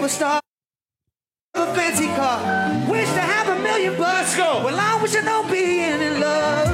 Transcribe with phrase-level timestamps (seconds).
[0.00, 0.40] superstar.
[1.54, 2.38] A fancy car.
[2.90, 4.36] Wish to have a million bucks.
[4.36, 4.62] go.
[4.64, 6.69] Well, I wish I don't be in love.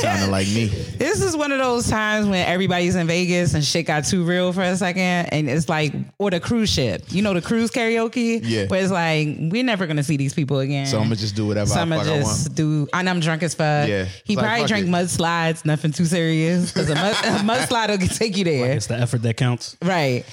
[0.00, 0.68] Sounding like me.
[0.98, 4.52] This is one of those times when everybody's in Vegas and shit got too real
[4.52, 5.26] for a second.
[5.32, 7.04] And it's like, or the cruise ship.
[7.08, 8.40] You know, the cruise karaoke?
[8.42, 8.66] Yeah.
[8.66, 10.86] Where it's like, we're never going to see these people again.
[10.86, 12.56] So I'm gonna just do whatever So I I'ma fuck I just want.
[12.56, 13.88] do, and I'm drunk as fuck.
[13.88, 14.04] Yeah.
[14.24, 14.90] He It's probably fuck drank it.
[14.90, 16.72] mudslides, nothing too serious.
[16.72, 18.72] Because a, mud, a mudslide will take you there.
[18.72, 19.76] It's the effort that counts.
[19.82, 20.24] Right.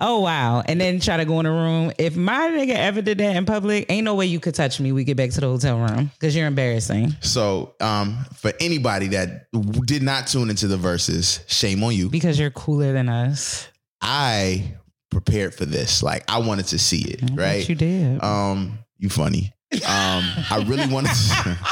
[0.00, 0.62] Oh wow.
[0.64, 1.92] And then try to go in the room.
[1.98, 4.92] If my nigga ever did that in public, ain't no way you could touch me.
[4.92, 6.10] We get back to the hotel room.
[6.14, 7.14] Because you're embarrassing.
[7.20, 9.48] So, um, for anybody that
[9.86, 12.08] did not tune into the Verzuz, shame on you.
[12.08, 13.68] Because you're cooler than us.
[14.00, 14.76] I
[15.10, 16.02] prepared for this.
[16.02, 17.68] Like I wanted to see it, I right?
[17.68, 18.22] You did.
[18.22, 19.52] Um, you funny.
[19.72, 21.58] Um, I really wanted to.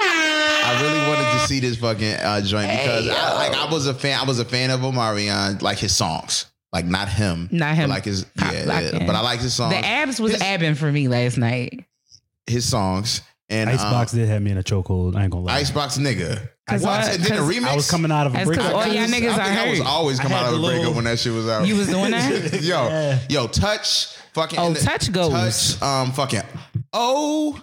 [0.00, 3.94] I really wanted to see this fucking uh, joint because I, like I was a
[3.94, 4.18] fan.
[4.18, 7.88] I was a fan of Omarion, like his songs, like not him, Not him.
[7.88, 9.72] but like his Pop yeah, yeah, but I like his songs.
[9.74, 11.86] the abs was his, abbing for me last night.
[12.46, 15.16] his songs and Icebox um, did have me in a chokehold.
[15.16, 15.54] I ain't gonna lie.
[15.54, 16.48] Icebox nigga.
[16.66, 17.04] 'Cause What?
[17.04, 17.64] I- And then a 'cause remix.
[17.66, 18.66] I was coming out of a breakup.
[18.74, 20.94] all y'all I niggas think are I was always coming out of a the breakup
[20.94, 21.66] when that shit was out.
[21.66, 22.52] You was doing that?
[22.62, 23.18] yo, Yeah.
[23.28, 24.58] yo, touch, fucking.
[24.58, 25.76] Oh, the- Touch goes.
[25.76, 26.40] Touch, um, fucking.
[26.94, 27.60] Oh,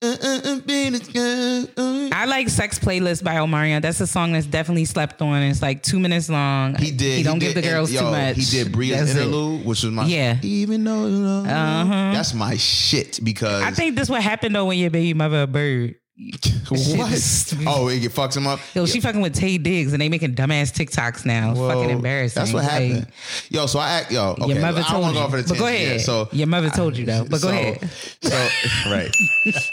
[0.00, 2.08] being a girl.
[2.12, 3.82] I like Sex Playlist by Omarion.
[3.82, 5.42] That's a song that's definitely slept on.
[5.42, 6.74] It's like two minutes long.
[6.76, 7.18] He did.
[7.18, 8.36] He don't give did- the girls and, too much.
[8.36, 9.22] He did Bria's That's it.
[9.22, 10.38] interlude, which was my Yeah.
[10.42, 12.12] Even though you know, Uh-huh.
[12.12, 15.46] that's my shit because I think this what happened though when your baby mother a
[15.46, 15.94] bird.
[16.68, 17.54] what?
[17.66, 18.58] Oh, it fucks him up.
[18.74, 21.54] Yo, she fucking with Taye Diggs and they making dumbass TikToks now.
[21.54, 22.40] Well, fucking embarrassing.
[22.40, 23.06] That's what Like, happened.
[23.50, 24.10] Yo, so I act.
[24.12, 24.46] Yo, okay.
[24.54, 25.12] Your mother I don't told you.
[25.12, 25.92] go off for the but go ahead.
[25.92, 27.24] Yeah, so your mother told you though.
[27.24, 27.90] But go so, ahead.
[28.22, 28.30] So
[28.90, 29.10] right.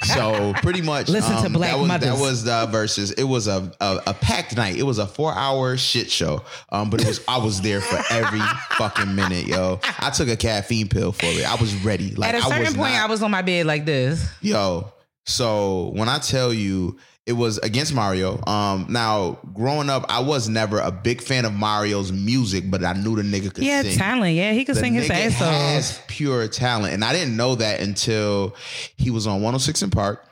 [0.03, 1.07] So pretty much.
[1.07, 2.09] Listen to um, Black that was, Mothers.
[2.09, 3.17] That was the Verzuz.
[3.17, 4.75] It was a, a a packed night.
[4.75, 6.43] It was a four hour shit show.
[6.69, 9.79] Um, but it was I was there for every fucking minute, yo.
[9.99, 11.49] I took a caffeine pill for it.
[11.49, 12.13] I was ready.
[12.15, 14.29] Like At a I certain was point, not- I was on my bed like this.
[14.41, 14.91] Yo,
[15.25, 18.43] so when I tell you it was against Mario.
[18.45, 22.91] Um, now growing up, I was never a big fan of Mario's music, but I
[22.93, 23.65] knew the nigga could sing.
[23.65, 23.97] Yeah, sing.
[23.97, 24.35] talent.
[24.35, 25.47] Yeah, he could The sing his ass off.
[25.47, 28.55] has pure talent, and I didn't know that until
[28.97, 30.25] he was on 106 & Park.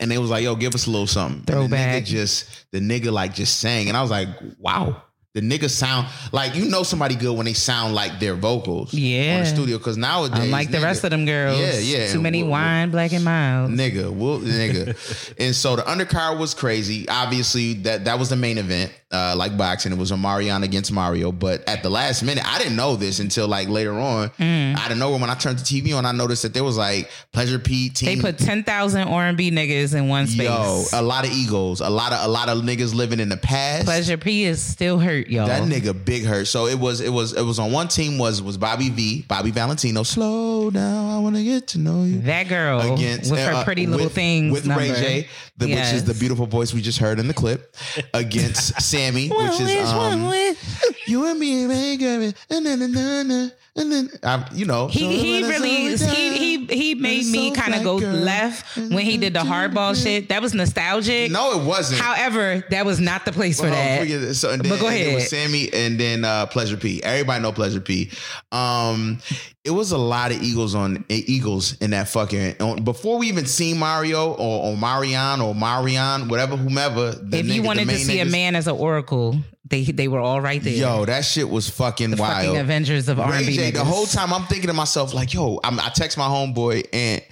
[0.00, 1.92] And they was like, "Yo, give us a little something." And Throwback.
[1.94, 4.28] the nigga just the nigga like just sang, and I was like,
[4.58, 5.02] "Wow."
[5.36, 9.34] The niggas sound like you know somebody good when they sound like their vocals Yeah,
[9.34, 11.60] on the studio because nowadays Unlike the nigga- rest of them girls.
[11.60, 13.70] yeah yeah Too many we'll- wine, black and mild.
[13.70, 14.96] nigga, well, nigga.
[15.38, 17.06] and so the undercard was crazy.
[17.06, 19.92] Obviously, that that was the main event, uh, like boxing.
[19.92, 21.30] It was Omarion against Mario.
[21.30, 24.30] But at the last minute, I didn't know this until like later on.
[24.30, 24.76] Mm.
[24.76, 26.04] I didn't know when I turned the TV on.
[26.04, 28.16] I noticed that there was like Pleasure Pete team.
[28.16, 30.46] They put ten thousand R and B niggas in one space.
[30.46, 33.36] Yo, a lot of egos, a lot of a lot of niggas living in the
[33.36, 33.84] past.
[33.84, 35.46] Pleasure P is still hurt, y'all.
[35.46, 36.46] That nigga big hurt.
[36.46, 39.52] So it was it was it was on one team was was Bobby V, Bobby
[39.52, 40.02] Valentino.
[40.02, 42.20] Slow down, I want to get to know you.
[42.22, 44.82] That girl against with her uh, pretty little with, things with number.
[44.82, 45.28] Ray J,
[45.58, 45.92] the, Yes.
[45.92, 47.74] which is the beautiful voice we just heard in the clip,
[48.14, 50.22] against Sammie, which is um,
[51.06, 55.42] you and me, baby, and then and then and then I, you know He he
[55.44, 58.14] really he he he made me kind of go girl.
[58.14, 60.28] left when he did the hardball shit.
[60.30, 61.30] That was nostalgic.
[61.30, 62.00] No, it wasn't.
[62.00, 64.00] However, that was not the place for that.
[64.00, 64.34] forget.
[64.36, 65.22] So, and then, But go and it ahead.
[65.28, 67.02] Sammie and then uh, Pleasure P.
[67.02, 68.10] Everybody know Pleasure P.
[68.52, 69.18] Um,
[69.64, 73.46] it was a lot of Eagles on Eagles in that fucking on, before we even
[73.46, 77.08] seen Mario or, or Marion or Marion, whatever, whomever.
[77.32, 79.36] If you nigga- the wanted to main see a man as an oracle,
[79.68, 80.72] they they were all right there.
[80.74, 82.44] Yo, that shit was fucking the wild.
[82.46, 83.56] fucking Avengers of R Ray and B.
[83.56, 86.86] J, the whole time I'm thinking to myself, like, yo, I'm, I text my homeboy
[86.92, 87.22] and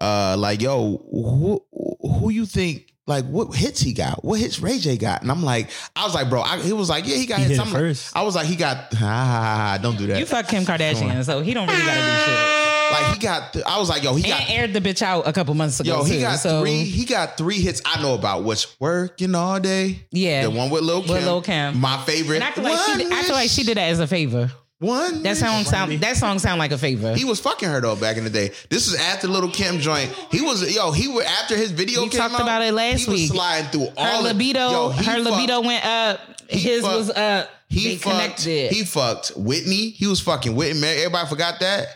[0.00, 1.62] uh, like, yo, who
[2.00, 2.86] who you think?
[3.06, 4.24] Like what hits he got?
[4.24, 5.22] What hits Ray J got?
[5.22, 7.44] And I'm like, I was like, bro, I, he was like, yeah, he got He
[7.46, 7.56] hits.
[7.56, 8.16] hit I'm it like- first.
[8.16, 10.20] I was like, he got, ah, don't do that.
[10.20, 12.69] You fuck Kim Kardashian, so he don't really gotta do shit.
[12.92, 15.26] Like he got, th- I was like, yo, he got, And aired the bitch out
[15.26, 15.98] a couple months ago.
[15.98, 16.60] yo, he too, got so.
[16.60, 18.44] three, he got three hits I know about.
[18.44, 20.42] Which working all day, Yeah.
[20.42, 21.78] the one with Lil Kim, With Lil Kim.
[21.80, 22.36] my favorite.
[22.36, 24.06] And I feel like she One did, I feel like she did that as a
[24.06, 24.50] favor.
[24.78, 25.22] One.
[25.24, 27.14] That song sound that song sound like a favor.
[27.14, 28.50] He was fucking her though back in the day.
[28.70, 30.08] This is after Lil Kim joint.
[30.32, 30.90] He was yo.
[30.90, 32.40] He was after his video We came talked out.
[32.40, 33.30] about it last he was week.
[33.30, 36.20] sliding through her all libido, yo, he her fucked- libido went up.
[36.48, 37.50] His fucked- was up.
[37.68, 38.16] He fucked.
[38.16, 38.72] connected.
[38.72, 39.90] He fucked Whitney.
[39.90, 40.82] He was fucking Whitney.
[40.88, 41.86] Everybody forgot that.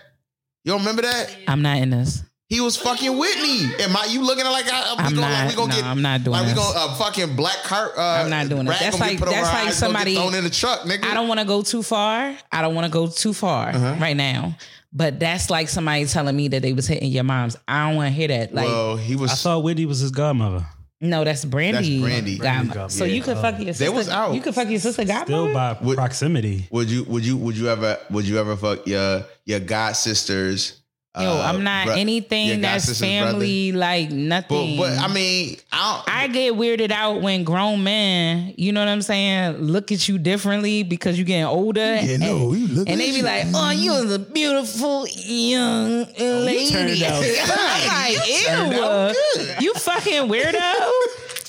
[0.64, 1.36] You don't remember that?
[1.46, 2.22] I'm not in this.
[2.48, 3.70] He was fucking Whitney.
[3.84, 4.06] Am I?
[4.10, 5.84] You looking at like I, we I'm gonna, not- Like we gonna no, get.
[5.84, 7.92] I'm not doing Like we gonna uh, fucking black cart.
[7.96, 8.70] Uh, I'm not doing it.
[8.78, 11.04] That's like- that's like eyes, somebody- thrown in the truck, nigga.
[11.04, 12.36] I don't want to go too far.
[12.52, 13.96] I don't want to go too far Uh-huh.
[14.00, 14.56] right now.
[14.92, 17.56] But that's like somebody telling me that they was hitting your moms.
[17.66, 18.54] I don't want to hear that.
[18.54, 19.32] Like, well, he was.
[19.32, 20.64] I thought Whitney was his godmother.
[21.04, 22.00] No, that's Brandy.
[22.00, 22.38] That's Brandy.
[22.38, 22.74] godmother.
[22.74, 23.84] Brandy So you could fuck your sister.
[23.84, 24.34] They was out.
[24.34, 25.24] You could fuck your sister godmother.
[25.26, 26.66] Still by Would- proximity.
[26.70, 27.04] Would you?
[27.04, 27.36] Would you?
[27.36, 27.98] Would you ever?
[28.10, 30.80] Would you ever fuck your your god sisters?
[31.16, 34.76] Yo, I'm uh, not your anything that's family, like nothing.
[34.76, 36.02] but I mean, I.
[36.24, 40.18] I get weirded out when grown men, you know what I'm saying, look at you
[40.18, 41.80] differently because you're getting older.
[41.80, 43.22] Yeah, no, and, you look and they be you.
[43.22, 49.14] like, "Oh, you was a beautiful young oh, lady." turned out I'm like, turned out
[49.14, 50.90] "Ew, good." you fucking weirdo."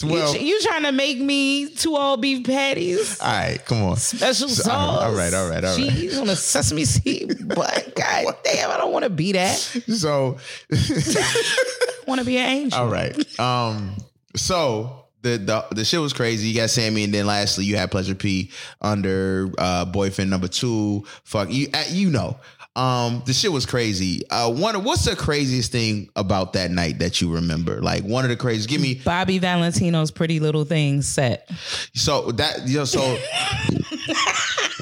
[0.09, 3.19] Well- you, you trying to make me two all beef patties?
[3.21, 3.95] all right, come on.
[3.97, 5.01] Special So, sauce.
[5.03, 5.89] all right, all right, all right.
[5.89, 7.47] Cheese on a sesame seed.
[7.47, 9.55] But god damn, I don't want to be that.
[9.57, 10.37] So,
[12.07, 12.79] want to be an angel.
[12.79, 13.39] all right.
[13.39, 13.95] Um.
[14.35, 16.49] So the the the shit was crazy.
[16.49, 21.05] You got Sammie, and then lastly you had Pleasure P under uh, boyfriend number two.
[21.23, 21.67] Fuck you.
[21.73, 22.37] uh, You know.
[22.75, 24.21] Um, the shit was crazy.
[24.29, 27.81] Uh, one, what's the craziest thing about that night that you remember?
[27.81, 28.67] Like one of the craziest.
[28.69, 31.49] Give me Bobby Valentino's Pretty Little Things set.
[31.93, 32.99] So that you know, so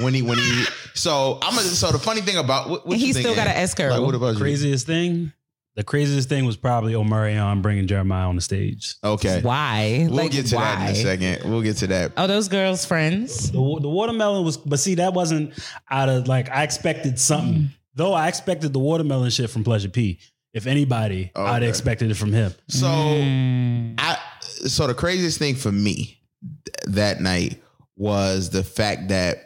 [0.02, 0.64] when he when he
[0.94, 3.36] so I'm gonna so the funny thing about what, what And you he think, still
[3.36, 3.90] got an S curl.
[3.96, 4.40] Like, what about you?
[4.40, 5.32] Craziest thing?
[5.76, 8.94] The craziest thing was probably Omarion bringing Jeremih on the stage.
[9.02, 10.06] Okay, Why?
[10.08, 11.50] we'll Like, get to that in a second.
[11.50, 12.12] We'll get to that.
[12.16, 13.50] Oh, those girls' friends.
[13.50, 15.52] The, the watermelon was, but see, that wasn't
[15.90, 17.70] out of like, I expected something.
[17.94, 20.18] Though I expected the watermelon shit from Pleasure P.
[20.52, 21.68] If anybody, I'd Okay.
[21.68, 22.54] expected it from him.
[22.68, 23.94] So Mm.
[23.98, 24.18] I
[24.66, 26.20] so the craziest thing for me
[26.64, 27.60] th- that night
[27.96, 29.38] was the fact that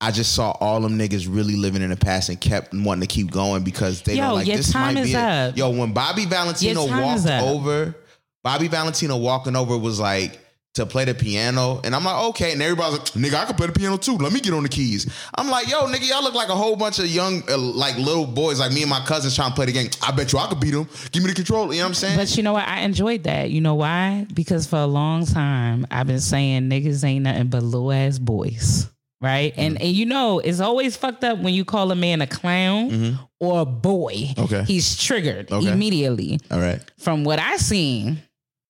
[0.00, 3.06] I just saw all them niggas really living in the past and kept wanting to
[3.06, 5.56] keep going because they Yo, know like this time might be it.
[5.58, 7.94] Yo, when Bobby Valentino walked over,
[8.42, 10.40] Bobby Valentino walking over was like
[10.74, 13.66] to play the piano, and I'm like, okay, and everybody's like, nigga, I can play
[13.66, 14.16] the piano too.
[14.16, 15.12] Let me get on the keys.
[15.34, 18.24] I'm like, yo, nigga, y'all look like a whole bunch of young, uh, like little
[18.26, 19.90] boys, like me and my cousins trying to play the game.
[20.00, 20.88] I bet you I could beat them.
[21.10, 21.72] Give me the control.
[21.72, 22.16] You know what I'm saying?
[22.16, 22.68] But you know what?
[22.68, 23.50] I enjoyed that.
[23.50, 24.26] You know why?
[24.32, 28.88] Because for a long time, I've been saying niggas ain't nothing but little ass boys.
[29.22, 29.52] Right?
[29.58, 29.84] And Mm-hmm.
[29.86, 33.60] and you know, it's always fucked up when you call a man a clown or
[33.62, 34.14] a boy.
[34.14, 34.40] Mm-hmm.
[34.44, 34.62] Okay.
[34.62, 35.70] He's triggered Okay.
[35.70, 36.38] immediately.
[36.50, 36.80] All right.
[36.98, 38.22] From what I seen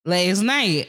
[0.05, 0.89] last night,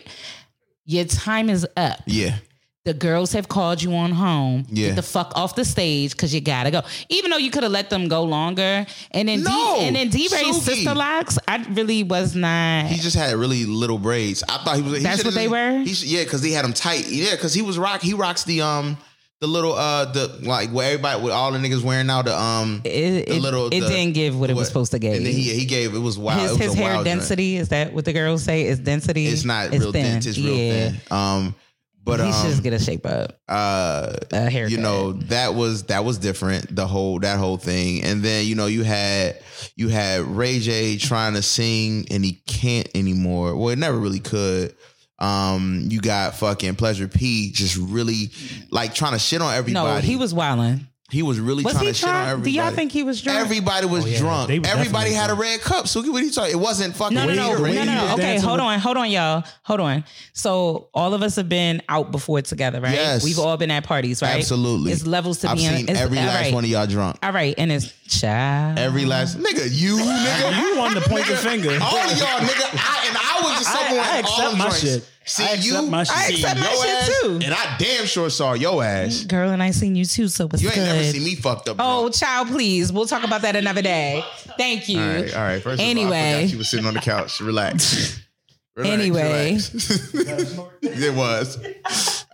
[0.86, 2.00] your time is up.
[2.06, 2.38] Yeah.
[2.84, 4.66] The girls have called you on home.
[4.68, 4.88] Yeah.
[4.88, 6.82] Get the fuck off the stage because you gotta go.
[7.10, 8.88] Even though you could have let them go longer.
[9.12, 9.76] And then No!
[9.78, 13.66] D and then D Ray's sister locks, I really was not He just had really
[13.66, 14.44] little braids.
[14.50, 14.98] I thought he was.
[14.98, 15.84] He That's what they were?
[15.84, 17.08] He yeah, because they had them tight.
[17.08, 18.02] Yeah, because he was rock.
[18.02, 18.98] He rocks the um
[19.42, 22.80] the little uh the like where everybody with all the niggas wearing now the um
[22.86, 25.16] it, the it, little it the- didn't give what it was supposed to give.
[25.16, 26.42] And then he he gave it was wild.
[26.42, 29.26] his it was his a hair density is that what the girls say is density?
[29.26, 30.04] It's not real thin.
[30.04, 30.28] dense.
[30.28, 30.90] It's real yeah.
[30.92, 31.02] thin.
[31.10, 31.56] Um,
[32.04, 34.72] but he um, should just get a shape up, uh a haircut.
[34.72, 38.56] you know that was that was different the whole that whole thing and then you
[38.56, 39.40] know you had
[39.76, 44.20] you had ray j trying to sing and he can't anymore well it never really
[44.20, 44.76] could
[45.22, 48.30] um you got fucking pleasure p just really
[48.72, 50.88] like trying to shit on everybody no, he was wilding.
[51.12, 52.44] he was really Was trying he to shit on drunk?
[52.46, 53.40] Do y'all think he was drunk?
[53.40, 54.18] everybody was Oh, yeah.
[54.18, 57.14] drunk everybody definitely had a red cup so what are you talking it wasn't fucking
[57.16, 58.14] No, no, no, no, no, no.
[58.16, 60.04] Okay, hold on, hold on, y'all, hold on.
[60.34, 62.94] So all of us have been out before together, right?
[62.96, 63.24] Yes.
[63.24, 64.38] We've all been at parties, right?
[64.38, 65.76] absolutely It's levels to i've being.
[65.76, 66.54] seen it's, every last right.
[66.54, 68.78] one of y'all drunk All right, and it's child.
[68.78, 71.70] every last nigga you nigga You wanted to point the finger.
[71.82, 72.70] All of y'all, nigga.
[72.74, 74.80] I, and I was just I- someone I at all accept my joints.
[74.82, 75.08] shit.
[75.24, 76.18] See I you, my shit.
[76.18, 77.40] I accept my your shit ass, too.
[77.44, 79.24] and I damn sure saw your ass.
[79.24, 80.28] Girl, and I seen you too.
[80.28, 80.86] So what's You ain't good?
[80.86, 81.78] never seen me fucked up.
[81.80, 82.92] Oh, child, please.
[82.92, 84.24] We'll talk about that another day.
[84.58, 85.00] Thank you.
[85.00, 85.62] all right, all right.
[85.62, 86.34] First of all, I Anyway.
[86.42, 87.40] forgot you was sitting on the couch.
[87.40, 88.20] Relax.
[88.76, 89.24] Relax, Anyway.
[89.52, 90.14] relax.
[90.82, 91.58] it was.
[91.58, 91.64] All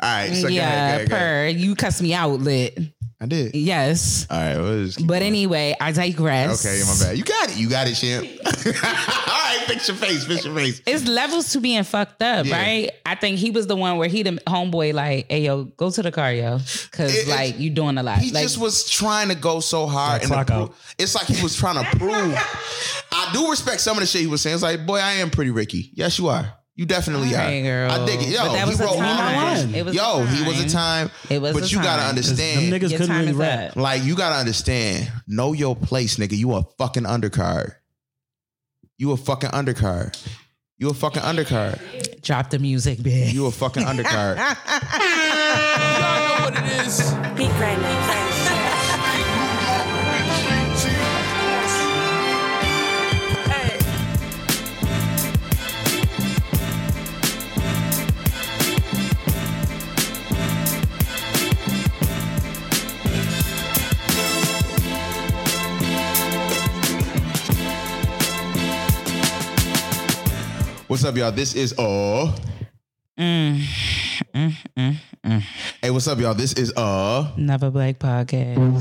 [0.03, 2.77] right, so go yeah, ahead, go ahead, per you cuss me out, lit.
[3.19, 3.55] I did.
[3.55, 4.27] Yes.
[4.29, 5.24] All right, well, just But going.
[5.24, 6.63] anyway, I digress.
[6.63, 7.17] Okay, my bad.
[7.17, 7.57] You got it.
[7.57, 8.27] You got it, champ.
[8.45, 10.24] all right, fix your face.
[10.25, 10.83] Fix your face.
[10.86, 12.55] It's levels to being fucked up, Yeah.
[12.62, 12.91] right?
[13.07, 16.01] I think he was the one where he the homeboy like, hey yo, go to
[16.03, 16.59] the car, yo.
[16.91, 18.19] Cause like you doing a lot.
[18.19, 20.75] He like just was trying to go so hard and to clock prove- out.
[21.00, 22.13] it's like he was trying to prove.
[23.12, 24.53] I do respect some of the shit he was saying.
[24.53, 25.89] It's like, boy, I am pretty Ricky.
[25.95, 26.53] Yes, you are.
[26.77, 27.46] You definitely All are.
[27.46, 27.91] right, girl.
[27.91, 28.29] I dig it.
[28.29, 29.63] Yo, But that he was a wrote time.
[29.65, 29.75] movies.
[29.77, 31.10] It was Yo, he was a time.
[31.10, 31.17] time.
[31.31, 32.15] It was But a you gotta time.
[32.15, 32.74] 'Cause them understand.
[32.74, 33.75] niggas couldn't time really rap.
[33.75, 35.12] Like you gotta understand.
[35.27, 36.38] Know your place, nigga.
[36.38, 37.72] You a fucking undercard.
[39.00, 40.15] You a fucking undercard.
[40.77, 42.22] You a fucking undercard.
[42.22, 43.34] Drop the music, bitch.
[43.34, 44.38] You a fucking undercard.
[44.38, 47.12] Y'all know what it is.
[47.36, 48.03] Beat Brandon.
[48.03, 48.37] Hey.
[70.88, 71.32] What's up, y'all?
[71.32, 72.34] This is uh.
[73.20, 73.60] Mm,
[74.34, 75.41] mm, mm, mm.
[75.82, 76.34] Hey, what's up, y'all?
[76.34, 77.29] This is uh.
[77.36, 78.58] Never Black Podcast.
[78.58, 78.79] And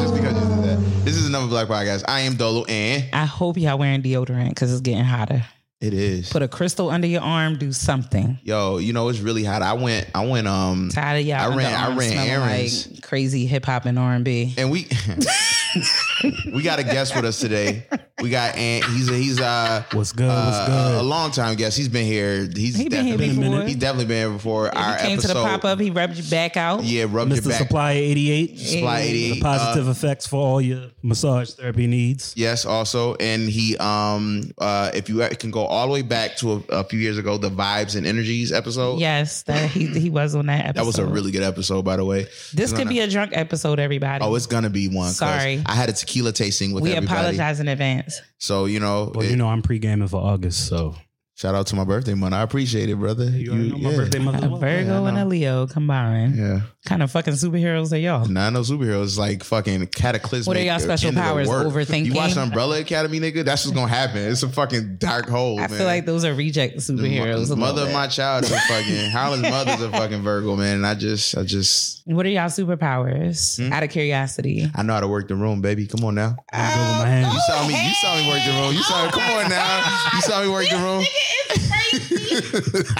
[0.00, 2.04] just because you did that, this is another Black Podcast.
[2.08, 5.44] I am Dolo, and I hope y'all wearing deodorant because it's getting hotter.
[5.80, 6.30] it is.
[6.30, 7.58] Put a crystal under your arm.
[7.58, 8.38] Do something.
[8.42, 9.60] Yo, you know it's really hot.
[9.62, 10.08] I went.
[10.14, 10.48] I went.
[10.48, 11.52] Um, Tired of y'all.
[11.52, 12.90] I ran- I ran errands.
[12.92, 14.54] Like crazy hip hop and R and B.
[14.56, 14.86] and we
[16.52, 17.84] we got a guest with us today.
[18.22, 18.84] We got Ant.
[18.86, 20.26] He's a, he's uh What's good?
[20.28, 21.00] What's uh, good?
[21.00, 21.76] a long time guest.
[21.76, 22.48] He's been here.
[22.54, 23.66] He's He been here definitely before.
[23.66, 24.76] He's definitely been here before.
[24.76, 25.28] Our he came episode.
[25.28, 25.78] to the pop up.
[25.80, 26.82] He rubbed you back out.
[26.82, 27.52] Yeah, rub your back.
[27.58, 28.58] Supply 88.
[28.58, 29.34] Supply 88.
[29.34, 32.34] The positive Uh, effects for all your massage therapy needs.
[32.36, 36.52] yes, also, and he um uh if you can go all the way back to
[36.70, 38.98] a, a few years ago, the vibes and energies episode.
[38.98, 40.80] Yes, that he he was on that episode.
[40.82, 42.26] That was a really good episode, by the way.
[42.52, 44.24] This could be a drunk episode, everybody.
[44.24, 45.14] Oh, it's gonna be one.
[45.14, 45.18] 'cause
[45.62, 45.66] Sorry.
[45.66, 47.18] I had a tequila tasting with we everybody.
[47.20, 48.20] apologize in advance.
[48.38, 50.94] So you know, Well, it- you know, I'm pre gaming for August, so.
[51.38, 52.34] Shout out to my birthday month.
[52.34, 53.30] I appreciate it, brother.
[53.30, 53.96] You already know my yeah.
[53.96, 54.42] birthday month.
[54.42, 54.58] A well.
[54.58, 56.34] Virgo and a Leo combined.
[56.34, 56.62] Yeah.
[56.84, 58.26] kind of fucking superheroes are y'all?
[58.26, 60.48] Nah, no superheroes like fucking cataclysmic.
[60.48, 61.48] What are y'all special end of the powers?
[61.48, 62.06] Overthinking?
[62.06, 63.44] You watch Umbrella Academy, nigga?
[63.44, 64.18] That's what's gonna happen.
[64.18, 65.58] It's a fucking dark hole.
[65.58, 65.78] I man.
[65.78, 67.48] feel like those are reject superheroes.
[67.48, 70.78] The mother little of my child is a fucking Harlan's mother's a fucking Virgo, man.
[70.78, 73.64] And I just, I just, What are y'all superpowers?
[73.64, 73.72] Hmm?
[73.72, 74.68] Out of curiosity.
[74.74, 75.86] I know how to work the room, baby.
[75.86, 76.36] Come on now.
[76.52, 77.32] I'm with my hands.
[77.32, 77.74] You saw me.
[77.86, 78.74] You saw me work the room.
[78.74, 79.10] You saw me.
[79.12, 80.08] Come on now.
[80.14, 81.04] You saw me work the room.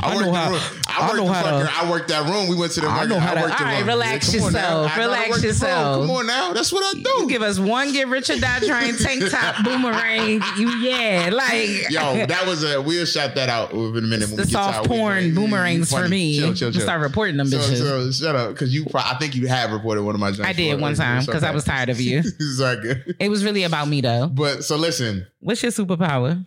[0.00, 0.60] I, I worked know how- room.
[1.00, 1.82] I I worked know the how to- fucker.
[1.86, 2.48] I worked that room.
[2.48, 2.86] We went to the.
[2.86, 3.08] I market.
[3.08, 3.86] know how to- worked the all right, room.
[3.88, 4.58] relax Come on now.
[4.58, 4.92] yourself.
[4.92, 5.52] I know Relax work the room.
[5.54, 6.06] yourself.
[6.06, 6.52] Come on now.
[6.52, 7.10] That's what I do.
[7.20, 10.40] You give us one get rich or die trying tank top boomerang.
[10.58, 12.80] You yeah, like Yo, that was a.
[12.82, 14.26] We'll shout that out in a minute.
[14.30, 16.38] the we get to our soft porn You- you boomerangs for me.
[16.38, 16.80] Chill, chill, chill.
[16.82, 17.78] Start reporting them So, bitches.
[17.78, 18.84] so shut up, because you.
[18.86, 20.32] pro- I think you have reported one of my.
[20.42, 22.18] I did one time because I was tired of you.
[22.24, 23.16] it's all good.
[23.18, 24.28] It was really about me though.
[24.28, 25.26] But so listen.
[25.40, 26.44] What's your superpower?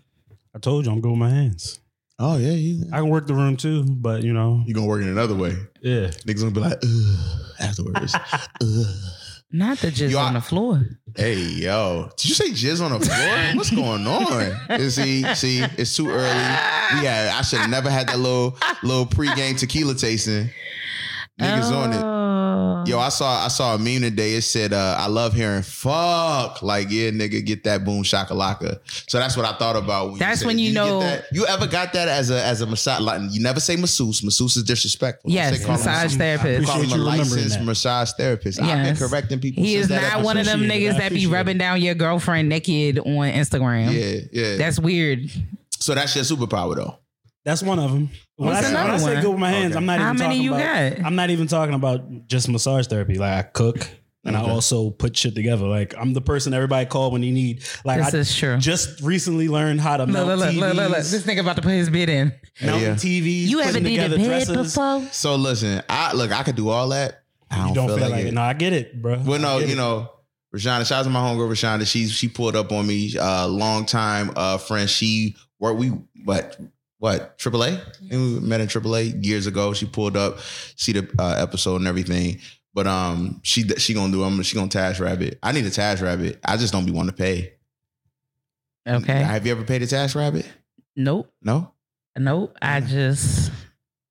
[0.56, 1.80] I told you I'm good with my hands.
[2.24, 5.02] Oh yeah, you I can work the room too, but you know, you gonna work
[5.02, 5.56] in another way.
[5.82, 6.08] yeah.
[6.26, 8.16] Niggas gonna be like, Ugh, afterwards.
[8.62, 8.86] Ugh.
[9.54, 10.86] Not the jizz Yo, I- on the floor.
[11.16, 13.38] Hey yo, did you say jizz on the floor?
[13.56, 14.80] What's going on?
[14.80, 16.24] You see, see, it's too early.
[17.04, 17.34] Yeah.
[17.38, 20.50] I should have never had that little little pregame tequila tasting.
[21.42, 21.98] Niggas on it.
[22.04, 22.84] Oh.
[22.88, 24.34] Yo, I saw I saw a meme today.
[24.36, 28.80] It said, uh, "I love hearing fuck." Like, yeah, nigga, get that boom shakalaka.
[29.08, 30.12] So that's what I thought about.
[30.12, 31.26] When That's said- when you Did get know- that?
[31.32, 33.02] You ever got that as a as a massage?
[33.02, 34.24] Like, you never say masseuse.
[34.24, 35.30] Masseuse is disrespectful.
[35.32, 36.66] Yes, Say call him- massage I therapist.
[36.68, 37.66] Call him appreciate a you remembering licensed that.
[37.66, 38.62] massage therapist.
[38.62, 39.64] I've been correcting people.
[39.64, 40.26] He since is that not episode.
[40.26, 41.60] one of them niggas that be rubbing it.
[41.60, 43.94] down your girlfriend naked on Instagram.
[43.94, 44.58] Yeah, yeah.
[44.58, 45.30] That's weird.
[45.80, 46.98] so that's your superpower, though.
[47.44, 48.10] That's one of them.
[48.36, 49.22] When, I, What's say- when I say one?
[49.24, 49.78] good with my hands, Okay.
[49.78, 50.98] I'm not How even many talking you about.
[50.98, 51.06] got?
[51.06, 53.16] I'm not even talking about just massage therapy.
[53.16, 53.88] Like I cook
[54.24, 54.52] and I Okay.
[54.52, 55.66] also put shit together.
[55.66, 57.64] Like I'm the person everybody call when you need.
[57.84, 58.58] Like This I is true.
[58.58, 60.60] just recently learned how to Look, mount look, look, TVs.
[60.60, 60.98] look, look, look.
[61.00, 62.32] This nigga about to put his bid in.
[62.62, 62.94] mounting Yeah.
[62.96, 63.48] TVs.
[63.48, 64.76] You putting ever did together a bed dresses.
[64.76, 65.08] before?
[65.12, 67.24] So listen, I look, I could do all that.
[67.50, 68.34] I don't, You don't feel, like, it.
[68.36, 69.20] No, I get it, bro.
[69.26, 69.78] Well, no, get you it.
[69.78, 70.10] know,
[70.56, 71.86] Rashonda, shout out to my homegirl Rashonda.
[71.88, 74.88] She's she pulled up on me, uh, long time uh friend.
[74.90, 75.88] She worked we
[76.24, 76.58] what
[77.02, 77.82] what AAA?
[78.12, 79.74] And we met in AAA years ago.
[79.74, 80.38] She pulled up,
[80.76, 82.40] see the uh, episode and everything.
[82.76, 84.24] But um, she she gonna do.
[84.24, 85.40] I'm she gonna TaskRabbit.
[85.42, 86.38] I need a TaskRabbit.
[86.46, 87.54] I just don't be wanting to pay.
[88.88, 89.14] Okay.
[89.14, 90.46] Have you ever paid a TaskRabbit?
[90.96, 91.34] Nope.
[91.42, 91.72] No.
[92.16, 92.56] Nope.
[92.62, 93.52] I just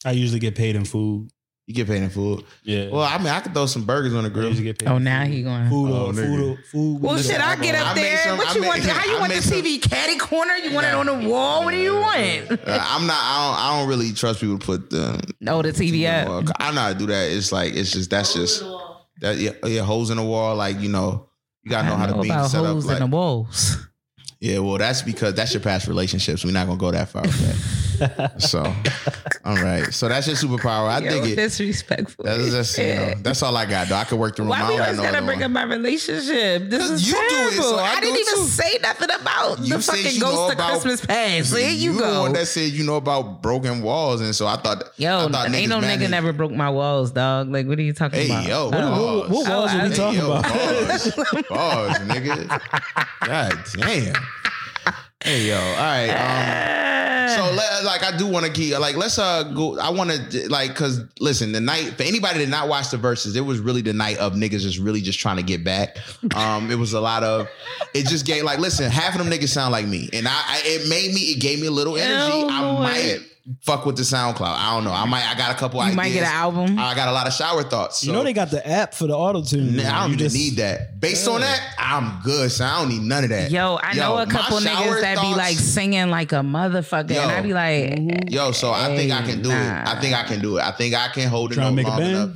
[0.05, 1.31] I usually get paid in food.
[1.71, 2.43] You get paid in food.
[2.65, 2.89] Yeah.
[2.91, 4.49] Well, I mean, I could throw some burgers on the grill.
[4.49, 4.89] usually get paid.
[4.89, 5.33] Oh, now food.
[5.33, 5.69] he going.
[5.71, 5.93] food.
[5.93, 6.59] Oh, or, food.
[6.73, 7.01] Food.
[7.01, 8.17] Well, with shit, I get up made there.
[8.25, 8.83] some- what you made- want?
[8.83, 10.55] The, how you I want the some- TV caddy corner?
[10.57, 11.65] You want it on the wall?
[11.65, 12.51] What do you want?
[12.67, 13.17] I'm not.
[13.21, 13.59] I don't.
[13.61, 16.27] I don't really trust people to put the No, the TV up.
[16.29, 17.31] Well, I know how to do that.
[17.31, 18.65] It's like it's just that's just
[19.21, 20.57] that yeah, yeah holes in the wall.
[20.57, 21.29] Like you know,
[21.63, 22.67] you gotta know I how know to be about set up.
[22.67, 23.77] holes Like, in the walls.
[24.41, 26.45] yeah, well, that's because that's your past relationships.
[26.45, 27.87] We're not gonna go that far with that.
[28.39, 28.63] So,
[29.45, 29.93] all right.
[29.93, 30.89] So that's your superpower.
[30.89, 31.37] I Yo, dig it.
[31.37, 32.25] disrespectful.
[32.25, 33.15] That's just you know.
[33.23, 33.89] That's all I got.
[33.89, 34.53] Though I could work the room.
[34.53, 35.45] I Why don't we got always no gotta bring one.
[35.45, 36.71] up my relationship?
[36.71, 38.45] This is you do it, so I I, didn't even too.
[38.47, 41.51] say nothing about You the fucking ghost of about- Christmas past.
[41.53, 42.21] There you, you the go.
[42.23, 44.85] one that said you know about broken walls, and so I thought.
[44.97, 47.51] Yo, I thought ain't no managed- nigga never broke my walls, dog.
[47.51, 48.47] Like, what are you talking Hey about?
[48.47, 48.91] yo, what, Oh.
[48.91, 49.29] walls?
[49.31, 50.43] What walls oh, are we Hey, talking yo, about?
[50.49, 51.13] Bars,
[51.49, 52.61] bars, nigga.
[53.27, 54.15] God damn.
[55.23, 56.09] Hey yo, all right.
[56.09, 59.79] Um, so let, like I do want to keep like let's uh go.
[59.79, 62.97] I want to like because listen, the night for anybody that did not watch the
[62.97, 65.99] Verzuz, it was really the night of niggas just really just trying to get back.
[66.35, 67.49] Um, it was a lot of
[67.95, 70.63] it just gave like listen, half of them niggas sound like me, and I, I
[70.65, 72.33] it made me it gave me a little energy.
[72.33, 73.30] Oh, I might
[73.63, 74.41] fuck with the SoundCloud.
[74.43, 74.93] I don't know.
[74.93, 75.79] I might I got a couple.
[75.81, 75.97] You ideas.
[75.97, 76.79] might get an album.
[76.79, 78.05] I got a lot of shower thoughts.
[78.05, 79.77] You know they got the app for the auto tune.
[79.77, 81.01] Nah, I don't just- need that.
[81.01, 82.53] Based on that, I'm good.
[82.53, 83.51] So I don't need none of that.
[83.51, 87.23] Yo, I know a couple shower niggas that be like singing like a motherfucker, Yo.
[87.23, 89.83] and I be like, Yo, so I think I can do Nah.
[89.83, 89.89] it.
[89.89, 90.63] I think I can do it.
[90.63, 92.13] I think I can hold it Trying to no make a band?
[92.13, 92.31] enough.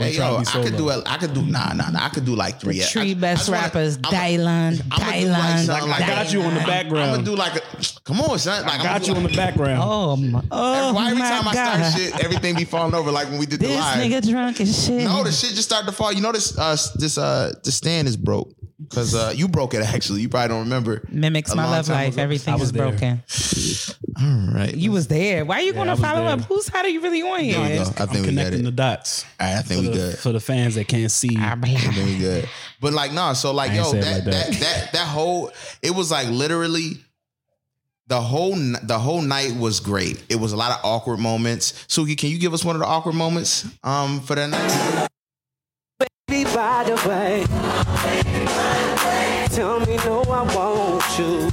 [0.00, 1.02] Or Hey, yo, I could do it.
[1.06, 2.04] I could do nah, nah, nah.
[2.04, 2.78] I could do like three.
[2.78, 5.68] the three I best just wanna- rappers, I'ma- Dylan, I'ma like Dylan.
[5.68, 7.10] like I got you on the background.
[7.10, 7.60] I'm gonna do like a.
[8.04, 8.64] Come on, son.
[8.64, 9.80] Like I got you on the background.
[9.84, 11.84] Oh, my, oh Why every my time I God.
[11.84, 13.98] start shit, everything be falling over like when we did the live.
[13.98, 15.04] this nigga drunk as shit.
[15.04, 16.12] No, the shit just started to fall.
[16.12, 18.52] You know this uh this uh the stand is broke.
[18.88, 20.22] Cause uh you broke it actually.
[20.22, 21.06] You probably don't remember.
[21.10, 22.14] Mimics A my love life.
[22.14, 22.22] ago.
[22.22, 22.88] Everything was is there.
[22.88, 23.22] broken.
[24.20, 24.74] All right.
[24.74, 25.44] You was there.
[25.44, 26.30] Why are you I gonna follow there.
[26.32, 26.40] up?
[26.42, 27.80] Whose side are you really on There we here?
[27.82, 29.24] I think I'm we connecting the dots.
[29.38, 30.18] All right, I think for we the, good.
[30.18, 31.36] for the fans that can't see.
[31.36, 31.52] Blah.
[31.52, 32.48] I think we good.
[32.80, 34.26] But like, nah, so like, I yo, that, like that.
[34.32, 34.52] that.
[34.60, 36.98] that that whole it was like literally
[38.06, 40.22] the whole the whole night was great.
[40.28, 41.72] It was a lot of awkward moments.
[41.88, 45.08] Suki, can you give us one of the awkward moments um for that night?
[46.26, 47.46] Be by the way.
[49.52, 51.50] Tell me no, I want you.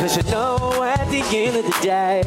[0.00, 2.22] Cause you know at the end of the day,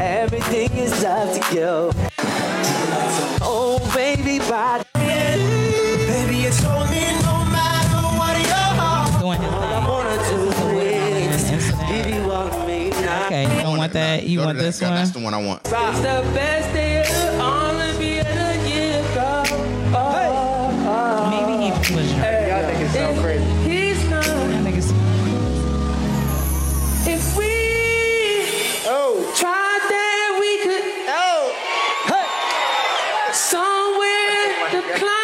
[0.00, 1.90] everything is up to you.
[3.42, 9.88] Oh, baby, by Baby, it's only no matter what you're Doing his I thing.
[9.88, 10.38] wanna do
[10.78, 11.88] is Incident.
[11.88, 13.26] give you all of me now.
[13.26, 14.24] Okay, you don't want that?
[14.24, 14.64] You Go want that.
[14.64, 14.96] this Yeah, one?
[14.98, 15.60] That's the one I want.
[15.64, 18.24] It's the best day of only be a
[21.74, 22.48] he was drunk.
[22.48, 23.44] Y'all think it's so crazy.
[23.68, 24.22] He's gone.
[24.22, 24.92] That nigga's-
[27.08, 27.52] If we
[28.88, 29.32] oh.
[29.36, 31.54] tried that, we could oh.
[32.06, 33.32] hey.
[33.32, 35.16] somewhere to climb.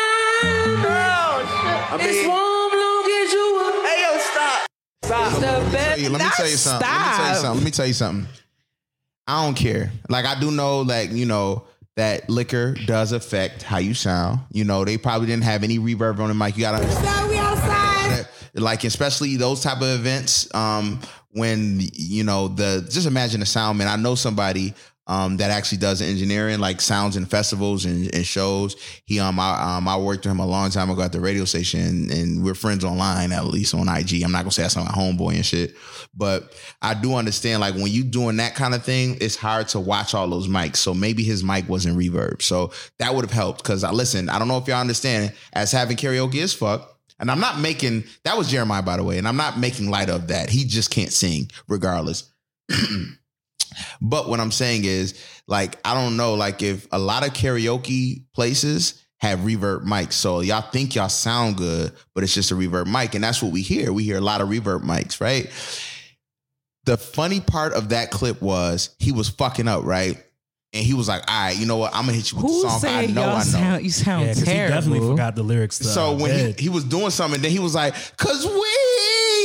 [1.94, 3.82] Oh, it's warm long as you will.
[3.84, 4.66] Hey, yo, stop.
[5.04, 5.32] Stop.
[5.34, 6.00] The best.
[6.00, 6.88] Hey, let me tell you something.
[6.88, 7.58] Let me tell you something.
[7.58, 8.26] Let me tell you something.
[9.26, 9.92] I don't care.
[10.08, 11.64] Like I do know, like you know,
[11.96, 14.40] that liquor does affect how you sound.
[14.50, 16.56] You know, they probably didn't have any reverb on the mic.
[16.56, 17.30] You gotta understand.
[17.30, 18.26] we outside.
[18.54, 21.00] Like especially those type of events, um,
[21.30, 23.88] when you know the just imagine the sound man.
[23.88, 24.74] I know somebody
[25.06, 28.76] um that actually does engineering, like sounds and festivals and, and shows.
[29.04, 31.44] He um I um I worked with him a long time ago at the radio
[31.44, 34.22] station, and we're friends online at least on IG.
[34.22, 35.74] I'm not gonna say that's my homeboy and shit,
[36.14, 39.80] but I do understand like when you doing that kind of thing, it's hard to
[39.80, 40.76] watch all those mics.
[40.76, 43.62] So maybe his mic wasn't reverb, so that would have helped.
[43.62, 46.90] Because I listen, I don't know if y'all understand as having karaoke is fuck.
[47.18, 50.10] And I'm not making that was Jeremih, by the way, and I'm not making light
[50.10, 50.50] of that.
[50.50, 52.32] He just can't sing, regardless.
[54.00, 55.14] but what I'm saying is,
[55.46, 60.40] like, I don't know, like, if a lot of karaoke places have reverb mics, so
[60.40, 63.62] y'all think y'all sound good, but it's just a reverb mic, and that's what we
[63.62, 63.92] hear.
[63.92, 65.50] We hear a lot of reverb mics, right?
[66.84, 70.16] The funny part of that clip was he was fucking up, right?
[70.74, 71.94] And he was like, "All right, you know what?
[71.94, 73.84] I'm gonna hit you with Who the song I said know, I know." sound?
[73.84, 75.78] You sound Yeah, because he definitely forgot the lyrics.
[75.78, 78.76] To, So when he, he was doing something, then he was like, "Cause we,"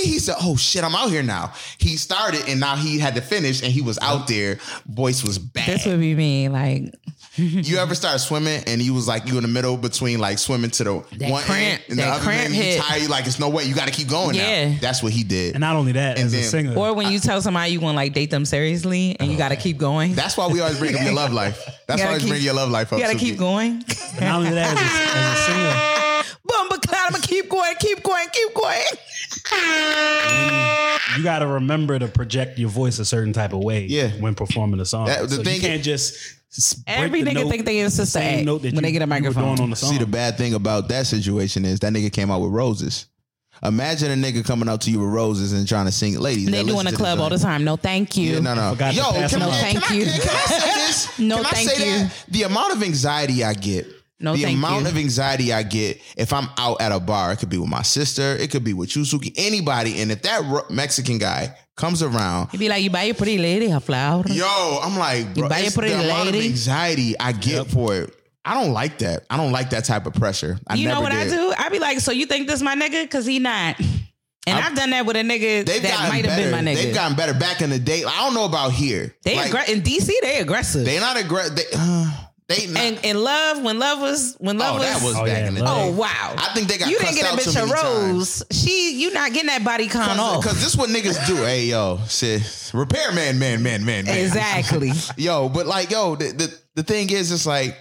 [0.08, 3.22] he said, "Oh shit, I'm out here now." He started, and now he had to
[3.22, 4.58] finish, and he was out there.
[4.88, 5.68] Voice was bad.
[5.68, 6.50] This would be me.
[6.50, 6.94] Like
[7.38, 10.72] you ever start swimming, and you was like you in the middle between like swimming
[10.72, 12.56] to the That one cramp- end and the that other cramp end.
[12.56, 12.82] You hit.
[12.82, 13.64] tired, you like it's no way.
[13.66, 14.36] You got to keep going.
[14.36, 14.70] Yeah.
[14.72, 14.78] now.
[14.82, 15.54] that's what he did.
[15.54, 17.94] and not only that, And as a singer, Or when you tell somebody you want
[17.94, 20.16] to like date them seriously and you oh, got to keep going.
[20.16, 21.64] that's why we always bring up your love life.
[21.88, 23.00] That's why gotta I always keep- bring your love life up.
[23.00, 23.82] you got to keep going.
[24.12, 27.74] and not only that, as a, as a singer, Boom, but I'm gonna keep going,
[27.80, 28.82] keep going, keep going.
[31.18, 33.86] You got to remember to project your voice a certain type of way.
[33.86, 34.10] Yeah.
[34.20, 35.08] when performing a song.
[35.08, 36.16] That- the so thing- you can't just
[36.88, 39.06] Every nigga note, think they is sister same act note that when they get a
[39.06, 39.44] you were microphone.
[39.58, 39.92] doing on the song.
[39.92, 43.08] See, the bad thing about that situation is that nigga came out with roses.
[43.64, 46.46] Imagine a nigga coming up to you with roses and trying to sing, ladies.
[46.46, 47.64] They that do in listen the club all the time.
[47.64, 48.36] No, thank you.
[48.36, 48.70] Yeah, no, no.
[48.92, 49.62] Yo, can them I.
[49.62, 50.06] Thank can I- you.
[50.06, 51.20] Can, I say this?
[51.20, 51.98] No, can I thank say you.
[52.04, 52.26] That?
[52.30, 53.88] The amount of anxiety I get.
[54.20, 54.88] No, the thank amount you.
[54.90, 57.84] of anxiety I get if I'm out at a bar, it could be with my
[57.84, 60.02] sister, it could be with Yusuke, anybody.
[60.02, 62.50] And if that Ru- Mexican guy comes around.
[62.50, 65.60] He'd be like, "You buy your pretty lady a flower." Yo, I'm like, bro, buy
[65.60, 68.14] it's a pretty the amount of anxiety I get for it.
[68.44, 69.26] I don't like that.
[69.30, 70.58] I don't like that type of pressure.
[70.68, 71.54] I you know never what I do?
[71.58, 73.04] I'd be like, "So you think this my nigga?
[73.04, 73.76] Because he not."
[74.48, 76.76] And I- I've done that with a nigga They've that might have been my nigga.
[76.76, 78.04] They've gotten better back in the day.
[78.06, 79.14] I don't know about here.
[79.24, 80.14] they Like, aggr- in DC.
[80.22, 80.86] They aggressive.
[80.86, 81.58] They not aggressive.
[81.58, 82.10] They, uh,
[82.48, 82.82] they not.
[82.82, 85.48] and in love, when love was when love oh, was, that was Oh, back yeah,
[85.48, 85.78] in the oh, love.
[85.78, 85.90] day.
[85.90, 86.36] oh wow.
[86.38, 87.74] I think they got you didn't get a out bitch a many
[88.14, 88.44] rose.
[88.52, 90.42] She you not getting that body count off.
[90.42, 91.36] Because this what niggas do.
[91.36, 94.08] Hey, yo, sis, repairman, man, man, man, man.
[94.08, 94.92] Exactly.
[95.18, 97.78] Yo, but like, yo, the, the, the thing is, it's like,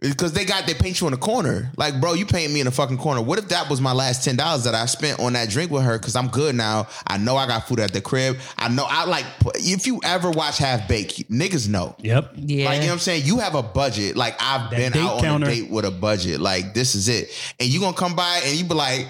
[0.00, 1.70] because they got, they paint you in a corner.
[1.76, 3.20] Like, bro, you paint me in a fucking corner.
[3.20, 5.98] What if that was my last $10 that I spent on that drink with her?
[5.98, 6.88] Because I'm good now.
[7.06, 8.38] I know I got food at the crib.
[8.56, 11.94] I know, I like, if you ever watch Half Baked, niggas know.
[12.00, 12.32] Yep.
[12.36, 12.64] Yeah.
[12.66, 13.22] Like, you know what I'm saying?
[13.26, 14.16] You have a budget.
[14.16, 15.46] Like, I've That been date out on counter.
[15.48, 16.40] a date with a budget.
[16.40, 17.30] Like, this is it.
[17.60, 19.06] And you gonna come by and you be like,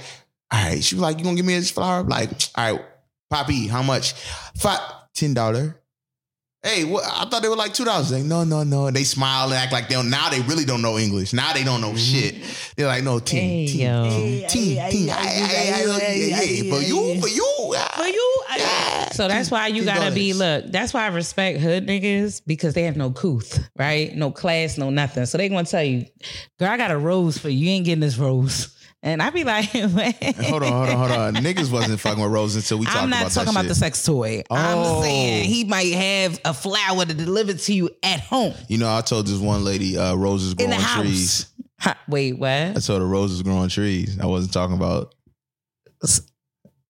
[0.51, 2.03] all right, she be like, you gonna give me this flower?
[2.03, 2.85] Like, all right,
[3.31, 4.15] Poppy, how much?
[4.57, 4.81] Five,
[5.15, 5.80] ten dollar.
[6.63, 7.05] Hey, what?
[7.05, 8.13] I thought they were like two dollars.
[8.13, 8.87] Like, no, no, no.
[8.87, 10.11] And they smile and act like they don't.
[10.11, 11.33] Now they really don't know English.
[11.33, 11.97] Now they don't know mm-hmm.
[11.97, 12.75] shit.
[12.77, 14.11] They're like, no, ten, Hey, ten, yo.
[14.11, 15.07] ten, ten, ten.
[15.07, 18.31] Yeah, yeah, For you, for you, For you,
[19.13, 20.67] so that's why you gotta be look.
[20.67, 24.15] That's why I respect hood niggas because they have no couth, right?
[24.15, 25.27] No class, no nothing.
[25.27, 26.07] So they gonna tell you,
[26.59, 27.59] girl, I got a rose for you.
[27.59, 28.75] You ain't getting this rose.
[29.03, 31.35] And I be like, Hold on, hold on, hold on.
[31.37, 33.69] Niggas wasn't fucking with Rose until we talked about I'm not about talking about shit.
[33.71, 34.43] the sex toy.
[34.51, 34.55] Oh.
[34.57, 38.95] I'm saying he might have a flower to deliver to you at home You know,
[38.95, 41.03] I told this one lady, uh, roses in growing the house.
[41.03, 41.47] trees.
[41.79, 42.51] Huh, Wait, what?
[42.51, 44.19] I told her roses growing trees.
[44.21, 45.15] I wasn't talking about.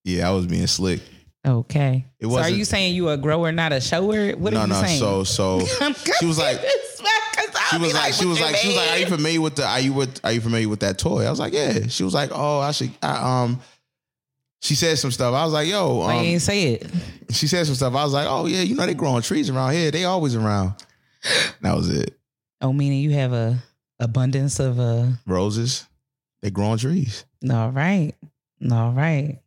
[0.04, 1.00] Yeah, I was being slick.
[1.46, 2.06] Okay.
[2.18, 4.32] It so are you saying you a grower, not a shower?
[4.32, 4.82] What no, are you no.
[4.82, 4.98] saying?
[4.98, 5.60] So, so
[6.18, 6.60] she was like,
[7.70, 9.66] she was like, she was you like, she was like, are you familiar with the?
[9.66, 10.20] Are you with?
[10.24, 11.24] Are you familiar with that toy?
[11.26, 11.86] I was like, yeah.
[11.88, 12.90] She was like, oh, I should.
[13.02, 13.60] I, um,
[14.62, 15.32] she said some stuff.
[15.34, 15.96] I was like, yo.
[15.96, 16.86] Why you Um, ain't say it?
[17.30, 17.94] she said some stuff.
[17.94, 19.90] I was like, oh yeah, you know they growing trees around here.
[19.90, 20.74] They always around.
[21.62, 22.18] That was it.
[22.60, 23.58] Oh, meaning you have a
[23.98, 25.86] abundance of uh Roses,
[26.42, 27.24] they growing trees.
[27.50, 28.12] all right.
[28.70, 29.38] All right.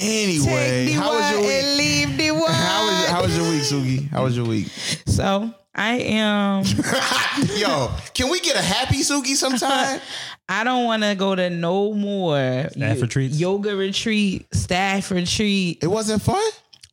[0.00, 1.50] Anyway, Take how was your week?
[1.50, 2.50] and leave the one.
[2.52, 4.08] How was how was your week, Sugi?
[4.08, 4.68] How was your week?
[5.06, 6.64] so I am
[7.56, 10.00] Yo, can we get a happy Sugi sometime?
[10.48, 13.38] I don't want to go to no more Staff yo- retreats?
[13.38, 15.78] yoga retreat, staff retreat.
[15.82, 16.42] It wasn't fun.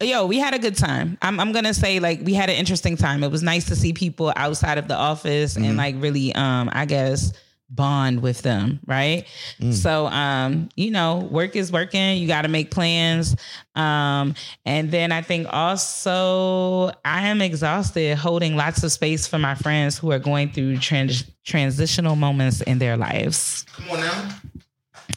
[0.01, 1.17] Yo, we had a good time.
[1.23, 3.23] I'm, I'm gonna say like we had an interesting time.
[3.23, 5.63] It was nice to see people outside of the office Mm-hmm.
[5.63, 7.31] and like really, um, I guess
[7.69, 9.25] bond with them, right?
[9.59, 9.73] Mm.
[9.73, 12.17] So, um, you know, work is working.
[12.17, 13.35] You got to make plans,
[13.75, 19.55] um, and then I think also I am exhausted holding lots of space for my
[19.55, 23.65] friends who are going through trans- transitional moments in their lives.
[23.73, 24.29] Come on now.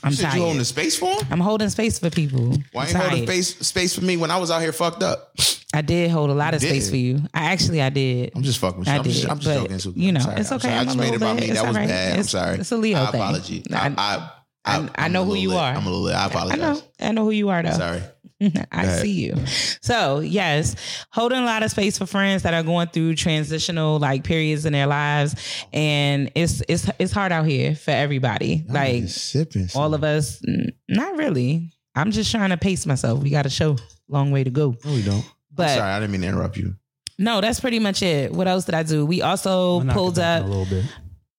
[0.02, 0.34] I'm Shit, tired.
[0.36, 1.26] you holding the space for him?
[1.30, 2.54] I'm holding space for people.
[2.72, 5.34] Why I'm ain't holding space space for me when I was out here fucked up?
[5.72, 7.20] I did hold a lot of space for you.
[7.32, 8.32] I actually I did.
[8.34, 8.94] I'm just fucking with you.
[8.94, 9.96] I I'm just, did, I'm just joking, Sugi.
[9.96, 10.72] you know, it's okay.
[10.72, 11.44] I I'm just made it about me.
[11.48, 11.88] it's That was right.
[11.88, 12.18] bad.
[12.18, 12.58] I'm sorry.
[12.58, 13.20] it's a Leo I thing.
[13.20, 13.62] apology.
[13.72, 14.30] I- I, I, I-
[14.62, 15.58] I, I know who you lit.
[15.58, 15.72] are.
[15.72, 16.14] I'm a little lit.
[16.14, 16.82] I I know.
[17.00, 17.70] I know who you are though.
[17.70, 18.02] Sorry.
[18.72, 19.36] I see you.
[19.80, 20.76] So yes,
[21.12, 24.74] holding a lot of space for friends that are going through transitional like periods in
[24.74, 25.34] their lives,
[25.72, 28.64] and it's it's it's hard out here for everybody.
[28.68, 29.68] like sipping.
[29.74, 30.42] all of us,
[30.88, 31.70] not really.
[31.94, 33.22] I'm just trying to pace myself.
[33.22, 33.76] We got a show,
[34.08, 34.76] long way to go.
[34.84, 35.24] No, we don't.
[35.60, 36.74] But Sorry, I didn't mean to interrupt you.
[37.18, 38.32] no, that's pretty much it.
[38.32, 39.04] What else did I do?
[39.06, 40.44] We also I'll knock it pulled up.
[40.44, 40.84] a little bit.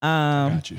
[0.02, 0.78] Um, Got you.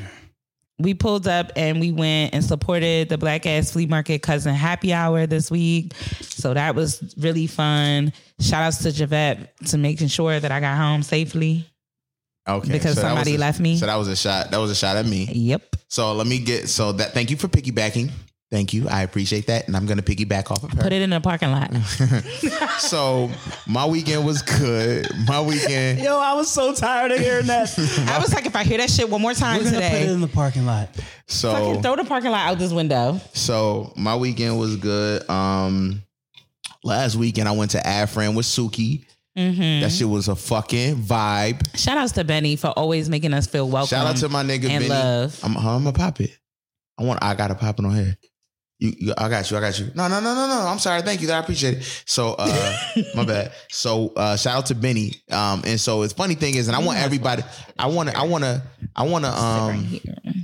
[0.79, 4.93] we pulled up and we went and supported the Black Ass Flea Market Cousin Happy
[4.93, 5.95] Hour this week.
[6.23, 8.13] So that was really fun.
[8.41, 11.67] Shout outs to Javette to making sure that I got home safely.
[12.49, 12.73] Okay.
[12.73, 13.77] Because that was somebody a- left me?
[13.77, 14.51] So that was a shot.
[14.51, 15.29] That was a shot at me.
[15.33, 15.77] Yep.
[15.89, 16.69] So let me get.
[16.69, 17.13] So that.
[17.13, 18.11] Thank you for piggybacking.
[18.53, 18.87] Thank you.
[18.87, 20.83] I appreciate that, and I'm gonna piggyback off of her.
[20.83, 21.75] Put it in the parking lot.
[22.81, 23.31] so
[23.67, 25.09] my weekend was good.
[25.27, 26.01] My weekend.
[26.01, 27.73] Yo, I was so tired of hearing that.
[28.11, 30.11] I was like, if I hear that shit one more time We're gonna put it
[30.11, 30.91] in the parking lot.
[31.29, 33.19] So fucking throw the parking lot out this window.
[33.33, 35.29] So my weekend was good.
[35.31, 36.03] Um
[36.85, 39.07] last weekend I went to Afran with Suki.
[39.35, 39.81] Mm-hmm.
[39.81, 41.75] That shit was a fucking vibe.
[41.75, 43.97] Shout outs to Benny for always making us feel welcome.
[43.97, 44.88] Shout out to my nigga and Benny.
[44.88, 45.41] love.
[45.43, 46.38] I'm I'm a pop it.
[46.99, 48.19] I want I gotta pop it on here.
[48.83, 49.87] You, you I got you, I got you.
[49.95, 50.66] No, no, no, no, no.
[50.66, 51.03] I'm sorry.
[51.03, 51.31] Thank you.
[51.31, 52.03] I appreciate it.
[52.05, 52.77] So uh
[53.14, 53.53] my bad.
[53.71, 55.12] So uh shout out to Benny.
[55.31, 57.45] Um and so it's funny thing is, and I want everybody,
[57.79, 58.62] I wanna I wanna
[58.97, 60.01] I wanna um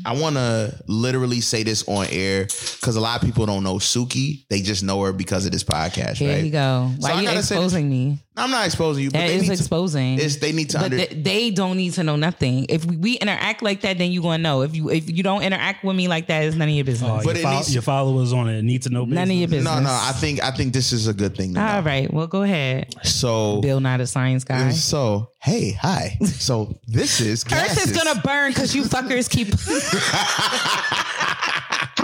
[0.07, 3.75] I want to literally say this on air because a lot of people don't know
[3.75, 4.47] Suki.
[4.49, 6.45] They just know her because of this podcast, Here right?
[6.45, 6.91] you go.
[7.01, 8.19] So are you gotta exposing me?
[8.39, 10.17] I'm not exposing you, but That they is need exposing.
[10.19, 10.23] to.
[10.25, 10.97] It's, they need to but under.
[10.99, 12.67] th- they don't need to know nothing.
[12.69, 14.63] If we, we interact like that, then you gonna know.
[14.63, 16.87] If you if you don't interact with me like that, it's none of your oh,
[16.87, 17.11] business.
[17.11, 19.05] Oh, But your, it needs- your followers on it need to know.
[19.05, 19.65] none of your business.
[19.75, 19.91] no, no.
[19.91, 21.55] I think I think this is a good thing.
[21.55, 21.67] To know.
[21.67, 22.13] All right.
[22.13, 22.95] Well, go ahead.
[23.05, 24.69] So Bill, not a science guy.
[24.69, 26.17] Uh, so hey, hi.
[26.25, 27.91] So this is Earth gases.
[27.91, 29.49] is gonna burn because you fuckers keep.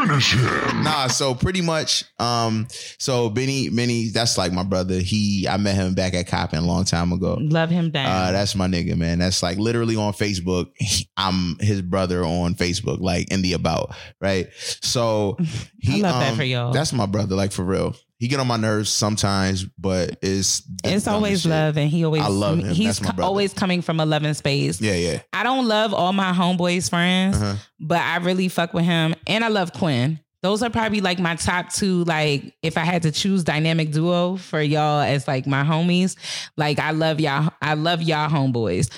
[0.07, 2.67] Nah, so pretty much, um,
[2.99, 4.99] so Benny, Benny, that's like my brother.
[4.99, 7.39] He, I met him back at Coppin a long time ago.
[7.41, 8.07] Love him down.
[8.07, 9.19] Uh, that's my nigga, man.
[9.19, 10.71] That's like literally on Facebook.
[11.17, 14.49] I'm his brother on Facebook, like in the about, right?
[14.59, 15.37] So
[15.79, 16.73] he, love that um, for y'all.
[16.73, 17.97] That's my brother, like for real.
[18.19, 21.51] He get on my nerves sometimes, but it's it's always shit.
[21.51, 22.69] love, and he always I love him.
[22.75, 24.81] He's co- always coming from a loving space.
[24.81, 25.21] Yeah, yeah.
[25.33, 27.57] I don't love all my homeboys friends, Uh-huh.
[27.81, 30.21] but I really fuck with him, and I love Quinn.
[30.45, 32.05] Those are probably like my top two.
[32.05, 36.17] Like, if I had to choose dynamic duo for y'all as like my homies,
[36.59, 37.49] like I love y'all.
[37.63, 38.93] I love y'all homeboys.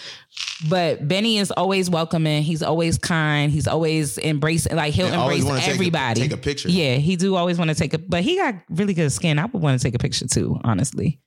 [0.68, 2.42] But Benny is always welcoming.
[2.42, 3.52] He's always kind.
[3.52, 4.74] He's always embracing.
[4.74, 6.20] Like he'll And embrace wanna take a- everybody.
[6.22, 6.68] take a picture.
[6.68, 7.98] Yeah, he do always want to take a.
[7.98, 9.38] But he got really good skin.
[9.38, 10.58] I would want to take a picture too.
[10.64, 11.20] Honestly,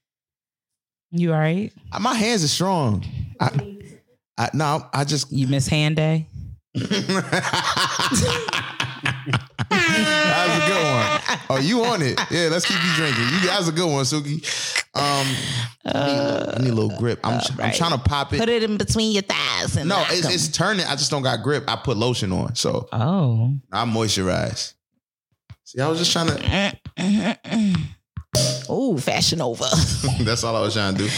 [1.12, 1.72] you all right?
[1.94, 3.06] Uh, my hands are strong.
[3.40, 3.78] I,
[4.38, 6.28] I no, I just You miss hand day?
[11.50, 12.20] Oh, you on it?
[12.30, 13.24] Yeah, let's keep you drinking.
[13.24, 14.44] You guys a good one, Suki.
[14.96, 15.28] Um,
[15.86, 17.20] I, need, a little- I need a little grip.
[17.24, 18.40] I'm, I'm trying to pop it.
[18.40, 20.32] Put it in between your thighs and no, lock it's, 'em.
[20.32, 20.86] it's turning.
[20.86, 21.64] I just don't got grip.
[21.68, 23.54] I put lotion on, so oh.
[23.72, 24.74] I moisturize.
[25.64, 26.78] See, I was just trying to.
[28.70, 29.66] Oh, fashion over.
[30.22, 31.10] that's all I was trying to do.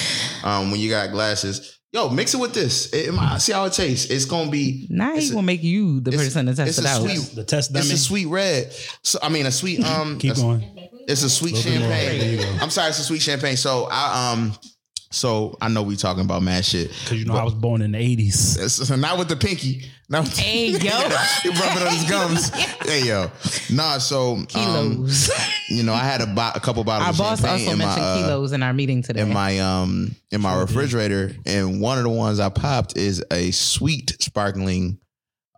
[0.44, 2.92] Um, when you got glasses, yo, mix it with this.
[2.94, 4.10] It, it- see how it tastes.
[4.10, 4.88] It's gonna be.
[4.90, 7.02] Now it's he a- gonna make you the person to test it's it a out.
[7.02, 7.86] sweet- The test dummy.
[7.86, 8.74] It's a sweet red.
[9.04, 10.18] So I mean, a sweet um.
[10.20, 10.90] Keep a- going.
[11.08, 11.90] It's a sweet Little bit more.
[11.90, 12.60] There you champagne.
[12.62, 13.58] I'm sorry, it's a sweet champagne.
[13.58, 14.54] So I um,
[15.12, 16.90] so I know we talking about mad shit.
[16.90, 18.74] Because you know I was born in the eighties.
[18.74, 19.86] So not with the pinky.
[20.10, 20.78] Not with Hey, yo.
[21.44, 22.52] he rubbing on his gums.
[22.82, 23.30] Hey yo,
[23.72, 24.00] nah.
[24.00, 25.30] So um, Kilos.
[25.70, 27.78] you know, I had a, bo- a couple bottles our of boss champagne also in
[27.78, 29.22] my mentioned uh, kilos in our meeting today.
[29.22, 33.52] in my um in my refrigerator, and one of the ones I popped is a
[33.52, 34.98] sweet sparkling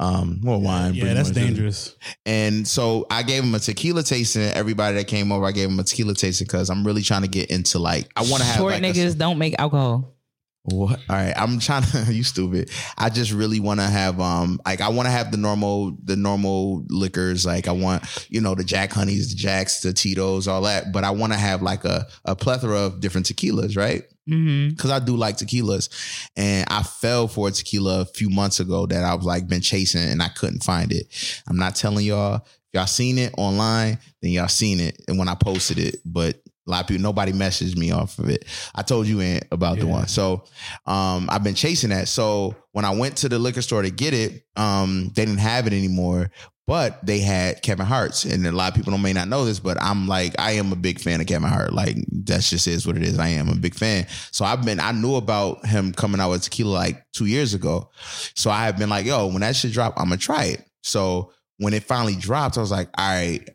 [0.03, 0.93] um well wine.
[0.93, 1.35] Yeah, pretty that's much.
[1.37, 1.95] dangerous.
[2.25, 4.43] And so I gave him a tequila tasting.
[4.43, 7.27] Everybody that came over, I gave him a tequila tasting because I'm really trying to
[7.27, 10.15] get into like I want to have Short like a- niggas don't make alcohol.
[10.65, 10.99] What?
[11.09, 12.13] All right, I'm trying to.
[12.13, 12.69] you stupid.
[12.97, 16.15] I just really want to have um like I want to have the normal the
[16.15, 17.45] normal liquors.
[17.45, 20.93] Like I want you know the Jack Honeys, the Jacks, the Tito's, all that.
[20.93, 24.03] But I want to have like a a plethora of different tequilas, right?
[24.25, 25.89] Because I do like tequilas,
[26.37, 29.59] and I fell for a tequila a few months ago that I was like been
[29.61, 31.07] chasing and I couldn't find it.
[31.47, 32.45] I'm not telling y'all.
[32.71, 36.37] Y'all seen it online, then y'all seen it, and when I posted it, but.
[36.65, 38.45] A lot of people, nobody messaged me off of it.
[38.73, 40.07] I told you Ant, about the one.
[40.07, 40.45] So
[40.85, 42.07] um, I've been chasing that.
[42.07, 45.67] So when I went to the liquor store to get it, um, they didn't have
[45.67, 46.31] it anymore.
[46.65, 49.59] But they had Kevin Hart's, and a lot of people don't may not know this,
[49.59, 51.73] but I'm like, I am a big fan of Kevin Hart.
[51.73, 53.19] Like that's just is what it is.
[53.19, 54.07] I am a big fan.
[54.31, 57.89] So I've been, I knew about him coming out with tequila like two years ago.
[58.35, 60.65] So I have been like, yo, when that shit drop, I'm gonna try it.
[60.83, 63.45] So when it finally dropped, I was like, all right,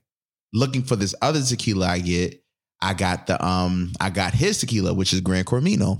[0.52, 2.42] looking for this other tequila I get.
[2.80, 5.98] I got the um, I got his tequila, which is Gran Coramino.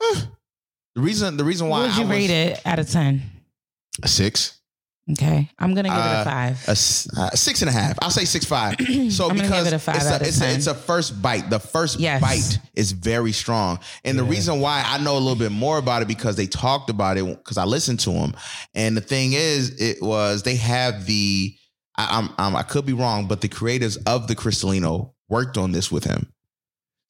[0.00, 3.22] The reason, the reason why would I you was rate it out of ten?
[4.02, 4.58] a six,
[5.12, 6.64] Okay, I'm gonna give it Uh, a five.
[6.68, 7.96] A, uh, six and a half.
[8.02, 8.76] I'll say six five.
[9.10, 10.56] So because give it a five it's, out a, of it's, a, 10.
[10.56, 11.48] it's a first bite.
[11.50, 12.20] The first Yes.
[12.20, 16.02] bite is very strong, and the reason why I know a little bit more about
[16.02, 18.34] it because they talked about it because I listened to them.
[18.74, 21.54] And the thing is, it was they have the.
[21.98, 25.72] I, I'm, I'm I could be wrong, but the creators of the Cristalino worked on
[25.72, 26.32] this with him.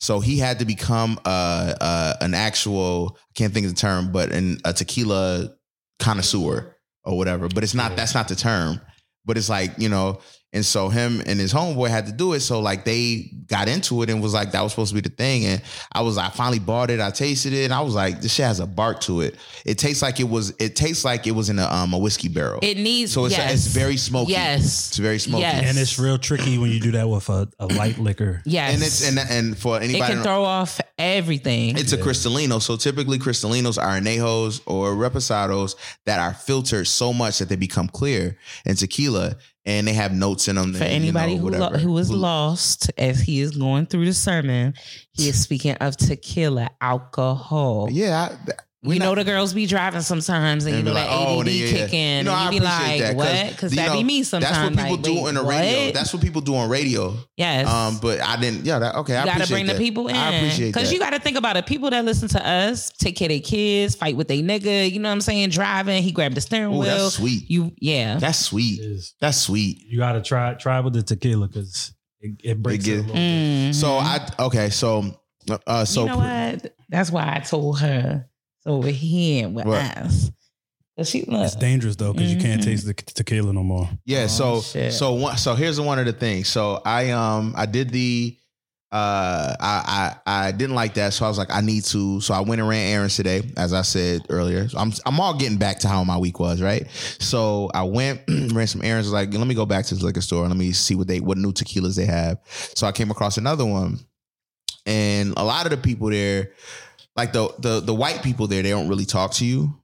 [0.00, 4.12] So he had to become uh, uh, an actual I can't think of the term,
[4.12, 5.54] but an, a tequila
[5.98, 7.48] connoisseur or whatever.
[7.48, 8.80] But it's not that's not the term.
[9.24, 10.20] But it's like you know,
[10.56, 12.40] and so him and his homeboy had to do it.
[12.40, 15.14] So like they got into it and was like that was supposed to be the
[15.14, 15.44] thing.
[15.44, 16.98] And I was I finally bought it.
[16.98, 19.36] I tasted it and I was like this shit has a bark to it.
[19.66, 20.54] It tastes like it was.
[20.58, 22.60] It tastes like it was in a um a whiskey barrel.
[22.62, 23.12] It needs.
[23.12, 23.52] so it's yes.
[23.52, 24.32] it's very smoky.
[24.32, 24.88] Yes.
[24.88, 25.42] it's very smoky.
[25.42, 25.68] Yes.
[25.68, 28.42] And it's real tricky when you do that with a, a light liquor.
[28.46, 28.74] Yes.
[28.74, 29.92] And it's and and for anybody.
[29.92, 31.76] it anybody can throw off everything.
[31.76, 32.62] It's a Cristalino.
[32.62, 37.88] So typically Cristalinos are anejos or reposados that are filtered so much that they become
[37.88, 40.72] clear and tequila and they have notes in them.
[40.72, 44.74] For anybody who lo- who was lost as he is going through the sermon,
[45.12, 47.88] he is speaking of tequila alcohol.
[47.90, 48.36] Yeah.
[48.48, 48.52] I,
[48.94, 51.40] you know the girls be driving sometimes, and, And you be know like, that oh,
[51.40, 51.72] ADD yeah, yeah.
[51.86, 53.50] kick in, You know, I and you be appreciate like, that, what?
[53.52, 54.54] Because that know, be me sometimes.
[54.54, 55.50] That's what people like, do wait, in the what?
[55.60, 55.92] radio.
[55.92, 57.14] That's what people do on radio.
[57.36, 57.66] yes.
[57.68, 58.64] Um, but I didn't.
[58.64, 59.16] Yeah, that, okay.
[59.16, 59.72] I you gotta appreciate bring that.
[59.74, 60.74] the people in I appreciate that.
[60.74, 61.66] because you got to think about it.
[61.66, 64.90] People that listen to us take care of their kids, fight with their nigga.
[64.90, 65.50] You know what I'm saying?
[65.50, 66.82] Driving, he grabbed the steering Ooh, wheel.
[66.96, 67.50] that's sweet.
[67.50, 68.18] You, yeah.
[68.18, 68.80] That's sweet.
[69.20, 69.82] That's sweet.
[69.86, 72.96] you got to try try with the tequila because it, it breaks It it, a
[72.96, 73.20] get- little bit.
[73.20, 73.74] Mhm.
[73.74, 74.70] So I okay.
[74.70, 75.04] So
[75.66, 76.74] uh, so you know what?
[76.88, 78.26] That's why I told her
[78.66, 79.96] it's over here with What?
[79.98, 80.30] us.
[80.98, 81.44] 'Cause she look.
[81.44, 82.64] It's dangerous though because you can't Mhm.
[82.64, 83.88] taste the tequila no more.
[84.06, 84.92] Yeah, Oh, so shit.
[84.94, 86.48] so one so here's one of the things.
[86.48, 88.34] So I um I did the
[88.92, 92.20] uh I I I didn't like that, so I was like I need to.
[92.22, 94.70] So I went and ran errands today, as I said earlier.
[94.70, 96.86] So I'm I'm all getting back to how my week was, right?
[97.18, 98.22] So I went
[98.54, 99.06] ran some errands.
[99.08, 101.20] Was like let me go back to the liquor store let me see what they
[101.20, 102.38] what new tequilas they have.
[102.74, 104.00] So I came across another one,
[104.86, 106.52] and a lot of the people there,
[107.16, 109.74] like the the the white people there, they don't really talk to you.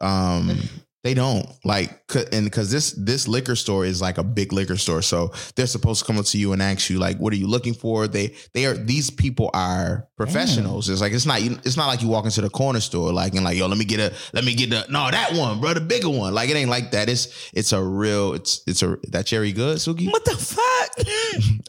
[0.00, 0.58] Um,
[1.02, 5.00] they don't like, and because this this liquor store is like a big liquor store,
[5.00, 7.46] so they're supposed to come up to you and ask you like, "What are you
[7.46, 10.90] looking for?" They they are these people are professionals.
[10.90, 13.44] It's like it's not it's not like you walk into the corner store like and
[13.44, 15.80] like, "Yo, let me get a let me get the no that one, bro, the
[15.80, 17.08] bigger one." Like it ain't like that.
[17.08, 20.10] It's it's a real it's it's a that cherry good, Suki.
[20.12, 21.06] what the fuck?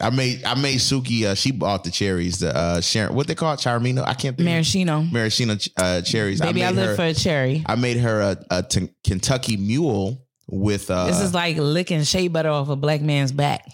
[0.02, 1.24] I made I made Suki.
[1.24, 2.40] Uh, she bought the cherries.
[2.40, 4.02] The uh, Sharon, what they call it, Charmino.
[4.06, 4.46] I can't think.
[4.46, 5.02] Maraschino.
[5.02, 6.40] Maraschino uh, cherries.
[6.40, 7.62] Baby, I, made live her, for a cherry.
[7.64, 8.90] I made her a, a t-
[9.22, 10.90] Kentucky Mule with.
[10.90, 13.64] Uh, this is like licking shea butter off a black man's back.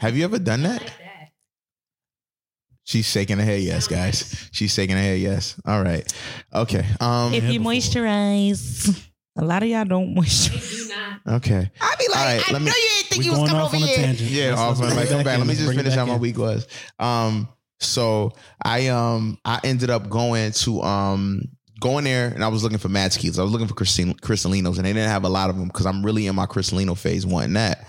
[0.00, 0.90] have you ever done that?
[2.84, 3.60] She's shaking her head.
[3.60, 4.48] Yes, guys.
[4.50, 5.20] She's shaking her head.
[5.20, 5.60] Yes.
[5.66, 6.10] All right.
[6.54, 6.84] Okay.
[7.00, 7.32] Um.
[7.34, 10.90] If you moisturize, a lot of y'all don't moisturize.
[11.28, 11.70] Okay.
[11.80, 13.54] I be like, All right, I let know me- you ain't think you was coming
[13.54, 13.96] off over on a here.
[13.98, 14.30] tangent.
[14.30, 15.38] Yeah, Let's- off let's like, bring come back.
[15.38, 16.66] Let me just finish back how my week was.
[16.98, 18.32] Um, so
[18.64, 21.42] I um I ended up going to um
[21.82, 23.38] going there and I was looking for Mad Tequilas.
[23.38, 26.02] I was looking for Cristalinos and they didn't have a lot of them because I'm
[26.02, 27.86] really in my Cristalino phase wanting that.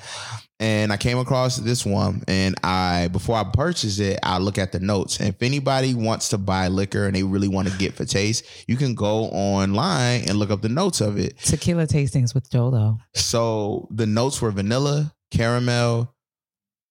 [0.59, 4.71] And I came across this one and I before I purchase it, I look at
[4.71, 5.19] the notes.
[5.19, 8.45] And if anybody wants to buy liquor and they really want to get for taste,
[8.67, 11.37] you can go online and look up the notes of it.
[11.39, 12.97] Tequila tastings with Dolo.
[13.13, 16.13] So the notes were vanilla, caramel,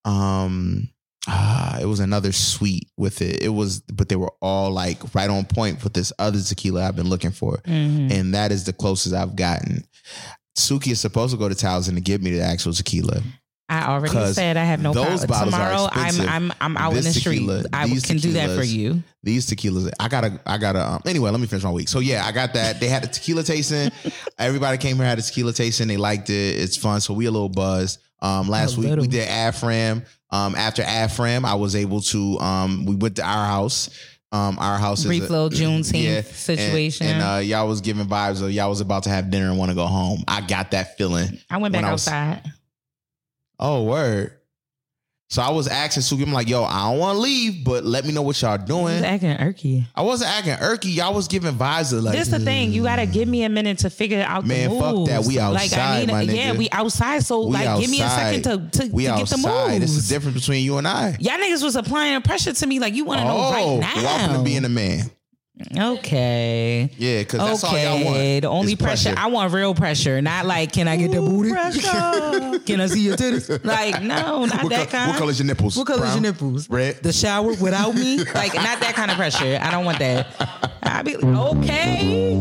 [0.05, 0.89] um
[1.27, 3.41] ah, it was another sweet with it.
[3.41, 6.95] It was but they were all like right on point with this other tequila I've
[6.95, 7.57] been looking for.
[7.65, 8.11] Mhm.
[8.11, 9.85] And that is the closest I've gotten.
[10.57, 13.21] Suki is supposed to go to Towson to give me the actual tequila.
[13.73, 16.21] I already said I have no those are Tomorrow I'm.
[16.21, 17.67] I'm I'm out This in the street.
[17.73, 19.03] I can do that for you.
[19.23, 20.85] These tequilas, I gotta, I gotta.
[20.85, 21.87] Um, anyway, let me finish my week.
[21.87, 22.79] So yeah, I got that.
[22.79, 23.89] They had a tequila tasting.
[24.37, 25.87] Everybody came here had a tequila tasting.
[25.87, 26.33] They liked it.
[26.33, 27.01] It's fun.
[27.01, 27.99] So we a little buzzed.
[28.21, 30.05] Um, last week we did Afram.
[30.29, 32.39] Um, after Afram, I was able to.
[32.39, 33.89] Um, we went to our house.
[34.31, 37.05] Um, our house is little Juneteenth and- situation.
[37.05, 39.69] And, uh, y'all was giving vibes of y'all was about to have dinner and want
[39.69, 40.23] to go home.
[40.27, 41.37] I got that feeling.
[41.51, 42.51] I went back I was- outside.
[43.59, 44.37] Oh, word.
[45.33, 48.05] So I was asking Suki, I'm like, yo, I don't want to leave, but let
[48.05, 49.03] me know what y'all doing.
[49.03, 49.83] acting irky.
[49.95, 50.95] I wasn't acting irky.
[50.95, 52.71] Y'all was giving vibes of like, this the thing.
[52.71, 55.23] You gotta give me a minute to figure out Man, the fuck that.
[55.25, 56.57] We like I outside, need, my yeah, nigga.
[56.59, 57.23] we outside.
[57.23, 59.81] So We like, give me a second to to, we to get the outside.
[59.81, 60.09] This is moves.
[60.09, 61.17] the difference between you and I.
[61.19, 64.03] Y'all niggas was applying pressure to me like you want to know oh, right now.
[64.03, 65.09] welcome to being a man.
[65.77, 66.89] Okay.
[66.97, 67.85] Yeah, because that's okay.
[67.85, 68.41] all y'all want.
[68.41, 69.13] The only is pressure.
[69.15, 71.49] I want real pressure, not like can I get the booty?
[72.65, 73.61] can I see your titties?
[73.73, 75.11] Like no, not what, that co- kind.
[75.11, 75.77] what color's your nipples?
[75.77, 76.23] What color's Brown?
[76.23, 76.69] your nipples?
[76.69, 77.01] Red.
[77.03, 78.17] The shower without me?
[78.33, 79.59] Like not that kind of pressure.
[79.61, 80.27] I don't want that.
[80.81, 81.23] I be like,
[81.57, 82.33] okay.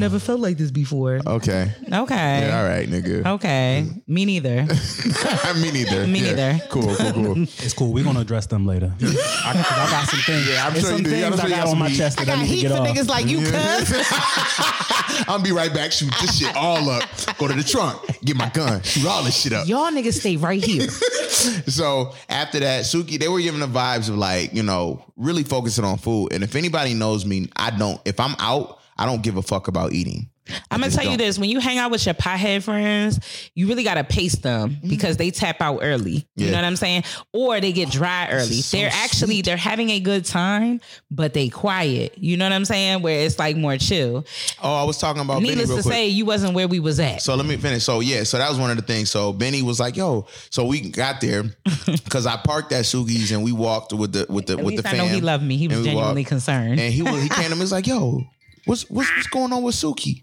[0.00, 1.20] I never felt like this before.
[1.26, 1.70] Okay.
[1.92, 2.46] Okay.
[2.46, 3.26] Yeah, all right, nigga.
[3.34, 3.86] Okay.
[4.06, 4.62] Me neither.
[5.60, 6.06] Me neither.
[6.06, 6.32] Me Yeah.
[6.32, 6.64] neither.
[6.70, 7.36] Cool, cool, cool.
[7.42, 7.92] It's cool.
[7.92, 8.94] We're gonna address them later.
[9.02, 10.48] I, 'cause I got some things.
[10.48, 11.16] Yeah, I'm There's sure some you do.
[11.18, 12.48] Yeah, I'm things sure I you got got on my some chest that I need
[12.48, 12.88] to get off.
[12.88, 15.20] niggas like you, cuz.
[15.20, 15.92] I'm gonna be right back.
[15.92, 17.02] Shoot this shit all up.
[17.36, 18.00] Go to the trunk.
[18.24, 18.82] Get my gun.
[18.82, 19.68] Shoot all this shit up.
[19.68, 20.88] Y'all niggas stay right here.
[20.88, 25.84] So after that, Suki, they were giving the vibes of like, you know, really focusing
[25.84, 26.32] on food.
[26.32, 28.00] And if anybody knows me, I don't.
[28.06, 30.28] If I'm out, I don't give a fuck about eating.
[30.68, 31.18] I'm gonna tell you don't.
[31.18, 33.20] this: when you hang out with your pothead friends,
[33.54, 36.26] you really gotta pace them because they tap out early.
[36.34, 36.50] You Mm-hmm.
[36.50, 37.04] Know what I'm saying?
[37.32, 38.60] Or they get dry early.
[38.60, 39.44] so they're actually sweet.
[39.44, 42.18] they're having a good time, but they quiet.
[42.18, 43.00] You know what I'm saying?
[43.02, 44.26] Where it's like more chill.
[44.60, 45.84] Oh, I was talking about Benny Needless to quick.
[45.94, 47.22] say, you wasn't where we was at.
[47.22, 47.84] So let me finish.
[47.84, 49.08] So yeah, so that was one of the things.
[49.08, 51.44] So Benny was like, "Yo," so we got there
[51.86, 54.88] because I parked at Suki's and we walked with the with the At with the
[54.88, 54.98] I fam.
[54.98, 55.56] know he loved me.
[55.58, 56.80] He was genuinely walked- concerned.
[56.80, 57.60] And he was he came to me.
[57.60, 58.24] He's like, "Yo,
[58.70, 60.22] what's what's what's going on with Suki?"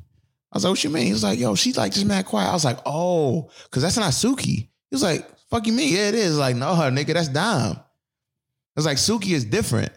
[0.52, 2.50] I was like, "What you mean?" He was like, "Yo, she's like just mad quiet."
[2.50, 5.94] I was like, "Oh, because that's not Suki." He was like, "Fuck you, mean?
[5.94, 7.76] Yeah, it is." Like, no, her nigga, that's Dom.
[7.76, 7.84] I
[8.76, 9.92] was like, Suki is different.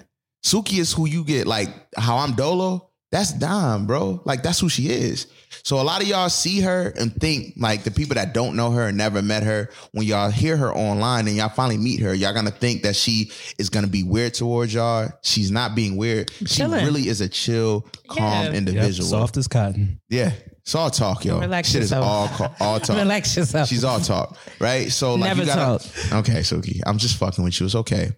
[0.44, 1.46] Suki is who you get.
[1.46, 4.22] Like how I'm Dolo, that's Dom, bro.
[4.24, 5.26] Like that's who she is.
[5.64, 8.70] So a lot of y'all see her and think like the people that don't know
[8.70, 12.14] her and never met her, when y'all hear her online and y'all finally meet her,
[12.14, 15.08] y'all gonna think that she is gonna be weird towards y'all.
[15.22, 16.30] She's not being weird.
[16.38, 16.84] She Chilling.
[16.84, 18.42] really is a chill, calm Yeah.
[18.44, 19.08] Yep, individual.
[19.08, 20.00] soft as cotton.
[20.08, 20.32] Yeah.
[20.62, 21.40] It's all talk, yo.
[21.40, 22.04] Relax Shit is yourself.
[22.04, 22.96] all ca- all talk.
[22.96, 23.68] Relax yourself.
[23.68, 24.90] She's all talk, right?
[24.92, 26.12] So like Never you gotta, talk.
[26.20, 27.66] Okay, Suki, I'm just fucking with you.
[27.66, 28.10] It's okay.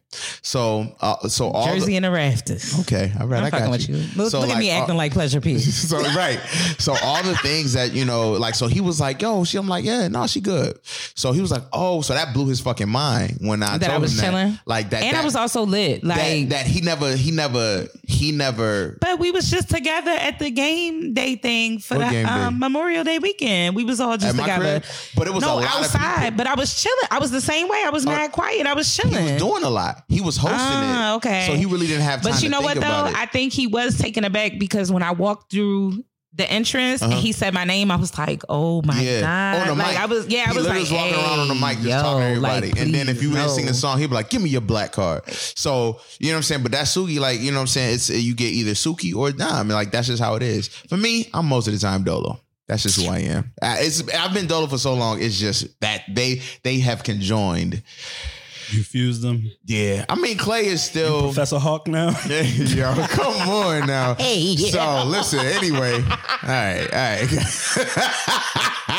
[0.42, 2.78] So, uh, so all Jersey the, in the rafters.
[2.80, 3.96] okay, all right, I'm I got fucking with you.
[3.96, 4.06] you.
[4.16, 5.74] Look, So, look at like, me uh, acting like pleasure piece.
[5.88, 6.38] so right.
[6.78, 9.56] So all the things that you know, like, so he was like, "Yo," she.
[9.56, 10.78] I'm like, "Yeah, no, she good."
[11.14, 13.92] So he was like, "Oh," so that blew his fucking mind when I that told
[13.92, 14.50] I was him chilling.
[14.52, 16.02] that, like that, and that, I was also lit.
[16.04, 18.98] Like that, that he never, he never, he never.
[19.00, 22.26] But we was just together at the game day thing for What the game?
[22.32, 23.76] Um, Memorial Day weekend.
[23.76, 24.80] We was all just together.
[24.80, 24.84] crib?
[25.16, 26.36] But it was no a lot outside.
[26.36, 27.08] But I was chilling.
[27.10, 27.82] I was the same way.
[27.84, 28.66] I was mad quiet.
[28.66, 29.14] I was chilling.
[29.26, 30.04] He was doing a lot.
[30.08, 31.16] He was hosting Ah, it.
[31.16, 31.46] okay.
[31.46, 33.12] So he really didn't have time but you know what though?
[33.14, 36.04] I think he was taken aback because when I walked through
[36.34, 37.20] the entrance and Uh-huh.
[37.22, 39.20] he said my name, I was like, "Oh my yeah.
[39.20, 40.00] god!" On the like mic.
[40.00, 42.02] I was, yeah, I he was like, walking around on the mic just "Hey, talking
[42.20, 42.70] to yo, everybody.
[42.70, 43.70] like, and then if you didn't sing no.
[43.72, 46.42] a song, he'd be like, "Give me your black card." So you know what I'm
[46.44, 46.62] saying.
[46.62, 47.94] But that's Suki, like you know what I'm saying.
[47.96, 49.68] It's you get either Suki or Dom.
[49.68, 50.68] Like that's just how it is.
[50.68, 52.40] For me, I'm most of the time Dolo.
[52.68, 53.52] That's just who I am.
[53.60, 55.20] It's I've been Dolo for so long.
[55.20, 57.82] It's just that they they have conjoined.
[58.72, 59.50] You fused them.
[59.64, 61.22] Yeah, I mean Clay is still.
[61.24, 62.12] Professor Hawk now.
[62.32, 64.14] Hey, yo, come on now.
[64.14, 65.02] Hey, yeah.
[65.02, 65.94] So listen, anyway.
[65.94, 67.28] All right, all right.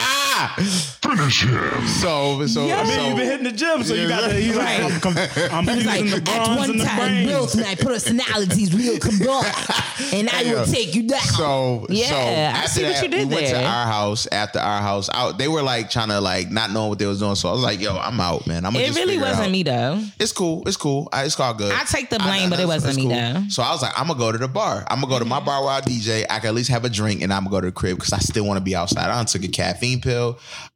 [0.58, 1.88] Finish him.
[1.88, 4.34] So, so, I mean, so you've been hitting the gym, so you got to.
[4.36, 5.18] He's like, I'm, com-
[5.52, 7.68] I'm He's fusing like, the at bronze one and the time, both brains.
[7.68, 9.52] my personalities will combine,
[10.14, 10.54] and I Yo.
[10.60, 11.20] will take you down.
[11.22, 14.28] So, Yeah, so I after see what you did we went to our house.
[14.32, 17.20] After our house, out they were like trying to like not knowing what they was
[17.20, 17.36] doing.
[17.36, 18.66] So I was like, "Yo, I'm out, man.
[18.66, 19.52] I'm gonna It just really wasn't out.
[19.52, 20.02] me though.
[20.20, 20.64] It's cool.
[20.68, 21.10] It's cool.
[21.12, 21.72] I, it's all good.
[21.74, 23.12] I take the blame, I- but it wasn't that's me cool.
[23.42, 23.44] though.
[23.50, 24.86] So I was like, I'm gonna go to the bar.
[24.90, 26.26] I'm gonna go to my bar where I DJ.
[26.30, 28.14] I can at least have a drink, and I'm gonna go to the crib because
[28.14, 29.06] I still want to be outside.
[29.10, 30.23] I done took a caffeine pill.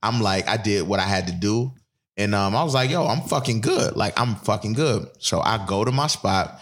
[0.01, 1.71] I'm like, I did what I had to do,
[2.17, 3.95] and um, I was like, yo, I'm fucking good.
[3.95, 5.07] Like I'm fucking good.
[5.19, 6.59] So I go to my spot.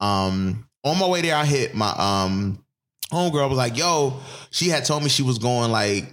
[0.00, 2.64] Um, on my way there, I hit my um
[3.12, 3.48] homegirl.
[3.48, 4.20] Was like, yo,
[4.50, 6.04] she had told me she was going like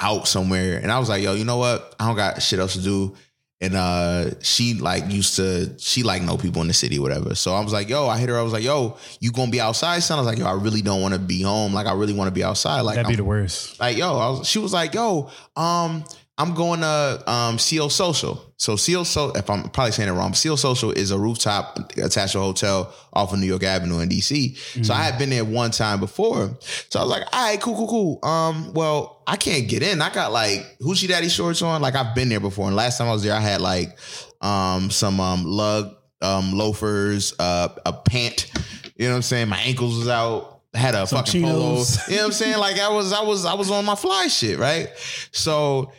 [0.00, 1.94] out somewhere, and I was like, yo, you know what?
[1.98, 3.14] I don't got shit else to do.
[3.62, 7.34] And uh she like used to she like know people in the city, whatever.
[7.36, 8.36] So I was like, yo, I hit her.
[8.36, 10.18] I was like, yo, you gonna be outside, son?
[10.18, 11.72] I was like, yo, I really don't want to be home.
[11.72, 12.80] Like, I really want to be outside.
[12.80, 13.78] Like, That'd be I'm- the worst.
[13.78, 16.02] like, yo, I was, she was like, yo, um,
[16.38, 18.54] I'm going to um CO Social.
[18.56, 22.32] So CO Social, if I'm probably saying it wrong, CO Social is a rooftop attached
[22.32, 24.84] to a hotel off of New York Avenue in DC.
[24.84, 26.56] So I had been there one time before.
[26.88, 28.28] So I was like, all right, cool, cool, cool.
[28.28, 30.00] Um, well, I can't get in.
[30.00, 31.82] I got like hoochie daddy shorts on.
[31.82, 32.66] Like I've been there before.
[32.66, 33.98] And last time I was there, I had like
[34.40, 38.50] um some um lug um loafers, uh a pant.
[38.96, 39.48] You know what I'm saying?
[39.48, 40.60] My ankles was out.
[40.74, 41.54] Had a Some fucking polo.
[41.54, 42.58] You know what I'm saying?
[42.58, 44.88] Like I was, I was, I was on my fly shit, right?
[45.30, 45.92] So,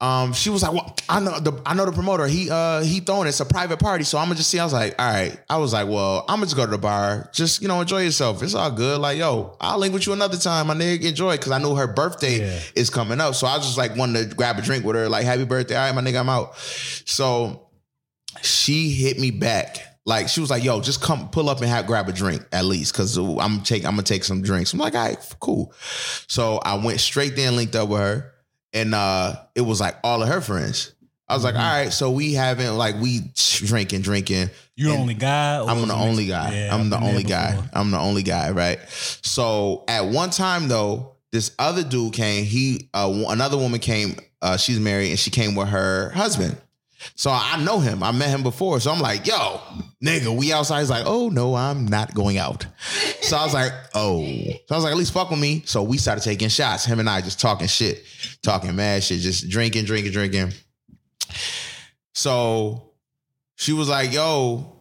[0.00, 2.26] um, she was like, "Well, I know the, I know the promoter.
[2.26, 3.30] He, uh, he throwing it.
[3.30, 5.56] It's a private party, so I'm gonna just see." I was like, "All right." I
[5.56, 7.30] was like, "Well, I'm gonna just go to the bar.
[7.32, 8.42] Just you know, enjoy yourself.
[8.42, 9.00] It's all good.
[9.00, 11.04] Like, yo, I'll link with you another time, my nigga.
[11.04, 12.60] Enjoy." Because I knew her birthday Yeah.
[12.74, 15.08] is coming up, so I was just like wanted to grab a drink with her.
[15.08, 16.56] Like, happy birthday, all right, my nigga, I'm out.
[17.06, 17.68] So
[18.42, 19.78] she hit me back.
[20.06, 22.66] Like she was like, "Yo, just come pull up and have grab a drink at
[22.66, 25.72] least, because I'm take I'm gonna take some drinks." I'm like, "All right, cool."
[26.28, 28.33] So I went straight there and linked up with her,
[28.74, 30.92] and uh it was like all of her friends.
[31.26, 34.50] I was like, "All right," so we haven't like we drinking, drinking.
[34.76, 35.64] You're the only guy.
[35.64, 36.54] I'm the only guy.
[36.54, 37.58] Yeah, I'm the only guy.
[37.72, 38.78] I'm the only guy, right?
[39.22, 42.44] So at one time though, this other dude came.
[42.44, 44.16] He uh, another woman came.
[44.42, 46.58] Uh, she's married and she came with her husband.
[47.14, 48.02] So I know him.
[48.02, 48.80] I met him before.
[48.80, 49.60] So I'm like, yo,
[50.02, 50.80] nigga, we outside.
[50.80, 52.66] He's like, oh no, I'm not going out.
[53.20, 54.24] So I was like, oh.
[54.24, 55.62] So I was like, at least fuck with me.
[55.66, 56.84] So we started taking shots.
[56.84, 58.04] Him and I just talking shit,
[58.42, 60.52] talking mad shit, just drinking, drinking, drinking.
[62.14, 62.92] So
[63.56, 64.74] she was like, yo,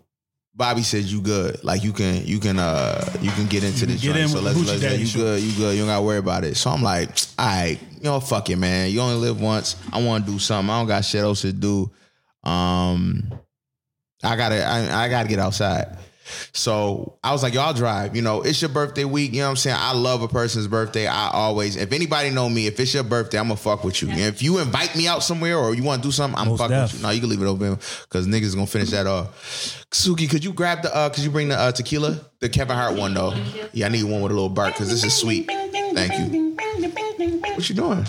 [0.55, 1.63] Bobby said you good.
[1.63, 4.19] Like you can you can uh you can get into this Get joint.
[4.19, 5.73] in So let's let's you good, you good.
[5.73, 6.55] You don't gotta worry about it.
[6.55, 7.09] So I'm like,
[7.39, 8.91] all right, you know, fuck it, man.
[8.91, 9.75] You only live once.
[9.91, 10.69] I want to do something.
[10.69, 11.91] I don't got shit else to do.
[12.43, 13.31] Um,
[14.23, 15.97] I gotta I, I gotta get outside.
[16.53, 18.15] So I was like, y'all drive.
[18.15, 19.33] You know, it's your birthday week.
[19.33, 19.75] You know what I'm saying?
[19.77, 21.05] I love a person's birthday.
[21.05, 24.09] I always, if anybody know me, if it's your birthday, I'm gonna fuck with you.
[24.09, 26.59] And if you invite me out somewhere or you want to do something, I'm Most
[26.59, 26.93] fucking def.
[26.93, 27.05] with you.
[27.07, 29.85] No, you can leave it open because niggas is gonna finish that off.
[29.91, 30.95] Suki, could you grab the?
[30.95, 32.21] uh Could you bring the uh, tequila?
[32.39, 33.33] The Kevin Hart one though.
[33.73, 35.47] Yeah, I need one with a little bark because this is sweet.
[35.47, 36.55] Thank you.
[37.55, 38.05] What you doing?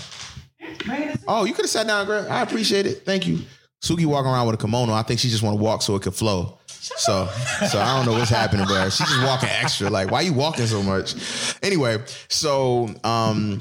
[1.27, 2.27] Oh, you could have sat down, girl.
[2.31, 3.05] I appreciate it.
[3.05, 3.41] Thank you.
[3.85, 4.95] Suki walking around with a kimono.
[4.95, 6.59] I think she just want to walk so it could flow.
[6.69, 7.29] So,
[7.71, 8.85] so I don't know what's happening, bro.
[8.85, 9.91] She's just walking extra.
[9.91, 11.15] Like, why you walking so much?
[11.63, 13.61] Anyway, so um,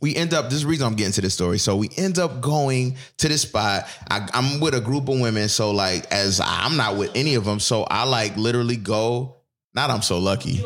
[0.00, 0.46] we end up.
[0.46, 1.58] This is the reason I'm getting to this story.
[1.58, 3.86] So we end up going to this spot.
[4.10, 5.50] I, I'm with a group of women.
[5.50, 9.36] So like, as I'm not with any of them, so I like literally go.
[9.74, 10.64] Not I'm so lucky.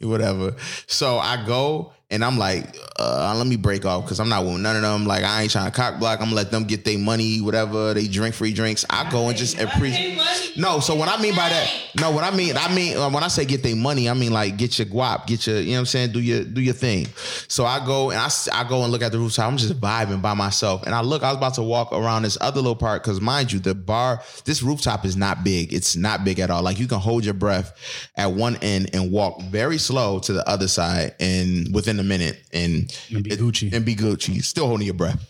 [0.00, 0.54] Whatever.
[0.86, 4.60] So I go and I'm like, uh, let me break off because I'm not with
[4.60, 5.06] none of them.
[5.06, 6.20] Like I ain't trying to cock block.
[6.20, 8.84] I'm gonna let them get their money, whatever they drink free drinks.
[8.88, 10.20] I go and just appreciate.
[10.56, 11.68] No, so what I mean by that,
[12.00, 14.32] no, what I mean, I mean uh, when I say get their money, I mean
[14.32, 16.74] like get your guap, get your, you know what I'm saying, do your do your
[16.74, 17.06] thing.
[17.48, 19.50] So I go and I, I go and look at the rooftop.
[19.50, 21.24] I'm just vibing by myself, and I look.
[21.24, 24.22] I was about to walk around this other little part because mind you, the bar,
[24.44, 25.72] this rooftop is not big.
[25.74, 26.62] It's not big at all.
[26.62, 27.74] Like you can hold your breath
[28.16, 32.42] at one end and walk very slow to the other side, and within a minute,
[32.52, 33.72] and And be it- Gucci.
[33.72, 35.20] and be Gucci, still holding your breath.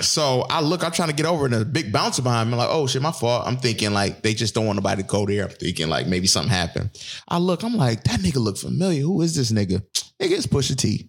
[0.00, 2.52] So I look, I'm trying to get over, and a big bouncer behind me.
[2.54, 3.44] I'm like, oh shit, my fault.
[3.46, 5.44] I'm thinking like they just don't want nobody to go there.
[5.44, 6.90] I'm thinking like maybe something happened.
[7.28, 9.00] I look, I'm like, that nigga look familiar.
[9.02, 9.80] Who is this nigga?
[10.20, 11.08] Nigga, it's Pusha T.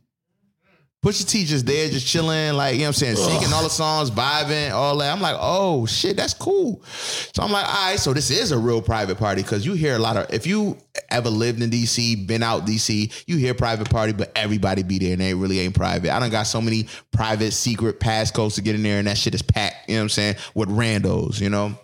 [1.06, 3.70] Pusha T just there, just chilling, like, you know what I'm saying, singing all the
[3.70, 5.14] songs, vibing, all that.
[5.14, 6.84] I'm like, oh shit, that's cool.
[6.84, 9.96] So I'm like, all right, so this is a real private party because you hear
[9.96, 10.76] a lot of, if you
[11.10, 15.14] ever lived in DC, been out DC, you hear private party, but everybody be there
[15.14, 16.12] and they really ain't private.
[16.12, 19.36] I don't got so many private secret passcodes to get in there and that shit
[19.36, 21.78] is packed, you know what I'm saying, with randos, you know?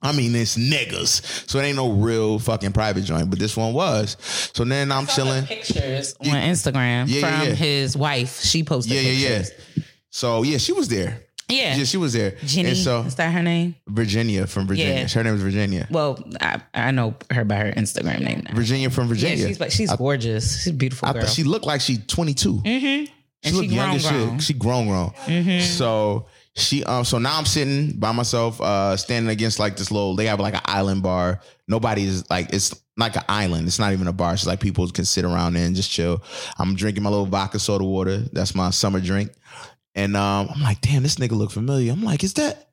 [0.00, 1.48] I mean, it's niggas.
[1.50, 4.16] So it ain't no real fucking private joint, but this one was.
[4.54, 5.44] So then I'm chilling.
[5.44, 7.54] Pictures on Instagram Yeah, yeah, from yeah.
[7.54, 8.40] his wife.
[8.42, 9.38] She posted Yeah, yeah,
[9.76, 9.82] yeah.
[10.10, 11.24] So yeah, she was there.
[11.50, 11.76] Yeah.
[11.76, 12.36] Yeah, she was there.
[12.44, 13.74] Jenny, And so is that her name?
[13.88, 14.94] Virginia from Virginia.
[15.00, 15.08] Yeah.
[15.08, 15.88] Her name is Virginia.
[15.90, 18.54] Well, I, I know her by her Instagram name now.
[18.54, 19.46] Virginia from Yeah, Virginia.
[19.48, 20.58] she's but she's gorgeous.
[20.64, 21.26] She's a beautiful I girl.
[21.26, 22.52] she looked like she's 22.
[22.54, 22.64] mm-hmm.
[22.64, 23.12] She
[23.44, 24.42] And looked she young as grown, shit.
[24.42, 25.10] She grown, grown.
[25.26, 25.62] Mhm.
[25.62, 26.26] So
[26.58, 30.26] she um so now I'm sitting by myself, uh standing against like this little they
[30.26, 31.40] have like an island bar.
[31.66, 33.66] Nobody's like it's like an island.
[33.66, 34.34] It's not even a bar.
[34.34, 36.22] It's like people can sit around there and just chill.
[36.58, 38.18] I'm drinking my little vodka soda water.
[38.32, 39.32] That's my summer drink.
[39.94, 41.92] And um I'm like, damn, this nigga look familiar.
[41.92, 42.70] I'm like, is that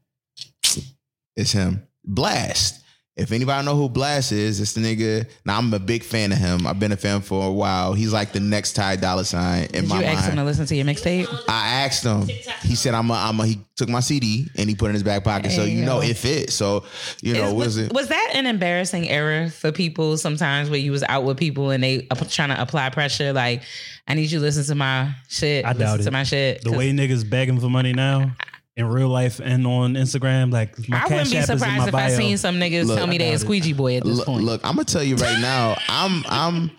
[1.35, 1.87] it's him.
[2.03, 2.84] Blast.
[3.17, 5.29] If anybody know who Blast is, it's the nigga.
[5.45, 6.67] Now I'm a big fan of him.
[6.67, 7.93] I've been a fan for a while.
[7.93, 10.17] He's like the next Ty Dolla Sign in Did my you mind.
[10.17, 11.27] ask him to listen to your mixtape?
[11.47, 12.27] I asked him.
[12.63, 14.93] He said, "I'm a, I'm a." He took my CD and he put it in
[14.95, 15.51] his back pocket.
[15.53, 16.11] So you know Damn.
[16.11, 16.51] it fit.
[16.51, 16.83] So
[17.21, 17.93] you know Is- was was, it?
[17.93, 21.81] was that an embarrassing error for people sometimes where you was out with people and
[21.81, 23.63] they up, trying to apply pressure like
[24.09, 25.63] I need you to listen to my shit.
[25.63, 26.03] I doubt it.
[26.03, 26.63] to my shit.
[26.63, 28.33] The way niggas begging for money now
[28.77, 31.57] in real life and on Instagram, like my I cash wouldn't be app is in
[31.59, 32.17] surprised my if I bio.
[32.17, 33.39] seen some niggas Look, tell me I they a doubt it.
[33.39, 34.43] squeegee boy at this Look, point.
[34.43, 35.77] look, I'm gonna tell you right now.
[35.87, 36.71] I'm I'm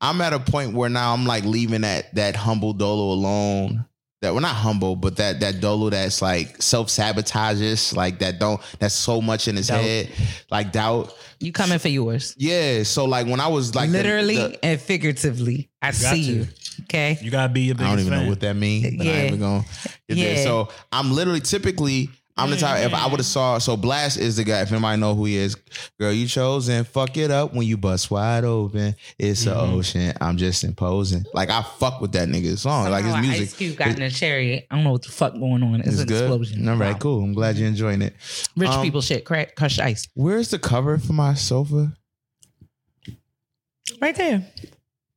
[0.00, 3.84] I'm at a point where now I'm like leaving that that humble dolo alone.
[4.20, 8.60] That we're not humble, but that that dolo that's like self sabotages, like that don't
[8.78, 9.80] that's so much in his Doubt.
[9.82, 10.10] head,
[10.48, 11.12] like doubt.
[11.40, 12.36] you coming for yours.
[12.38, 12.84] Yeah.
[12.84, 15.70] So like when I was like the- Literally the- and figuratively.
[15.82, 16.32] I got see to.
[16.32, 16.46] you.
[16.82, 17.18] Okay.
[17.20, 17.84] You gotta be your bitch.
[17.84, 18.24] I don't even fan.
[18.24, 19.16] know what that means, but I Yeah.
[19.16, 19.64] ain't even gonna
[20.08, 20.36] get there.
[20.44, 24.36] So I'm literally typically I'm the type if I would have saw so Blast is
[24.36, 24.62] the guy.
[24.62, 25.54] If anybody know who he is,
[26.00, 28.94] girl, you chose and fuck it up when you bust wide open.
[29.18, 29.58] It's Mm-hmm.
[29.68, 30.12] an ocean.
[30.18, 31.26] I'm just imposing.
[31.34, 32.90] Like I fuck with that nigga's song.
[32.90, 33.42] like his music.
[33.48, 34.66] Ice Cube got in a cherry.
[34.70, 35.80] I don't know what the fuck going on.
[35.80, 36.22] It's, is an good.
[36.24, 36.66] explosion.
[36.68, 36.98] All right, Wow.
[37.00, 37.22] cool.
[37.22, 38.14] I'm glad you're enjoying it.
[38.56, 39.26] Rich Um, people shit.
[39.26, 40.08] Crack, crushed ice.
[40.14, 41.92] Where's the cover for my sofa?
[44.00, 44.42] Right there.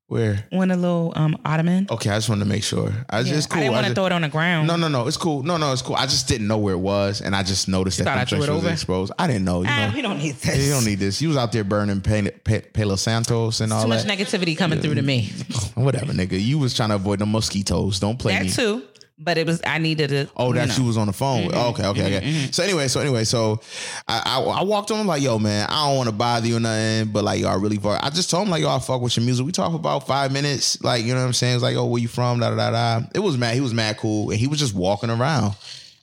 [0.08, 0.45] Where?
[0.51, 1.88] One a little um ottoman.
[1.89, 2.93] Okay, I just wanted to make sure.
[3.10, 3.34] I was Yeah.
[3.34, 3.58] just cool.
[3.60, 4.68] I didn't want to throw it on the ground.
[4.68, 5.08] No, no, no.
[5.08, 5.41] It's cool.
[5.41, 5.95] No, no, it's cool.
[5.95, 8.47] I just didn't know where it was, and I just noticed thought that the was
[8.47, 8.70] over?
[8.70, 9.12] exposed.
[9.18, 9.64] I didn't know.
[9.64, 10.64] You Ah, know, we don't need this.
[10.64, 11.24] you don't need this.
[11.24, 14.01] You was out there burning Pe- Pe- Palo Santos and all that.
[14.03, 15.32] Too much negativity coming through to me.
[15.74, 16.39] Whatever, nigga.
[16.39, 17.99] You was trying to avoid the mosquitoes.
[17.99, 18.49] Don't play That me.
[18.51, 18.84] too.
[19.18, 20.30] But it was I needed it.
[20.36, 20.84] Oh, you that know.
[20.86, 21.47] was on the phone.
[21.47, 21.57] Mm-hmm.
[21.80, 22.49] okay, okay, okay.
[22.51, 23.61] So anyway, so anyway, so
[24.09, 26.59] I, I I walked on like, yo, man, I don't want to bother you or
[26.59, 27.97] nothing, but like, y'all really far.
[28.03, 29.45] I just told him like, I fuck with your music.
[29.45, 31.55] We talked for about five minutes, like, you know what I'm saying?
[31.55, 32.41] It's like, oh, where you from?
[32.41, 33.05] Da da da da.
[33.16, 33.55] It was mad.
[33.55, 35.55] He was mad cool, and he was just walking around.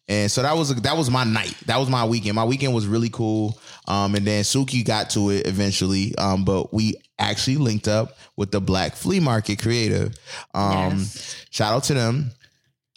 [0.08, 1.54] And so that was that was my night.
[1.66, 2.34] That was my weekend.
[2.34, 3.58] My weekend was really cool.
[3.88, 6.14] Um, and then Suki got to it eventually.
[6.16, 10.14] Um, but we actually linked up with the Black Flea Market Creative.
[10.54, 11.44] Um, Yes.
[11.50, 12.32] shout out to them.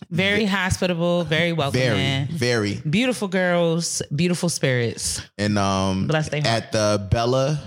[0.10, 2.28] Very hospitable, very welcoming.
[2.28, 2.82] Very, very.
[2.90, 5.22] Beautiful girls, beautiful spirits.
[5.38, 7.60] and um Bless they at the Bella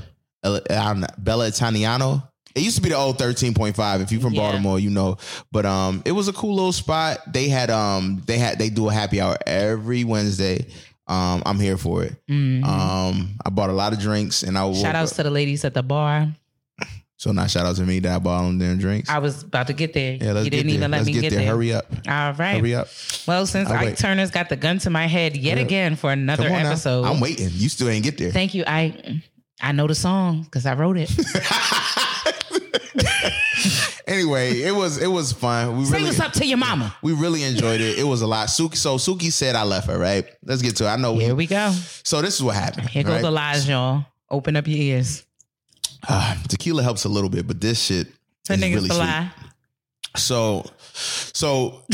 [0.45, 2.22] uh, I don't know, Bella Italiano.
[2.55, 4.01] It used to be the old 13.5.
[4.03, 4.41] If you're from Yeah.
[4.43, 5.16] Baltimore, you know.
[5.53, 7.18] But um it was a cool little spot.
[7.32, 10.66] They had um they had they do a happy hour every Wednesday.
[11.07, 12.14] Um I'm here for it.
[12.28, 14.80] Um I bought a lot of drinks and I Mm-hmm.
[14.80, 16.28] Shout outs up- to the ladies at the bar.
[17.19, 19.11] So not shout out to me that I bought them them drinks.
[19.11, 20.16] I was about to get there.
[20.21, 20.75] yeah, let's you get didn't there.
[20.77, 21.41] even let let's me get, get, there.
[21.41, 21.49] there.
[21.49, 21.87] Hurry up.
[22.09, 22.57] All right.
[22.59, 22.89] Hurry up.
[23.27, 23.99] Well, since I'll Ike wait.
[23.99, 25.64] Turner's got the gun to my head yet Yeah.
[25.64, 27.03] again for another episode.
[27.03, 27.12] now.
[27.12, 27.51] I'm waiting.
[27.53, 28.31] You still ain't get there.
[28.33, 29.05] Thank you, Ike.
[29.61, 31.11] I know the song because I wrote it.
[34.07, 35.77] Anyway, it was it was fun.
[35.77, 36.97] We Say really up to your mama.
[37.03, 37.99] we really enjoyed it.
[37.99, 38.49] It was a lot.
[38.49, 39.99] Suki, so Suki said I left her.
[39.99, 40.25] Right.
[40.43, 40.89] Let's get to it.
[40.89, 41.14] I know.
[41.19, 41.73] Here we go.
[42.05, 42.89] so this is what happened.
[42.89, 43.23] Here goes right?
[43.23, 44.07] the lies, y'all.
[44.31, 45.25] Open up your ears.
[46.09, 48.09] Ah, tequila helps a little bit, but this shit
[48.46, 48.99] The is niggas really sweet.
[48.99, 49.30] lie.
[50.16, 51.82] So, so,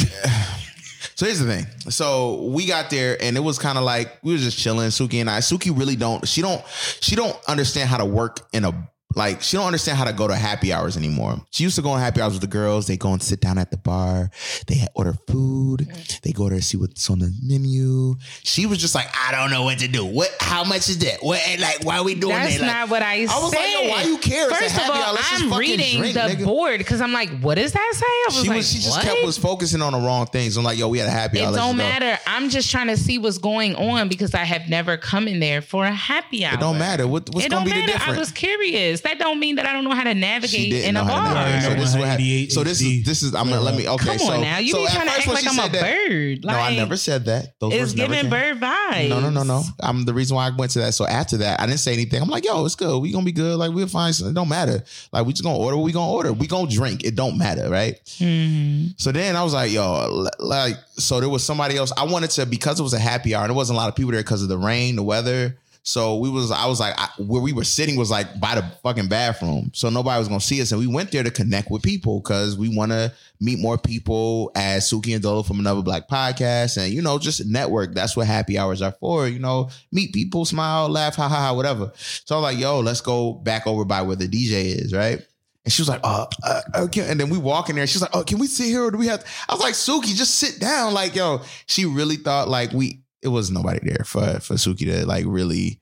[1.14, 1.66] so here's the thing.
[1.90, 4.88] So we got there, and it was kind of like we were just chilling.
[4.90, 5.38] Suki and I.
[5.38, 6.26] Suki really don't.
[6.26, 6.62] She don't.
[7.00, 8.88] She don't understand how to work in a.
[9.14, 11.40] Like she don't understand how to go to happy hours anymore.
[11.50, 12.86] She used to go on happy hours with the girls.
[12.86, 14.30] They go and sit down at the bar.
[14.66, 15.88] They order food.
[16.22, 18.16] They go to see what's on the menu.
[18.42, 20.04] She was just like, I don't know what to do.
[20.04, 20.34] What?
[20.40, 21.22] How much is that?
[21.22, 21.40] What?
[21.58, 22.62] Like, why are we doing That's that?
[22.62, 23.58] Like, not what I, I was said.
[23.58, 24.48] like, yo, why you care?
[24.50, 25.16] It's a First of all, hour.
[25.20, 26.44] I'm reading drink, the nigga.
[26.44, 28.06] board because I'm like, what does that say?
[28.06, 28.68] I was she like, was.
[28.72, 29.04] She just what?
[29.04, 30.56] kept was focusing on the wrong things.
[30.56, 31.52] I'm like, yo, we had a happy hour.
[31.52, 31.82] It don't go.
[31.82, 32.18] matter.
[32.26, 35.62] I'm just trying to see what's going on because I have never come in there
[35.62, 36.54] for a happy hour.
[36.54, 37.06] It don't matter.
[37.06, 37.92] What, what's gonna don't be the matter.
[37.92, 38.18] I difference?
[38.18, 39.00] was curious.
[39.04, 41.24] That don't mean that I don't know how to navigate didn't in a know how
[41.24, 41.34] bar.
[41.34, 41.62] navigate.
[41.62, 42.26] So this is what happened.
[42.26, 42.52] ADHD.
[42.52, 43.34] So this is this is.
[43.34, 43.86] I'm gonna let me.
[43.88, 44.58] Okay, Come so on now.
[44.58, 46.44] You so be trying to act like I'm a that- bird.
[46.44, 47.58] no, I never said that.
[47.60, 49.08] Those It's words never giving bird vibes.
[49.08, 49.62] No, no, no, no.
[49.80, 50.94] I'm the reason why I went to that.
[50.94, 52.20] So after that, I didn't say anything.
[52.22, 52.98] I'm like, yo, it's good.
[53.00, 53.56] We gonna be good.
[53.58, 54.32] Like we'll find something.
[54.32, 54.82] It don't matter.
[55.12, 56.32] Like we just gonna order what we gonna order.
[56.32, 57.04] We gonna drink.
[57.04, 57.96] It don't matter, right?
[58.20, 58.94] Mhm.
[58.96, 61.92] So then I was like, yo, like, so there was somebody else.
[61.96, 63.96] I wanted to because it was a happy hour and there wasn't a lot of
[63.96, 65.58] people there because of the rain, the weather.
[65.86, 68.62] So we was, I was like, I, where we were sitting was like by the
[68.82, 71.82] fucking bathroom, so nobody was gonna see us, and we went there to connect with
[71.82, 76.08] people because we want to meet more people as Suki and Dolo from another Black
[76.08, 77.94] podcast, and you know, just network.
[77.94, 79.28] That's what happy hours are for.
[79.28, 81.92] You know, meet people, smile, laugh, ha ha ha, whatever.
[81.96, 85.20] So I was like, yo, let's go back over by where the DJ is, right?
[85.64, 87.08] And she was like, uh, uh, okay.
[87.08, 87.86] And then we walk in there.
[87.86, 89.24] She's like, oh, can we sit here or do we have?
[89.48, 90.92] I was like, Suki, just sit down.
[90.92, 95.06] Like, yo, she really thought like we, it was nobody there for for Suki to
[95.06, 95.80] like really.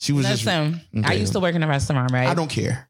[0.00, 0.44] She was just.
[0.46, 2.28] Listen, I used to work in a restaurant, right?
[2.28, 2.88] I don't care.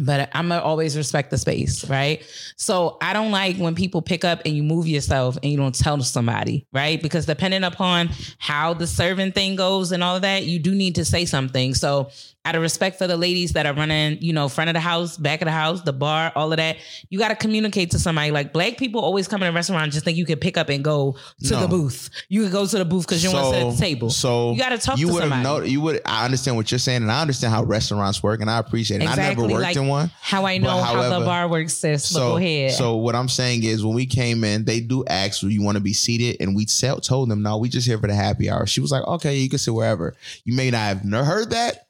[0.00, 2.22] but I'm gonna always respect the space, right?
[2.56, 5.74] So I don't like when people pick up and you move yourself and you don't
[5.74, 7.02] tell somebody, right?
[7.02, 10.94] Because depending upon how the serving thing goes and all of that, you do need
[10.96, 11.74] to say something.
[11.74, 12.10] So
[12.44, 15.16] out of respect for the ladies that are running, you know, front of the house,
[15.16, 16.76] back of the house, the bar, all of that,
[17.08, 18.32] you got to communicate to somebody.
[18.32, 20.68] Like black people always come in a restaurant and just think you can pick up
[20.68, 21.60] and go to No.
[21.60, 22.10] the booth.
[22.28, 24.10] You can go to the booth because you want to sit at the table.
[24.10, 25.42] So you got to talk you to would somebody.
[25.44, 25.60] know.
[25.60, 26.00] You would.
[26.04, 29.08] I understand what you're saying, and I understand how restaurants work, and I appreciate it.
[29.08, 30.10] I never worked like in one.
[30.20, 32.04] How I know how the bar works, sis.
[32.04, 32.72] So, go ahead.
[32.72, 35.76] so what I'm saying is, when we came in, they do ask, "Do you want
[35.76, 38.50] to be seated?" And we tell, told them, "No, we just here for the happy
[38.50, 41.86] hour." She was like, "Okay, you can sit wherever." You may not have heard that,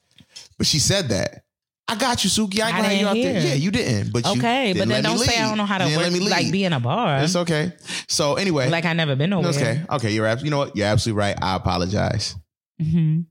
[0.62, 1.42] but she said that.
[1.88, 2.60] I got you, Suki.
[2.60, 3.48] I ain't I gonna you out didn't there.
[3.48, 4.12] Yeah, you didn't.
[4.12, 5.96] But you Okay, but didn't then let don't say I don't know how to work,
[5.96, 7.18] let me like be in a bar.
[7.18, 7.72] It's okay.
[8.08, 9.48] So anyway, Like I never been nowhere.
[9.48, 9.82] it's okay.
[9.90, 10.76] Okay, you're abs- You know what?
[10.76, 11.36] You're absolutely right.
[11.42, 12.36] I apologize.
[12.80, 13.26] Mhm.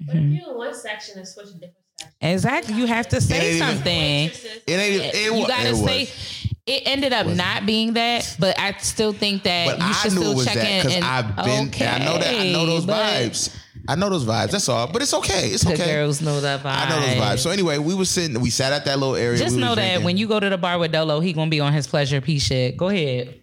[0.00, 2.14] But if you in one section and switch to different section.
[2.22, 2.74] Exactly.
[2.76, 4.24] You have to say It ain't even- something.
[4.66, 5.02] It ain't.
[5.02, 6.00] It, it, you gotta it say.
[6.00, 6.46] was.
[6.66, 10.12] It ended up not being that, but I still think that But you I should
[10.14, 10.78] knew still it was check that in.
[10.80, 11.66] because and- I've been.
[11.68, 12.34] okay, I know that.
[12.40, 13.54] I know those but vibes.
[13.88, 14.50] I know those vibes.
[14.50, 14.86] That's all.
[14.86, 15.48] But it's okay.
[15.48, 15.86] It's The okay.
[15.86, 16.66] girls know that vibe.
[16.66, 17.38] I know those vibes.
[17.40, 18.40] So anyway, we were sitting.
[18.40, 19.38] We sat at that little area.
[19.38, 20.04] Just we know that drinking.
[20.04, 22.38] when you go to the bar with Dolo, he gonna be on his pleasure P
[22.38, 22.76] shit.
[22.76, 23.40] Go ahead.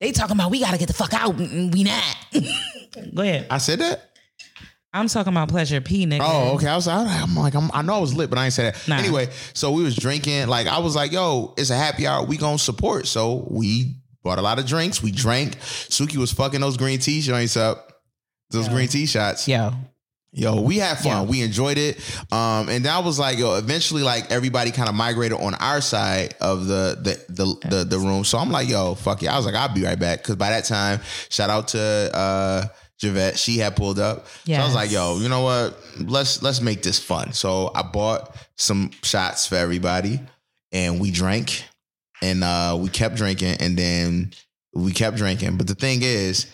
[0.00, 1.36] they talking about we gotta get the fuck out.
[1.36, 2.16] We not.
[3.14, 3.46] go ahead.
[3.50, 4.10] I said that.
[4.92, 6.20] I'm talking about pleasure P, nigga.
[6.22, 6.68] Oh, okay.
[6.68, 6.86] I was.
[6.86, 8.88] I'm like, I'm, I know I was lit, but I ain't say that.
[8.88, 8.98] Nah.
[8.98, 10.46] Anyway, so we was drinking.
[10.46, 12.24] Like I was like, yo, it's a happy hour.
[12.24, 13.06] We gonna support.
[13.08, 15.02] So we bought a lot of drinks.
[15.02, 15.58] We drank.
[15.60, 17.92] Suki was fucking those green tea joints up.
[18.50, 19.46] Those green tea shots.
[19.46, 19.72] Yo.
[20.36, 21.06] Yo, we had fun.
[21.06, 21.22] Yeah.
[21.22, 22.00] We enjoyed it.
[22.32, 26.34] Um, and that was like, yo, eventually like everybody kind of migrated on our side
[26.40, 28.24] of the the the the, the room.
[28.24, 29.28] So I'm like, yo, fuck it.
[29.28, 30.24] I was like, I'll be right back.
[30.24, 32.66] Cause by that time, shout out to uh
[32.98, 33.38] Javette.
[33.38, 34.26] She had pulled up.
[34.56, 35.78] So I was like, yo, you know what?
[36.00, 37.32] Let's let's make this fun.
[37.32, 40.18] So I bought some shots for everybody
[40.72, 41.64] and we drank
[42.24, 44.32] and uh we kept drinking and then
[44.74, 45.56] we kept drinking.
[45.56, 46.46] But the thing is,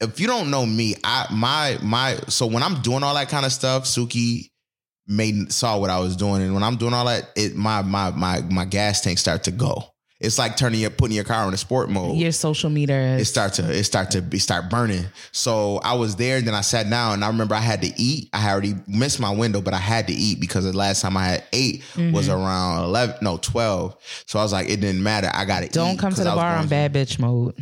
[0.00, 3.44] if you don't know me, I my my so when I'm doing all that kind
[3.44, 4.50] of stuff, Suki
[5.06, 8.10] made saw what I was doing, and when I'm doing all that, it my my
[8.10, 9.93] my my gas tank start to go.
[10.24, 12.16] It's like turning your putting your car in a sport mode.
[12.16, 12.98] Your social meter.
[13.18, 15.04] It start to it start to be start burning.
[15.32, 17.92] So I was there, and then I sat down, and I remember I had to
[17.96, 18.30] eat.
[18.32, 21.24] I already missed my window, but I had to eat because the last time I
[21.26, 22.30] had ate was Mm-hmm.
[22.42, 23.96] around eleven, no twelve.
[24.26, 25.30] So I was like, it didn't matter.
[25.32, 27.54] I got to Don't come to the bar on bad bitch mode.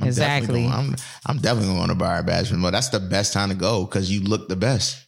[0.00, 0.62] I'm exactly.
[0.62, 3.54] definitely going- I'm I'm definitely going to bar bashment, but that's the best time to
[3.56, 5.04] go because you look the best.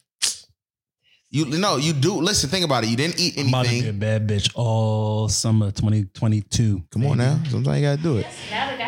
[1.33, 2.15] You no, you do.
[2.15, 2.89] Listen, think about it.
[2.89, 3.99] You didn't eat I'm about to be a anything.
[3.99, 6.83] bad bitch all summer 2022.
[6.91, 7.39] Come on now.
[7.49, 8.27] Sometimes you gotta do it.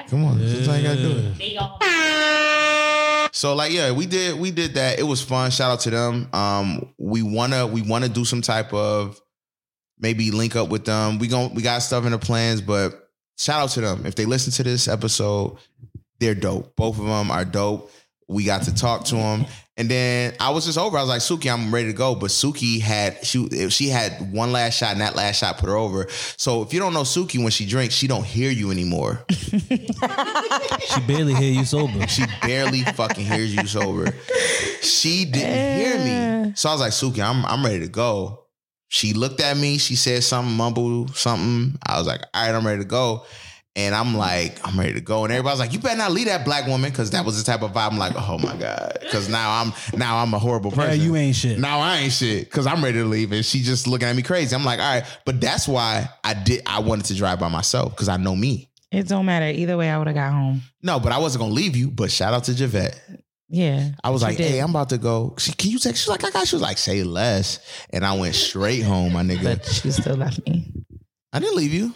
[0.09, 0.39] Come on.
[0.39, 3.29] Sometimes you gotta do it.
[3.31, 4.99] So like yeah, we did we did that.
[4.99, 5.51] It was fun.
[5.51, 6.27] Shout out to them.
[6.33, 9.21] Um, we wanna we wanna do some type of
[9.97, 11.19] maybe link up with them.
[11.19, 14.05] We gon' we got stuff in the plans, but shout out to them.
[14.05, 15.57] If they listen to this episode,
[16.19, 16.75] they're dope.
[16.75, 17.89] Both of them are dope.
[18.33, 19.45] We got to talk to him.
[19.75, 20.97] And then I was just over.
[20.97, 22.13] I was like, Suki, I'm ready to go.
[22.13, 25.75] But Suki had she she had one last shot, and that last shot put her
[25.75, 26.07] over.
[26.37, 29.25] So if you don't know Suki when she drinks, she don't hear you anymore.
[30.93, 32.07] She barely hear you sober.
[32.07, 34.13] She barely fucking hears you sober.
[34.81, 36.53] She didn't hear me.
[36.55, 38.45] So I was like, Suki, I'm I'm ready to go.
[38.89, 41.79] She looked at me, she said something, mumbled something.
[41.87, 43.25] I was like, all right, I'm ready to go.
[43.75, 45.23] And I'm like, I'm ready to go.
[45.23, 47.63] And everybody's like, you better not leave that black woman, because that was the type
[47.63, 47.91] of vibe.
[47.91, 48.99] I'm like, oh my God.
[49.11, 50.83] Cause now I'm now I'm a horrible person.
[50.83, 51.05] Yeah, person.
[51.05, 51.59] you ain't shit.
[51.59, 54.21] Now I ain't shit because I'm ready to leave, and she just looking at me
[54.21, 54.55] crazy.
[54.55, 56.61] I'm like, all right, but that's why I did.
[56.67, 58.69] I wanted to drive by myself because I know me.
[58.91, 59.47] It don't matter.
[59.47, 60.61] Either way, I would have got home.
[60.83, 61.89] No, but I wasn't gonna leave you.
[61.89, 63.01] But shout out to Javette.
[63.49, 63.89] Yeah.
[64.03, 64.51] I was like, did.
[64.51, 65.35] hey, I'm about to go.
[65.39, 66.01] She, can you text?
[66.01, 66.47] She's like, I got.
[66.47, 67.59] She was like, say less,
[67.89, 69.43] and I went straight home, my nigga.
[69.43, 70.71] But you still left me.
[71.31, 71.93] I didn't leave you.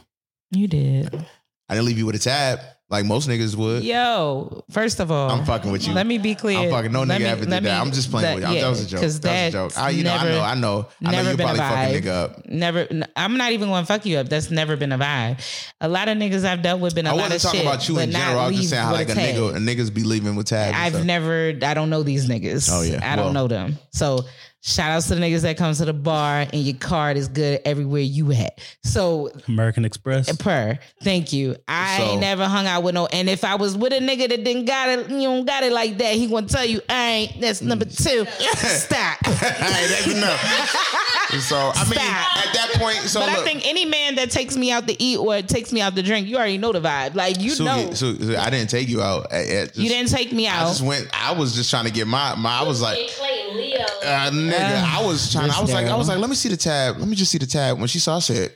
[0.51, 1.25] You did.
[1.69, 2.59] I didn't leave you with a tab
[2.89, 3.83] like most niggas would.
[3.83, 5.93] Yo, first of all, I'm fucking with you.
[5.93, 6.57] Let me be clear.
[6.57, 7.63] I'm fucking no Let nigga me- ever did that.
[7.63, 8.61] me- I'm just playing with you.
[8.61, 8.99] That was a joke.
[9.01, 9.77] Because That was a joke.
[9.77, 10.87] I, you know, I know, I know.
[11.03, 12.45] I know never you probably a fucking nigga up.
[12.49, 12.87] Never.
[13.17, 14.29] I'm not even going to fuck you up.
[14.29, 15.41] That's never been a vibe.
[15.81, 17.89] A lot of niggas I've dealt with been a I lot wasn't of talking about
[17.89, 18.39] you in general.
[18.39, 19.35] I was just saying how like a tag.
[19.35, 20.77] nigga, a niggas be leaving with tabs.
[20.79, 21.53] I've never.
[21.61, 22.69] I don't know these niggas.
[22.71, 22.99] Oh, yeah.
[23.03, 23.77] I don't Well- know them.
[23.91, 24.23] So
[24.67, 27.61] shout outs to the niggas that come to the bar and your card is good
[27.63, 28.59] everywhere you at.
[28.83, 30.35] So American Express.
[30.35, 30.77] per.
[31.01, 31.55] Thank you.
[31.69, 33.05] I So- ain't never hung out with no.
[33.07, 35.71] And if I was with a nigga that didn't got it, you don't got it
[35.71, 37.39] like that, he gonna tell you, I ain't.
[37.41, 38.25] That's number two.
[38.55, 39.25] Stop.
[39.25, 41.41] Hey, that's enough.
[41.41, 44.57] so I mean, at that point, so but look, I think any man that takes
[44.57, 47.15] me out to eat or takes me out to drink, you already know the vibe.
[47.15, 49.27] Like you Suki, know, Suki, I didn't take you out.
[49.31, 50.65] I- I just- you didn't take me out.
[50.65, 51.07] I just went.
[51.13, 52.35] I was just trying to get my.
[52.35, 53.85] my I was like, Clay and Leo.
[54.03, 54.29] uh,
[54.59, 54.99] nigga.
[55.01, 55.51] I was trying.
[55.51, 56.97] I was like, I was like, let me see the tab.
[56.97, 57.79] Let me just see the tab.
[57.79, 58.55] When she saw, I said.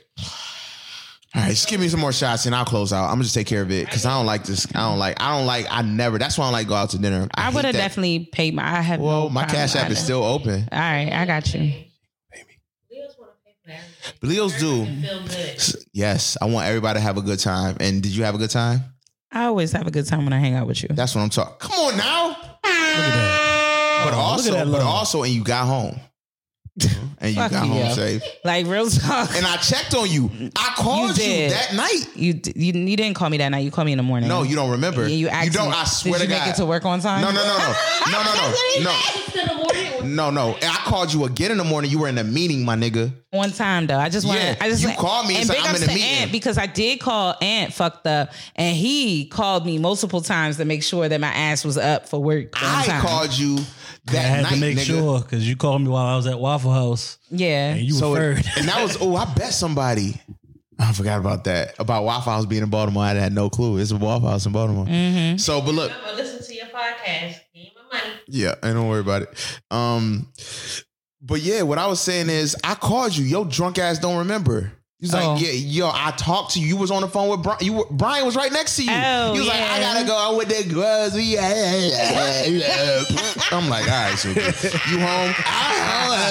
[1.34, 3.04] All right, just give me some more shots and I'll close out.
[3.04, 4.66] I'm gonna just take care of it because I don't like this.
[4.74, 5.18] I don't like.
[5.18, 5.66] I don't like.
[5.70, 6.18] I never.
[6.18, 7.26] That's why I don't like go out to dinner.
[7.34, 8.62] I hate would have definitely paid my.
[8.62, 9.00] I have.
[9.00, 10.68] Well, no my cash app is still open.
[10.70, 11.60] All right, I got you.
[12.90, 14.14] Leo's want to pay for everything.
[14.20, 15.78] But Leos do.
[15.94, 17.78] Yes, I want everybody to have a good time.
[17.80, 18.80] And did you have a good time?
[19.32, 20.90] I always have a good time when I hang out with you.
[20.92, 21.56] That's what I'm talking.
[21.60, 22.28] Come on now.
[22.28, 23.41] Look at that.
[24.04, 25.98] But Oh, also, look at that but also, and you got home,
[26.78, 27.06] mm-hmm.
[27.18, 27.92] and you Fuck got you, home yo.
[27.94, 28.22] safe.
[28.44, 29.34] Like real talk.
[29.36, 30.30] And I checked on you.
[30.56, 31.52] I called you, did.
[31.52, 32.04] that night.
[32.14, 33.60] You, you you didn't call me that night.
[33.60, 34.28] You called me in the morning.
[34.28, 35.02] No, you don't remember.
[35.02, 35.70] Yeah, you asked don't.
[35.70, 36.46] me, I swear did to you God.
[36.46, 37.22] make it to work on time?
[37.22, 37.74] No, no, no, no,
[38.10, 40.16] no, no, no, no, Six in the morning.
[40.16, 40.54] no, no.
[40.54, 41.90] And I called you again in the morning.
[41.90, 43.12] You were in a meeting, my nigga.
[43.30, 43.98] One time though.
[43.98, 44.40] I just want.
[44.40, 46.08] Yeah, I just you called me and and said, big "I'm in a to meeting."
[46.08, 50.64] Ant because I did call Ant fucked up, and he called me multiple times to
[50.66, 52.48] make sure that my ass was up for work.
[52.56, 53.00] I time.
[53.00, 53.58] called you
[54.08, 54.84] I had night, to make nigga.
[54.84, 57.74] sure because you called me while I was at Waffle House Yeah.
[57.74, 58.44] and you So referred.
[58.58, 60.20] and that was oh, I bet somebody.
[60.78, 61.78] I forgot about that.
[61.78, 63.04] About Waffle House being in Baltimore.
[63.04, 63.78] I had no clue.
[63.78, 64.86] It's a Waffle House in Baltimore.
[64.86, 65.36] Mm-hmm.
[65.36, 67.34] So, but look, I'm listen to your podcast.
[67.54, 68.14] Give me my money.
[68.26, 69.62] Yeah, and don't worry about it.
[69.70, 70.26] Um,
[71.20, 73.24] but yeah, what I was saying is, I called you.
[73.24, 74.72] Your drunk ass don't remember.
[75.02, 75.36] He's like, Oh.
[75.36, 76.68] yeah, yo, I talked to you.
[76.68, 77.58] You was on the phone with Brian.
[77.60, 78.92] You were, Brian was right next to you.
[78.94, 81.12] Oh, he was like, I gotta go out with the girls.
[81.14, 81.36] We-
[83.52, 85.34] I'm like, all right, so you home?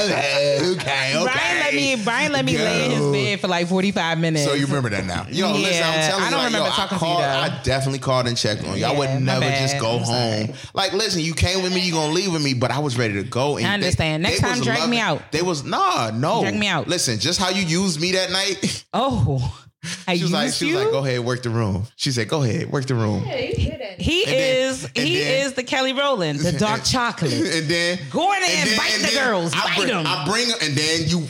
[0.06, 1.20] Okay, okay.
[1.22, 1.96] Brian let me.
[2.04, 4.46] Brian let me lay in his bed for like forty five minutes.
[4.46, 5.26] So you remember that now?
[5.30, 7.18] Yo, listen, I'm Yeah, telling you, I don't like, remember yo, talking I to you,
[7.18, 7.58] though.
[7.58, 8.86] I definitely called and checked on you.
[8.86, 9.62] I would never bad.
[9.70, 10.06] just go home.
[10.06, 10.54] sorry.
[10.74, 13.16] Like, listen, you came with me, you gonna leave with me, but I was ready
[13.16, 13.58] to go.
[13.58, 14.24] And I understand.
[14.26, 15.22] They, Next they time, drag me out.
[15.32, 16.40] They was nah, no.
[16.42, 16.88] Drag me out.
[16.88, 18.60] Listen, just how you used me that night.
[18.94, 19.66] oh,
[20.08, 20.76] I She was like, she you.
[20.76, 21.88] was like, go ahead, work the room.
[21.96, 23.24] She said, go ahead, work the room.
[23.26, 24.00] Yeah, you did it.
[24.02, 24.84] he And then- is.
[24.86, 27.32] and he then- is the Kelly Rowland, the dark chocolate.
[27.34, 29.54] and then Go in there and and then- bite and the girls.
[29.56, 30.06] I Bite bring, 'em.
[30.08, 30.58] I bring, them.
[30.62, 31.28] and then you.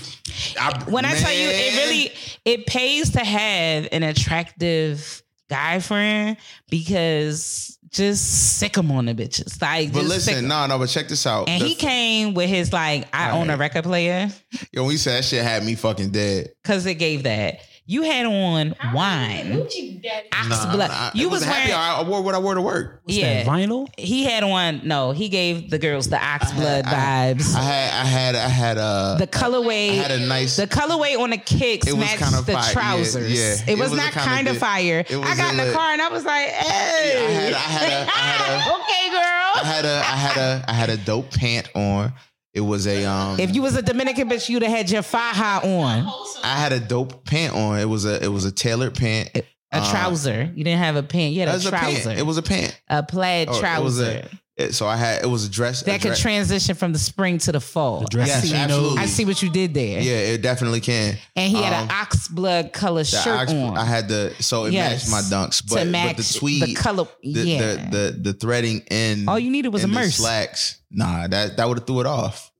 [0.60, 2.12] I, when I tell you, it really
[2.46, 5.22] it pays to have an attractive
[5.52, 6.38] guy friend
[6.70, 9.62] because just sick him on the bitches.
[9.62, 11.50] Like, But listen, no, no, but check this out.
[11.50, 14.30] And The- he came with his like, I own a record player
[14.72, 16.52] yo, when you said that shit had me fucking dead.
[16.64, 17.60] because it gave that.
[17.92, 20.30] You had on wine, Gucci daddy.
[20.32, 20.92] ox Nah, blood.
[20.92, 21.74] nah, you it was happy wearing.
[21.74, 23.02] I wore what I wore to work.
[23.04, 23.44] What's yeah.
[23.44, 23.90] that, vinyl?
[23.98, 24.88] He had on.
[24.88, 27.54] No, he gave the girls the ox blood I- vibes.
[27.54, 29.18] I had, I had, I had a.
[29.20, 29.90] the colorway.
[29.90, 30.56] I had a nice.
[30.56, 32.64] The colorway on the kicks It was matched kinda the fire.
[32.64, 33.32] Yeah, trousers.
[33.34, 33.54] yeah.
[33.54, 35.04] It, It was, was not a kinda of fire.
[35.10, 37.26] I got in the car and I was like, hey.
[37.28, 39.20] I had, I had a, I had a, okay, girl.
[39.54, 42.14] I had a, I had a, I had a dope pant on.
[42.54, 45.62] It was a, um, if you was a Dominican bitch, you'd have had your faja
[45.64, 46.06] on.
[46.44, 47.80] I had a dope pant on.
[47.80, 49.30] It was a, it was a tailored pant.
[49.36, 49.44] A
[49.78, 50.52] Uh, trouser.
[50.54, 51.34] You didn't have a pant.
[51.34, 52.10] You had a a trouser.
[52.10, 52.20] pant.
[52.20, 52.78] It was a pant.
[52.90, 54.28] a plaid was trouser.
[54.62, 55.82] A- It- so I had it was a dress.
[55.82, 58.06] a that could transition from the spring to the fall.
[58.10, 58.98] dress I Yes, see, absolutely.
[59.00, 60.02] I see what you did there.
[60.02, 61.18] Yeah, it definitely can.
[61.36, 63.78] And he had Um, an ox blood color the shirt ox- on.
[63.78, 65.10] I had the so it Yes.
[65.10, 67.06] matched my dunks, but, to match but the tweed, the color.
[67.24, 67.60] the, yeah.
[67.90, 69.28] the, the the threading in.
[69.28, 70.16] All you needed was a the murse.
[70.16, 70.78] slacks.
[70.92, 72.51] Nah, that that would have threw it off.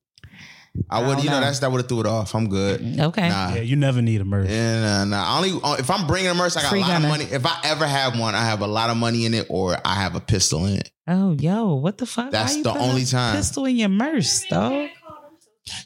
[0.88, 1.46] I would, don't you know, know.
[1.46, 2.34] that's that would have threw it off.
[2.34, 2.80] I'm good.
[2.98, 3.28] okay.
[3.28, 3.54] Nah.
[3.54, 4.48] Yeah, you never need a merch.
[4.48, 5.36] Yeah, nah, nah.
[5.36, 7.04] Only uh, if I'm bringing a merch, I got Free a lot gunner.
[7.06, 7.24] of money.
[7.24, 9.94] If I ever have one, I have a lot of money in it, or I
[9.94, 10.90] have a pistol in it.
[11.06, 12.30] Oh, yo, what the fuck?
[12.30, 13.36] That's the only time.
[13.36, 14.88] Pistol in your murse, though.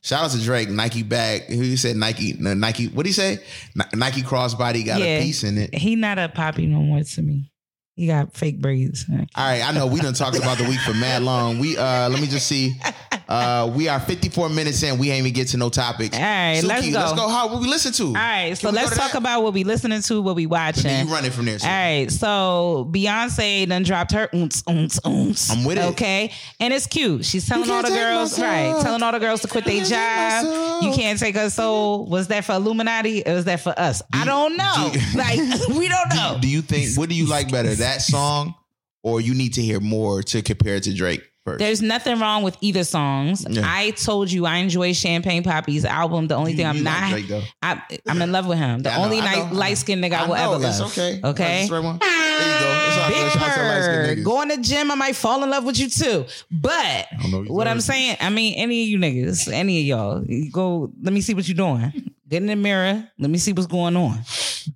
[0.02, 1.44] Shout out to Drake, Nike bag.
[1.46, 2.34] Who you said Nike?
[2.38, 2.86] no, Nike.
[2.88, 3.38] What do you say?
[3.74, 5.18] Ni- Nike crossbody got Yeah.
[5.18, 5.74] a piece in it.
[5.74, 7.50] He not a poppy no more to me.
[7.94, 9.06] He got fake braids.
[9.10, 11.58] All right, I know we done talked about the week for mad long.
[11.58, 12.74] We uh let me just see.
[13.28, 14.98] Uh we are 54 minutes in.
[14.98, 16.16] We ain't even get to no topics.
[16.16, 16.98] All right, let's go.
[16.98, 17.28] Let's go.
[17.28, 18.06] How what we listen to?
[18.06, 19.18] All right, so let's talk that?
[19.18, 20.84] about what we listening to, what we watching.
[20.84, 21.58] Then you run it from there.
[21.60, 25.50] All right, so Beyonce done dropped her oons, oons, oons.
[25.50, 25.84] I'm with it.
[25.92, 27.24] Okay, and it's cute.
[27.24, 28.80] She's telling all the girls, right?
[28.82, 30.82] Telling all the girls to quit their can't take my job.
[30.84, 32.06] You can't take her soul.
[32.06, 34.02] Was that for Illuminati or was that for us?
[34.12, 34.90] I don't know.
[34.92, 36.38] do you- like we don't know.
[36.40, 38.54] Do you think what do you like better, that song,
[39.02, 41.58] or you need to hear more to compare it to Drake first?
[41.60, 43.46] There's nothing wrong with either songs.
[43.48, 43.62] Yeah.
[43.64, 46.26] I told you I enjoy Champagne Papi's album.
[46.28, 47.44] The only You- thing I'm not, Drake.
[47.62, 48.80] I, I'm in love with him.
[48.82, 50.80] The Yeah, only light skinned nigga I, I will know, ever love.
[50.86, 51.20] It's okay.
[51.24, 51.68] Okay.
[51.70, 51.98] Right one.
[51.98, 52.86] There you go.
[52.88, 53.16] It's all Big.
[53.16, 54.14] Shout to light-skinned Purr.
[54.16, 54.24] niggas.
[54.24, 56.26] Go in the gym, I might fall in love with you too.
[56.50, 57.06] But
[57.48, 61.12] what I'm saying, I mean, any of you niggas, any of y'all, you go, let
[61.14, 61.92] me see what you're doing.
[62.28, 63.08] Get in the mirror.
[63.18, 64.18] Let me see what's going on.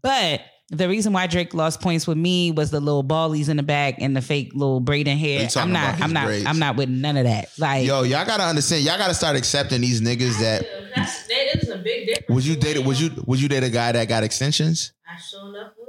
[0.03, 0.41] But
[0.71, 3.97] the reason why Drake lost points with me was the little ballies in the back
[3.99, 5.43] and the fake little braiding hair.
[5.43, 6.47] You talking I'm not, I'm not, braids.
[6.47, 7.49] I'm not with none of that.
[7.59, 8.85] Like, Yo, y'all gotta understand.
[8.85, 10.64] Y'all gotta start accepting these niggas that.
[10.95, 12.29] That's that is a big difference.
[12.31, 12.85] Would you date?
[12.85, 13.11] Would you?
[13.27, 14.93] Would you date a guy that got extensions?
[15.09, 15.87] I sure enough would.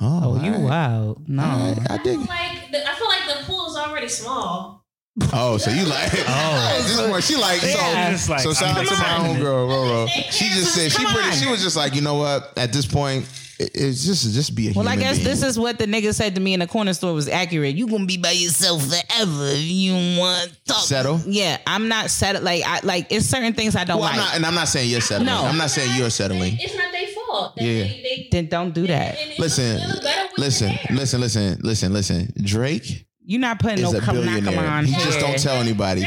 [0.00, 0.60] Oh, oh, you alright.
[0.68, 1.28] wild.
[1.28, 1.42] No.
[1.44, 2.18] Alright, I I dig.
[2.18, 4.84] like the, I feel like the pool is already small.
[5.32, 6.10] Oh, so you like?
[6.26, 6.76] Oh.
[6.76, 7.62] At this point, she like.
[7.62, 8.16] Yeah.
[8.16, 9.36] So, like, so shout out to my excited.
[9.42, 10.08] homegirl, Roro.
[10.32, 11.28] She just said she Come pretty.
[11.28, 11.34] on.
[11.34, 12.52] She was just like, you know what?
[12.58, 15.28] At this point, it- it's just just be a Well, I guess being.
[15.28, 17.74] this is what the nigga said to me in the corner store was accurate.
[17.76, 19.46] You gonna be by yourself forever.
[19.52, 20.84] if You want to talk?
[20.84, 21.20] Settle?
[21.26, 22.44] Yeah, I'm not settled.
[22.44, 24.14] Like I like it's certain things I don't Well, like.
[24.14, 25.26] I'm not, and I'm not saying you're settling.
[25.26, 25.44] No.
[25.44, 26.56] I'm not saying you're settling.
[26.60, 27.56] It's not their fault.
[27.56, 27.82] They, Yeah.
[27.84, 29.18] They, they, then don't do that.
[29.18, 32.32] and it Listen, looks- it looks better with listen, listen, listen, listen, listen.
[32.42, 34.68] Drake You're not putting is no a come billionaire.
[34.68, 35.04] on He here.
[35.06, 36.02] just don't tell anybody.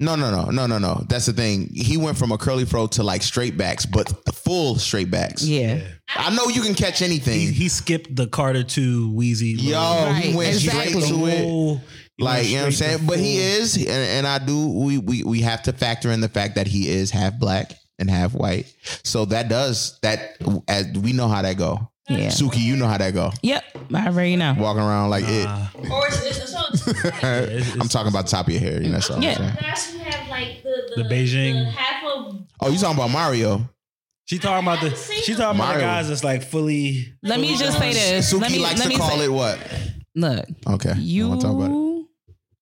[0.00, 0.26] He's not balding.
[0.26, 1.04] No, no, no, no, no, no.
[1.08, 1.70] That's the thing.
[1.74, 5.44] He went from a curly fro to like straight backs, but the full straight backs.
[5.44, 5.80] Yeah.
[6.08, 7.52] I know you can catch anything.
[7.52, 9.54] he skipped the Carter to Weezy.
[9.58, 11.00] Yo, Right, he went exactly.
[11.02, 11.44] straight to it.
[11.44, 11.80] Whole-
[12.18, 14.68] Like you know what I'm saying, but he is, and, and I do.
[14.72, 18.10] We, we we have to factor in the fact that he is half black and
[18.10, 18.66] half white.
[19.04, 20.36] So that does that.
[20.68, 21.89] As we know how that go.
[22.18, 22.28] Yeah.
[22.28, 23.30] Suki, you know how that go.
[23.42, 23.64] Yep.
[23.94, 24.54] I already know.
[24.58, 25.46] Walking around like it.
[25.90, 27.76] Or it's, it's, so it's like, it.
[27.80, 28.82] I'm talking about the top of your hair.
[28.82, 29.30] You know, that's all Yeah.
[29.30, 29.56] I'm saying.
[29.60, 31.64] guys who have like the the, The Beijing.
[31.64, 33.68] the half of Oh, you talking about Mario?
[34.26, 34.94] She talking about the.
[34.96, 35.80] She talking about the Mario.
[35.80, 37.14] guys that's like fully.
[37.22, 38.32] Let me just say this.
[38.32, 39.58] Suki let me, likes let to call say, it what?
[40.14, 42.06] Look, Okay, I you wanna talk about it.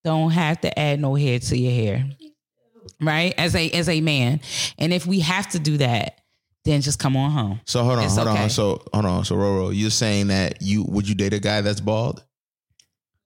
[0.03, 2.05] don't have to add no hair to your hair.
[3.01, 3.33] Right?
[3.37, 4.41] As a as a man.
[4.77, 6.19] And if we have to do that,
[6.65, 7.61] then just come on home.
[7.65, 8.43] So hold on, It's hold okay.
[8.43, 8.49] on.
[8.49, 9.25] So hold on.
[9.25, 12.23] So Roro, you're saying that you would you date a guy that's bald?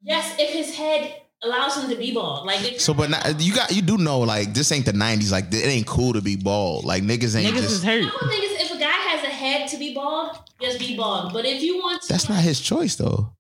[0.02, 3.54] yes, if his head allows him to be bald, like if So, but not, you
[3.54, 5.32] got you do know like this ain't the '90s.
[5.32, 6.86] Like it ain't cool to be bald.
[6.86, 7.72] Like niggas ain't Niggas just.
[7.72, 8.04] is hurt.
[8.04, 11.34] I don't think if a guy has a head to be bald, just be bald.
[11.34, 13.34] But if you want to, That's not his choice though.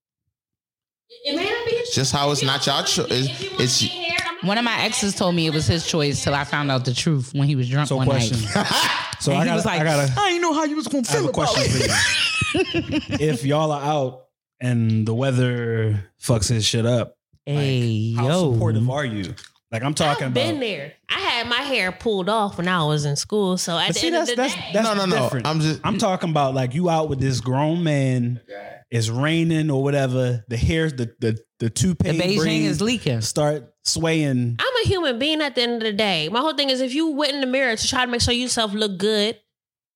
[1.23, 3.07] It may not be his Just how it's you not don't y'all want to cho-
[3.07, 5.65] be- it's- if you want it's- hair, One of my exes told me it was
[5.67, 8.37] his choice till I found out the truth when he was drunk So one question.
[8.55, 8.67] night.
[9.21, 9.55] So and I he got.
[9.55, 10.19] was like, I got a.
[10.19, 13.03] I didn't know how you was gonna I have feel a about question it.
[13.03, 13.29] for you.
[13.31, 14.25] if y'all are out
[14.59, 17.15] and the weather fucks his shit up,
[17.45, 18.51] Hey, how yo.
[18.53, 19.33] supportive are you?
[19.73, 20.35] Like I'm talking I've about.
[20.51, 20.93] been there.
[21.09, 23.57] I had my hair pulled off when I was in school.
[23.57, 25.23] So at But the see, end that's of the that's day, that's No, no, no.
[25.23, 25.47] different.
[25.47, 28.39] I'm just- I'm talking about like you out with this grown man.
[28.91, 30.45] It's raining or whatever.
[30.47, 33.21] The hair, the the the toupee The Beijing is leaking.
[33.21, 34.57] Start swaying.
[34.59, 36.29] I'm a human being at the end of the day.
[36.29, 38.33] My whole thing is if you went in the mirror to try to make sure
[38.35, 39.39] yourself look good,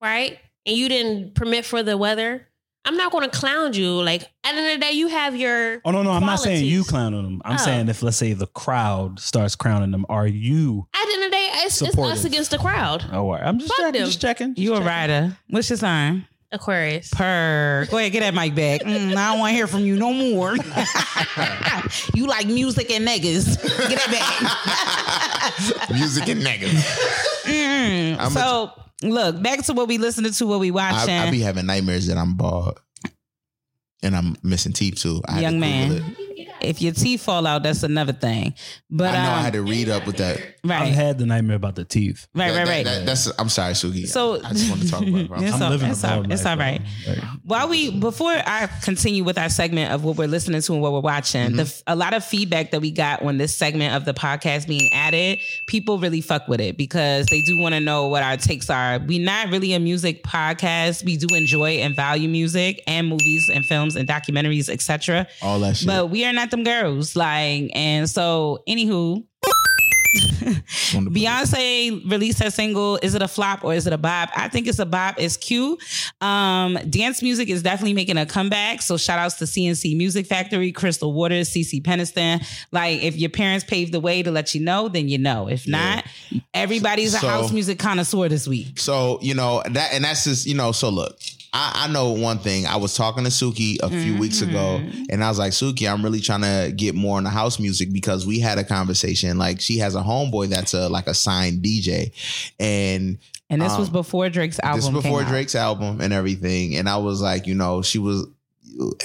[0.01, 0.39] right?
[0.65, 2.47] And you didn't permit for the weather,
[2.88, 3.91] I'm not going to clown you.
[4.01, 5.81] Like at the end of the day, you have your.
[5.85, 6.89] Oh no, no, I'm not saying you qualities.
[6.89, 7.41] clowning them.
[7.45, 7.57] I'm Oh.
[7.57, 10.88] saying if let's say the crowd starts crowning them, are you?
[10.95, 13.05] At the end of the day, it's, it's us against the crowd.
[13.11, 13.43] Oh, all right.
[13.43, 13.99] I'm just Fuck checking.
[14.01, 14.05] them.
[14.07, 14.53] Just checking.
[14.55, 15.38] You a rider.
[15.49, 16.25] What's your sign?
[16.49, 17.09] Aquarius.
[17.13, 17.85] Purr.
[17.91, 18.79] Go ahead, get that mic back.
[18.81, 20.55] Mm, I don't want to hear from you no more.
[22.15, 23.61] you like music and niggas.
[23.89, 24.11] Get that
[25.79, 25.91] back.
[25.91, 26.77] Music and negative.
[27.43, 28.17] Mm.
[28.19, 28.71] I'm so
[29.01, 31.13] look, back to what we listening to, what we watching.
[31.13, 32.79] I, I be having nightmares that I'm bald,
[34.03, 35.21] and I'm missing teeth too.
[35.27, 36.15] I Young man.
[36.61, 36.65] It.
[36.65, 38.53] You, you got If your teeth fall out, that's another thing.
[38.89, 40.39] But I know I um, had to read up with that.
[40.63, 40.81] Right.
[40.83, 42.27] I've had the nightmare about the teeth.
[42.35, 42.85] right, That- right, right.
[42.85, 43.31] that- that's.
[43.39, 44.07] I'm sorry, Suki.
[44.07, 45.43] So- I just want to talk about it.
[45.47, 46.65] It's I'm all- living it's a all- bum it's life, all bro.
[46.65, 46.81] right.
[47.45, 50.91] While we before I continue with our segment of what we're listening to and what
[50.93, 51.55] we're watching, Mm-hmm.
[51.57, 54.89] the, a lot of feedback that we got on this segment of the podcast being
[54.93, 58.69] added, people really fuck with it because they do want to know what our takes
[58.69, 58.99] are.
[58.99, 61.03] We're not really a music podcast.
[61.05, 65.27] We do enjoy and value music and movies and films and documentaries, etc.
[65.41, 65.87] All that shit.
[65.87, 67.15] But we are not them girls.
[67.15, 69.23] Like, and so anywho,
[70.93, 72.97] Beyonce released her single.
[73.01, 74.29] Is it a flop or is it a bop?
[74.35, 75.15] I think it's a bop.
[75.17, 75.79] It's cute.
[76.21, 78.81] Um, dance music is definitely making a comeback.
[78.81, 82.45] So shout outs to C+C Music Factory, Crystal Waters, CeCe Peniston.
[82.71, 85.47] Like if your parents paved the way to let you know, then you know.
[85.49, 86.05] If not,
[86.53, 88.79] everybody's a So- house music connoisseur this week.
[88.79, 90.71] So you know that, and that's just you know.
[90.71, 91.19] So look,
[91.59, 92.67] I, I know one thing.
[92.67, 95.03] I was talking to Suki a few weeks ago, Mm-hmm.
[95.09, 98.27] and I was like, Suki, I'm really trying to get more into house music because
[98.27, 99.37] we had a conversation.
[99.39, 102.11] Like she has a homeboy that's a like a signed DJ,
[102.59, 103.17] and
[103.49, 104.81] And this Um, was before Drake's album.
[104.81, 105.31] this before came out.
[105.31, 106.75] Drake's album and everything.
[106.75, 108.27] And I was like, you know, she was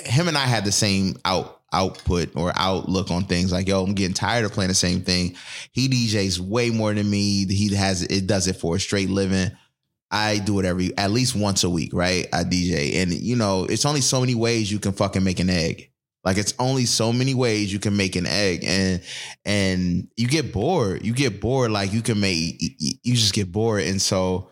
[0.04, 3.50] him and I had the same out output or outlook on things.
[3.50, 5.36] Like, yo, I'm getting tired of playing the same thing.
[5.72, 7.46] He DJs way more than me.
[7.46, 9.50] He has it does it for a straight living.
[10.12, 12.26] I do it every at least once a week, right?
[12.32, 13.02] I DJ.
[13.02, 15.90] And you know, it's only so many ways you can fucking make an egg.
[16.22, 19.02] Like it's only so many ways you can make an egg and
[19.44, 21.04] and you get bored.
[21.04, 24.50] You get bored like you can make you just get bored and so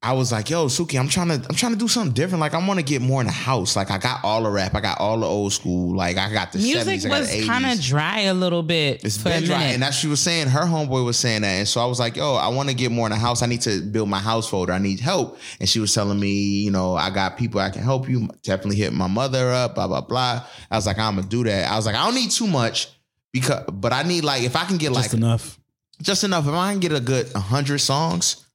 [0.00, 2.40] I was like, yo, Suki, I'm trying to I'm trying to do something different.
[2.40, 3.74] Like I want to get more in the house.
[3.74, 5.96] Like I got all the rap, I got all the old school.
[5.96, 7.46] Like I got the Music 70s, I was the 80s.
[7.48, 9.46] kind of dry a little bit It's for a been minute.
[9.56, 9.62] dry.
[9.64, 11.48] And that's she was saying, her homeboy was saying that.
[11.48, 13.42] And so I was like, yo, I want to get more in the house.
[13.42, 14.72] I need to build my house folder.
[14.72, 15.36] I need help.
[15.58, 16.30] And she was telling me,
[16.62, 18.28] you know, I got people I can help you.
[18.44, 20.44] Definitely hit my mother up, blah, blah, blah.
[20.70, 21.68] I was like, I'm gonna do that.
[21.68, 22.88] I was like, I don't need too much
[23.32, 25.58] because but I need like if I can get like enough.
[26.00, 26.46] just enough.
[26.46, 28.45] If I can get a good hundred songs,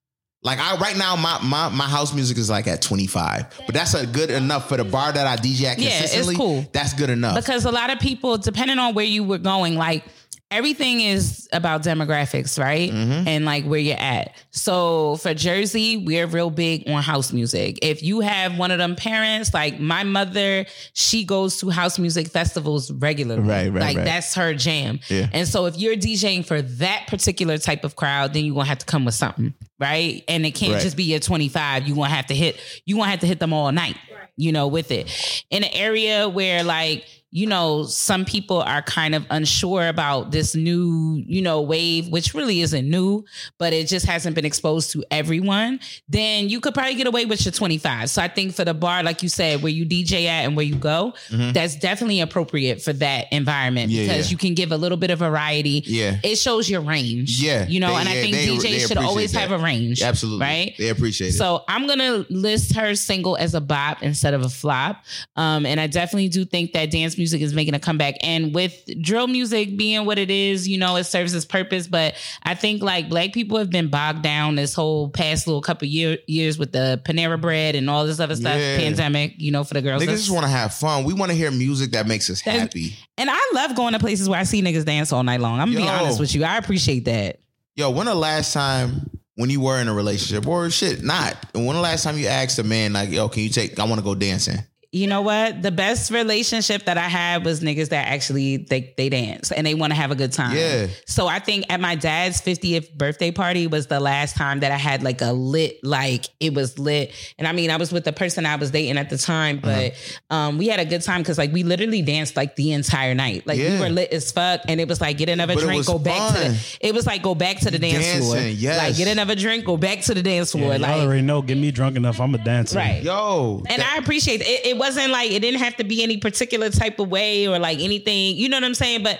[0.44, 3.76] like I right now, my my my house music is like at twenty five, but
[3.76, 6.66] that's a good enough for the bar that I DJ at Yeah, it's cool.
[6.72, 7.36] That's good enough.
[7.36, 10.04] because a lot of people, depending on where you were going, like
[10.52, 12.92] everything is about demographics, right?
[12.92, 13.28] Mm-hmm.
[13.28, 14.34] And like where you're at.
[14.52, 17.80] So for Jersey, we're real big on house music.
[17.82, 22.28] If you have one of them parents, like my mother, she goes to house music
[22.28, 23.42] festivals regularly.
[23.48, 24.04] Right, right, Like right.
[24.06, 25.00] that's her jam.
[25.08, 25.30] Yeah.
[25.32, 28.80] And so if you're DJing for that particular type of crowd, then you're gonna have
[28.80, 30.24] to come with something, right?
[30.28, 30.82] And it can't Right.
[30.82, 31.88] just be your 25.
[31.88, 33.96] You're gonna have to hit, you're gonna have to hit them all night,
[34.36, 35.10] you know, with it.
[35.50, 40.54] In an area where like you know, some people are kind of unsure about this
[40.54, 43.24] new, you know, wave, which really isn't new,
[43.58, 45.80] but it just hasn't been exposed to everyone,
[46.10, 48.10] then you could probably get away with your 25.
[48.10, 50.66] So I think for the bar, like you said, where you DJ at and where
[50.66, 53.90] you go, that's definitely appropriate for that environment Mm-hmm.
[53.92, 54.32] Yeah, because yeah.
[54.32, 55.84] you can give a little bit of variety.
[55.86, 56.18] Yeah.
[56.24, 57.42] It shows your range.
[57.42, 59.40] Yeah, You know, they- and I think they- DJs they should always that.
[59.40, 60.02] have a range.
[60.02, 60.46] Absolutely.
[60.46, 60.76] Right?
[60.78, 61.34] They appreciate it.
[61.34, 65.04] So I'm gonna list her single as a bop instead of a flop.
[65.36, 68.16] Um, and I definitely do think that dance music is making a comeback.
[68.24, 71.88] And with drill music being what it is, you know, it serves its purpose.
[71.88, 75.88] But I think like black people have been bogged down this whole past little couple
[75.88, 78.78] year, years with the Panera bread and all this other stuff, Yeah.
[78.78, 80.02] pandemic, you know, for the girls.
[80.02, 81.04] Niggas just want to have fun.
[81.04, 82.96] We want to hear music that makes us That's- happy.
[83.18, 85.60] and I love going to places where I see niggas dance all night long.
[85.60, 86.44] I'm gonna be honest with you.
[86.44, 87.40] I appreciate that.
[87.76, 91.36] Yo, when the last time when you were in a relationship or shit, not.
[91.56, 93.80] And when the last time you asked a man like, yo, can you take?
[93.80, 94.58] I want to go dancing.
[94.94, 95.62] You know what?
[95.62, 99.74] The best relationship that I had was niggas that actually they they dance and they
[99.74, 100.54] want to have a good time.
[100.58, 100.88] Yeah.
[101.06, 104.76] So I think at my dad's 50th birthday party was the last time that I
[104.76, 107.14] had like a lit, like it was lit.
[107.40, 109.92] And I mean, I was with the person I was dating at the time, Uh-huh.
[110.30, 113.16] but um, we had a good time because like we literally danced like the entire
[113.16, 113.48] night.
[113.48, 115.88] Like we were lit as fuck, and it was like get another But drink, was
[115.88, 116.78] go back to the.
[116.82, 118.36] It was like go back to the dance floor.
[118.36, 118.78] Dancing, yes.
[118.78, 120.72] Like get another drink, go back to the dance Yeah, floor.
[120.74, 121.42] y'all like already know.
[121.42, 122.20] Get me drunk enough.
[122.20, 122.78] I'm a dancer.
[122.78, 123.02] right.
[123.02, 124.66] Yo, And I appreciate it.
[124.66, 124.81] it.
[124.82, 128.36] Wasn't like it didn't have to be any particular type of way or like anything.
[128.36, 129.04] You know what I'm saying?
[129.04, 129.20] But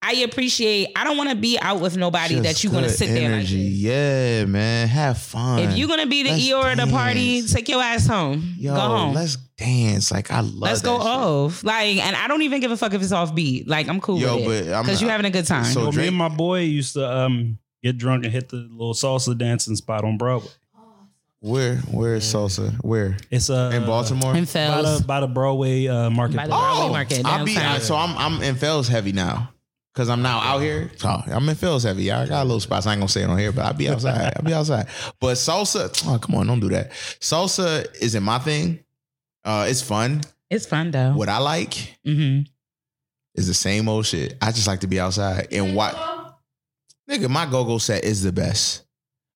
[0.00, 0.90] I appreciate.
[0.94, 3.08] I don't want to be out with nobody just that you want to good sit
[3.08, 3.36] there.
[3.36, 5.58] Like, yeah, man, have fun.
[5.58, 8.54] if you're gonna be the Let's Eeyore of the party, take your ass home.
[8.58, 9.14] Yo, go home.
[9.14, 10.12] let's dance.
[10.12, 10.54] Like I love.
[10.54, 11.06] Let's that go shit.
[11.06, 11.64] off.
[11.64, 13.66] Like, and I don't even give a fuck if it's off beat.
[13.66, 15.64] Like, I'm cool Yo, with but I'm- because you're having a good time.
[15.64, 18.94] So Well, me and my boy used to um get drunk and hit the little
[18.94, 20.50] salsa dancing spot on Broadway.
[21.40, 21.76] Where?
[21.76, 22.72] Where is salsa?
[22.82, 23.16] Where?
[23.30, 24.34] It's uh In Baltimore.
[24.34, 26.36] and by Fells the by the Broadway uh, market.
[26.36, 27.24] by the Broadway market.
[27.26, 27.80] I'll be downtown.
[27.80, 29.52] so I'm I'm in Fells heavy now.
[29.94, 30.92] Cause I'm now out here.
[30.96, 32.12] So I'm in Fells heavy.
[32.12, 32.86] I got a little spots.
[32.86, 34.32] I ain't gonna say it on here, but I'll be outside.
[34.36, 34.86] I'll be outside.
[35.20, 36.90] But salsa, oh come on, don't do that.
[37.20, 38.78] Salsa isn't my thing.
[39.44, 40.20] Uh it's fun.
[40.50, 41.12] It's fun though.
[41.12, 42.40] What I like, hmm
[43.34, 44.36] is the same old shit.
[44.42, 45.94] I just like to be outside and watch.
[47.08, 48.82] Nigga, my go-go set is the best.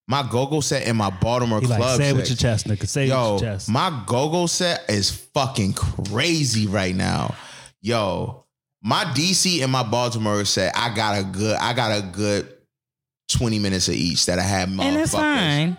[0.09, 1.80] My go-go set in my Baltimore He club.
[1.80, 2.86] like, say it with your chest, nigga.
[2.88, 3.68] Say it with your chest.
[3.68, 7.34] my go-go set is fucking crazy right now.
[7.80, 8.44] Yo,
[8.82, 12.53] my DC and my Baltimore set, I got a good, I got a good
[13.30, 15.76] 20 minutes of each that I have and it's fine.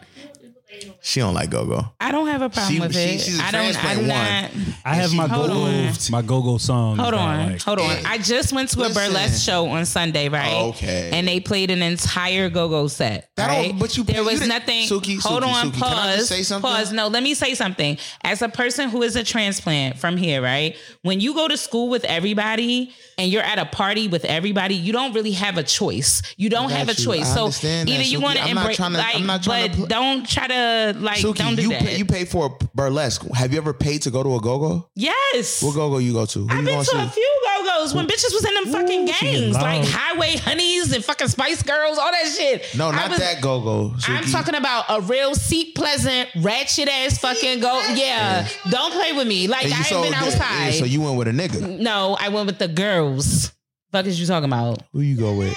[1.02, 1.86] She don't like go-go.
[2.00, 3.22] I don't have a problem She- with she- it.
[3.22, 3.62] she's a I don't.
[3.62, 4.66] I transplant do one.
[4.68, 4.78] not.
[4.86, 5.94] I have my Hold go-go, on.
[6.12, 7.00] my go-go songs.
[7.00, 7.62] Hold that I on, like.
[7.62, 8.06] hold on.
[8.06, 10.52] I just went to a burlesque show on Sunday, right?
[10.54, 11.10] Oh, okay.
[11.14, 13.30] And they played an entire go-go set.
[13.36, 13.80] That don't- right?
[13.80, 14.88] but you there pay- you was didn't- nothing.
[14.88, 15.90] Suki, hold Suki, on, Suki, pause.
[15.94, 16.70] can I just say something?
[16.72, 16.92] Pause.
[16.94, 17.98] No, let me say something.
[18.24, 20.76] As a person who is a transplant from here, right?
[21.02, 24.92] When you go to school with everybody and you're at a party with everybody, you
[24.94, 26.22] don't really have a choice.
[26.38, 27.04] You don't have a you.
[27.06, 27.32] choice.
[27.32, 28.24] I so understand that, either you Suki.
[28.24, 30.48] want to I'm not embrace, trying like, I'm not trying but to pl- don't try
[30.48, 30.54] to
[30.98, 31.82] like, Suki, don't do you that.
[31.82, 33.24] pay, you pay for a burlesque.
[33.34, 34.90] Have you ever paid to go to a go-go?
[34.96, 35.62] yes.
[35.64, 36.40] What go-go you go to?
[36.40, 39.26] Who I've been going to a few go-go's when bitches was in them fucking she
[39.26, 39.84] gangs, like.
[39.86, 42.66] Highway Honeys and fucking Spice Girls, all that shit.
[42.78, 43.94] No, not was- that go-go.
[44.08, 47.82] I'm talking about a real seat pleasant, ratchet ass fucking go.
[47.96, 49.48] Yeah, don't play with me.
[49.48, 50.74] Like I you ain't so- been yeah, outside.
[50.76, 51.80] So you went with a nigga.
[51.80, 53.52] no, I went with the girls.
[53.94, 54.82] Fuck is you talking about?
[54.92, 55.56] Who you go with?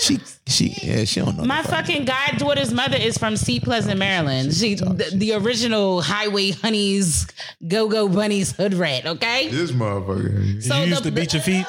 [0.00, 0.18] She,
[0.48, 1.44] she, yeah, she don't know.
[1.44, 1.86] My the fuck.
[1.86, 4.52] fucking goddaughter's mother is from Seat Pleasant, Maryland.
[4.52, 7.28] She, the, the original Highway Honeys,
[7.68, 9.06] Go Go Bunnies hood rat.
[9.06, 9.48] Okay.
[9.48, 10.34] This motherfucker.
[10.54, 11.64] Did So you used the- to beat your feet?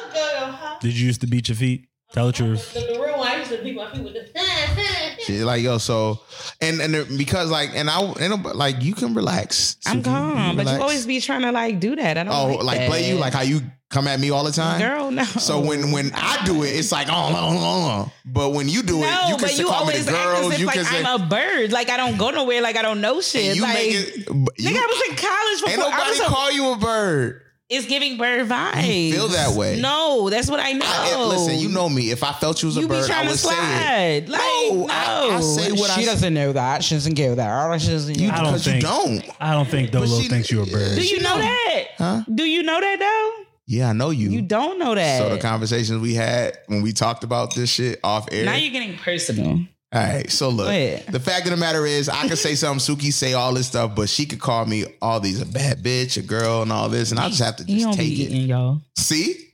[0.81, 1.87] Did you used to beat your feet?
[2.13, 2.73] Tell the truth.
[2.73, 4.27] The, the real one, I used to beat my feet with the.
[5.21, 6.19] She like yo, so
[6.59, 9.77] and and it- because like and I and uh, like you can relax.
[9.85, 10.05] I'm Suki.
[10.05, 10.81] calm, but you relax.
[10.81, 12.17] always be trying to like do that.
[12.17, 12.89] I don't oh like, like that.
[12.89, 14.79] play you like how you come at me all the time.
[14.79, 15.11] girl.
[15.11, 15.23] No.
[15.23, 18.99] So when when I do it, it's like oh, oh, oh, but when you do
[18.99, 20.45] no, it, you can but you call me always the act girls.
[20.47, 21.71] as if You like can say I'm a bird.
[21.71, 22.61] Like I don't go nowhere.
[22.61, 23.55] Like I don't know shit.
[23.55, 24.17] you like, make it.
[24.17, 24.23] You,
[24.69, 25.69] nigga, I was in college before.
[25.69, 27.41] ain't nobody was a- call you a bird.
[27.69, 28.87] it's giving bird vibes.
[29.07, 29.79] You feel that way.
[29.79, 30.85] No, that's what I know.
[30.85, 32.11] I- listen, you know me.
[32.11, 34.29] If I felt you was a You be bird, I would to say it.
[34.29, 36.83] Like, No, no, I- I say what she I- doesn't know that.
[36.83, 37.81] She doesn't care that.
[37.81, 38.33] She doesn't You know.
[38.33, 39.23] I don't because you think- don't.
[39.39, 40.95] I don't think Dolo she- thinks you're a bird.
[40.95, 41.83] Do you know that?
[41.97, 42.21] Huh?
[42.33, 43.45] Do you know that though?
[43.71, 44.29] Yeah, I know you.
[44.29, 45.19] You don't know that.
[45.19, 48.43] So the conversations we had when we talked about this shit off air.
[48.43, 49.61] now you're getting personal.
[49.93, 50.67] All right, so look,
[51.05, 53.95] the fact of the matter is, I could say something, Suki say all this stuff,
[53.95, 57.11] but she could call me all these a bad bitch, a girl, and all this,
[57.11, 58.31] and I just have to You just don't take be it.
[58.31, 58.81] eating, y'all.
[58.97, 59.51] See?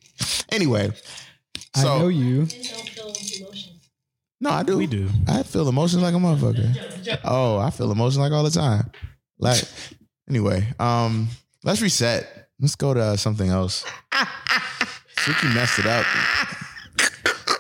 [0.52, 0.92] Anyway,
[1.76, 2.48] I so know you.
[4.42, 4.78] no, I do.
[4.80, 5.10] We do.
[5.28, 7.20] I feel emotions like a motherfucker.
[7.24, 8.90] Oh, I feel emotions like all the time.
[9.38, 9.64] Like,
[10.28, 11.28] anyway, um,
[11.64, 12.47] let's reset.
[12.60, 13.86] Let's go to uh, something else.
[14.12, 16.06] Suki messed it up.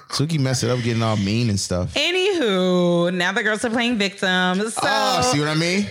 [0.09, 1.93] Suki messed it up, getting all mean and stuff.
[1.93, 4.73] Anywho, now the girls are playing victims.
[4.73, 5.85] So oh, see what I mean?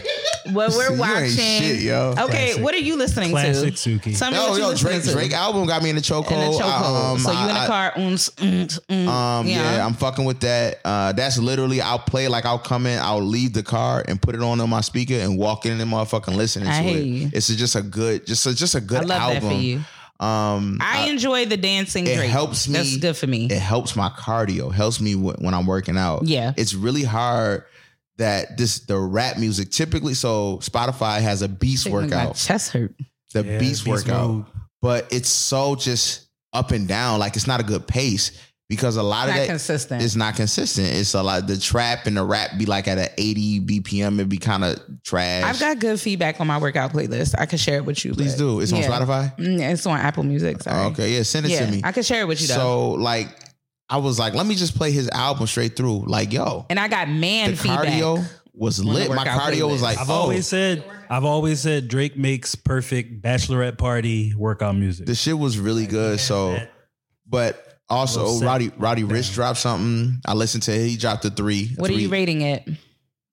[0.52, 1.24] What we're you watching.
[1.24, 1.32] ain't
[1.64, 2.10] shit, yo.
[2.18, 2.62] Okay, Classic.
[2.62, 3.90] what are you listening Classic to?
[3.98, 4.18] Suki.
[4.18, 5.12] Tell me Yo, what you yo, listening Drake, to.
[5.12, 6.32] Drake album got me in the chokehold.
[6.32, 7.12] in the chokehold.
[7.12, 7.92] Um, so you in the I- car?
[7.96, 9.76] Mm, mm, mm, Um, yeah.
[9.76, 9.86] yeah.
[9.86, 10.80] I'm fucking with that.
[10.84, 14.34] Uh, that's literally I'll play like I'll come in, I'll leave the car and put
[14.34, 17.02] it on on my speaker and walk in and motherfucking listening I to it.
[17.04, 17.30] you.
[17.32, 19.42] It's just a good, just a, just a good I love album.
[19.48, 19.80] that for you.
[20.18, 22.06] Um, I enjoy the dancing.
[22.06, 22.30] it Drake.
[22.30, 22.72] helps me.
[22.74, 23.46] That's good for me.
[23.50, 24.72] It helps my cardio.
[24.72, 26.24] Helps me wh- when I'm working out.
[26.26, 26.54] Yeah.
[26.56, 27.64] it's really hard
[28.18, 30.14] that this the rap music typically.
[30.14, 32.36] So Spotify has a beast Shit, my workout.
[32.36, 32.94] chest hurt.
[33.34, 34.28] The Yeah, beast, beast workout.
[34.30, 34.44] mode.
[34.82, 37.18] but it's so just up and down.
[37.18, 38.32] Like it's not a good pace
[38.68, 40.02] because a lot Not of that consistent.
[40.02, 40.88] it's not consistent.
[40.88, 41.46] It's a lot.
[41.46, 44.14] The trap and the rap be like at an 80 BPM.
[44.14, 45.44] It'd be kind of trash.
[45.44, 47.34] I've got good feedback on my workout playlist.
[47.38, 48.12] I could share it with you.
[48.14, 48.60] Please do.
[48.60, 49.36] It's on Spotify.
[49.36, 50.62] Mm, It's on Apple Music.
[50.62, 50.86] Sorry.
[50.86, 51.80] Okay, yeah, send it Yeah, to me.
[51.84, 52.54] I could share it with you though.
[52.54, 53.28] So like,
[53.88, 56.06] I was like, let me just play his album straight through.
[56.06, 57.86] Like, yo, and I got man the feedback.
[57.86, 59.10] cardio was lit.
[59.10, 63.78] My cardio was like, I've oh, always said I've always said Drake makes perfect bachelorette
[63.78, 65.06] party workout music.
[65.06, 66.18] the shit was really good.
[66.20, 66.58] So,
[67.26, 68.46] but also Little set.
[68.46, 70.20] Roddy Roddy Ricch dropped something.
[70.26, 70.86] I listened to it.
[70.86, 71.70] He dropped a three.
[71.76, 72.68] What are you rating it?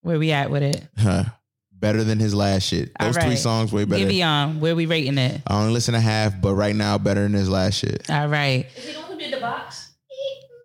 [0.01, 0.87] Where we at with it?
[0.97, 1.23] Huh.
[1.71, 2.91] Better than his last shit.
[2.99, 4.05] All Those three songs way better.
[4.05, 5.41] Giveon, um, where we rating it?
[5.47, 8.09] I only listen to half, but right now better than his last shit.
[8.09, 8.67] All right.
[8.77, 9.82] Is he the one who did the box?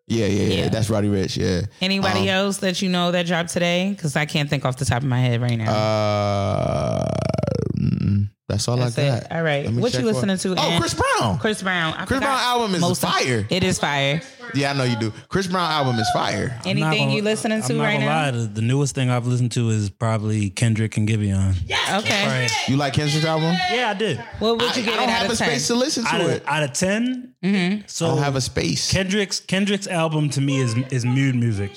[0.09, 0.55] Yeah, yeah, yeah.
[0.65, 0.69] Yeah.
[0.71, 1.37] That's Roddy Ricch.
[1.37, 1.67] Yeah.
[1.83, 3.91] Anybody Um, else that you know that dropped today?
[3.91, 5.71] Because I can't think off the top of my head right now.
[5.71, 7.07] Uh,
[8.49, 9.23] that's all That's I got.
[9.23, 9.33] it.
[9.33, 9.71] All right.
[9.71, 10.55] What you listening what- to?
[10.59, 11.39] Oh, Chris Brown.
[11.39, 11.95] Chris Brown.
[11.95, 13.47] I Chris Brown album is most of- fire.
[13.51, 14.23] It is fire.
[14.55, 15.13] Yeah, I know you do.
[15.29, 16.59] Chris Brown album is fire.
[16.65, 18.07] I'm Anything gonna- you listening to I'm not right now?
[18.07, 21.55] lie, the, the newest thing I've listened to is probably Kendrick and Giveon.
[21.99, 22.49] Okay.
[22.67, 23.55] You like Kendrick's album?
[23.71, 24.19] Yeah, I did.
[24.39, 25.49] What would I, you give I it don't out have a ten?
[25.49, 26.43] space to listen to Out it.
[26.47, 27.83] out of 10 Mm-hmm.
[27.87, 28.91] so I don't have a space.
[28.91, 31.71] Kendrick's Kendrick's album to me is is mood music.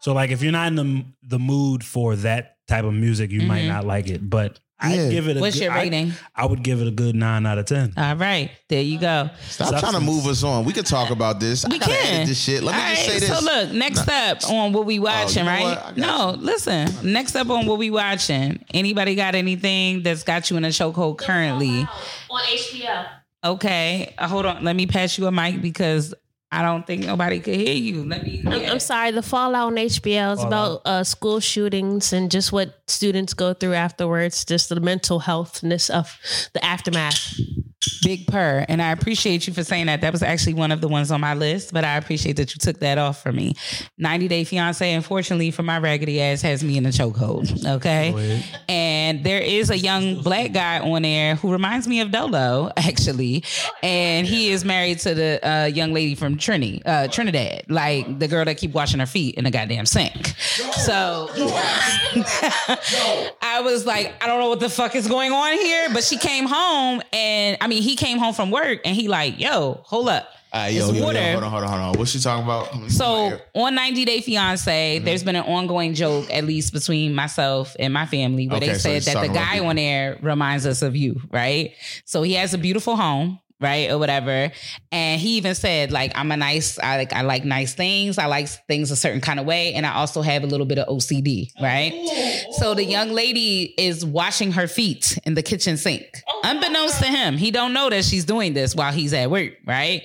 [0.00, 3.40] So like if you're not in the the mood for that type of music, you
[3.40, 3.48] Mm-hmm.
[3.48, 4.30] might not like it.
[4.30, 5.10] But I'd Yeah.
[5.10, 6.12] give it a What's good, your rating?
[6.34, 7.92] I, would give it a good nine out of ten.
[7.96, 9.30] All right, there you go.
[9.48, 9.80] Stop Substance.
[9.80, 10.64] trying to move us on.
[10.64, 11.64] We could talk about this.
[11.68, 12.14] We I gotta can.
[12.16, 12.62] edit this shit.
[12.62, 13.38] Let me All just right, say this.
[13.38, 15.62] So look, next up on what we watching, know right?
[15.64, 15.78] what?
[15.78, 16.88] I got No, listen.
[17.12, 18.64] Next up on what we watching.
[18.72, 21.80] Anybody got anything that's got you in a chokehold currently?
[22.30, 23.06] on HBO.
[23.44, 24.64] Okay, uh, hold on.
[24.64, 26.14] Let me pass you a mic because
[26.52, 28.04] I don't think nobody could hear you.
[28.04, 28.42] Let me.
[28.46, 29.10] I'm, I'm sorry.
[29.10, 33.74] The Fallout on HBO is about uh, school shootings and just what students go through
[33.74, 34.44] afterwards.
[34.44, 36.16] Just the mental healthness of
[36.52, 37.34] the aftermath.
[38.04, 40.02] Big purr, and I appreciate you for saying that.
[40.02, 42.58] That was actually one of the ones on my list, but I appreciate that you
[42.58, 43.54] took that off for me.
[43.98, 47.66] 90 Day Fiance, unfortunately, for my raggedy ass, has me in a chokehold.
[47.76, 52.70] Okay, and there is a young black guy on there who reminds me of Dolo,
[52.76, 53.42] actually,
[53.82, 58.28] and he is married to the uh, young lady from Trini, uh, Trinidad, like the
[58.28, 60.26] girl that keep washing her feet in the goddamn sink.
[60.84, 61.28] So
[63.42, 66.18] I was like, I don't know what the fuck is going on here, but she
[66.18, 70.08] came home, and I mean, he came home from work, and he like, yo, hold
[70.08, 70.28] up.
[70.52, 71.18] Uh, yo, It's yo, water.
[71.20, 71.98] yo, hold on, hold on, hold on.
[71.98, 72.90] What's she talking about?
[72.92, 75.04] So on 90 Day Fiance, Mm-hmm.
[75.04, 78.74] there's been an ongoing joke, at least between myself and my family, where Okay, they
[78.78, 81.72] said he's that the guy on there reminds us of you, right?
[82.04, 83.40] So he has a beautiful home.
[83.60, 84.50] Right or whatever,
[84.90, 88.18] and he even said like I'm a nice, I like I like nice things.
[88.18, 90.78] I like things a certain kind of way, and I also have a little bit
[90.78, 91.92] of OCD, right?
[91.94, 92.52] Oh.
[92.58, 97.06] So the young lady is washing her feet in the kitchen sink, oh unbeknownst to
[97.06, 97.36] him.
[97.36, 100.02] He don't know that she's doing this while he's at work, right?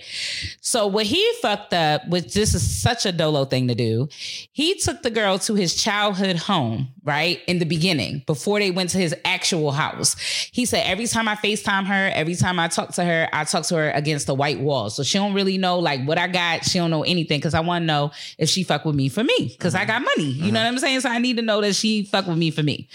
[0.62, 4.08] So what he fucked up, which this is such a dolo thing to do,
[4.52, 7.42] he took the girl to his childhood home, right?
[7.48, 10.16] In the beginning, before they went to his actual house.
[10.52, 13.64] He said, every time I FaceTime her, every time I talk to her, I talk
[13.66, 14.92] to her against the white wall.
[14.92, 16.66] So she don't really know like what I got.
[16.66, 17.42] She don't know anything.
[17.42, 19.48] Cause I want to know if she fuck with me for me.
[19.58, 19.88] because I mm-hmm.
[19.88, 20.30] got money.
[20.30, 20.54] You know mm-hmm.
[20.54, 21.00] what I'm saying?
[21.02, 22.88] So I need to know that she fuck with me for me.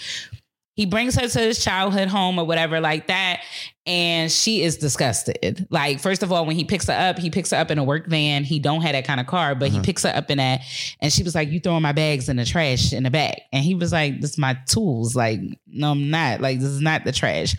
[0.75, 3.41] He brings her to his childhood home or whatever like that.
[3.87, 5.67] And she is disgusted.
[5.69, 7.83] Like, first of all, when he picks her up, he picks her up in a
[7.83, 8.43] work van.
[8.43, 9.85] He don't have that kind of car, but he uh-huh.
[9.85, 10.61] picks her up in that.
[11.01, 13.41] And she was like, You throwing my bags in the trash in the back.
[13.53, 15.15] And he was like, This is my tools.
[15.15, 16.41] Like, no, I'm not.
[16.41, 17.55] Like, this is not the trash.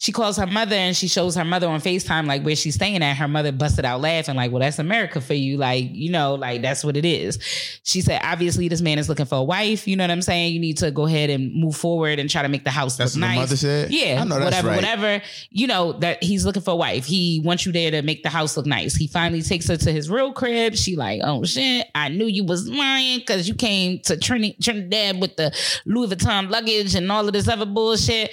[0.00, 3.02] She calls her mother and she shows her mother on FaceTime, like where she's staying
[3.02, 3.18] at.
[3.18, 5.58] Her mother busted out laughing, like, well, that's America for you.
[5.58, 7.38] Like, you know, like that's what it is.
[7.82, 9.86] She said, obviously, this man is looking for a wife.
[9.86, 10.54] You know what I'm saying?
[10.54, 13.14] You need to go ahead and move forward and try to make the house That's
[13.14, 13.36] look nice.
[13.36, 13.90] mother said?
[13.90, 14.76] Yeah, I know that's whatever, right.
[14.76, 15.22] whatever.
[15.50, 17.04] You know, that he's looking for a wife.
[17.04, 18.94] He wants you there to make the house look nice.
[18.94, 20.76] He finally takes her to his real crib.
[20.76, 25.36] She like, oh shit, I knew you was lying because you came to Trinidad with
[25.36, 25.54] the
[25.84, 28.30] Louis Vuitton luggage and all of this other bullshit.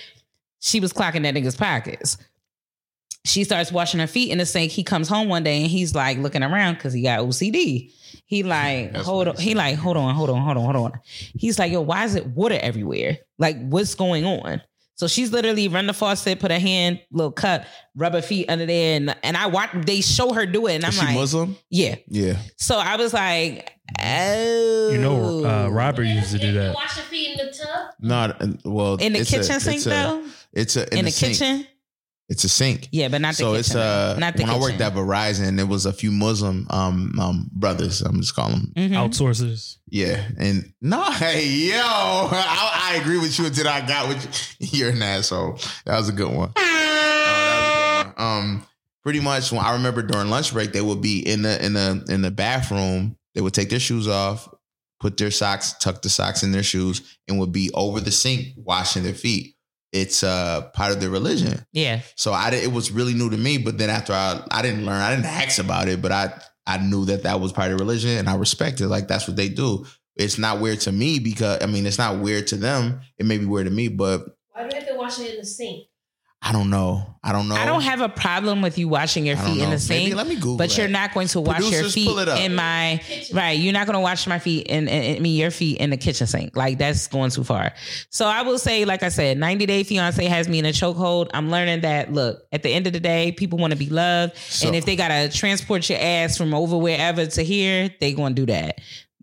[0.67, 2.17] She was clocking that nigga's pockets
[3.25, 4.71] she starts washing her feet in the sink.
[4.71, 7.91] He comes home one day and he's like looking around because he got OCD.
[8.25, 9.35] He like, That's hold on.
[9.35, 10.99] he He like, hold on, hold on, hold on, hold on.
[11.37, 13.17] He's like, yo, why is it water everywhere?
[13.37, 14.61] Like, what's going on?
[14.95, 17.65] So she's literally run the faucet, put a hand, little cup,
[17.95, 19.69] rub her feet under there, and, and I watch.
[19.85, 21.55] They show her do it, and I'm Is she like, Muslim?
[21.69, 21.95] yeah.
[22.07, 22.37] Yeah.
[22.55, 26.73] So I was like, oh, You know, uh, Robert used to do that.
[26.73, 27.93] Wash your feet in the tub.
[27.99, 30.23] Not well in the it's a- kitchen sink a- though.
[30.53, 31.33] It's a in, In, the, sink.
[31.37, 31.67] kitchen,
[32.29, 32.89] It's a sink.
[32.91, 33.59] yeah, but not the so kitchen.
[33.59, 37.17] it's uh not the when I worked at Verizon, there was a few Muslim um
[37.19, 38.01] um brothers.
[38.01, 38.73] I'm just calling them.
[38.75, 38.91] Mhm.
[38.93, 39.77] Outsourcers.
[39.89, 44.67] Yeah, and no, hey yo, I, I agree with you until I got with you.
[44.79, 45.59] You're an asshole.
[45.85, 46.51] That was a good one.
[46.55, 48.27] That was a good one.
[48.27, 48.65] Um,
[49.03, 52.05] pretty much when I remember during lunch break, they would be in the in the
[52.09, 53.17] in the bathroom.
[53.35, 54.49] They would take their shoes off,
[54.99, 58.47] put their socks, tuck the socks in their shoes, and would be over the sink
[58.57, 59.53] washing their feet.
[60.01, 61.65] It's uh part of their religion.
[61.73, 63.57] Yeah, So I it was really new to me.
[63.57, 66.33] But then after I I didn't learn, I didn't ask about it, but I
[66.65, 68.87] I knew that that was part of religion, and I respect it.
[68.87, 69.85] Like that's what they do.
[70.15, 73.01] It's not weird to me because I mean it's not weird to them.
[73.17, 75.37] It may be weird to me, but Why do you have to wash it in
[75.39, 75.87] the sink?
[76.39, 77.15] I don't know.
[77.23, 77.55] I don't know.
[77.55, 80.03] I don't have a problem with you washing your feet in the sink.
[80.05, 82.39] Maybe let me Google but you're not going to wash your feet pull it up.
[82.39, 83.01] in my
[83.33, 83.57] right.
[83.59, 85.97] You're not going to wash my feet in, in, I mean your feet in the
[85.97, 86.55] kitchen sink.
[86.55, 87.73] Like that's going too far.
[88.11, 91.29] So I will say, like I said, 90 Day Fiance has me in a chokehold.
[91.33, 92.13] I'm learning that.
[92.13, 94.85] Look, at the end of the day, people want to be loved, So- and if
[94.85, 98.79] they gotta transport your ass from over wherever to here, they gonna do that.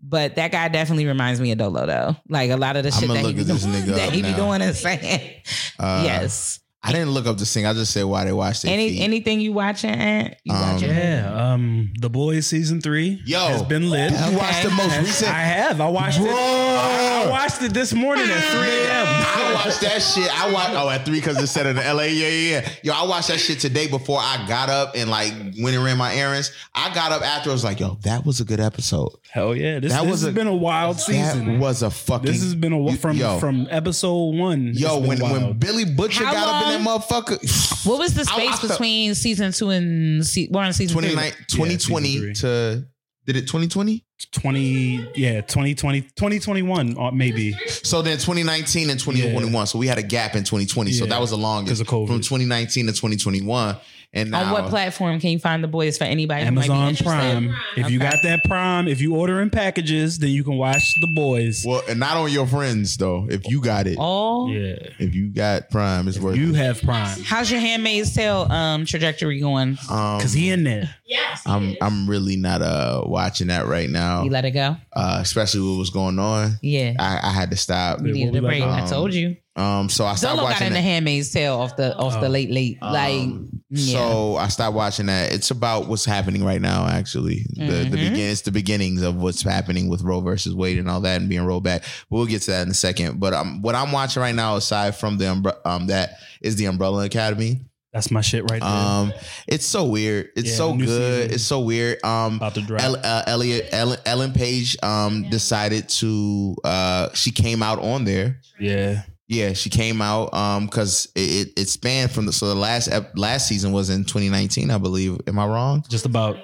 [0.07, 2.15] But that guy definitely reminds me of Dolo though.
[2.29, 4.75] Like a lot of the shit that he be doing, that he be doing and
[4.75, 5.41] saying.
[5.79, 6.59] Uh, yes.
[6.87, 7.65] I didn't look up the thing.
[7.65, 8.67] I just said why they watched it.
[8.69, 9.89] Any anything you watching?
[9.89, 10.35] Aunt?
[10.43, 10.89] You Um, watching?
[10.89, 14.11] Yeah, um, The Boys season three Yo, has been lit.
[14.11, 15.31] You watched the most recent?
[15.33, 15.81] I have.
[15.81, 16.27] I watched Bro.
[16.27, 16.33] it.
[16.33, 19.05] I, I watched it this morning at 3 a.m.
[19.07, 20.29] I watched that shit.
[20.39, 22.03] I watched oh at three because it said in LA.
[22.03, 22.69] Yeah, yeah, yeah.
[22.83, 25.97] Yo, I watched that shit today before I got up and like went and ran
[25.97, 26.51] my errands.
[26.75, 27.49] I got up after.
[27.49, 29.09] I was like, yo, that was a good episode.
[29.31, 29.79] Hell yeah!
[29.79, 31.45] This, That this was has a- been a wild season.
[31.53, 32.25] That was a fucking.
[32.27, 34.71] this has been a you- from yo, from episode one.
[34.75, 35.53] Yo, been when when.
[35.53, 38.71] Billy Butcher How got up in that motherfucker, What was the I- I space felt-
[38.73, 41.45] between season two and se- we're on season 29 three?
[41.47, 42.33] 2020 season three.
[42.35, 42.85] to
[43.25, 44.03] did it 2020?
[44.31, 47.51] 20 yeah 2020 2021 uh, maybe
[47.83, 49.67] So then 2019 and 2021.
[49.67, 50.91] So we had a gap in 2020.
[50.93, 52.07] So that was the longest 'cause of COVID.
[52.07, 53.75] from 2019 to 2021.
[54.15, 56.45] And now On what platform can you find the boys for anybody?
[56.45, 57.05] who might be Amazon interested?
[57.05, 57.55] Prime.
[57.75, 61.07] If you got that Prime, if you order in packages, then you can watch the
[61.07, 61.63] boys.
[61.67, 63.27] Well, and not on your friends though.
[63.29, 66.55] If you got it, Oh, yeah, if you got Prime, it's worth you it.
[66.55, 69.77] have Prime how's your Handmaid's Tale um trajectory going?
[69.89, 70.95] Um, because he in there.
[71.05, 71.41] Yes.
[71.45, 74.77] I'm I'm really not uh watching that right now, You let it go.
[74.93, 76.53] uh, especially what was going on.
[76.61, 77.99] Yeah, I, I had to stop.
[78.01, 78.61] you needed what a break.
[78.61, 79.35] like- I um, told you.
[79.57, 80.83] Um, so I stopped Dolo got watching in the that.
[80.83, 82.29] Handmaid's Tale off the off the Oh.
[82.29, 82.77] late late.
[82.81, 83.93] like Um, yeah.
[83.97, 85.31] So I stopped watching that.
[85.31, 86.85] It's about what's happening right now.
[86.87, 87.91] Actually, the the Mhm.
[87.91, 91.29] begin it's the beginnings of what's happening with Roe versus Wade and all that, and
[91.29, 91.83] being rolled back.
[92.09, 93.19] We'll get to that in a second.
[93.19, 96.65] But um, what I'm watching right now, aside from the umbre- um, that is the
[96.65, 97.61] Umbrella Academy.
[97.93, 98.69] That's my shit right there.
[98.69, 99.13] Um,
[99.47, 100.27] it's so weird.
[100.35, 101.21] It's Yeah, so new good.
[101.21, 101.33] season.
[101.35, 102.03] It's so weird.
[102.03, 102.81] Um, About to drop.
[102.81, 108.41] El, uh, Elliot Ellen, Ellen Page um decided to uh she came out on there.
[108.59, 112.55] yeah, Yeah, she came out um because it, it it spanned from the so the
[112.55, 115.19] last ep- last season was in 2019, I believe.
[115.27, 115.83] Am I wrong?
[115.89, 116.37] just about.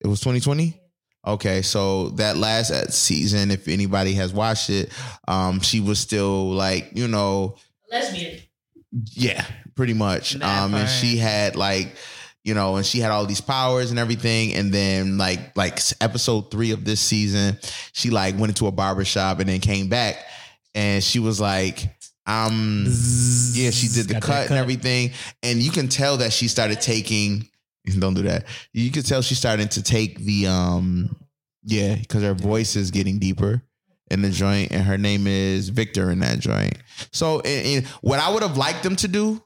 [0.00, 0.80] It was 2020.
[1.26, 4.92] Okay, so that last uh, season, if anybody has watched it,
[5.26, 7.56] um, she was still like you know
[7.90, 8.40] Lesbian.
[9.12, 9.44] yeah,
[9.74, 10.32] pretty much.
[10.34, 11.94] That Um, and she had like,
[12.42, 14.52] you know, and she had all these powers and everything.
[14.52, 17.58] And then like like episode three of this season,
[17.92, 20.16] she like went into a barbershop and then came back,
[20.74, 21.88] and she was like,
[22.26, 22.84] um,
[23.52, 25.10] yeah, she did the that cut, and everything,
[25.42, 27.48] and you can tell that she started taking.
[27.98, 28.46] Don't do that.
[28.72, 31.14] You can tell she's starting to take the um,
[31.64, 33.62] yeah, because her voice is getting deeper
[34.10, 36.78] in the joint, and her name is Victor in that joint.
[37.12, 39.42] So, and, and what I would have liked them to do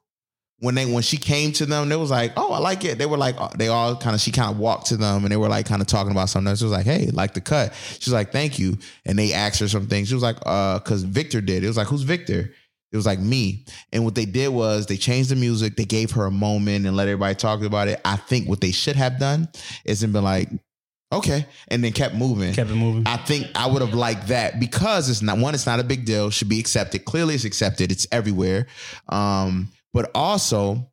[0.60, 3.06] when they when she came to them, they was like, "Oh, I like it." They
[3.06, 5.36] were like, oh, they all kind of she kind of walked to them, and they
[5.36, 6.48] were like kind of talking about something.
[6.48, 6.58] Else.
[6.58, 9.68] She was like, "Hey, like the cut." She's like, "Thank you," and they asked her
[9.68, 10.08] some things.
[10.08, 12.52] She was like, "Uh, because Victor did." It was like, "Who's Victor?"
[12.90, 13.66] It was like me.
[13.92, 15.76] And what they did was they changed the music.
[15.76, 18.00] They gave her a moment and let everybody talk about it.
[18.04, 19.48] I think what they should have done
[19.84, 20.48] is been like,
[21.12, 22.54] okay, and then kept moving.
[22.54, 23.04] Kept it moving.
[23.06, 26.06] I think I would have liked that because it's not one, it's not a big
[26.06, 27.04] deal, should be accepted.
[27.04, 28.66] Clearly it's accepted, it's everywhere.
[29.08, 30.90] Um, but also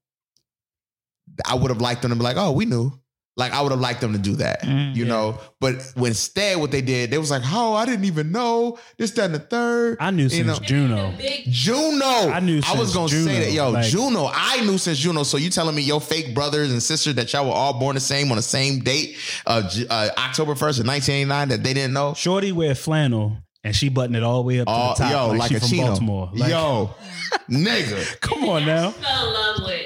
[1.45, 2.91] I would have liked them to be like, oh, we knew.
[3.37, 5.37] Like I would have liked them to do that, Mm, you know.
[5.59, 9.11] But when instead what they did, they was like, "Oh, I didn't even know this,
[9.11, 9.97] that, and the third.
[9.99, 10.65] I knew You since know.
[10.65, 11.13] Juno.
[11.49, 12.05] Juno.
[12.05, 14.29] I knew I was gonna Juno, say that, yo, like- Juno.
[14.33, 15.23] I knew since Juno.
[15.23, 17.99] So you telling me your fake brothers and sisters that y'all were all born the
[17.99, 21.73] same on the same date, uh, uh October first of nineteen eighty nine, that they
[21.73, 22.13] didn't know?
[22.13, 25.11] Shorty wear flannel and she buttoned it all the way up to the top.
[25.11, 25.87] yo, like, like, she a from chino.
[25.87, 26.29] Baltimore.
[26.33, 26.95] Like, yo,
[27.49, 28.91] nigga, come on now.
[28.91, 29.85] Fell in love with.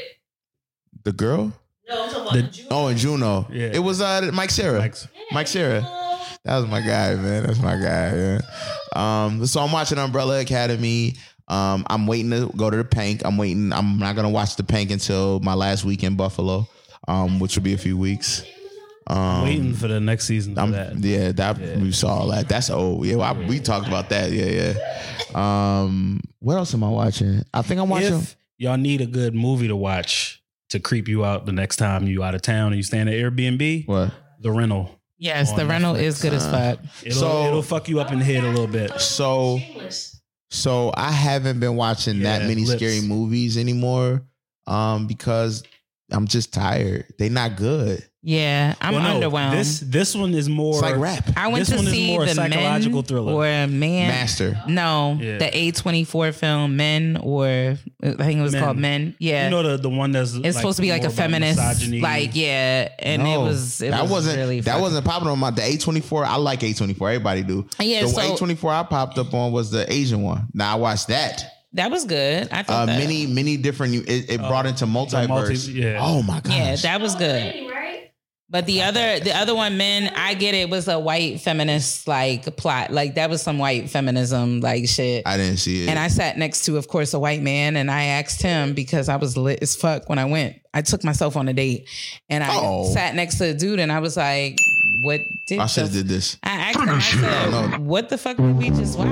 [1.03, 1.53] the girl.
[1.89, 3.47] No, I'm talking about The- the Oh, and Juno.
[3.51, 3.71] Yeah.
[3.73, 4.79] It was uh Mike Cera.
[4.79, 5.81] Mike's- Mike Cera.
[6.45, 7.43] That was my guy, man.
[7.45, 8.15] That's my guy.
[8.15, 8.39] Yeah.
[8.95, 11.15] Um, so I'm watching Umbrella Academy.
[11.47, 13.21] Um, I'm waiting to go to the Pank.
[13.25, 13.73] I'm waiting.
[13.73, 16.67] I'm not gonna watch the Pank until my last week in Buffalo,
[17.07, 18.43] um, which will be a few weeks.
[19.07, 20.95] Um, Waiting for the next season for I'm, that.
[20.99, 22.47] yeah, that we saw all that.
[22.47, 23.03] That's old.
[23.07, 24.31] Yeah, I, we talked about that.
[24.31, 25.81] Yeah, yeah.
[25.81, 27.41] Um, what else am I watching?
[27.51, 28.13] I think I'm watching.
[28.19, 30.38] If y'all need a good movie to watch
[30.69, 33.07] to creep you out the next time you out of town and you stay in
[33.07, 34.11] an Airbnb, what?
[34.41, 34.99] The Rental.
[35.17, 36.01] yes, the rental Netflix.
[36.03, 36.79] is good as fuck.
[37.03, 38.99] It'll, So- it'll fuck you up in the head a little bit.
[39.01, 39.59] So,
[40.49, 42.79] so I haven't been watching that many Lips.
[42.81, 44.23] scary movies anymore,
[44.67, 45.63] um, because
[46.11, 47.05] I'm just tired.
[47.17, 48.03] They not good.
[48.21, 49.51] Yeah, I'm Well, no, underwhelmed.
[49.51, 51.29] This this one is more It's like rap.
[51.37, 53.31] I went this to one is see more a the psychological Men thriller.
[53.33, 54.61] or Man Master.
[54.67, 55.37] No, Yeah.
[55.37, 58.61] the A24 film Men or I think it was Men.
[58.63, 59.15] called Men.
[59.19, 59.45] Yeah.
[59.45, 62.01] You know the the one that's it's supposed to be like a feminist, misogyny.
[62.01, 65.39] like yeah, and it was it that was wasn't really that fucking- wasn't popping on
[65.39, 66.25] my the A24.
[66.25, 66.91] I like A24.
[67.15, 67.67] Everybody do.
[67.79, 70.47] Yeah, the so- A24 I popped up on was the Asian one.
[70.53, 71.45] Now I watched that.
[71.73, 72.47] That was good.
[72.51, 73.95] I Uh, thought that, many many different.
[74.07, 75.27] It, it brought into multiverse.
[75.27, 75.97] multi- yeah.
[76.01, 76.53] Oh my gosh.
[76.55, 77.69] yeah, that was good.
[77.69, 77.85] Right?
[78.51, 82.57] But the other, the other one, men, I get it was a white feminist like
[82.57, 85.21] plot, like that was some white feminism like shit.
[85.27, 85.89] I didn't see it.
[85.89, 89.07] And I sat next to, of course, a white man, and I asked him because
[89.07, 90.55] I was lit as fuck when I went.
[90.73, 91.87] I took myself on a date,
[92.27, 92.91] and I Oh.
[92.91, 94.57] sat next to a dude, and I was like,
[95.03, 96.37] "What did I should have did this.
[96.41, 99.09] I asked him, I said, "What the fuck did we just watch?"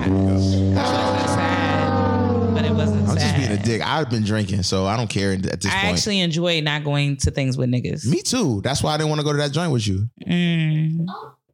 [2.65, 3.35] It wasn't sad, but it wasn't I'm sad.
[3.35, 3.81] just being a dick.
[3.88, 5.97] I've been drinking, so I don't care at this I point.
[5.97, 8.05] actually enjoy not going to things with niggas.
[8.05, 8.61] Me too.
[8.61, 10.09] That's why I didn't want to go to that joint with you.
[10.27, 11.05] Mm.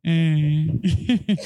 [0.06, 0.82] Mm.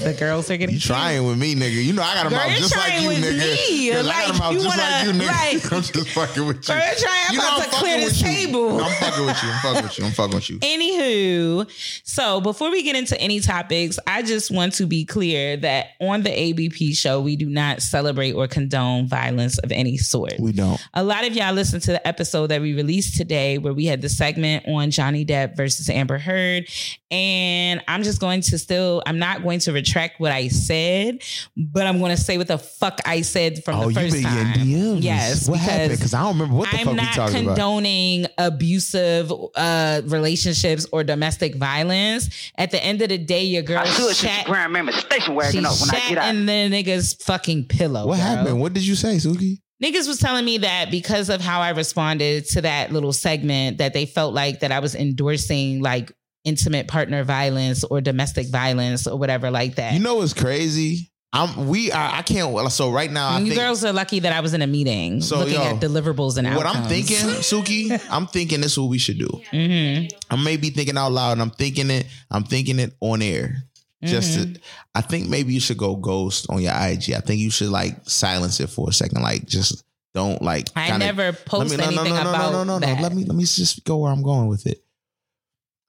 [0.03, 1.84] the girls are getting You trying with me, nigga.
[1.84, 3.38] You know I got a Girl, mouth just like you, nigga.
[3.38, 3.91] me.
[3.91, 5.27] 'Cause I got a Like, mouth you just wanna- like you, nigga.
[5.29, 5.71] right.
[5.73, 6.63] I'm just fucking with you.
[6.63, 8.27] Girl, you're trying- I'm You know about I'm to clear with this you.
[8.27, 8.84] table.
[8.84, 9.49] I'm fucking with you.
[9.51, 10.05] I'm fucking with you.
[10.05, 10.59] I'm fucking with you.
[10.59, 15.88] Anywho, so before we get into any topics, I just want to be clear that
[16.01, 20.34] on the ABP show, we do not celebrate or condone violence of any sort.
[20.39, 20.79] We don't.
[20.93, 24.01] A lot of y'all listened to the episode that we released today where we had
[24.01, 26.67] the segment on Johnny Depp versus Amber Heard.
[27.11, 31.21] And I'm just going to still, I'm not going to retract what I said,
[31.55, 34.23] but I'm going to say what the fuck I said from Oh, the first been
[34.23, 34.53] time.
[34.53, 35.03] DMs.
[35.03, 35.49] Yes.
[35.49, 35.89] What happened?
[35.91, 37.37] because Because I don't remember what the I'm fuck we not talking about.
[37.37, 42.51] I'm not condoning abusive uh, relationships or domestic violence.
[42.57, 45.21] At the end of the day, your girl I should just shat, Grand Member station
[45.25, 46.23] she wagon up when I get out.
[46.25, 48.07] And the nigga's fucking pillow.
[48.07, 48.25] What bro.
[48.25, 48.59] happened?
[48.61, 49.59] What did you say, Suki?
[49.83, 53.93] Niggas was telling me that because of how I responded to that little segment, that
[53.93, 56.11] they felt like that I was endorsing like
[56.47, 59.93] intimate partner violence or domestic violence or whatever like that.
[59.93, 61.11] You know what's crazy?
[61.33, 64.31] I'm we are I can't so right now I you think girls are lucky that
[64.31, 66.85] I was in a meeting So, looking yo, at deliverables and what outcomes.
[66.85, 67.17] I'm thinking,
[67.51, 69.27] Suki, I'm thinking this is what we should do.
[69.51, 70.09] Mhm.
[70.31, 73.63] I may be thinking out loud and I'm thinking it, I'm thinking it on air.
[74.03, 74.53] Just Mm-hmm.
[74.53, 74.59] to
[74.95, 77.11] I think maybe you should go ghost on your IG.
[77.11, 79.21] I think you should like silence it for a second.
[79.21, 79.83] Like just
[80.13, 82.85] don't like I kinda- never post no, no, anything no, no, about no, no, no,
[82.85, 82.95] that.
[82.97, 83.01] no.
[83.03, 84.81] Let me let me just go where I'm going with it.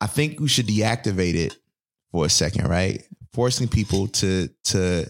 [0.00, 1.56] I think we should deactivate it
[2.12, 3.02] for a second, right?
[3.32, 5.06] Forcing people to to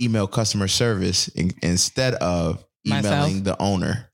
[0.00, 3.44] email customer service in, instead of emailing Myself?
[3.44, 4.08] the owner.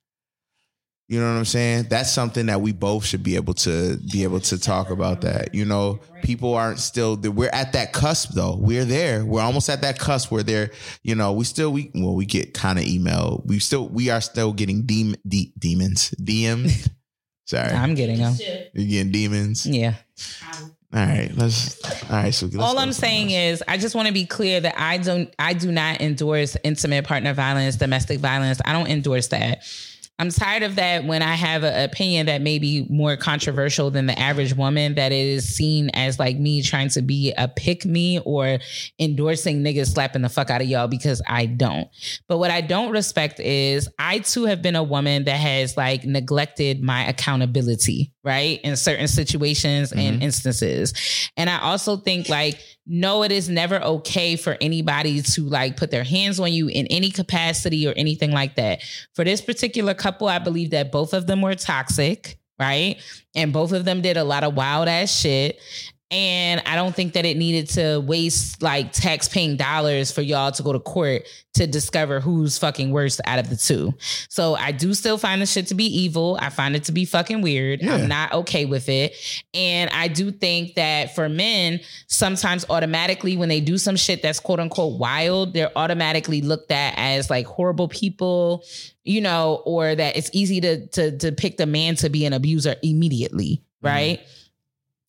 [1.10, 1.86] You know what I'm saying?
[1.88, 5.22] That's something that we both should be able to be able to talk about.
[5.22, 7.16] That you know, people aren't still.
[7.16, 8.56] We're at that cusp though.
[8.60, 9.24] We're there.
[9.24, 10.70] We're almost at that cusp where they're.
[11.02, 13.42] You know, we still we well we get kind of email.
[13.46, 16.68] We still we are still getting dem, de, demons DM.
[17.46, 18.34] Sorry, I'm getting them.
[18.74, 19.64] you're getting demons.
[19.64, 19.94] Yeah.
[20.94, 21.84] All right, let's.
[22.04, 23.60] All right, so let's All I'm saying else.
[23.60, 27.04] is, I just want to be clear that I don't, I do not endorse intimate
[27.04, 28.60] partner violence, domestic violence.
[28.64, 29.64] I don't endorse that.
[30.20, 34.06] I'm tired of that when I have an opinion that may be more controversial than
[34.06, 37.84] the average woman, that it is seen as like me trying to be a pick
[37.84, 38.58] me or
[38.98, 41.86] endorsing niggas slapping the fuck out of y'all because I don't.
[42.26, 46.02] But what I don't respect is I too have been a woman that has like
[46.04, 48.60] neglected my accountability, right?
[48.62, 50.22] In certain situations and mm-hmm.
[50.22, 50.92] instances.
[51.38, 55.90] And I also think like, no, it is never okay for anybody to like put
[55.90, 58.82] their hands on you in any capacity or anything like that.
[59.14, 62.96] For this particular couple, I believe that both of them were toxic, right?
[63.34, 65.58] And both of them did a lot of wild ass shit.
[66.10, 70.50] And I don't think that it needed to waste like tax paying dollars for y'all
[70.52, 71.24] to go to court
[71.54, 73.92] to discover who's fucking worse out of the two.
[74.30, 76.38] So I do still find the shit to be evil.
[76.40, 77.82] I find it to be fucking weird.
[77.82, 77.94] Yeah.
[77.94, 79.16] I'm not okay with it.
[79.52, 84.40] And I do think that for men, sometimes automatically when they do some shit that's
[84.40, 88.64] quote unquote wild, they're automatically looked at as like horrible people,
[89.04, 92.32] you know, or that it's easy to to to pick the man to be an
[92.32, 93.86] abuser immediately, mm-hmm.
[93.86, 94.20] right?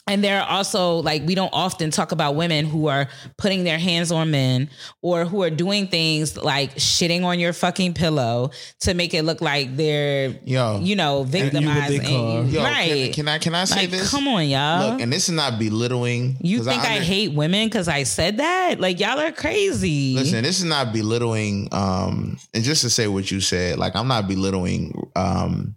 [0.09, 3.07] And there are also like we don't often talk about women who are
[3.37, 4.69] putting their hands on men
[5.03, 8.49] or who are doing things like shitting on your fucking pillow
[8.81, 10.79] to make it look like they're Yo.
[10.81, 12.43] you know victimizing you.
[12.45, 13.13] Yo, right.
[13.13, 14.09] Can, can I can I say like, this?
[14.09, 14.93] come on, y'all.
[14.93, 16.37] Look, and this is not belittling.
[16.41, 18.79] You think I, under- hate women because I said that?
[18.79, 20.15] Like y'all are crazy.
[20.15, 21.69] Listen, this is not belittling.
[21.71, 25.75] Um, and just to say what you said, like I'm not belittling um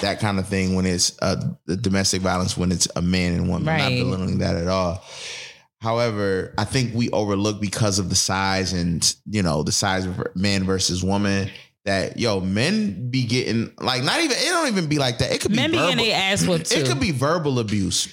[0.00, 1.36] that kind of thing when it's uh
[1.66, 3.68] the domestic violence when it's a man and woman.
[3.68, 3.98] I'm not Right.
[3.98, 5.02] belittling that at all.
[5.80, 10.20] However, I think we overlook because of the size and you know the size of
[10.34, 11.50] man versus woman.
[11.84, 15.32] That yo, men be getting like not even it don't even be like that.
[15.32, 15.96] It could Men be be verbal.
[15.96, 16.72] getting their ass whooped.
[16.72, 18.08] It could be verbal abuse.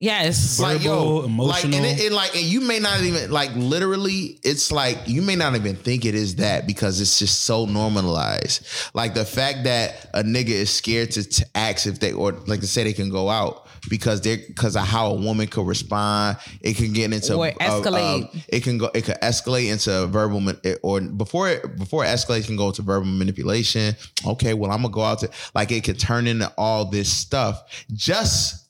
[0.00, 0.60] Yes.
[0.60, 1.84] like yo, Verbal, like and, emotional.
[1.98, 4.38] it, and like and you may not even like literally.
[4.42, 8.66] It's like you may not even think it is that because it's just so normalized.
[8.94, 12.60] Like the fact that a nigga is scared to, to ask if they or like
[12.60, 16.36] to say they can go out because they're because of how a woman could respond.
[16.60, 18.34] It can get into Or uh, escalate.
[18.34, 18.90] uh, it can go.
[18.94, 20.52] It could escalate into verbal ma-
[20.82, 23.94] or before it before it escalates can go to verbal manipulation.
[24.26, 27.84] Okay, well I'm gonna go out to like it could turn into all this stuff
[27.94, 28.67] just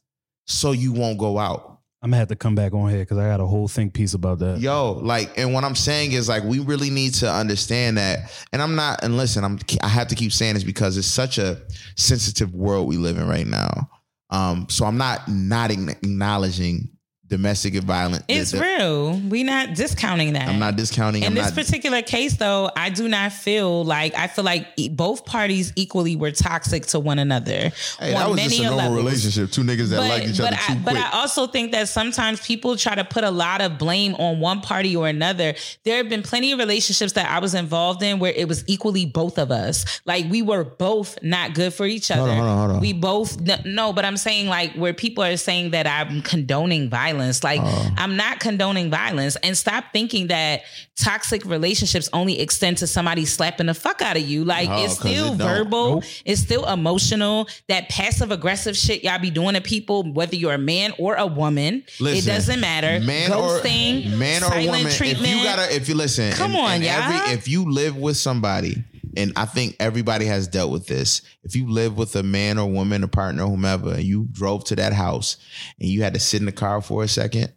[0.48, 1.78] so you won't go out.
[2.00, 4.14] I'm gonna have to come back on here because I got a whole think piece
[4.14, 4.60] about that.
[4.60, 8.30] Yo, like, and what I'm saying is like we really need to understand that.
[8.52, 9.02] And I'm not.
[9.02, 9.58] And listen, I'm.
[9.82, 11.60] I have to keep saying this because it's such a
[11.96, 13.90] sensitive world we live in right now.
[14.30, 16.88] Um, so I'm not not acknowledging
[17.28, 18.24] domestic violence.
[18.28, 19.12] It's the- the- real.
[19.28, 20.48] We not discounting that.
[20.48, 21.22] I'm not discounting.
[21.22, 21.54] In I'm this not.
[21.54, 26.30] particular case, though, I do not feel like I feel like both parties equally were
[26.30, 29.04] toxic to one another Hey, that was many just a normal levels.
[29.04, 29.50] relationship.
[29.52, 31.04] Two niggas that but, like each other I, too but quick.
[31.04, 34.60] I also think that sometimes people try to put a lot of blame on one
[34.60, 35.54] party or another.
[35.84, 39.04] There have been plenty of relationships that I was involved in where it was equally
[39.06, 40.00] both of us.
[40.06, 42.20] Like we were both not good for each other.
[42.22, 42.80] Hold on, hold on, hold on.
[42.80, 46.88] We both no, no, but I'm saying like where people are saying that I'm condoning
[46.88, 47.17] violence.
[47.44, 47.90] Like Oh.
[47.96, 49.36] I'm not condoning violence.
[49.36, 50.62] And stop thinking that
[50.96, 54.44] toxic relationships only extend to somebody slapping the fuck out of you.
[54.44, 55.94] Like it's still it verbal.
[55.96, 56.04] Nope.
[56.24, 57.48] It's still emotional.
[57.68, 61.26] That passive aggressive shit y'all be doing to people, whether you're a man or a
[61.26, 63.00] woman, Listen, it doesn't matter.
[63.00, 64.90] Man Ghosting, or man or woman.
[64.92, 65.28] treatment.
[65.28, 66.92] If you gotta, if you listen, Come and- on, and y'all.
[67.12, 68.82] every- if you live with somebody,
[69.18, 71.20] and I think everybody has dealt with this.
[71.42, 74.76] If you live with a man or woman, a partner, whomever, and you drove to
[74.76, 75.36] that house
[75.78, 77.52] and you had to sit in the car for a second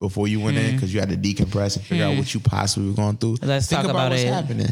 [0.00, 0.76] before you went in Hmm.
[0.76, 2.18] because you had to decompress and figure out Hmm.
[2.18, 3.36] what you possibly were going through.
[3.42, 4.28] Let's think talk about what's it.
[4.28, 4.68] happening.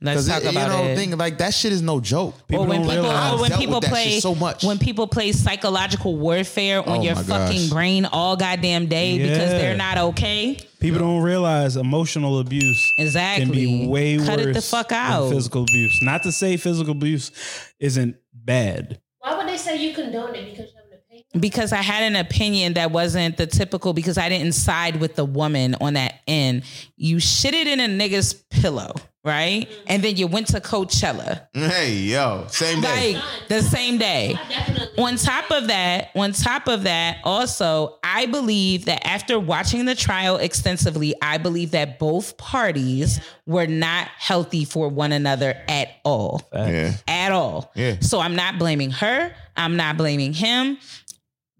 [0.00, 0.96] Let's 'Cause talk it- about you know, it.
[0.96, 2.36] Think like that shit is no joke.
[2.52, 3.32] or when don't people, realize.
[3.32, 4.62] or when people play so much.
[4.62, 7.68] when people play psychological warfare on Oh your fucking gosh.
[7.70, 10.56] brain all goddamn day because they're not okay.
[10.78, 13.44] People don't realize emotional abuse Exactly.
[13.46, 15.30] can be way Cut worse it the fuck than out.
[15.32, 15.98] physical abuse.
[16.02, 17.32] Not to say physical abuse
[17.80, 19.00] isn't bad.
[19.18, 21.40] Why would they say you condone it because you have an opinion?
[21.40, 25.24] because I had an opinion that wasn't the typical because I didn't side with the
[25.24, 26.62] woman on that end.
[26.96, 29.68] You shitted in a nigga's pillow, right?
[29.86, 31.46] And then you went to Coachella.
[31.52, 33.14] Hey, yo, same day.
[33.14, 34.38] Like the same day.
[34.48, 35.02] Definitely.
[35.04, 39.94] On top of that, on top of that, also, I believe that after watching the
[39.94, 46.42] trial extensively, I believe that both parties were not healthy for one another at all.
[46.52, 46.94] yeah.
[47.06, 47.70] At all.
[47.74, 47.96] Yeah.
[48.00, 49.32] So I'm not blaming her.
[49.56, 50.78] I'm not blaming him.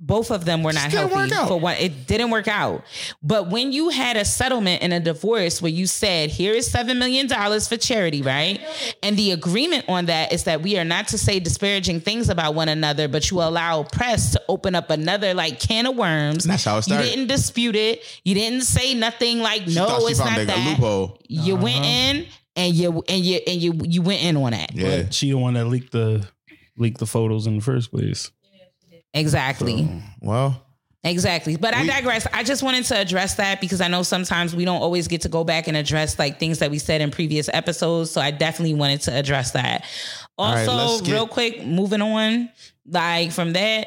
[0.00, 1.76] Both of them were not didn't healthy for one.
[1.76, 2.84] It didn't work out.
[3.20, 6.96] But when you had a settlement in a divorce where you said, here is $7
[6.98, 8.60] million for charity, right?
[9.02, 12.54] And the agreement on that is that we are not to say disparaging things about
[12.54, 16.44] one another, but you allow press to open up another like can of worms.
[16.44, 18.02] That's how it started You didn't dispute it.
[18.24, 20.68] You didn't say nothing like, She no, she it's not a that.
[20.68, 21.18] loophole.
[21.28, 24.74] You went in and you and you and you you went in on that.
[24.74, 25.02] Yeah.
[25.02, 26.28] But she the one that leaked the
[26.76, 28.30] leaked the photos in the first place.
[29.14, 29.88] Exactly.
[30.20, 30.64] Well,
[31.04, 31.56] Exactly.
[31.56, 32.26] But I digress.
[32.34, 35.28] I just wanted to address that because I know sometimes we don't always get to
[35.28, 38.10] go back and address like things that we said in previous episodes.
[38.10, 39.84] So I definitely wanted to address that.
[40.36, 42.50] Also, let's get- real quick, moving on,
[42.84, 43.86] like from that,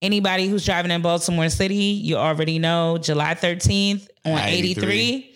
[0.00, 4.84] anybody who's driving in Baltimore City, you already know July 13th on 83.
[4.94, 5.35] 83.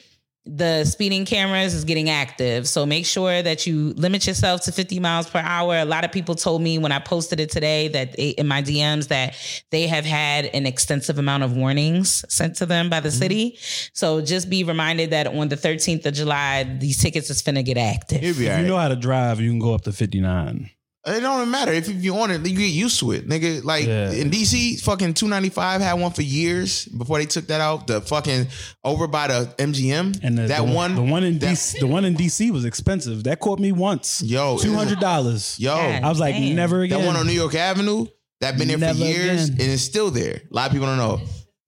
[0.53, 2.67] The speeding cameras is getting active.
[2.67, 5.77] So make sure that you limit yourself to 50 miles per hour.
[5.77, 8.61] A lot of people told me when I posted it today that they, in my
[8.61, 9.37] DMs that
[9.71, 13.19] they have had an extensive amount of warnings sent to them by the mm-hmm.
[13.19, 13.59] city.
[13.93, 17.77] So just be reminded that on the 13th of July, these tickets is finna get
[17.77, 18.23] active.
[18.23, 20.69] you'll If you know how to drive, you can go up to 59.
[21.07, 23.65] It don't even matter if you on it, you get used to it, nigga.
[23.65, 24.11] Like Yeah.
[24.13, 27.87] in DC, fucking two ninety five had one for years before they took that out.
[27.87, 28.49] The fucking
[28.85, 31.87] over by the MGM And the, that the, one, the one in that- DC, the
[31.87, 33.25] one in DC was expensive.
[33.25, 34.21] That caught me once.
[34.23, 35.59] Yo, two hundred dollars.
[35.59, 36.55] Yo, God I was like, damn.
[36.55, 37.01] never again.
[37.01, 38.05] that one on New York Avenue
[38.43, 39.61] that been there for years again.
[39.63, 40.43] and it's still there.
[40.51, 41.21] A lot of people don't know.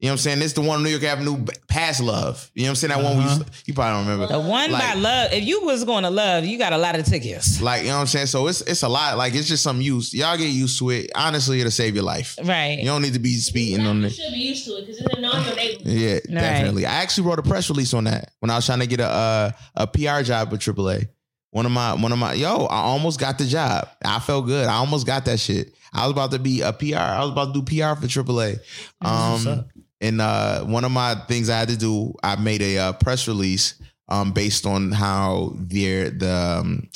[0.03, 0.39] You know what I'm saying?
[0.41, 2.51] This the one on New York Avenue past Love.
[2.57, 2.89] You know what I'm saying?
[2.89, 3.37] That one we Uh-huh.
[3.39, 4.33] used to- you probably don't remember.
[4.35, 6.99] The one Like- by love, if you was going to love, you got a lot
[6.99, 7.61] of tickets.
[7.61, 8.27] Like, you know what I'm saying?
[8.27, 9.17] So it's it's a lot.
[9.17, 10.13] Like it's just some use.
[10.13, 11.13] Y'all get used to it.
[11.15, 12.37] Honestly, it'll save your life.
[12.43, 12.81] Right.
[12.81, 14.15] You don't need to be speeding on You it.
[14.17, 15.83] should be used to it because it's a non-neighborhood.
[15.87, 16.85] Yeah, definitely.
[16.85, 19.07] I actually wrote a press release on that when I was trying to get a
[19.09, 21.07] uh, a PR job with AAA.
[21.53, 23.87] One of my one of my yo, I almost got the job.
[24.05, 24.67] I felt good.
[24.67, 25.75] I almost got that shit.
[25.95, 26.97] I was about to be a PR.
[26.97, 28.59] I was about to do PR for AAA.
[29.03, 29.69] Um, up.
[30.03, 33.29] And uh, one of my things I had to do, I made a uh, press
[33.29, 36.89] release um, based on how their the um,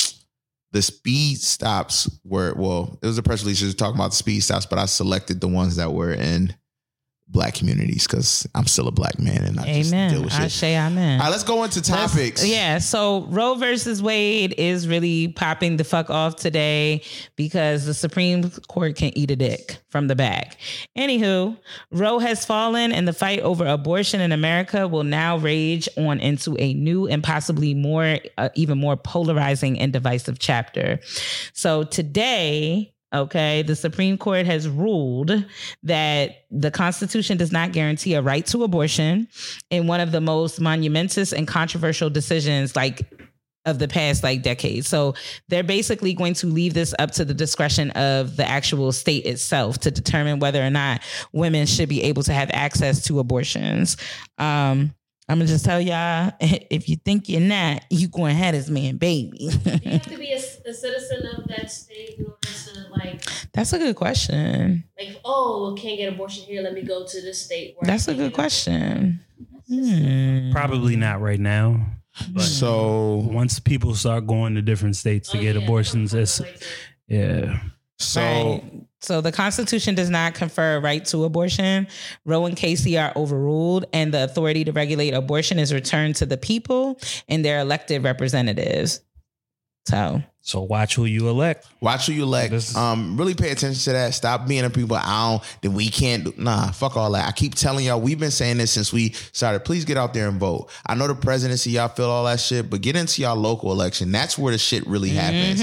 [0.72, 2.52] the speed stops were.
[2.54, 5.40] Well, it was a press release just talking about the speed stops, but I selected
[5.40, 6.54] the ones that were in
[7.28, 10.22] black communities because I'm still a black man and I just deal Amen.
[10.22, 10.52] with I shit.
[10.52, 11.18] say amen.
[11.20, 12.46] All right, let's go into Let's- topics.
[12.46, 12.78] Yeah.
[12.78, 17.02] So Roe versus Wade is really popping the fuck off today
[17.34, 20.56] because the Supreme Court can eat a dick from the back.
[20.96, 21.56] Anywho,
[21.90, 26.56] Roe has fallen and the fight over abortion in America will now rage on into
[26.60, 31.00] a new and possibly more, uh, even more polarizing and divisive chapter.
[31.54, 35.44] So today, Okay, the Supreme Court has ruled
[35.84, 39.28] that the Constitution does not guarantee a right to abortion
[39.70, 43.02] in one of the most monumentous and controversial decisions, like
[43.66, 44.88] of the past like decades.
[44.88, 45.14] So
[45.48, 49.78] they're basically going to leave this up to the discretion of the actual state itself
[49.80, 51.02] to determine whether or not
[51.32, 53.96] women should be able to have access to abortions.
[54.38, 54.94] Um,
[55.28, 58.68] I'm gonna just tell y'all if you think you're not, you going to have this
[58.70, 59.36] man baby.
[59.38, 63.24] Do you have to be a, a citizen of that state in order to like,
[63.52, 64.84] That's a good question.
[64.98, 66.62] like, oh, can't get abortion here.
[66.62, 67.74] Let me go to this state.
[67.76, 69.20] Where That's a good question.
[69.68, 70.52] Hmm.
[70.52, 71.84] Probably not right now.
[72.32, 76.40] But So once people start going to different states to Oh, get yeah, abortions, it's
[77.08, 77.60] yeah.
[77.98, 78.20] so
[78.62, 78.85] Right.
[79.00, 81.86] So the Constitution does not confer a right to abortion.
[82.24, 86.36] Roe and Casey are overruled, and the authority to regulate abortion is returned to the
[86.36, 86.98] people
[87.28, 89.02] and their elected representatives.
[89.86, 91.66] So So watch who you elect.
[91.80, 92.52] watch who you elect.
[92.52, 94.14] Is- um, really pay attention to that.
[94.14, 94.94] Stop being a people.
[94.96, 95.42] I don't.
[95.60, 96.22] Then we can't.
[96.22, 97.26] Do, nah, fuck all that.
[97.26, 98.00] I keep telling y'all.
[98.00, 99.64] We've been saying this since we started.
[99.64, 100.70] Please get out there and vote.
[100.86, 101.70] I know the presidency.
[101.72, 104.12] Y'all feel all that shit, but get into y'all local election.
[104.12, 105.58] That's where the shit really happens.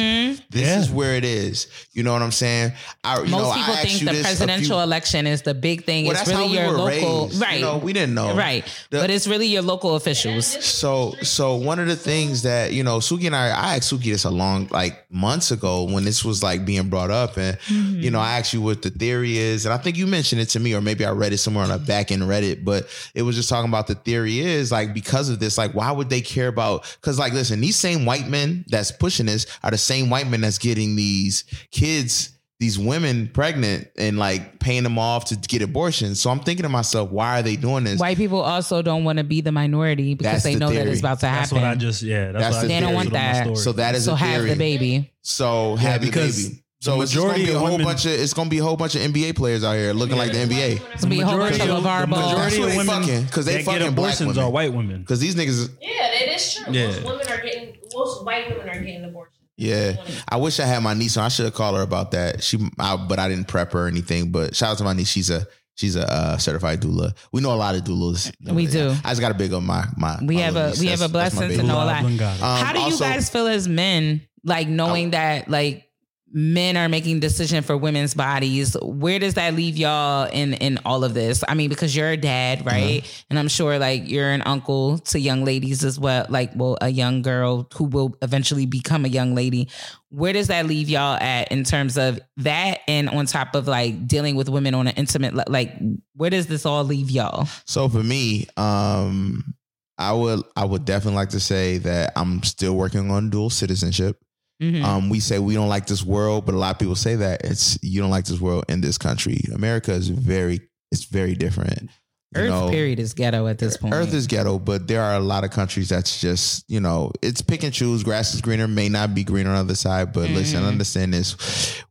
[0.50, 0.80] This Yeah.
[0.82, 1.68] is where it is.
[1.94, 2.74] You know what I'm saying?
[3.06, 5.86] I, you most know, people I think you the presidential few- election is the big
[5.86, 6.04] thing.
[6.08, 7.42] Well, it's that's really we your local, raised.
[7.42, 7.56] right?
[7.56, 8.36] You know, we didn't know.
[8.36, 10.46] right, The- but it's really your local officials.
[10.46, 14.12] So so one of the things that you know Suki and I I asked Suki
[14.12, 18.00] this a long like months ago when this was like being brought up and mm-hmm.
[18.00, 20.50] you know I asked you what the theory is and I think you mentioned it
[20.50, 23.22] to me or maybe I read it somewhere on a back end Reddit but it
[23.22, 26.22] was just talking about the theory is like because of this like why would they
[26.22, 30.10] care about because like listen these same white men that's pushing this are the same
[30.10, 32.33] white men that's getting these kids
[32.64, 36.70] these women pregnant and like paying them off to get abortions so I'm thinking to
[36.70, 40.14] myself why are they doing this White people also don't want to be the minority
[40.16, 41.62] because That's they the know that it's about to That's happen.
[41.64, 42.32] That's what I just yeah.
[42.32, 43.44] That's, That's what the I They don't want put on my that.
[43.44, 43.56] story.
[43.58, 45.12] so that is so a have theory the baby.
[45.22, 46.56] So have because the baby.
[46.56, 48.60] the So it's just gonna majority be a whole women- bunch of it's gonna be
[48.60, 50.80] a whole bunch of NBA players out here looking like the NBA.
[50.94, 52.20] It's gonna be a whole bunch majority of of, LaVar Ball.
[52.38, 54.44] That's majority of women fucking- 'cause they that fucking get black abortions women.
[54.44, 55.00] are white women.
[55.02, 56.74] Because these niggas, Yeah, that is true.
[56.74, 56.88] Yeah.
[56.88, 59.33] Most women are getting, most white women are getting abortions.
[59.58, 59.96] Yeah.
[60.28, 61.26] I wish I had my niece on.
[61.26, 62.44] I should have called her about that.
[62.44, 64.32] She, I, but I didn't prep her or anything.
[64.32, 65.10] But shout out to my niece.
[65.10, 67.16] She's a she's a uh, certified doula.
[67.32, 68.32] We know a lot of doulas.
[68.52, 68.96] We do.
[69.04, 70.18] I just got to big on my my.
[70.22, 70.80] We my have a niece.
[70.80, 72.04] we have a That's- that's my blessing to know a lot.
[72.04, 72.18] Um,
[72.66, 75.88] How do you also- guys feel as men, like knowing that like
[76.34, 78.76] men are making decision for women's bodies?
[78.82, 81.44] Where does that leave y'all in in all of this?
[81.48, 83.26] I mean, because you're a dad, right?
[83.30, 86.90] And I'm sure like you're an uncle to young ladies as well, like well, a
[86.90, 89.70] young girl who will eventually become a young lady.
[90.10, 94.08] Where does that leave y'all at in terms of that, and on top of like
[94.08, 95.78] dealing with women on an intimate, like
[96.16, 97.48] where does this all leave y'all?
[97.66, 99.56] So for me, um,
[99.98, 104.23] I would I would definitely like to say that I'm still working on dual citizenship.
[104.64, 104.84] Mhm.
[104.84, 107.44] Um, we say we don't like this world, but a lot of people say that
[107.44, 109.42] it's you don't like this world in this country.
[109.54, 110.62] America is very
[110.92, 111.90] it's very different.
[112.36, 113.94] You Earth know, period is ghetto at this point.
[113.94, 117.42] Earth is ghetto, but there are a lot of countries that's just, you know, it's
[117.42, 118.02] pick and choose.
[118.04, 120.68] Grass is greener, may not be greener on the other side, but listen, Mhm.
[120.68, 121.36] understand this.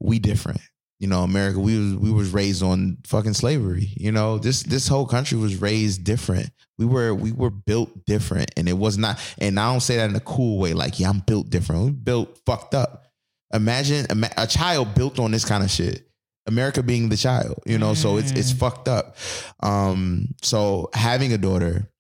[0.01, 0.61] We different.
[1.03, 3.93] You know, America, we was we was raised on fucking slavery.
[3.97, 6.51] You know, this this whole country was raised different.
[6.79, 8.53] We were we were built different.
[8.57, 11.11] And it was not, and I don't say that in a cool way, like, yeah,
[11.11, 11.85] I'm built different.
[11.85, 13.09] We built fucked up.
[13.53, 16.09] Imagine a, a child built on this kind of shit.
[16.47, 19.17] America being the child, you know, so it's it's fucked up.
[19.59, 21.91] Um, so having a daughter,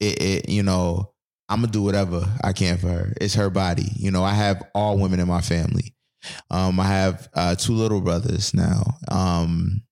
[0.00, 1.12] it, it you know,
[1.48, 3.12] I'm gonna do whatever I can for her.
[3.20, 3.92] It's her body.
[3.94, 5.95] You know, I have all women in my family.
[6.50, 8.82] Um, I have uh, two little brothers now.
[9.08, 9.82] Um,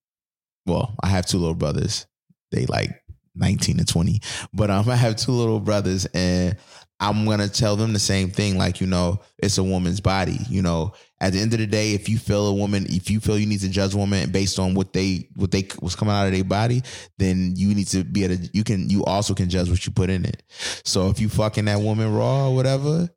[0.67, 2.07] well, I have two little brothers.
[2.51, 2.91] They like
[3.35, 4.21] 19 and 20.
[4.53, 6.57] But um, I have two little brothers, and
[7.01, 8.57] I'm gonna tell them the same thing.
[8.57, 10.39] Like, you know, it's a woman's body.
[10.49, 13.21] You know, at the end of the day, if you feel a woman, if you
[13.21, 16.15] feel you need to judge a woman based on what they what they what's coming
[16.15, 16.83] out of their body,
[17.19, 18.51] then you need to be able to.
[18.53, 20.43] You can you also can judge what you put in it.
[20.85, 23.09] So if you fucking that woman raw or whatever,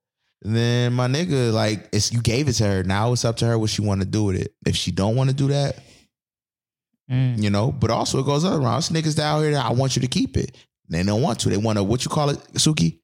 [0.41, 2.84] then my nigga, like it's you gave it to her.
[2.84, 4.53] Now it's up to her what she want to do with it.
[4.65, 5.80] If she don't want to do that,
[7.09, 7.41] Mm.
[7.41, 7.72] you know.
[7.72, 8.80] But also it goes other around.
[8.80, 10.55] It's niggas down here that I want you to keep it.
[10.89, 11.49] They don't want to.
[11.49, 12.99] They want to what you call it, Suki?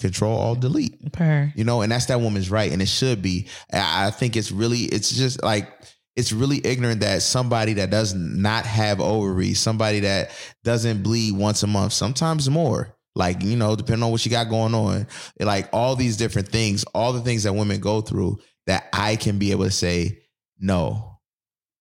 [0.00, 1.12] Control all delete.
[1.12, 1.52] Per.
[1.56, 3.48] You know, and that's that woman's right, and it should be.
[3.72, 5.68] I I think it's really, it's just like
[6.16, 10.30] it's really ignorant that somebody that does not have ovaries, somebody that
[10.64, 12.95] doesn't bleed once a month, sometimes more.
[13.16, 15.06] Like you know, depending on what you got going on,
[15.40, 19.38] like all these different things, all the things that women go through, that I can
[19.38, 20.20] be able to say
[20.58, 21.18] no,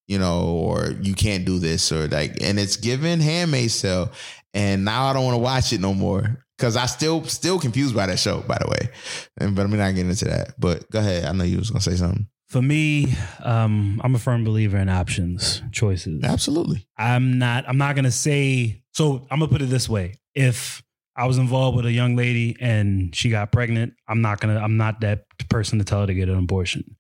[0.08, 4.12] you know, or you can't do this, or like, and it's given Handmaid's Tale
[4.56, 7.94] and now I don't want to watch it no more because I still still confused
[7.94, 8.90] by that show, by the way.
[9.38, 10.54] And but I'm not getting into that.
[10.58, 11.26] But go ahead.
[11.26, 12.28] I know you was gonna say something.
[12.48, 13.14] For me,
[13.44, 16.24] um, I'm a firm believer in options, choices.
[16.24, 16.88] Absolutely.
[16.98, 17.68] I'm not.
[17.68, 18.82] I'm not gonna say.
[18.94, 20.82] So I'm gonna put it this way: if
[21.16, 24.60] I was involved with a young lady and she got pregnant, I'm not gonna.
[24.60, 26.98] I'm not that person to tell her to get an abortion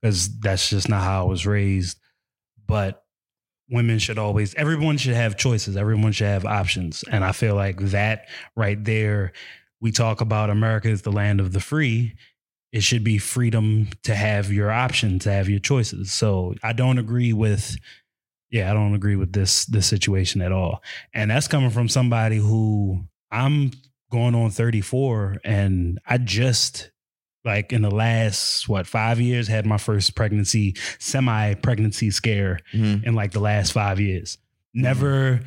[0.00, 1.98] because that's just not how I was raised.
[2.66, 3.04] But
[3.70, 4.54] women should always.
[4.54, 5.76] Everyone should have choices.
[5.76, 9.32] Everyone should have options, and I feel like that right there.
[9.80, 12.14] We talk about America is the land of the free.
[12.72, 16.10] It should be freedom to have your options, to have your choices.
[16.10, 17.76] So I don't agree with
[18.50, 20.82] yeah, I don't agree with this this situation at all.
[21.12, 23.04] And that's coming from somebody who
[23.34, 23.72] I'm
[24.10, 26.90] going on 34 and I just
[27.44, 33.04] like in the last what 5 years had my first pregnancy semi pregnancy scare Mhm.
[33.04, 34.38] in like the last 5 years.
[34.72, 35.40] Never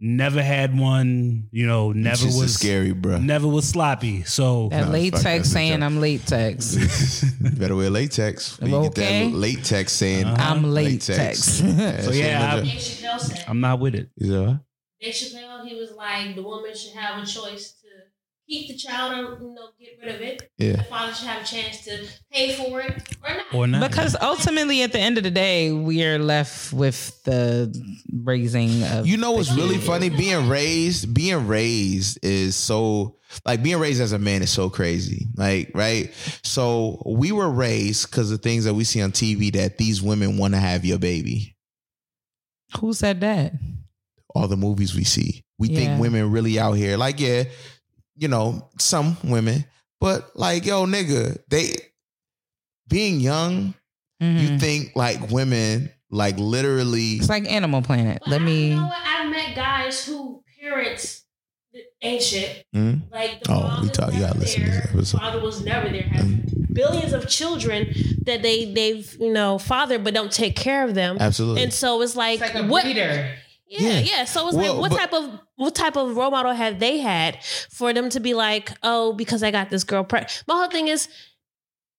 [0.00, 3.18] never had one, you know, never was scary, bro.
[3.18, 4.22] Never was sloppy.
[4.22, 5.82] So That Nah, latex saying.
[5.82, 7.24] I'm latex.
[7.40, 8.58] Better wear latex.
[8.62, 8.86] You Okay.
[8.86, 8.94] get
[9.32, 10.54] that latex saying Uh-huh.
[10.54, 11.38] I'm latex.
[12.04, 13.44] So, yeah, I, I'm- Dave Chappelle said.
[13.48, 14.10] I'm not with it.
[14.16, 14.60] is that what?
[15.00, 17.88] Dave Chappelle, he was like, the woman should have a choice to
[18.48, 20.50] keep the child or you know get rid of it.
[20.56, 20.76] Yeah.
[20.76, 23.54] The father should have a chance to pay for it or not.
[23.54, 23.90] Or not.
[23.90, 27.72] Because ultimately, at the end of the day, we are left with the
[28.12, 29.06] raising of.
[29.06, 30.08] You know what's really funny?
[30.08, 35.26] Being raised, being raised is so like being raised as a man is so crazy.
[35.36, 36.12] Like, right?
[36.42, 40.38] So we were raised because of things that we see on TV that these women
[40.38, 41.54] want to have your baby.
[42.80, 43.52] Who said that?
[44.38, 45.42] All the movies we see.
[45.58, 45.80] We Yeah.
[45.80, 46.96] think women really out here.
[46.96, 47.44] Like, yeah,
[48.16, 49.64] you know, some women,
[50.00, 51.76] but like, yo, nigga, they
[52.88, 53.74] being young,
[54.22, 54.40] Mhm.
[54.40, 58.18] you think like women like literally It's like Animal Planet.
[58.24, 58.68] But Let I- me.
[58.70, 58.96] You know what?
[59.06, 61.24] I've met guys who parents
[62.00, 62.64] ain't shit.
[62.72, 62.94] Hmm?
[63.12, 65.18] Like the Oh, mom we talk- you gotta never listen to there, this episode.
[65.18, 66.02] Father was never there.
[66.12, 67.92] Have billions of children
[68.24, 71.16] that they they've you know fathered but don't take care of them.
[71.20, 71.64] absolutely.
[71.64, 72.84] And so it's like, It's like a what?
[72.84, 73.34] breeder.
[73.68, 73.98] Yeah, Yeah.
[74.00, 74.24] yeah.
[74.24, 76.98] So it's Well, like, what but- type of what type of role model have they
[76.98, 80.42] had for them to be like, oh, because I got this girl pregnant?
[80.46, 81.08] My whole thing is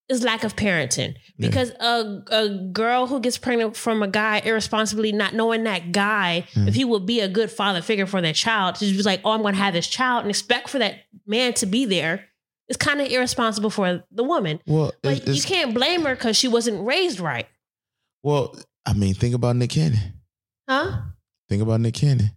[0.07, 1.47] is lack of parenting Yeah.
[1.49, 6.47] because a a girl who gets pregnant from a guy irresponsibly, not knowing that guy,
[6.55, 6.67] Mm.
[6.67, 9.21] if he would be a good father figure for their child, to just be like,
[9.23, 10.95] oh, I'm going to have this child and expect for that
[11.27, 12.25] man to be there.
[12.67, 14.59] It's kind of irresponsible for the woman.
[14.65, 17.47] well, But you can't blame her because she wasn't raised right,
[18.23, 18.55] well,
[18.87, 20.13] I mean, think about Nick Cannon.
[20.67, 21.01] huh?
[21.49, 22.31] Think about Nick Cannon.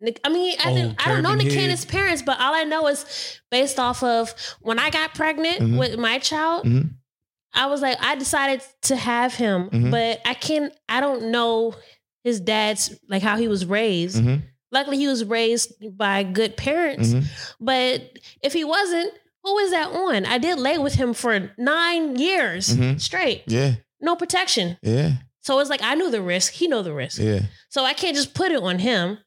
[0.00, 1.60] Nick, I mean, I, Oh, didn't, I don't know Turban Nick Head.
[1.62, 5.78] Cannon's parents, but all I know is based off of when I got pregnant Mhm.
[5.78, 6.90] with my child, Mhm.
[7.54, 9.90] I was like, I decided to have him, Mhm.
[9.90, 11.74] but I can't, I don't know
[12.24, 14.16] his dad's, like how he was raised.
[14.22, 14.42] Mhm.
[14.72, 17.24] Luckily, he was raised by good parents, Mhm.
[17.60, 19.12] but if he wasn't,
[19.44, 20.26] who is that on?
[20.26, 23.00] I did lay with him for nine years Mhm.
[23.00, 24.76] straight, Yeah, no protection.
[24.82, 25.12] yeah,
[25.44, 27.20] So it's like I knew the risk, he know the risk.
[27.20, 27.40] yeah.
[27.68, 29.18] So I can't just put it on him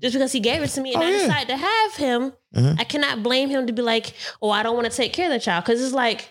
[0.00, 1.18] just because he gave it to me and Oh, I yeah.
[1.18, 2.32] decided to have him.
[2.54, 2.74] Uh-huh.
[2.78, 5.32] I cannot blame him to be like, oh, I don't want to take care of
[5.32, 5.64] the child.
[5.64, 6.30] Because it's like,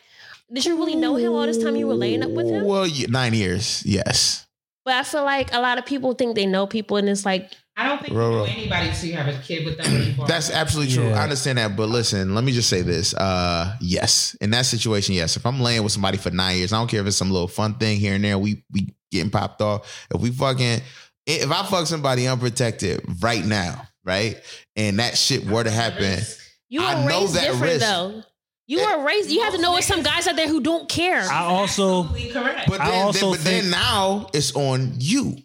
[0.52, 2.66] did you really know him all this time you were laying up with him?
[2.66, 4.48] Well, yeah, nine years, yes.
[4.86, 7.52] But I feel like a lot of people think they know people and it's like,
[7.80, 8.46] I don't think Ro- you know ro.
[8.46, 9.98] anybody till you have a kid with them.
[10.06, 10.28] before.
[10.28, 11.08] That's absolutely true.
[11.08, 11.20] Yeah.
[11.20, 13.14] I understand that, but listen, let me just say this.
[13.14, 15.38] Uh, yes, in that situation, yes.
[15.38, 17.48] If I'm laying with somebody for nine years, I don't care if it's some little
[17.48, 18.38] fun thing here and there.
[18.38, 20.08] We we getting popped off.
[20.14, 20.82] If we fucking,
[21.26, 24.38] if I fuck somebody unprotected right now, right,
[24.76, 26.20] and that shit were to happen,
[26.68, 27.86] you I were know raised that different risk.
[27.86, 28.24] though.
[28.68, 31.22] You were raised, you have to know with some guys out there who don't care.
[31.22, 32.70] I also Absolutely correct.
[32.70, 35.38] but I then, also then, but then now it's on you.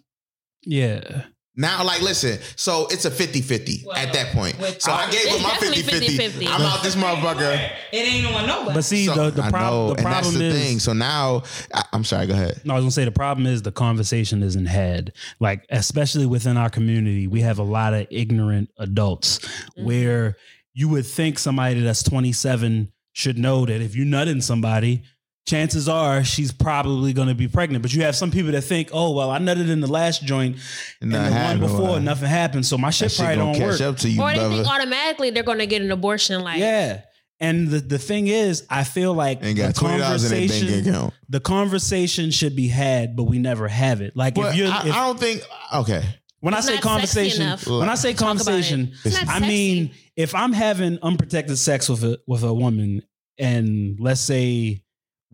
[0.62, 1.23] yeah.
[1.57, 4.57] Now, like, listen, so it's a 50 50 Well, at that point.
[4.83, 6.47] So I gave him my definitely 50 50.
[6.49, 7.71] I'm out this motherfucker.
[7.93, 8.75] It ain't on nobody.
[8.75, 10.79] But see, So, the, the, I prob- know, the and that's problem the is thing.
[10.81, 12.61] So now, I, I'm sorry, go ahead.
[12.65, 15.13] No, I was gonna say the problem is the conversation isn't had.
[15.39, 19.85] Like, especially within our community, we have a lot of ignorant adults Mm-hmm.
[19.85, 20.37] where
[20.73, 25.05] you would think somebody that's 27 should know that if you nut in somebody,
[25.47, 27.83] chances are she's probably gonna be pregnant.
[27.83, 30.57] But you have some people that think, oh well, I nutted in the last joint
[31.01, 31.99] and Nothing the one before, wow.
[31.99, 32.66] nothing happened.
[32.66, 33.89] So my shit shit probably gonna don't catch work.
[33.89, 36.43] up to you, or they think automatically they're going to get an abortion.
[36.43, 37.03] Like, Yeah.
[37.41, 40.89] And the, the thing is, I feel like Ain't the got twenty dollars bank conversation,
[40.89, 41.15] account.
[41.29, 44.16] the conversation should be had, but we never have it.
[44.16, 45.43] Like But if you're, I, if, I don't think.
[45.75, 46.05] Okay,
[46.41, 48.95] when I It's say conversation, when I say Talk conversation,
[49.29, 53.03] I mean if I'm having unprotected sex with a with a woman,
[53.37, 54.84] and let's say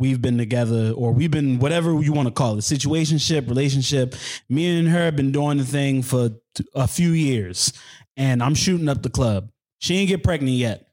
[0.00, 4.14] we've been together or we've been whatever you want to call it, situationship, relationship.
[4.48, 6.30] Me and her have been doing the thing for
[6.74, 7.72] a few years,
[8.16, 9.50] and I'm shooting up the club.
[9.78, 10.88] She ain't get pregnant yet.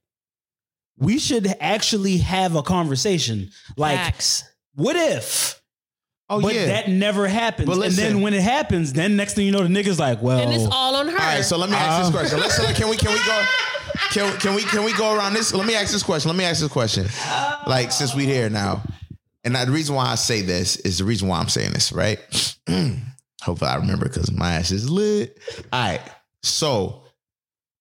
[0.98, 3.52] We should actually have a conversation.
[3.78, 4.44] Like, facts.
[4.76, 5.62] what if
[6.30, 6.66] Oh but yeah.
[6.66, 7.68] that never happens.
[7.70, 10.40] But and then when it happens, then next thing you know, the nigga's like, well,
[10.40, 11.14] And it's all on her.
[11.14, 12.40] All right, so let me ask this Uh, question.
[12.40, 13.46] Let's uh, can we can we go
[14.12, 15.54] can can we can we go around this?
[15.54, 16.30] Let me ask this question.
[16.30, 17.08] Let me ask this question.
[17.68, 18.82] Like since we here now,
[19.44, 22.20] and the reason why I say this is the reason why I'm saying this, right?
[23.44, 25.38] Hopefully I remember because my ass is lit.
[25.72, 26.02] All right.
[26.44, 27.04] So,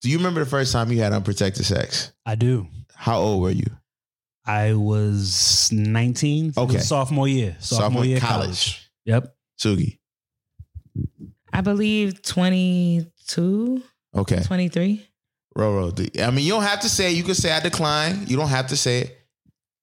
[0.02, 2.12] do you remember the first time you had unprotected sex?
[2.24, 2.66] I do.
[2.94, 3.66] How old were you?
[4.44, 6.46] I was 19.
[6.50, 6.78] It was Okay.
[6.78, 7.56] sophomore year.
[7.58, 8.46] Sophomore, Sophomore year college.
[8.46, 8.90] college.
[9.06, 9.36] Yep.
[9.60, 9.98] Suki.
[11.52, 13.82] I believe 22,
[14.14, 14.42] Okay.
[14.42, 15.06] 23.
[15.56, 16.22] Roro.
[16.22, 17.16] I mean, you don't have to say it.
[17.16, 18.26] You can say I decline.
[18.26, 19.18] You don't have to say it.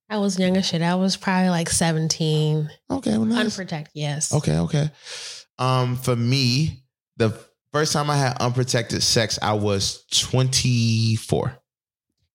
[0.10, 0.82] I was younger shit.
[0.82, 2.70] I was probably like 17.
[2.92, 3.12] Okay.
[3.12, 3.46] Well, nice.
[3.46, 4.34] Unprotected, yes.
[4.34, 4.92] Okay, okay.
[5.58, 6.84] Um, for me,
[7.18, 7.32] the
[7.72, 11.58] first time I had unprotected sex, I was 24.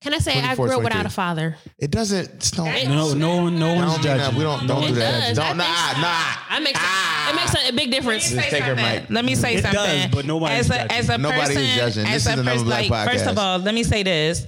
[0.01, 1.57] Can I say I grew up without a father?
[1.77, 2.31] It doesn't.
[2.35, 2.65] It's no.
[2.65, 4.37] No, no one, no one's don't judging.
[4.39, 4.67] We don't.
[4.67, 5.35] Don't It do that.
[5.35, 5.59] Don't.
[5.59, 6.57] That Nah, nah.
[6.57, 7.31] It makes Ah.
[7.31, 8.31] it makes a, a big difference.
[8.31, 9.11] Just take her mic.
[9.11, 9.81] Let me say It something.
[9.83, 10.91] does, but nobody's as a, judging.
[10.93, 12.07] as a Nobody person, is judging.
[12.07, 14.47] As This a is another person, Black like, first of all, let me say this.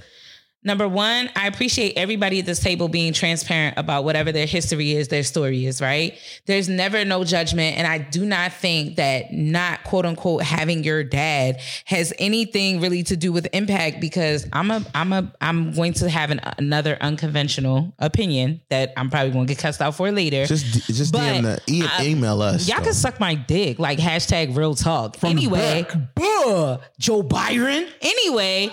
[0.63, 5.07] Number one, I appreciate everybody at this table being transparent about whatever their history is,
[5.07, 6.15] their story is, right?
[6.45, 7.77] There's never no judgment.
[7.77, 13.01] And I do not think that not quote unquote having your dad has anything really
[13.03, 16.95] to do with impact because I'm a, I'm a, I'm going to have an, another
[17.01, 20.45] unconventional opinion that I'm probably going to get cussed out for later.
[20.45, 22.67] Just, just But, DM the e- uh, email us.
[22.67, 22.85] Y'all though.
[22.85, 25.17] can suck my dick, like hashtag real talk.
[25.17, 27.89] From anyway, buh, Joe Biden.
[27.99, 28.69] Anyway,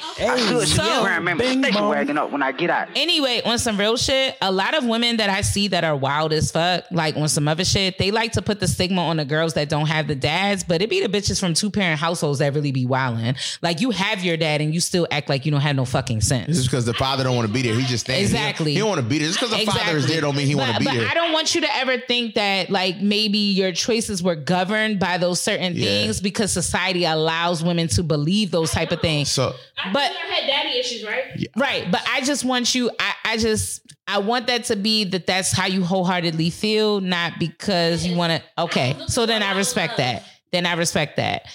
[0.66, 2.16] so Bing bong.
[2.18, 2.88] up when I get out.
[2.96, 6.32] anyway, on some real shit, a lot of women that I see that are wild
[6.32, 9.24] as fuck, like on some other shit, they like to put the stigma on the
[9.24, 12.38] girls that don't have the dads, but it be the bitches from two parent households
[12.40, 13.36] that really be wilding.
[13.62, 16.20] Like you have your dad and you still act like you don't have no fucking
[16.20, 16.48] sense.
[16.56, 18.24] Just because the father don't want to be there, he just standing.
[18.24, 18.72] Exactly.
[18.72, 19.28] He don't, want to be there.
[19.28, 21.08] Just because the father is there, don't mean he want to But- be but there.
[21.08, 25.18] I don't want you to ever think that like maybe your choices were governed by
[25.18, 25.84] those certain Yeah.
[25.84, 29.30] things because society allows women to believe those type of things.
[29.30, 29.54] So
[29.92, 31.48] But I had daddy issues, right?
[31.56, 32.90] right, but I just want you.
[32.98, 37.34] I, I just I want that to be that that's how you wholeheartedly feel, not
[37.38, 38.62] because you want to.
[38.62, 40.24] Okay, so then I respect that.
[40.52, 41.46] Then I respect that.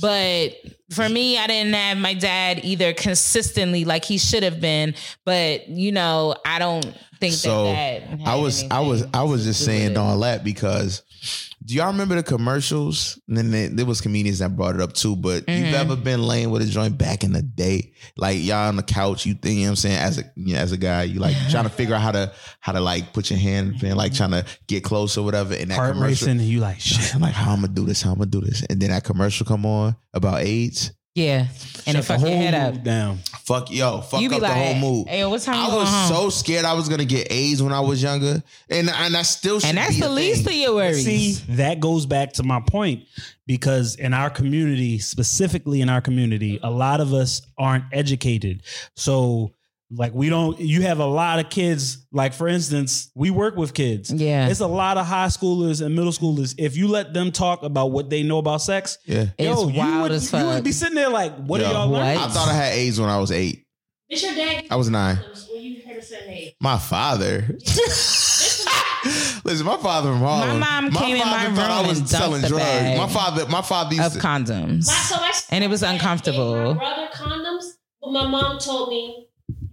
[0.00, 0.52] But
[0.90, 4.94] for me, I didn't have my dad either consistently like he should have been.
[5.24, 6.86] But you know, I don't
[7.22, 8.26] think so that that.
[8.28, 9.96] I was I was I was just to do with saying it.
[9.96, 11.02] all that because
[11.64, 13.20] do y'all remember the commercials?
[13.28, 15.14] And then there, there was comedians that brought it up too.
[15.14, 15.72] But you've Mhm.
[15.74, 19.24] ever been laying with a joint back in the day, like y'all on the couch,
[19.26, 21.20] you think you know what I'm saying as a you know, as a guy, you
[21.20, 24.12] like trying to figure out how to how to like put your hand and like
[24.12, 25.54] trying to get close or whatever.
[25.54, 27.14] And that Heart commercial, racing, and you like shit.
[27.14, 28.02] I'm like, how I'm gonna do this?
[28.02, 28.62] How I'm gonna do this?
[28.68, 30.90] And then that commercial come on about AIDS.
[31.14, 31.46] Yeah,
[31.86, 32.72] and it Shut fuck your head up.
[32.74, 33.18] mood down.
[33.44, 35.08] Fuck yo, fuck You be up like, the whole mood.
[35.08, 36.08] Hey, what time you I going was home?
[36.08, 39.60] so scared I was gonna get AIDS when I was younger, and and I still
[39.60, 40.54] should and that's be the a least thing.
[40.54, 41.04] of your worries.
[41.04, 43.04] See, that goes back to my point
[43.46, 48.62] because in our community, specifically in our community, a lot of us aren't educated.
[48.96, 49.52] So,
[49.94, 53.74] like, we don't, you have a lot of kids, like, for instance, we work with
[53.74, 54.10] kids.
[54.12, 54.48] Yeah.
[54.48, 56.54] It's a lot of high schoolers and middle schoolers.
[56.58, 59.78] If you let them talk about what they know about sex, Yeah, It's yo, you
[59.78, 62.18] wild would, as You would be sitting there like, what Yo, are y'all learning?
[62.18, 63.66] I thought I had AIDS when I was eight.
[64.08, 64.64] It's your dad.
[64.70, 65.18] I was nine.
[65.52, 66.54] When you had a certain age.
[66.60, 67.56] My father.
[69.44, 70.60] Listen, my father from Harlem.
[70.60, 72.62] My mom came in my father thought I room was and dumped selling the drugs.
[72.62, 74.26] bag My father, my father used of to.
[74.26, 74.86] condoms.
[74.86, 76.74] My- so I And it was uncomfortable.
[76.74, 77.64] My brother condoms,
[78.00, 79.26] but my mom told me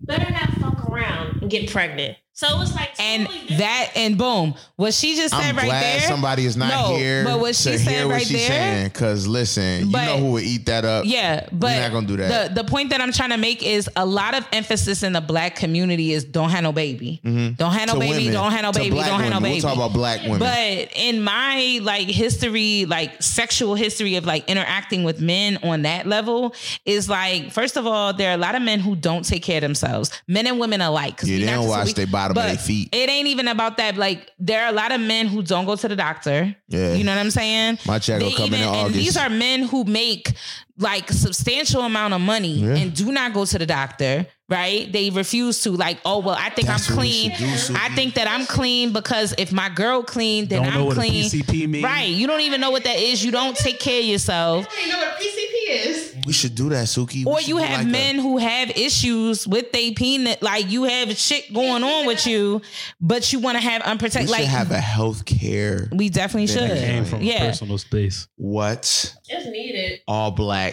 [0.10, 2.18] better not fuck around and get pregnant.
[2.40, 3.58] So it was like and different.
[3.58, 6.08] that and boom, what she just said I'm right glad there.
[6.08, 8.88] somebody is not No, here but what she to said what right she's there- saying.
[8.88, 11.04] Because listen, But- you know who would eat that up.
[11.06, 12.54] Yeah, but not gonna do that.
[12.56, 15.20] The the point that I'm trying to make is a lot of emphasis in the
[15.20, 17.56] black community is don't have no baby, mm-hmm.
[17.56, 19.36] don't have no To baby, women, don't have no to baby, black don't have no
[19.36, 19.52] women.
[19.52, 19.62] baby.
[19.66, 20.40] We'll talk about black women.
[20.40, 26.08] But in my like history, like sexual history of like interacting with men on that
[26.08, 26.56] level
[26.86, 29.58] is like, first of all, there are a lot of men who don't take care
[29.58, 31.20] of themselves, men and women alike.
[31.24, 32.90] Yeah, we they not don't just- wash we- their bottom of but their feet.
[32.92, 33.98] It ain't even about that.
[33.98, 36.56] Like there are a lot of men who don't go to the doctor.
[36.68, 36.94] Yeah.
[36.94, 37.80] you know what I'm saying.
[37.86, 40.34] My check will come in in and these are men who make
[40.80, 42.76] like substantial amount of money Yeah.
[42.78, 44.26] and do not go to the doctor.
[44.48, 44.92] Right?
[44.92, 45.70] They refuse to.
[45.74, 47.30] Like, oh well, I think That's I'm clean.
[47.38, 47.76] do, Suki.
[47.80, 51.02] I think that I'm clean because if my girl clean, then Don't I'm what a
[51.02, 51.26] clean.
[51.26, 51.84] PCP means.
[51.84, 52.10] Right?
[52.10, 53.24] You don't even know what that is.
[53.24, 54.66] You don't take care of yourself.
[54.84, 55.54] You know what PCP
[55.88, 56.16] is?
[56.26, 57.18] we should do that, Suki.
[57.18, 60.84] We Or you have like a- men who have issues with their penis, like you
[60.86, 62.62] have shit going on with you,
[63.00, 64.30] but you want to have we unprotected.
[64.30, 65.90] should Like have a health care.
[65.94, 66.72] we definitely should.
[66.72, 67.50] Came from yeah.
[67.50, 68.28] personal space.
[68.36, 69.14] What?
[69.32, 70.00] it's needed.
[70.08, 70.69] All black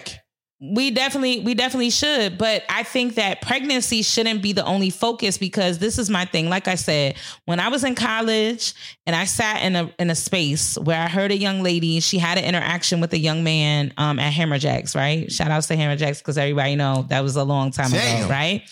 [0.58, 5.36] we definitely we definitely should but i think that pregnancy shouldn't be the only focus
[5.36, 6.48] because this is my thing.
[6.48, 8.72] Like i said when i was in college
[9.04, 12.16] and i sat in a in a space where i heard a young lady she
[12.16, 15.30] had an interaction with a young man um at Hammerjacks right?
[15.30, 18.24] Shout outs to Hammerjacks because everybody know that was a long time Damn.
[18.24, 18.62] ago right?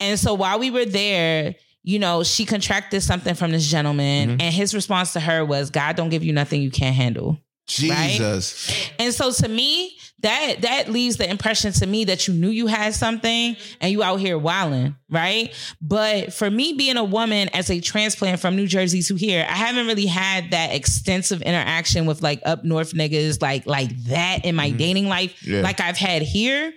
[0.00, 4.54] And so while we were there you know she contracted something from this gentleman and
[4.54, 7.38] his response to her was god don't give you nothing you can't handle.
[7.66, 8.90] Jesus.
[8.98, 12.66] and so to me, that that leaves the impression to me that you knew you
[12.66, 15.54] had something and you out here wilding, right?
[15.80, 19.54] But for me being a woman as a transplant from New Jersey to here, I
[19.54, 24.54] haven't really had that extensive interaction with like up north niggas like like that in
[24.54, 24.78] my mm-hmm.
[24.78, 25.60] dating life Yeah.
[25.60, 26.72] like I've had here.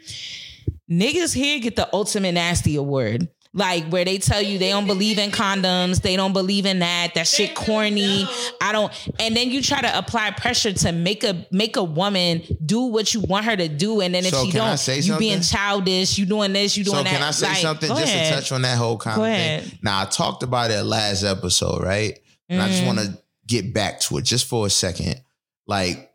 [0.91, 3.29] Niggas here get the ultimate nasty award.
[3.51, 7.15] Like where they tell you they don't believe in condoms, they don't believe in that,
[7.15, 8.27] that shit corny.
[8.61, 12.43] I don't and then you try to apply pressure to make a make a woman
[12.63, 14.01] do what you want her to do.
[14.01, 16.97] And then if So she don't, say you being childish, you doing this, you doing
[16.97, 17.09] So that.
[17.09, 18.33] can I say Like, something just ahead.
[18.33, 19.63] to touch on that whole kind Go of ahead.
[19.63, 19.79] thing?
[19.81, 22.19] Now I talked about it last episode, right?
[22.49, 22.85] And I just Mhm.
[22.85, 23.17] want to
[23.47, 25.19] get back to it just for a second.
[25.65, 26.11] Like,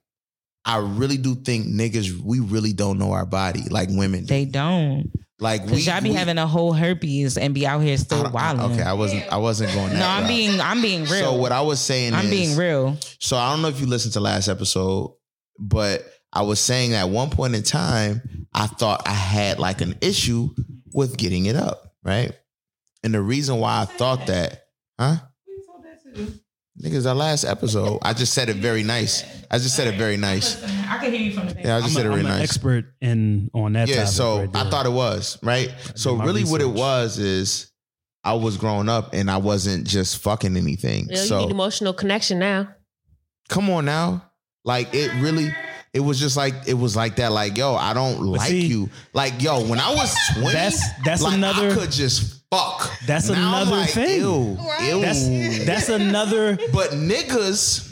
[0.65, 4.21] I really do think niggas, we really don't know our body like women.
[4.21, 4.27] do.
[4.27, 5.11] They don't.
[5.41, 8.33] Like we, y'all be we- having a whole herpes and be out here still don't-
[8.33, 8.73] wilding.
[8.73, 9.31] Okay, I wasn't.
[9.33, 9.91] I wasn't going.
[9.91, 10.29] That no, I'm route.
[10.29, 11.21] being I'm being real.
[11.21, 12.97] So what I was saying I'm is, being real.
[13.21, 15.15] So I don't know if you listened to last episode,
[15.59, 19.97] but I was saying at one point in time, I thought I had like an
[20.01, 20.51] issue
[20.93, 22.33] with getting it up, right?
[23.03, 24.63] And the reason why I thought that,
[24.99, 25.17] huh?
[26.83, 29.23] Niggas, our last episode, I just said it very nice.
[29.49, 30.61] I just said it very nice.
[30.89, 31.65] I can hear you from the back.
[31.65, 32.43] Yeah, I just I'm, said a, it I'm very an nice.
[32.51, 33.87] expert in on that.
[33.89, 34.71] Yeah, topic so right I there.
[34.73, 35.73] thought it was, right?
[35.95, 36.79] So my really what it research.
[36.79, 37.73] was is
[38.25, 41.07] I was growing up and I wasn't just fucking anything.
[41.11, 42.75] Yeah, so you need emotional connection now.
[43.49, 44.33] come on now.
[44.65, 45.55] Like it really,
[45.93, 47.31] it was just like it was like that.
[47.31, 48.91] Like yo, I don't like see, you.
[49.13, 52.91] Like yo, when I was twenty, That's- that's like, another- I could just fuck.
[53.07, 54.21] That's Now I'm another like, thing.
[54.21, 55.01] Ew, ew.
[55.01, 55.29] That's
[55.67, 56.57] that's another.
[56.73, 57.91] but niggas.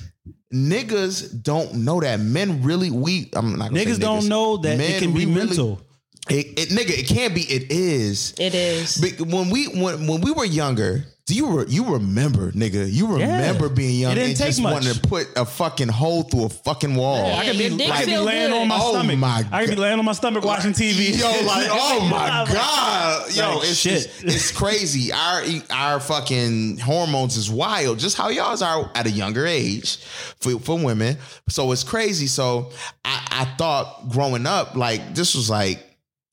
[0.52, 4.76] Niggas don't know that men really we I'm not gonna say Niggas don't know that
[4.76, 5.80] Men, it can be we really- mental.
[6.28, 7.40] It, it nigga, it can't be.
[7.42, 8.34] It is.
[8.38, 8.98] It is.
[8.98, 12.90] But when we when when we were younger, do you re, you remember, nigga?
[12.92, 14.72] You remember being young It didn't and take just much.
[14.72, 17.16] wanting to put a fucking hole through a fucking wall.
[17.28, 18.60] Yeah, I could be, your dick I could be laying good.
[18.62, 19.18] on my Oh stomach.
[19.18, 21.16] my I could be laying on my stomach watching TV.
[21.16, 24.06] Yo, like, oh my god, yo, Like, it's shit.
[24.06, 25.12] It's, it's crazy.
[25.12, 29.98] Our our fucking hormones is wild, just how y'all's are at a younger age
[30.40, 31.18] for for women.
[31.48, 32.26] So it's crazy.
[32.26, 32.72] So
[33.04, 35.78] I, I thought growing up, like this was like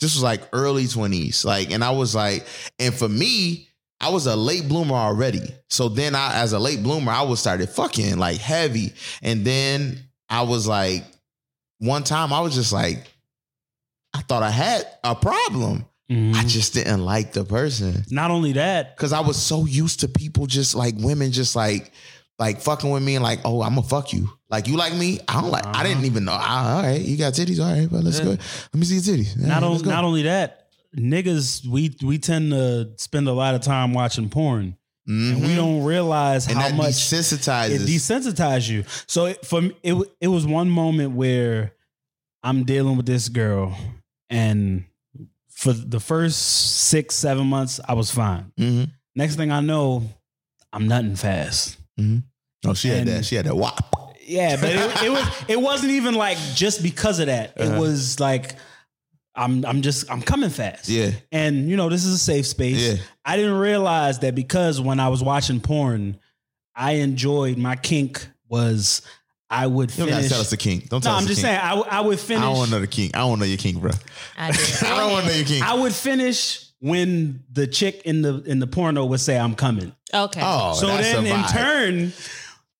[0.01, 2.47] this was like early twenties, like, and I was like,
[2.79, 3.67] and for me.
[4.01, 5.41] I was a late bloomer already.
[5.69, 8.93] So then I as a late bloomer, I was started fucking like heavy.
[9.21, 9.99] And then
[10.30, 11.03] I was like,
[11.80, 13.07] one time I was just like,
[14.13, 15.85] I thought I had a problem.
[16.09, 16.34] Mhm.
[16.34, 18.03] I just didn't like the person.
[18.09, 21.91] Not only that, because I was so used to people just like women just like
[22.39, 24.30] like fucking with me and like oh I'm gonna fuck you.
[24.49, 25.19] Like you like me?
[25.27, 26.31] I don't like I didn't even know.
[26.31, 27.59] All right you got titties?
[27.63, 28.30] All right but let's go.
[28.30, 29.39] Let me see your titties.
[29.39, 33.55] All not right, on, not only that, niggas we we tend to spend a lot
[33.55, 34.75] of time watching porn,
[35.07, 35.55] and we Mhm.
[35.55, 38.83] don't realize and how much desensitizes it desensitizes you.
[39.07, 41.73] So it, for me, it it was one moment where
[42.43, 43.77] I'm dealing with this girl,
[44.29, 44.85] and
[45.49, 48.51] for the first six seven months, I was fine.
[48.59, 48.91] Mhm.
[49.15, 50.09] Next thing I know,
[50.71, 51.77] I'm nutting fast.
[52.65, 55.91] oh she had that she had that wop Yeah, but it, it was it wasn't
[55.91, 57.53] even like just because of that.
[57.57, 57.81] It Uh-huh.
[57.81, 58.55] was like
[59.39, 60.89] I'm I'm just I'm coming fast.
[60.89, 62.77] yeah And you know, this is a safe space.
[62.97, 63.03] Yeah.
[63.23, 66.19] I didn't realize that because when I was watching porn,
[66.75, 69.01] I enjoyed my kink was
[69.49, 70.23] I would you don't finish.
[70.23, 71.47] gotta tell us the kink don't no, tell us I'm just kink.
[71.53, 72.43] saying I, w- I would finish.
[72.43, 73.91] I don't want to know the kink I don't want to know your kink bro
[74.37, 74.59] I did.
[74.83, 78.41] I don't want to know your kink I would finish when the chick in the
[78.43, 79.93] in the porno would say I'm coming.
[80.13, 80.41] Okay.
[80.43, 82.13] oh so that's then a in turn,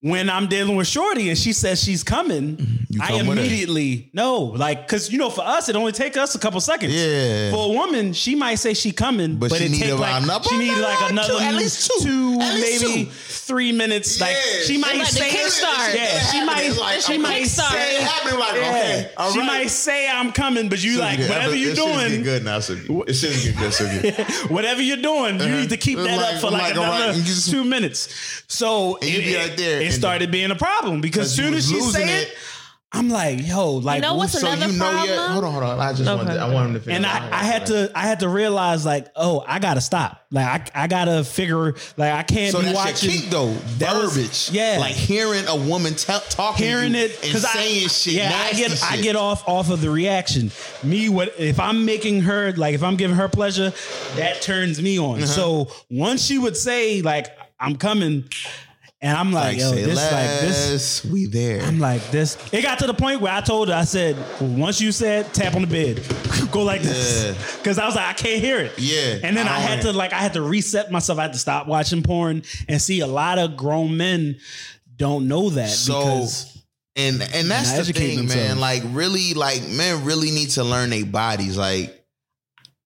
[0.02, 3.44] when I'm dealing with Shorty and she says she's coming, I come with her.
[3.44, 6.94] immediately know, like because you know for us it only take us a couple seconds.
[6.94, 7.52] Yeah.
[7.52, 10.24] For a woman, she might say she coming, But but, she it need take like
[10.24, 12.38] another- she need like another two- at least two.
[12.40, 13.12] At least maybe two.
[13.12, 14.22] three minutes.
[14.22, 15.94] Like she might Like say kickstart.
[15.96, 17.72] Yeah, she might It's like, she might kickstart.
[17.72, 21.18] say It happened like, okay, all she might say I'm coming, but you So like
[21.18, 21.30] good.
[21.30, 22.24] whatever you're shit's getting doing.
[22.24, 22.74] good now, so
[23.06, 24.16] it shit's getting good, so good.
[24.50, 25.56] Whatever you're doing, you Uh-huh.
[25.60, 28.08] need to keep that up for like, like, all right, another two minutes.
[28.48, 31.54] So And you it, be right there it and- started being a problem because soon
[31.54, 32.28] as she said it.
[32.30, 32.34] it,
[32.92, 35.10] I'm like, yo, like You know what's So another you know problem?
[35.10, 35.30] yet?
[35.30, 35.80] Hold on, hold on.
[35.80, 36.16] I just Okay.
[36.26, 36.96] wanted, I want him to finish.
[36.96, 40.72] and I, I had to I had to realize like oh I gotta stop like
[40.76, 43.54] I, I gotta figure like I can't So be that's watching your though.
[43.78, 44.78] That was- yeah.
[44.80, 48.14] Like hearing a woman tell talking hearing it and I saying shit.
[48.16, 50.50] yeah nasty I get I get off off of the reaction
[50.82, 53.72] me what if I'm making her like if I'm giving her pleasure
[54.16, 55.26] that turns me on Uh-huh.
[55.28, 57.28] so once she would say like
[57.60, 58.24] I'm coming
[59.02, 61.62] and I'm like, Like, yo this like this we there.
[61.62, 62.38] I'm like this.
[62.52, 65.56] It got to the point where I told her, I said, once you said tap
[65.56, 66.06] on the bed,
[66.52, 68.78] go like this, because I was like, I can't hear it.
[68.78, 71.18] Yeah, And then I I, had to like, I had to reset myself.
[71.18, 74.38] I had to stop watching porn and see a lot of grown men
[74.98, 76.60] don't know that so because
[76.96, 78.60] and and that's the thing, man.
[78.60, 81.58] Like really, like men really need to learn their bodies.
[81.58, 81.99] Like,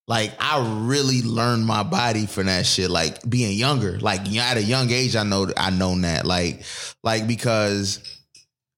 [0.07, 2.89] like I really learned my body from that shit.
[2.89, 6.25] Like being younger, like at a young age, I know I known that.
[6.25, 6.63] Like,
[7.03, 7.99] like because,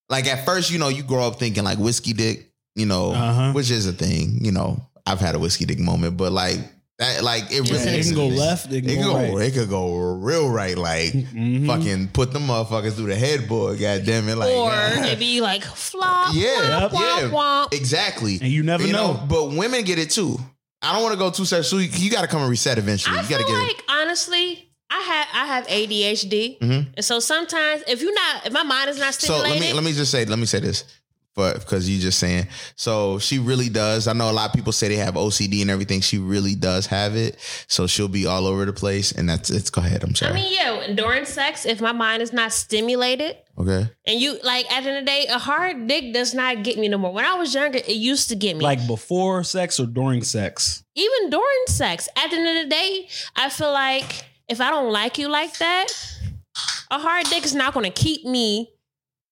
[0.09, 3.51] like at first, you know, you grow up thinking like whiskey dick, you know, Uh-huh.
[3.53, 4.39] which is a thing.
[4.43, 6.59] You know, I've had a whiskey dick moment, but like.
[6.97, 9.35] That, like it really it can go left, it It, can can go go.
[9.35, 9.47] right.
[9.49, 10.77] It could go real right.
[10.77, 11.67] Like Mhm.
[11.67, 13.79] fucking put the motherfuckers through the headboard.
[13.81, 14.37] God damn it!
[14.37, 14.69] Like or
[15.01, 15.03] nah.
[15.05, 17.29] it be like flop, Yeah, womp, womp, yeah.
[17.31, 17.73] womp.
[17.73, 18.39] Exactly.
[18.41, 19.21] And you never know.
[19.27, 20.39] But women get it too.
[20.85, 21.69] I don't want to go too serious.
[21.69, 23.17] So you, you got to come and reset eventually.
[23.17, 26.87] I you got to feel get like honestly, I have I have ADHD, Mhm.
[26.95, 29.21] and so sometimes if you're not, if my mind is not it.
[29.21, 30.83] So let me let me just say let me say this,
[31.33, 32.47] but because you just saying.
[32.75, 34.07] So she really does.
[34.07, 36.01] I know a lot of people say they have OCD and everything.
[36.01, 37.37] She really does have it.
[37.67, 39.69] So she'll be all over the place, and that's it's.
[39.71, 40.03] Go ahead.
[40.03, 40.31] I'm sorry.
[40.33, 43.89] I mean, yeah, during sex, if my mind is not stimulated, okay.
[44.05, 46.77] and you like at the end of the day, a hard dick does not get
[46.77, 47.13] me no more.
[47.13, 48.63] When I was younger, it used to get me.
[48.63, 50.83] like before sex or during sex.
[50.95, 54.91] even during sex, at the end of the day, I feel like if I don't
[54.91, 55.87] like you like that,
[56.91, 58.71] a hard dick is not going to keep me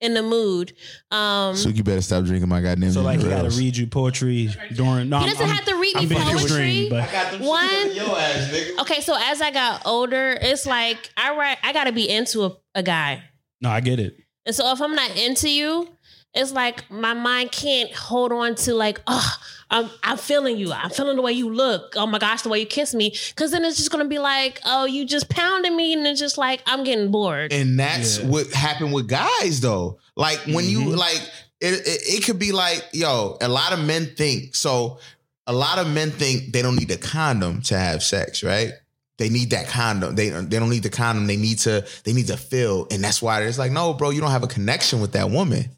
[0.01, 0.73] in the mood.
[1.11, 2.91] Um, So you better stop drinking my goddamn.
[2.91, 5.07] So like he got to read you poetry during.
[5.07, 6.41] No, he doesn't I'm- have to read me I'm poetry.
[6.43, 11.71] extreme, but One, ass, okay, so as I got older, it's like I write, I
[11.71, 13.23] got to be into a, a guy.
[13.63, 14.17] No, I get it.
[14.45, 15.87] And so if I'm not into you,
[16.35, 19.35] it's like my mind can't hold on to like, oh,
[19.69, 20.71] I'm I'm feeling you.
[20.73, 21.93] I'm feeling the way you look.
[21.95, 23.15] Oh my gosh, the way you kiss me.
[23.35, 26.37] Cause then it's just gonna be like, oh, you just pounding me, and it's just
[26.37, 27.53] like I'm getting bored.
[27.53, 28.27] And that's Yeah.
[28.27, 29.99] what happened with guys though.
[30.15, 30.97] Like when you Mhm.
[30.97, 31.21] like
[31.61, 34.99] it, it it could be like, yo, a lot of men think so
[35.45, 38.71] a lot of men think they don't need a condom to have sex, right?
[39.17, 40.15] They need that condom.
[40.15, 41.27] They they don't need the condom.
[41.27, 42.87] They need to they need to feel.
[42.91, 45.69] And that's why it's like, no, bro, you don't have a connection with that woman.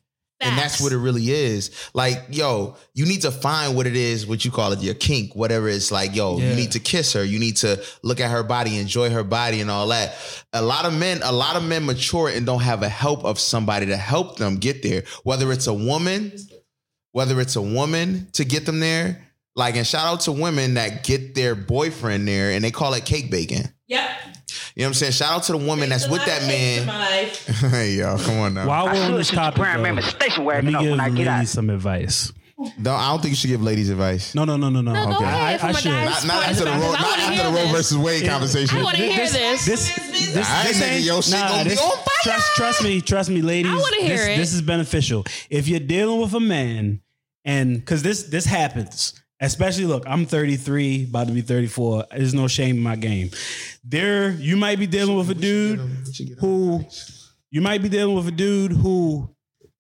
[0.41, 1.71] And that's what it really is.
[1.93, 5.33] Like, yo, you need to find what it is, what you call it, your kink,
[5.33, 7.23] whatever it's like, yo, you need to kiss her.
[7.23, 10.15] You need to look at her body, enjoy her body and all that.
[10.51, 13.39] A lot of men, a lot of men mature and don't have a help of
[13.39, 15.03] somebody to help them get there.
[15.23, 16.33] Whether it's a woman,
[17.13, 19.24] whether it's a woman to get them there.
[19.56, 23.06] Like, and shout out to women that get their boyfriend there and they call it
[23.06, 23.64] cake baking.
[23.88, 24.10] Yep.
[24.76, 25.11] You know what I'm saying?
[25.14, 27.69] Shout out to the woman that's with that man.
[27.72, 28.68] hey, y'all, come on now.
[28.68, 31.36] While we're on this topic, though, station let me wagon give when I get out.
[31.38, 32.34] ladies some advice.
[32.77, 34.34] No, I don't think you should give ladies advice.
[34.34, 34.94] No, no, no, no, no.
[34.94, 35.23] No, go Okay.
[35.26, 35.91] ahead from I a should.
[35.91, 36.82] guy's Not, not after the perspective.
[36.84, 38.77] Roe, not after the Roe versus Wade conversation.
[38.77, 39.65] I want to hear this.
[39.65, 42.06] This, this, this, All right, this ain't, your shit nah, gonna be on fire.
[42.23, 43.72] Trust, trust me, trust me, ladies.
[43.72, 44.38] I wanna hear this, it.
[44.38, 45.26] This is beneficial.
[45.49, 47.02] If you're dealing with a man,
[47.44, 52.05] and because this this happens, especially look, I'm 33, about to be 34.
[52.11, 53.31] There's no shame in my game.
[53.83, 55.79] There, you might be dealing with a dude
[56.39, 56.85] who,
[57.51, 59.29] you might be dealing with a dude who,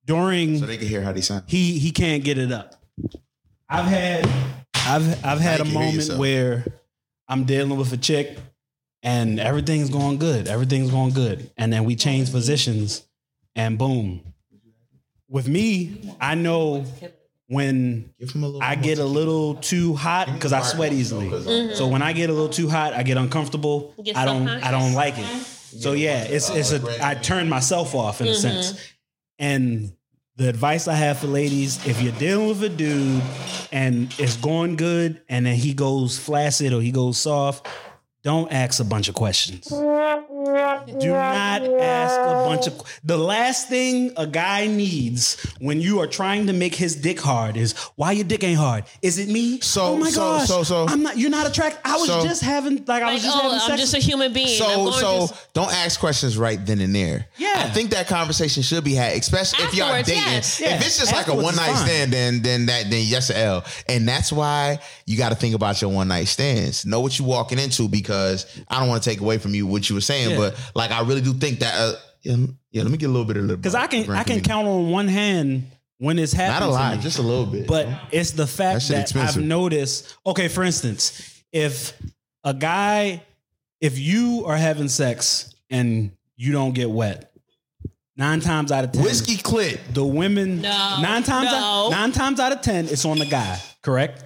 [0.05, 1.43] during So they can hear how they sound.
[1.47, 2.75] he he can't get it up.
[3.67, 4.29] I've had
[4.75, 6.65] I've I've had a you can hear moment where
[7.27, 8.37] I'm dealing with a chick
[9.01, 10.47] and everything's going good.
[10.47, 11.49] Everything's going good.
[11.57, 13.05] And then we change positions
[13.55, 14.21] and boom.
[15.27, 16.85] With me, I know
[17.47, 21.29] when Give him a little I get a little too hot because I sweat easily.
[21.29, 21.75] Mm-hmm.
[21.75, 23.93] So when I get a little too hot, I get uncomfortable.
[24.03, 25.25] Get I don't I don't like it.
[25.25, 28.39] So yeah, it's it's a I turn myself off in a mm-hmm.
[28.39, 28.93] sense.
[29.37, 29.91] And
[30.37, 33.21] the advice I have for ladies, if you're dealing with a dude
[33.71, 37.67] and it's going good and then he goes flaccid or he goes soft,
[38.23, 39.71] don't ask a bunch of questions.
[40.45, 46.07] Do not ask a bunch of the last thing a guy needs when you are
[46.07, 48.83] trying to make his dick hard is why your dick ain't hard.
[49.01, 49.59] Is it me?
[49.61, 51.17] So- oh my so- gosh, so- so- I'm not.
[51.17, 51.79] You're not attracted.
[51.83, 53.81] I was So- just having like I Like, was just oh, having I'm sex.
[53.81, 54.47] just a human being.
[54.59, 57.27] So so through- don't ask questions right then and there.
[57.37, 57.54] Yeah.
[57.57, 60.23] I think that conversation should be had, especially if y'all Afterwards, dating.
[60.23, 60.59] yes.
[60.61, 60.75] Yeah.
[60.75, 61.87] If it's just like a Afterwards one is night fine.
[61.87, 63.65] stand, then then that then yes or a L.
[63.89, 66.85] And that's why you got to think about your one night stands.
[66.85, 69.89] Know what you're walking into because I don't want to take away from you what
[69.89, 70.37] you were saying, Yeah.
[70.37, 71.73] but like I really do think that.
[71.77, 72.37] Uh, yeah,
[72.71, 74.67] yeah, let me get a little bit of Because I can I can count.
[74.67, 75.67] on one hand
[75.99, 77.01] when it's happening, Not a to lot, me.
[77.03, 77.67] just a little bit.
[77.67, 79.41] But it's the That fact shit that, expensive.
[79.43, 80.15] I've noticed.
[80.25, 81.93] Okay, for instance, if
[82.43, 83.21] a guy,
[83.79, 87.31] if you are having sex and you don't get wet,
[88.17, 89.79] nine times out of ten, whiskey clit.
[89.93, 91.57] the women, No, nine times, no.
[91.57, 93.59] out, nine times out of ten, it's on the guy.
[93.81, 94.23] Correct?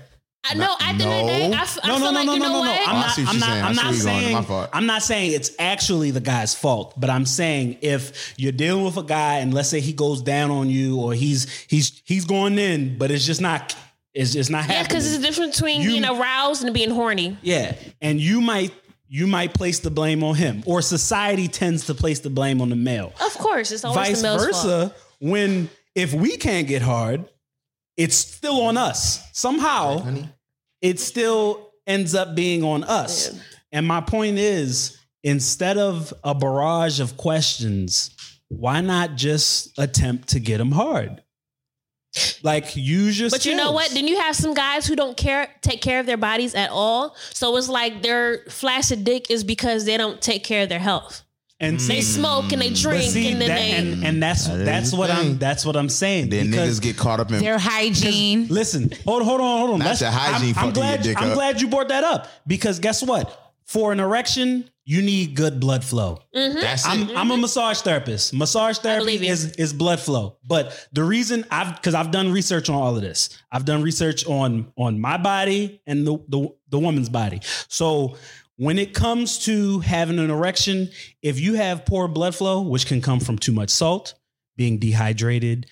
[0.49, 0.74] I know.
[0.80, 2.34] At the end of the day, I, f- I no, feel no, no, like no,
[2.34, 2.70] you no, know no, no.
[2.72, 2.88] what?
[2.88, 3.11] I'm I not.
[3.11, 3.49] see what I'm you're not.
[3.49, 3.64] saying.
[3.64, 4.22] I I'm see not where you're going.
[4.24, 4.34] saying.
[4.36, 4.70] My fault.
[4.74, 8.95] I'm not saying it's actually the guy's fault, but I'm saying if you're dealing with
[8.98, 12.57] a guy and let's say he goes down on you or he's he's he's going
[12.57, 13.76] in, but it's just not.
[14.14, 14.76] It's just not happening.
[14.76, 14.98] Yeah, happening.
[14.98, 17.38] because it's a difference between You- being aroused and being horny.
[17.41, 18.74] Yeah, and you might
[19.10, 22.69] you might place the blame on him, or society tends to place the blame on
[22.69, 23.11] the male.
[23.26, 24.94] Of course, it's always Vice the male's versa, fault.
[25.19, 27.27] when if we can't get hard,
[27.98, 29.22] it's still on us.
[29.34, 30.14] Somehow,
[30.81, 33.38] it still ends up being on us.
[33.72, 38.11] And my point is, instead of a barrage of questions,
[38.48, 41.22] why not just attempt to get them hard?
[42.41, 43.91] Like use your But you know what?
[43.91, 47.15] Then you have some guys who don't care take care of their bodies at all.
[47.34, 51.23] So it's like their flaccid dick is because they don't take care of their health.
[51.60, 54.60] and They smoke and they drink see, and then that- they and, and that's That
[54.60, 55.18] is that's what thing.
[55.34, 56.30] I'm that's what I'm saying.
[56.30, 58.48] Then niggas get caught up in Their hygiene.
[58.49, 59.80] listen, hold hold on, hold on.
[59.80, 61.36] That's Let's- your hygiene I'm, I'm glad your dick I'm up.
[61.36, 63.53] glad you brought that up because guess what?
[63.65, 66.18] For an erection, you need good blood flow.
[66.34, 66.90] That's it.
[66.90, 68.34] I'm, I'm a massage therapist.
[68.34, 70.38] Massage therapy is, is blood flow.
[70.44, 73.30] But the reason I've because I've done research on all of this.
[73.52, 77.41] I've done research on on my body and the, the the woman's body.
[77.68, 78.18] So
[78.56, 80.90] when it comes to having an erection,
[81.22, 84.16] if you have poor blood flow, which can come from too much salt,
[84.57, 85.68] being dehydrated,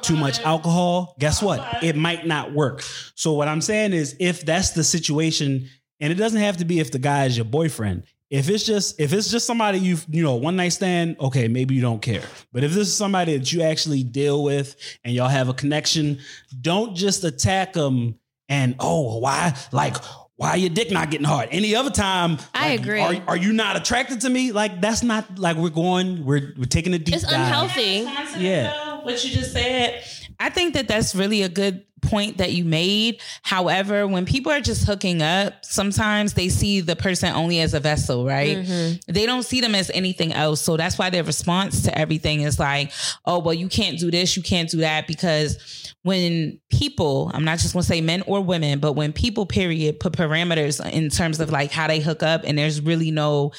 [0.00, 1.82] too much alcohol, guess what?
[1.82, 2.84] It might not work.
[3.16, 5.68] So what I'm saying is if that's the situation,
[5.98, 8.04] and it doesn't have to be if the guy is your boyfriend.
[8.30, 11.74] If it's just if it's just somebody you you know one night stand, okay, maybe
[11.74, 12.22] you don't care.
[12.52, 16.20] But if this is somebody that you actually deal with and y'all have a connection,
[16.60, 19.96] don't just attack them and oh why like
[20.36, 21.48] why your dick not getting hard?
[21.50, 23.00] Any other time, I like, agree.
[23.02, 24.52] Are, are you not attracted to me?
[24.52, 26.24] Like that's not like we're going.
[26.24, 27.34] We're we're taking a deep It's dive.
[27.34, 28.08] unhealthy.
[28.40, 29.02] Yeah.
[29.02, 30.02] what you just said.
[30.38, 33.20] I think that that's really a good point that you made.
[33.42, 37.80] However, when people are just hooking up, sometimes they see the person only as a
[37.80, 38.58] vessel, right?
[38.58, 39.12] Mm-hmm.
[39.12, 40.60] They don't see them as anything else.
[40.60, 42.92] So that's why their response to everything is like,
[43.24, 45.06] oh, well, you can't do this, you can't do that.
[45.06, 50.00] Because when people, I'm not just gonna say men or women, but when people, period,
[50.00, 53.52] put parameters in terms of like how they hook up, and there's really no,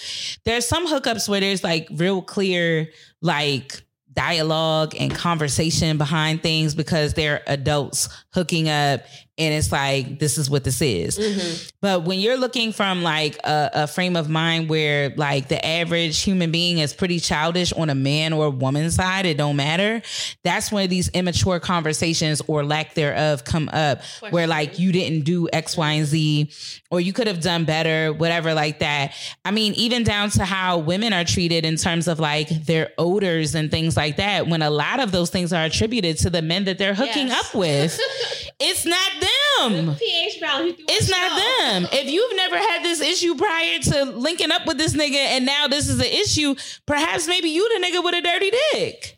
[0.45, 2.89] there's some hookups where there's like real clear,
[3.21, 9.01] like, dialogue and conversation behind things because they're adults hooking up
[9.37, 11.17] and it's like this is what this is.
[11.17, 11.67] Mm-hmm.
[11.81, 16.21] But when you're looking from like a, a frame of mind where like the average
[16.21, 20.01] human being is pretty childish on a man or woman side it don't matter.
[20.43, 24.01] That's when these immature conversations or lack thereof come up.
[24.29, 26.51] Where like you didn't do x y and z
[26.91, 29.13] or you could have done better whatever like that.
[29.43, 33.55] I mean even down to how women are treated in terms of like their odors
[33.55, 36.65] and things like that when a lot of those things are attributed to the men
[36.65, 37.47] that they're hooking Yes.
[37.49, 37.99] up with
[38.59, 40.75] it's not them pH balance.
[40.87, 41.87] it's not them.
[41.91, 45.67] If you've never had this issue prior to linking up with this nigga and now
[45.67, 49.17] this is an issue, perhaps maybe you the nigga with a dirty dick.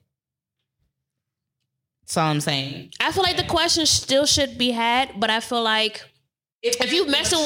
[2.01, 2.91] That's all I'm saying.
[2.99, 6.03] I feel like the question still should be had, but I feel like
[6.63, 7.39] if you messing,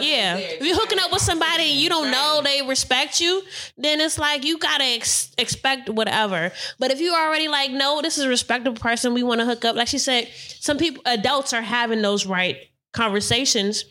[0.00, 3.42] yeah, if you're hooking up with somebody and you don't know they respect you,
[3.78, 6.52] then it's like you gotta ex- expect whatever.
[6.78, 9.64] But if you already like, no, this is a respectable person, we want to hook
[9.64, 9.74] up.
[9.74, 10.28] Like she said,
[10.60, 12.58] some people, adults are having those right
[12.92, 13.84] conversations.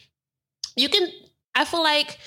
[0.76, 1.10] You can,
[1.56, 2.18] I feel like.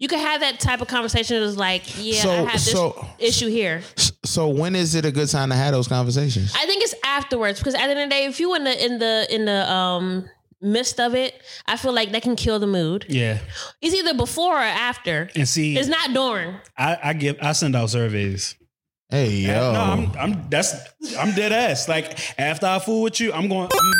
[0.00, 1.42] You can have that type of conversation.
[1.42, 3.82] It's like, yeah, So- I have this so- issue here.
[4.24, 6.54] So when is it a good time to have those conversations?
[6.56, 8.84] I think it's afterwards because at the end of the day, if you in the
[8.84, 10.28] in the in the um
[10.60, 13.06] midst of it, I feel like that can kill the mood.
[13.08, 13.38] Yeah,
[13.80, 15.30] It's either before or after.
[15.36, 16.56] and see, It's not during.
[16.76, 18.54] I, I give I send out surveys.
[19.10, 20.74] Hey yo, No, I'm I'm that's
[21.18, 21.88] I'm dead ass.
[21.88, 23.68] Like after I fool with you, I'm going.
[23.72, 23.92] I'm,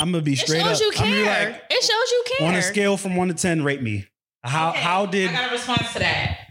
[0.00, 0.80] I'm gonna be straight It straight shows up.
[0.82, 1.50] you I'm gonna be care.
[1.52, 2.48] like, it shows you care.
[2.48, 4.06] on a scale from one to ten, rate me.
[4.44, 6.41] How how did I got a response to that?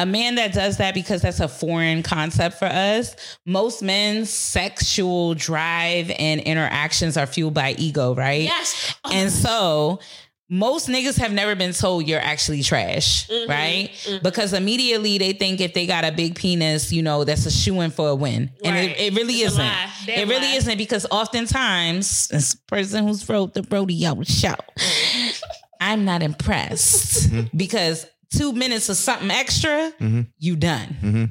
[0.00, 3.14] A man that does that because that's a foreign concept for us.
[3.44, 8.44] Most men's sexual drive and interactions are fueled by ego, right?
[8.44, 8.94] Yes.
[9.12, 10.00] And so
[10.48, 13.90] most niggas have never been told you're actually trash, Mm-hmm, right?
[13.92, 14.22] Mm-hmm.
[14.22, 17.82] Because immediately they think if they got a big penis, you know, that's a shoe
[17.82, 18.50] in for a win.
[18.64, 19.72] And it, it really It's isn't.
[20.08, 20.56] It really lie.
[20.56, 25.42] isn't because oftentimes, this person who's wrote the rodeo show, mm.
[25.78, 27.54] I'm not impressed mm-hmm.
[27.54, 30.22] because two minutes of something extra, mm-hmm.
[30.38, 30.96] you done.
[31.02, 31.24] Mm-hmm.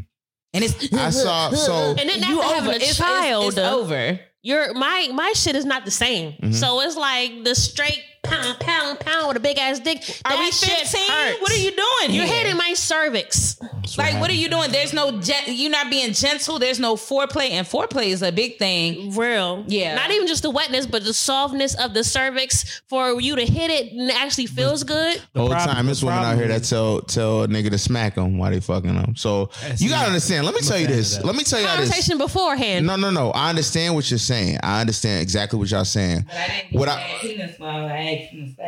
[0.54, 3.58] And it's I saw so And then you after having a It's- it's- child, it's,
[3.58, 4.20] uh, over.
[4.42, 6.34] your my my shit is not the same.
[6.34, 6.52] Mm-hmm.
[6.54, 9.98] So it's like the straight pound pound pound with a big ass dick.
[10.26, 11.42] Are that we 15?
[11.42, 12.36] What are you doing You're here?
[12.44, 13.60] hitting my cervix.
[13.98, 14.72] Like, what are you doing?
[14.72, 16.60] There's no, gen- you're not being gentle.
[16.60, 19.16] There's no foreplay, and foreplay is a big thing.
[19.16, 19.64] Real.
[19.68, 19.96] Yeah.
[19.96, 23.72] Not even just the wetness, but the softness of the cervix for you to hit
[23.72, 25.22] it and it actually feels good.
[25.34, 27.78] The Whole prob- time, the this woman out here that tell tell a nigga to
[27.78, 29.16] smack them while they fucking them.
[29.16, 30.46] So That's you gotta understand.
[30.46, 31.22] Let me tell you this.
[31.24, 31.90] Let me tell you how this.
[31.90, 32.86] Conversation beforehand.
[32.86, 33.32] No, no, no.
[33.32, 34.60] I understand what you're saying.
[34.62, 36.26] I understand exactly what y'all saying.
[36.28, 38.64] But I didn't What I- penis while I asked him to.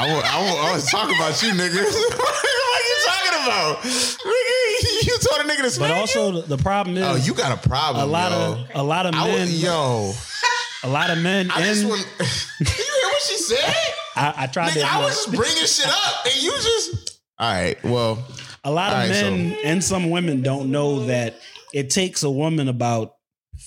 [0.00, 1.82] I was, I was, I was talking about you, nigga.
[2.18, 2.34] what
[2.74, 3.78] are you talking about?
[3.82, 6.20] Nigga, you told a nigga to smack But you?
[6.20, 8.02] also the problem is Oh, you got a problem.
[8.08, 8.52] a lot yo.
[8.52, 9.40] of a lot of men.
[9.40, 10.12] was, yo,
[10.84, 11.50] a lot of men.
[11.50, 12.00] I just in, want.
[12.60, 13.74] you hear what she said?
[14.16, 14.92] I, I tried Nigga, to.
[14.92, 17.20] I was just bringing shit up, and you just.
[17.38, 17.82] All right.
[17.84, 18.22] Well,
[18.64, 21.36] a lot of All right, men and some women don't know that
[21.72, 23.14] it takes a woman about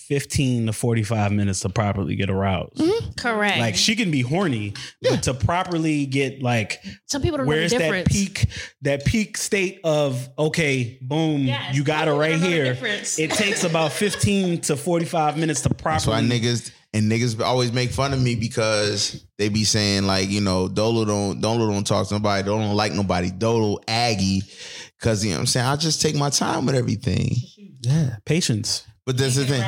[0.08, 2.76] 15 to 45 minutes to properly get aroused.
[2.76, 3.12] Mm-hmm.
[3.14, 3.60] Correct.
[3.60, 7.72] Like she can be horny, but to properly get like Some people don't know where's
[7.72, 8.48] the that peak
[8.82, 12.78] that peak state of okay, boom, Yes, you got it right don't know the here.
[13.18, 17.72] It takes about 15 to 45 minutes to that's why properly niggas and niggas always
[17.72, 21.86] make fun of me because they be saying like, you know, Dolo don't Dolo don't
[21.86, 24.44] talk to nobody, Dolo don't like nobody, Dolo Aggie,
[25.00, 25.66] because you know what I'm saying.
[25.66, 27.36] I just take my time with everything.
[27.82, 28.86] Yeah, patience.
[29.06, 29.62] But that's the thing.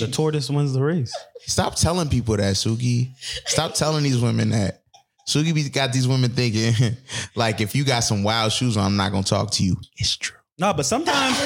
[0.00, 1.14] The tortoise wins the race.
[1.40, 3.10] Stop telling people that, Suki.
[3.46, 4.82] Stop telling these women that.
[5.28, 6.96] Suki be got these women thinking
[7.36, 9.76] like if you got some wild shoes on, I'm not gonna talk to you.
[9.96, 10.36] It's true.
[10.58, 11.38] No, but sometimes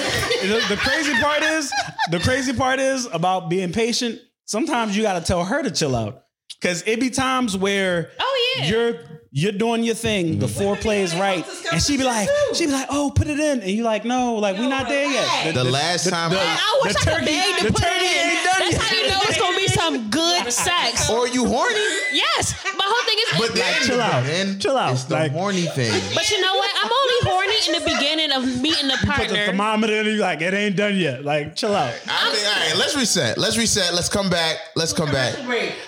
[0.43, 1.73] the, the crazy part is
[2.11, 4.21] the crazy part is about being patient.
[4.47, 6.26] Sometimes you got to tell her to chill out
[6.61, 8.67] because it be times where Oh, yeah.
[8.69, 8.95] you're
[9.33, 10.39] you're doing your thing, mm-hmm.
[10.41, 13.61] the foreplay is right, and she be like, she be like, oh, put it in,
[13.61, 15.53] and you like, no, like we not there yet.
[15.55, 17.95] The last time I- I wish the I could turkey- beg to the put turkey
[17.97, 18.31] it in.
[18.31, 21.09] ain't done That's how you know it's gonna be some good sex.
[21.11, 21.81] or you horny.
[22.13, 23.39] Yes, my whole thing is.
[23.39, 24.25] But then chill out.
[24.25, 24.93] then Chill out.
[24.93, 25.93] It's the Like- horny thing.
[26.15, 26.71] but you know what?
[26.83, 29.47] I'm only horny in the beginning of meeting the Put the partner.
[29.47, 31.25] thermometer in, and you like, it ain't done yet.
[31.25, 31.89] Like, chill out.
[32.09, 33.39] I think, all right, let's reset.
[33.39, 33.95] Let's reset.
[33.95, 34.57] Let's come back.
[34.77, 35.35] Let's come back.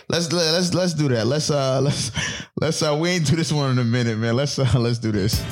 [0.08, 1.26] Let's let's let's do that.
[1.26, 2.10] Let's uh let's
[2.60, 4.34] let's uh we ain't do this one in a minute, man.
[4.36, 5.42] Let's uh let's do this.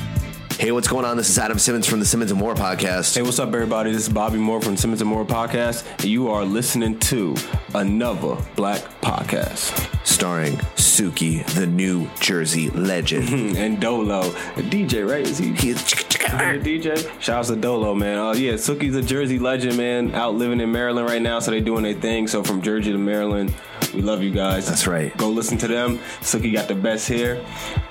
[0.59, 1.17] Hey, what's going on?
[1.17, 3.13] This is Adam Simmons from the Simmons and Moore podcast.
[3.15, 3.91] Hey, what's up, everybody?
[3.91, 7.35] This is Bobby Moore from Simmons and Moore Podcast, and you are listening to
[7.75, 9.87] another Black Podcast.
[10.03, 13.29] starring Suki, the New Jersey legend.
[13.57, 15.21] and Dolo, a DJ, right?
[15.21, 15.53] Is he?
[15.53, 17.21] He's a DJ.
[17.21, 18.17] Shouts to Dolo, man.
[18.17, 20.15] Oh yeah, Suki's a Jersey legend, man.
[20.15, 22.27] Out living in Maryland right now, so they doing their thing.
[22.27, 23.53] So from Jersey to Maryland,
[23.93, 24.65] we love you guys.
[24.67, 25.15] That's right.
[25.17, 25.99] Go listen to them.
[26.21, 27.45] Suki got the best hair,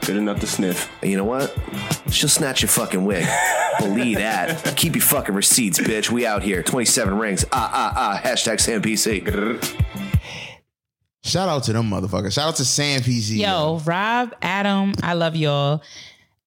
[0.04, 0.90] good enough to sniff.
[1.02, 1.56] You know what?
[2.10, 3.26] She'll snatch your fucking wig.
[3.78, 4.76] Believe that.
[4.76, 6.10] Keep your fucking receipts, bitch.
[6.10, 6.62] We out here.
[6.62, 7.44] 27 rings.
[7.52, 8.20] Ah, ah, ah.
[8.22, 9.86] Hashtag SamPC.
[11.24, 12.34] Shout out to them motherfuckers.
[12.34, 13.38] Shout out to Sam PC.
[13.38, 15.82] Yo, Rob, Adam, I love y'all.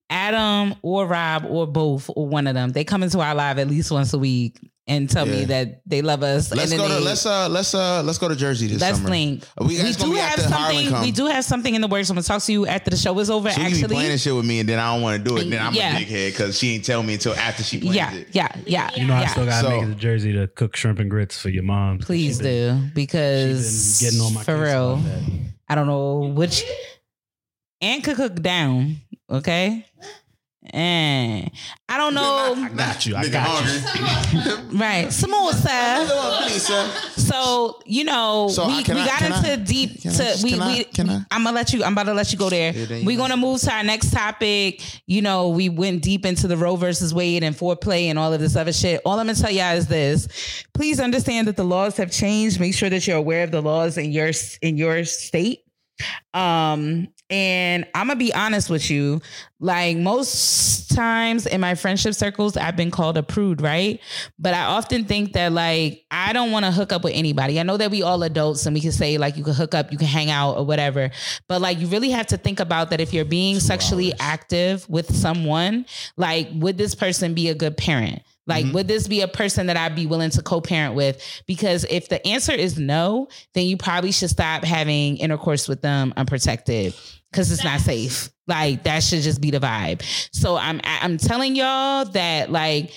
[0.10, 3.68] Adam or Rob or both or one of them, they come into our live at
[3.68, 4.58] least once a week
[4.90, 6.52] and tell me that they love us.
[6.54, 8.98] Let's and go to they- let's uh let's uh let's go to Jersey this Let's
[8.98, 9.10] summer.
[9.12, 9.44] link.
[9.62, 11.02] We, We, do have something.
[11.02, 12.10] We do have something in the works.
[12.10, 13.50] I'm gonna talk to you after the show is over.
[13.52, 15.50] She be actually, playing shit with me, and then I don't want to do it.
[15.50, 15.96] Then I'm Yeah.
[15.98, 18.28] a dickhead because she ain't tell me until after she plays yeah, it.
[18.32, 18.90] yeah, yeah.
[18.96, 19.02] yeah.
[19.02, 19.28] You know, I yeah.
[19.28, 22.00] still gotta So- make it to Jersey to cook shrimp and grits for your mom.
[22.00, 25.02] Please been- do because she been getting on my for real.
[25.68, 26.64] I don't know which
[27.82, 28.98] and could cook down.
[29.30, 29.86] Okay.
[30.72, 31.50] And
[31.88, 32.54] I don't know.
[32.58, 33.16] I got you.
[33.16, 33.64] I Nigga got
[34.72, 34.78] you.
[34.78, 35.08] Right.
[35.08, 36.42] Samosa.
[36.44, 36.86] Please, sir.
[37.16, 40.24] So you know, So, we, we I- got can into I- deep can I to
[40.24, 40.84] just- we can I- we.
[40.84, 41.22] can I?
[41.32, 41.84] I'm gonna let you.
[41.84, 42.74] I'm about to let you go there.
[42.74, 44.82] Yeah, We're gonna move to our next topic.
[45.08, 48.42] You know, we went deep into the Roe versus Wade and foreplay and all of
[48.42, 49.02] this other shit.
[49.06, 50.28] All I'm gonna tell y'all is this:
[50.74, 52.60] please understand that the laws have changed.
[52.60, 54.32] Make sure that you're aware of the laws in your
[54.62, 55.62] in your state.
[56.34, 59.22] Um, and I'm gonna be honest with you.
[59.60, 64.00] Like most times in my friendship circles, I've been called a prude, right?
[64.40, 67.60] But I often think that like I don't want to hook up with anybody.
[67.60, 69.92] I know that we all adults and we can say like you can hook up,
[69.92, 71.12] you can hang out or whatever.
[71.48, 75.14] But like you really have to think about that if you're being sexually active with
[75.14, 75.86] someone,
[76.18, 78.22] like would this person be a good parent?
[78.50, 78.74] Like, mm-hmm.
[78.74, 81.22] would this be a person that I'd be willing to co parent with?
[81.46, 86.14] Because if the answer is no, then you probably should stop having intercourse with them
[86.18, 86.96] unprotected
[87.32, 88.30] because it's not safe.
[88.48, 90.02] Like, that should just be the vibe.
[90.34, 92.92] So, I'm, I'm telling y'all that, like,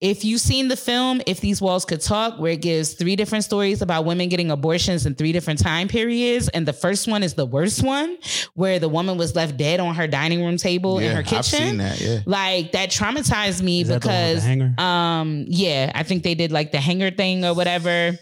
[0.00, 3.44] if you've seen the film, If These Walls Could Talk, where it gives three different
[3.44, 7.32] stories about women getting abortions in three different time periods, and the first one is
[7.34, 8.18] the worst one,
[8.54, 11.26] where the woman was left dead on her dining room table in Yeah, her I've
[11.26, 11.42] kitchen.
[11.58, 12.00] seen that.
[12.00, 12.18] Yeah.
[12.26, 14.74] Like that traumatized me Is that the one with because the hanger?
[14.80, 18.18] um yeah, I think they did like the hanger thing or whatever.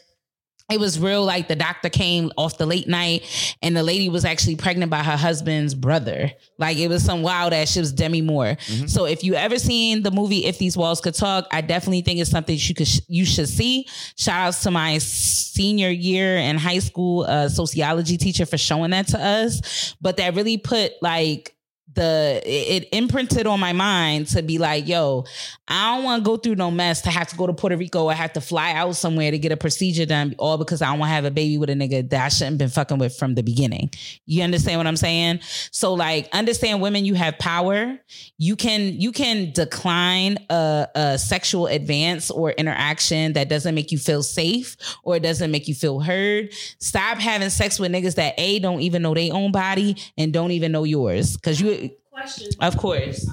[0.70, 3.22] It was real like the doctor came off the late night
[3.62, 6.30] and the lady was actually pregnant by her husband's brother.
[6.58, 7.76] Like it was some wild ass shit.
[7.76, 8.56] It was Demi Moore.
[8.86, 12.18] So if you ever seen the movie If These Walls Could Talk, I definitely think
[12.18, 13.86] it's something you could you should see.
[14.16, 19.08] Shout outs to my senior year in high school uh, sociology teacher for showing that
[19.08, 19.94] to us.
[20.00, 21.54] But that really put like
[21.94, 25.24] the it imprinted on my mind to be like, yo,
[25.68, 28.04] I don't want to go through no mess to have to go to Puerto Rico
[28.04, 30.98] or have to fly out somewhere to get a procedure done, all because I don't
[30.98, 33.34] want to have a baby with a nigga that I shouldn't been fucking with from
[33.34, 33.90] the beginning.
[34.26, 35.40] You understand what I'm saying?
[35.70, 37.98] So like, understand women, you have power.
[38.38, 43.98] You can you can decline a, a sexual advance or interaction that doesn't make you
[43.98, 46.52] feel safe or it doesn't make you feel heard.
[46.80, 50.50] Stop having sex with niggas that a don't even know their own body and don't
[50.50, 51.83] even know yours because you.
[52.14, 52.48] Question.
[52.60, 53.28] Of course.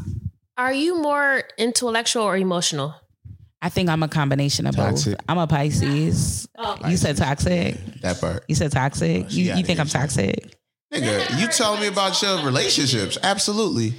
[0.58, 2.95] Are you more intellectual or emotional?
[3.62, 5.18] I think I'm a combination of Toxic.
[5.18, 5.26] both.
[5.30, 6.49] I'm a Pisces.
[6.58, 6.78] Oh.
[6.88, 7.78] You said toxic.
[8.02, 8.44] That part.
[8.48, 9.26] You said toxic.
[9.26, 9.80] Oh, she You, you think.
[9.80, 10.56] I'm toxic?
[10.91, 13.20] Nigga, you tell me about your relationships.
[13.22, 13.94] Absolutely.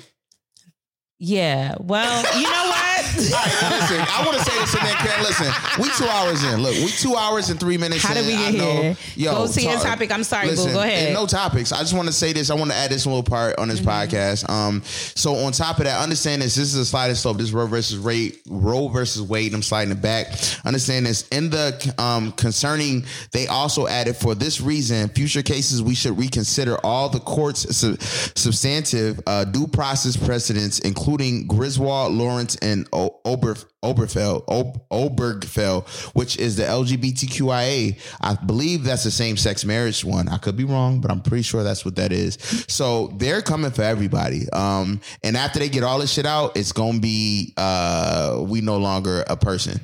[1.20, 1.76] Yeah.
[1.78, 2.81] Well, you know what?
[3.32, 6.42] All right, listen, I want to say this and then Karen, listen, we two hours
[6.44, 6.62] in.
[6.62, 8.96] Look, we two hours and three minutes How did we get know- here?
[9.16, 10.10] Yo, Go to your topic.
[10.12, 10.72] I'm sorry, boo.
[10.72, 11.12] Go ahead.
[11.12, 11.72] No topics.
[11.72, 12.50] I just want to say this.
[12.50, 14.14] I want to add this little part on this Mm-hmm.
[14.14, 14.48] podcast.
[14.48, 16.54] Um, so on top of that, understand this.
[16.54, 17.36] This is a sliding slope.
[17.38, 19.52] This is Roe versus Ray, Roe versus Wade.
[19.54, 20.28] I'm sliding it back.
[20.64, 21.26] Understand this.
[21.28, 26.76] In the um concerning, they also added for this reason, future cases we should reconsider
[26.84, 27.96] all the court's su-
[28.36, 33.56] substantive uh, due process precedents, including Griswold, Lawrence, and o- Ober.
[33.84, 37.98] Oberfeld, Ob- Obergefell, which is the LGBTQIA.
[38.20, 40.28] I believe that's the same sex marriage one.
[40.28, 42.38] I could be wrong, but I'm pretty sure that's what that is.
[42.68, 44.48] So they're coming for everybody.
[44.50, 48.76] Um, and after they get all this shit out, it's gonna be uh, we no
[48.76, 49.80] longer a person.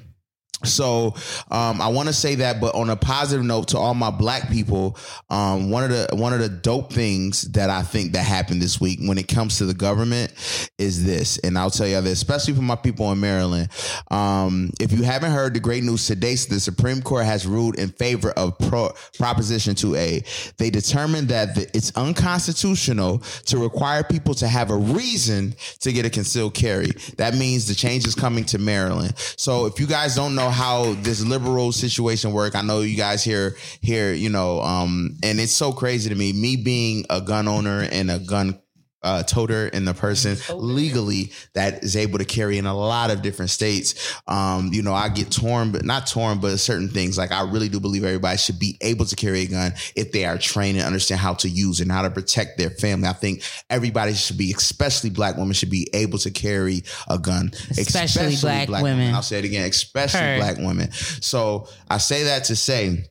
[0.65, 1.15] So
[1.51, 4.51] um, I want to say that, but on a positive note, to all my black
[4.51, 4.97] people,
[5.31, 8.81] um, one of the one of the dope things that I think that happened this
[8.81, 10.33] week when it comes to the government
[10.79, 13.69] is this, and I'll tell you this, especially for my people in Maryland.
[14.11, 17.89] Um, if you haven't heard the great news today, the Supreme Court has ruled in
[17.89, 20.57] favor of pro, Proposition 2A.
[20.57, 26.05] They determined that the, it's unconstitutional to require people to have a reason to get
[26.05, 26.91] a concealed carry.
[27.17, 29.15] That means the change is coming to Maryland.
[29.17, 33.23] So if you guys don't know how this liberal situation work, I know you guys
[33.25, 36.33] here here, you know, um, and it's so crazy to me.
[36.33, 38.61] Me being a gun owner and a gun
[39.03, 43.23] uh, toter and the person legally that is able to carry in a lot of
[43.23, 44.17] different states.
[44.27, 47.17] Um, you know, I get torn, but not torn, but certain things.
[47.17, 50.25] Like I really do believe everybody should be able to carry a gun if they
[50.25, 53.09] are trained and understand how to use and how to protect their family.
[53.09, 57.53] I think everybody should be, especially black women, should be able to carry a gun.
[57.71, 59.15] Especially black women.
[59.15, 60.41] I'll say it again, especially Heard.
[60.41, 60.91] black women.
[60.93, 63.05] So I say that to say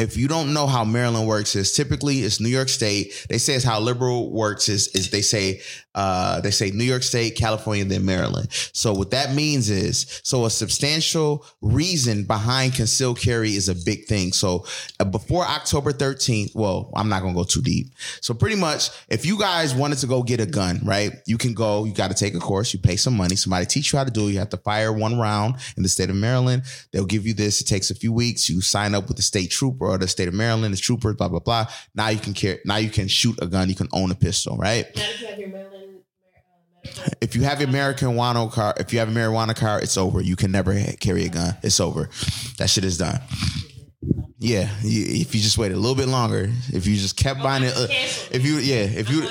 [0.00, 3.26] if you don't know how Maryland works, is typically it's New York State.
[3.28, 5.60] They say it's how liberal works is is they say
[5.94, 8.48] uh they say New York State, California, then Maryland.
[8.72, 14.06] So what that means is so a substantial reason behind concealed carry is a big
[14.06, 14.32] thing.
[14.32, 14.64] So
[14.98, 17.88] uh, before October 13th, well, I'm not gonna go too deep.
[18.22, 21.12] So pretty much, if you guys wanted to go get a gun, right?
[21.26, 21.84] You can go.
[21.84, 22.72] You got to take a course.
[22.72, 23.36] You pay some money.
[23.36, 24.32] Somebody teach you how to do it.
[24.32, 26.62] You have to fire one round in the state of Maryland.
[26.92, 27.60] They'll give you this.
[27.60, 28.48] It takes a few weeks.
[28.48, 31.28] You sign up with the state trooper or the state of Maryland, the troopers, blah
[31.28, 31.66] blah blah.
[31.94, 32.60] Now you can carry.
[32.64, 33.68] Now you can shoot a gun.
[33.68, 34.86] You can own a pistol, right?
[37.20, 40.20] If you have your American marijuana card, if you have a marijuana card, it's over.
[40.20, 41.56] You can never carry a gun.
[41.62, 42.08] It's over.
[42.58, 43.20] That shit is done.
[44.42, 47.62] Yeah, you, if you just wait a little bit longer, if you just kept buying
[47.62, 49.28] it, uh, if you yeah, if you all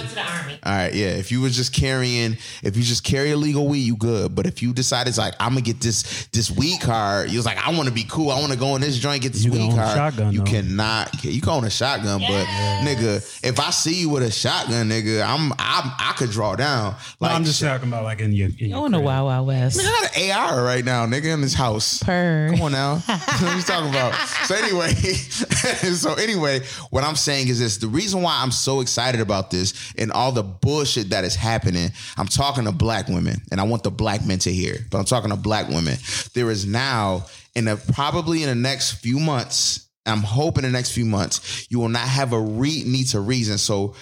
[0.71, 4.35] right, yeah, if you was just carrying, if you just carry illegal weed, you good.
[4.35, 7.57] But if you decided like I'm gonna get this this weed card, you was like
[7.57, 9.49] I want to be cool, I want to go in this joint get this You
[9.49, 9.97] can weed own a card.
[9.97, 10.45] shotgun, you though.
[10.45, 12.45] cannot, you can own a shotgun, but
[12.83, 16.95] nigga, if I see you with a shotgun, nigga, I'm I I could draw down.
[17.19, 18.49] No, I'm just talking about like in your.
[18.49, 19.79] In You your on the Wild Wild West.
[19.79, 22.03] Nigga, I got an AR right now, nigga, in this house.
[22.03, 22.49] Per.
[22.51, 22.95] Come on now.
[23.05, 24.13] what are you talking about?
[24.45, 24.93] So anyway,
[25.93, 29.93] so anyway, what I'm saying is this: the reason why I'm so excited about this
[29.97, 33.83] and all the bullshit that is happening, I'm talking to black women, and I want
[33.83, 35.97] the black men to hear, but I'm talking to black women.
[36.33, 40.91] There is now, in a probably in the next few months, I'm hoping the next
[40.91, 43.57] few months, you will not have a re- need to reason.
[43.57, 43.95] So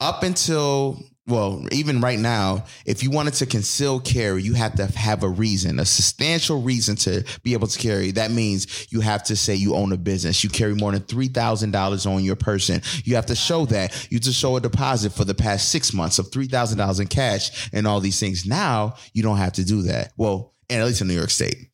[0.00, 4.86] up until well, even right now, if you wanted to conceal carry, you have to
[4.86, 8.10] have a reason, a substantial reason to be able to carry.
[8.10, 10.42] That means you have to say you own a business.
[10.42, 12.82] You carry more than three thousand dollars on your person.
[13.04, 14.10] You have to show that.
[14.10, 17.06] You to show a deposit for the past six months of three thousand dollars in
[17.06, 18.44] cash and all these things.
[18.46, 20.12] Now you don't have to do that.
[20.16, 21.68] Well, and at least in New York State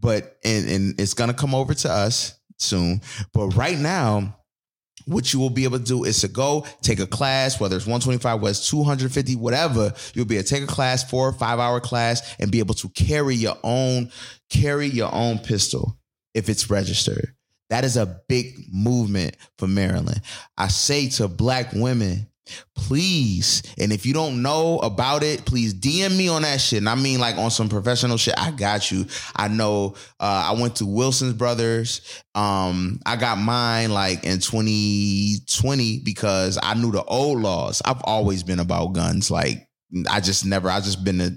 [0.00, 2.38] but and, and it's gonna come over to us.
[2.58, 3.00] soon.
[3.32, 4.36] But right now,
[5.06, 7.86] what you will be able to do is to go take a class, whether it's
[7.86, 9.92] 125, whether it's 250, whatever.
[10.14, 12.74] You'll be able to take a class, four or five hour class, and be able
[12.74, 14.10] to carry your own,
[14.50, 15.98] carry your own pistol
[16.34, 17.34] if it's registered.
[17.70, 20.20] That is a big movement for Maryland.
[20.56, 22.28] I say to black women,
[22.74, 26.78] please, and if you don't know about it, please DM me on that shit.
[26.78, 29.06] And I mean, like on some professional shit, I got you.
[29.36, 32.22] I know uh, I went to Wilson's Brothers.
[32.34, 37.80] Um, I got mine like in 2020 because I knew the old laws.
[37.84, 39.30] I've always been about guns.
[39.30, 39.63] Like
[40.10, 41.30] I just never, I just been, a,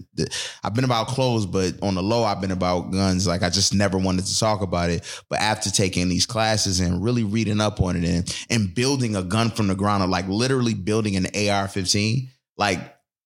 [0.64, 3.28] I've been about clothes, but on the low, I've been about guns.
[3.28, 5.04] Like I just never wanted to talk about it.
[5.30, 9.22] But after taking these classes and really reading up on it and, and building a
[9.24, 12.80] gun from the ground up, like literally building an AR 15, like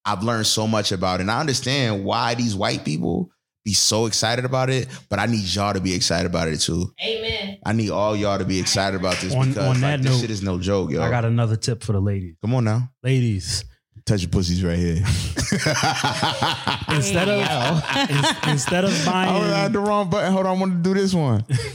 [0.03, 1.23] I've learned so much about it.
[1.23, 3.31] And I understand why these white people
[3.63, 6.91] be so excited about it, but I need y'all to be excited about it too.
[7.05, 7.59] Amen.
[7.63, 10.11] I need all y'all to be excited about this On- because on like, that this
[10.11, 11.01] note, shit is no joke, yo.
[11.03, 12.35] I got another tip for the ladies.
[12.41, 12.89] Come on now.
[13.03, 13.63] Ladies,
[14.05, 14.95] Touch your pussies right here.
[16.95, 17.39] instead of
[18.45, 20.31] in- instead of buying, I buying had the wrong button.
[20.33, 21.45] Hold on, I want to do this one.
[21.53, 21.65] Sorry,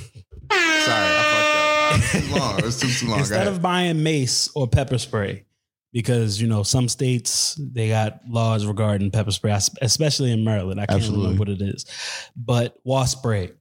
[0.50, 2.22] I fucked up.
[2.22, 2.58] Too long.
[2.58, 3.20] It was too, too long.
[3.20, 5.44] Instead of buying mace or pepper spray,
[5.92, 10.80] because you know some states they got laws regarding pepper spray, especially in Maryland.
[10.80, 11.26] I can't Absolutely.
[11.26, 11.86] remember what it is,
[12.36, 13.52] but wasp spray.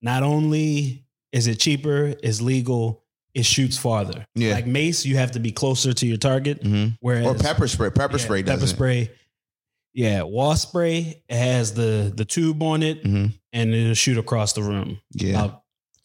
[0.00, 3.01] Not only is it cheaper, it's legal,
[3.34, 4.26] it shoots farther.
[4.34, 4.54] Yeah.
[4.54, 6.62] like mace, you have to be closer to your target.
[6.62, 6.96] Mhm.
[7.00, 7.90] Whereas or pepper spray.
[7.90, 9.10] Pepper yeah, spray does pepper spray.
[9.94, 13.32] Yeah, wasp spray has the the tube on it, Mhm.
[13.52, 14.98] and it'll shoot across the room.
[15.12, 15.30] Yeah.
[15.30, 15.58] about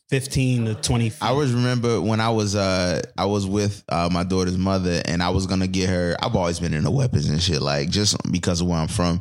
[0.10, 1.10] fifteen to twenty.
[1.10, 1.22] Feet.
[1.22, 5.22] I always remember when I was uh I was with uh, my daughter's mother and
[5.22, 6.16] I was gonna get her.
[6.22, 9.20] I've always been into weapons and shit, like just because of where I'm from.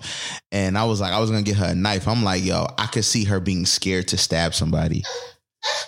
[0.53, 2.07] And I was like, I was gonna get her a knife.
[2.07, 5.03] I'm like, yo, I could see her being scared to stab somebody.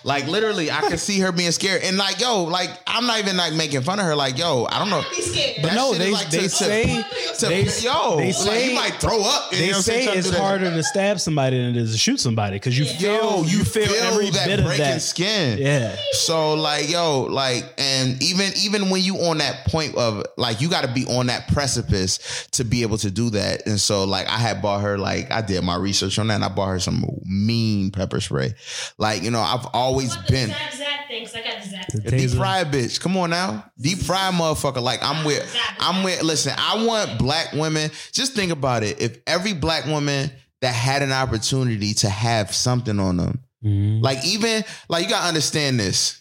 [0.05, 1.83] Like literally, I could see her being scared.
[1.83, 4.15] And like, yo, like I'm not even like making fun of her.
[4.15, 5.03] Like, yo, I don't know.
[5.11, 5.57] Be scared.
[5.63, 7.03] But no, they is like they to- say
[7.39, 9.53] To, they, yo, they like, say you might throw up.
[9.53, 10.05] you They know what I'm say saying?
[10.07, 12.85] Trying to it's harder to stab somebody than it is to shoot somebody because you
[12.85, 15.03] feel Yo, you, feel, every that bit of breaking that.
[15.03, 15.59] skin.
[15.59, 20.61] Yeah, So like yo, like and even even when you on that point of like
[20.61, 23.67] you got to be on that precipice to be able to do that.
[23.67, 26.45] And so like I had bought her like I did my research on that and
[26.45, 28.55] I bought her some mean pepper spray.
[28.97, 31.35] Like you know I've always been Zap zap things.
[31.35, 31.87] I got the zap.
[31.93, 32.37] The deep taser.
[32.37, 33.01] fried bitch.
[33.01, 34.83] Come on now, deep fry motherfucker.
[34.83, 36.23] Like I'm with I'm with.
[36.23, 37.91] Listen, I want black women.
[38.13, 39.01] Just think about it.
[39.01, 40.31] If every black woman
[40.61, 43.41] that had an opportunity to have something on them.
[43.65, 44.03] Mhm.
[44.03, 46.21] Like even like you gotta understand this.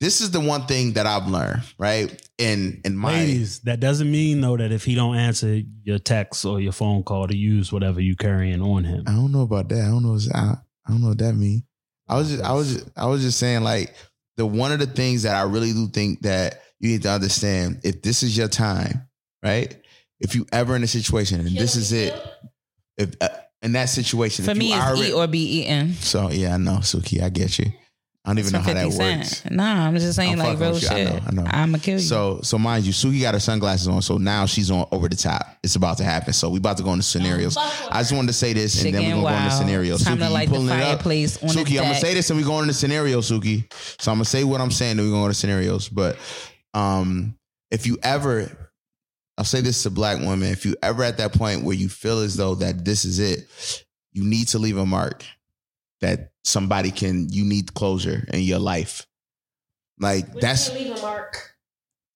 [0.00, 2.24] This is the one thing that I've learned, right?
[2.38, 3.58] In in my ladies.
[3.60, 7.26] That doesn't mean though that if he don't answer your text or your phone call
[7.26, 9.02] to use whatever you carrying on him.
[9.08, 9.82] I don't know about that.
[9.82, 10.16] I don't know.
[10.34, 11.62] I, I don't know what that means.
[12.08, 13.94] I was just I was just, I was just saying like
[14.36, 17.80] the one of the things that I really do think that you need to understand
[17.84, 19.08] if this is your time,
[19.42, 19.76] right?
[20.20, 22.14] If you ever in a situation and this is it,
[22.96, 23.28] if uh,
[23.62, 25.94] in that situation, For me, it's already- eat or be eaten.
[25.94, 27.66] so yeah, I know Suki, I get you.
[28.28, 29.36] I don't even know how that 50 works.
[29.38, 29.54] Cent.
[29.54, 30.88] Nah, I'm just saying I'm like fucking real with you.
[30.88, 31.08] shit.
[31.08, 31.44] I know, I know.
[31.46, 32.00] I'ma kill you.
[32.00, 35.16] So, so mind you, Suki got her sunglasses on, so now she's on over the
[35.16, 35.56] top.
[35.62, 36.34] It's about to happen.
[36.34, 37.56] So we about to go into scenarios.
[37.56, 39.62] I just wanted to say this, and then we're getting gonna go into wild.
[39.62, 40.04] scenarios.
[40.04, 40.82] Time to Suki, you light the pulling it up?
[40.82, 42.02] fireplace on Suki, I'm gonna deck.
[42.02, 43.72] say this, and we're going into scenarios, Suki.
[43.98, 45.88] So I'm gonna say what I'm saying, and we're going to scenarios.
[45.88, 46.18] But
[46.74, 47.34] um,
[47.70, 48.52] if you ever,
[49.38, 52.18] I'll say this to black women: if you ever at that point where you feel
[52.18, 55.24] as though that this is it, you need to leave a mark
[56.00, 57.28] that somebody can.
[57.30, 59.06] You need closure in your life.
[59.98, 61.54] Like that's leave a mark.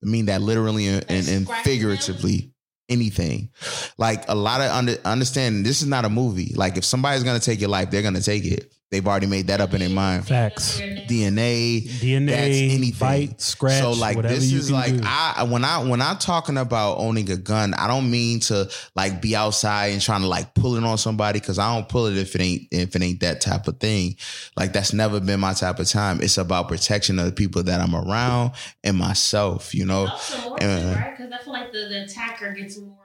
[0.04, 2.50] I mean that literally and, and, and figuratively.
[2.88, 3.48] Anything,
[3.96, 5.62] like a lot of under, understanding.
[5.62, 6.52] This is not a movie.
[6.54, 8.74] Like if somebody's gonna take your life, they're gonna take it.
[8.92, 10.28] They've already made that up in their mind.
[10.28, 10.82] Facts.
[11.06, 12.92] DNA, DNA, that's anything.
[12.98, 15.00] bite, scratch, So like whatever this you is like do.
[15.02, 19.20] I when I when I'm talking about owning a gun, I don't mean to like
[19.22, 22.16] be outside and trying to like pull it on somebody because I don't pull it
[22.18, 24.16] if it ain't if it ain't that type of thing.
[24.56, 26.20] Like that's never been my type of time.
[26.20, 28.52] It's about protection of the people that I'm around
[28.84, 29.74] and myself.
[29.74, 31.14] You know, Also more Uh, right?
[31.16, 32.96] Because I feel like the, the attacker gets more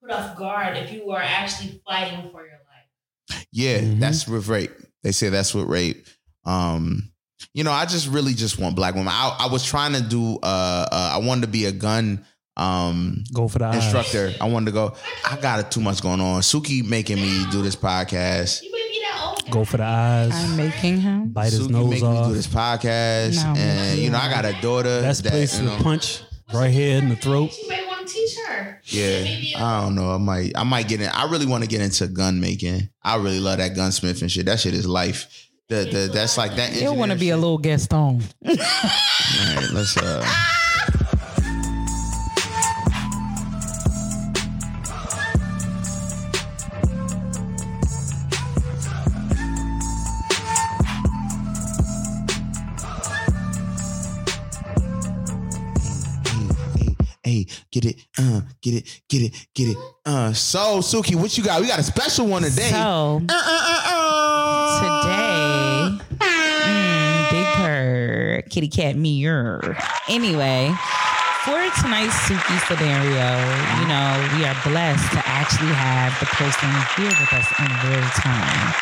[0.00, 3.40] put off guard if you are actually fighting for your life.
[3.52, 3.98] Yeah, Mhm.
[3.98, 4.70] that's with rape.
[5.02, 6.06] They say that's what rape.
[6.44, 7.10] Um,
[7.54, 9.08] you know, I just really just want black women.
[9.08, 10.38] I, I was trying to do.
[10.42, 12.24] Uh, uh, I wanted to be a gun
[12.56, 13.76] um Go for the eyes.
[13.76, 14.32] instructor.
[14.40, 14.94] I wanted to go.
[15.28, 16.42] I got it too much going on.
[16.42, 18.62] Suki making me do this podcast.
[18.62, 19.50] You may be that old.
[19.50, 20.32] Go for the eyes.
[20.34, 21.28] I'm making him.
[21.28, 22.28] bite his Suki nose making me off.
[22.28, 25.00] do this podcast, No, and you know, I got a daughter.
[25.00, 26.22] Best that, place you to punch
[26.52, 27.54] right here in the throat.
[28.14, 28.80] You may want to teach her.
[28.84, 30.10] Yeah, I don't know.
[30.10, 31.08] I might, I might get in.
[31.08, 32.88] I really want to get into gun making.
[33.02, 34.46] I really love that gunsmith and shit.
[34.46, 35.48] That shit is life.
[35.68, 36.74] The, the that's like that.
[36.74, 38.22] You want to be a little guest on.
[38.44, 40.26] All right, let's uh.
[57.72, 59.76] get it, uh, get it, get it, get it.
[60.04, 61.60] Uh, so Suki, what you got?
[61.60, 62.70] We got a special one today.
[62.70, 69.76] So uh, uh, uh, today, mm, big purr, kitty cat mirror.
[70.08, 70.72] Anyway,
[71.44, 73.28] for tonight's Suki scenario,
[73.80, 78.08] you know, we are blessed to actually have the person here with us in real
[78.18, 78.74] time.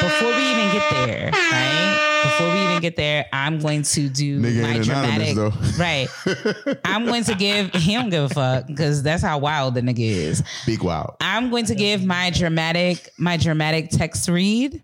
[0.00, 1.95] Before we even get there, right?
[2.22, 5.36] Before we even get there, I'm going to do Nigga my dramatic.
[5.78, 6.08] Right.
[6.84, 9.98] I'm going to give him don't give a fuck because that's how wild the nigga
[9.98, 10.42] is.
[10.64, 11.16] Big wow.
[11.20, 14.82] I'm going to give my dramatic my dramatic text read.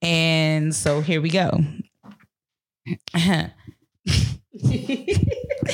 [0.00, 1.60] And so here we go.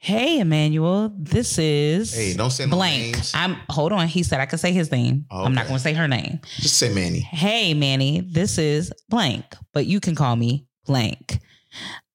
[0.00, 3.14] hey Emmanuel, this is Hey, don't say no blank.
[3.16, 3.32] names.
[3.34, 4.08] I'm hold on.
[4.08, 5.26] He said I could say his name.
[5.30, 6.40] I'm not going to say her name.
[6.56, 7.20] Just say Manny.
[7.20, 11.38] Hey Manny, this is blank, but you can call me blank.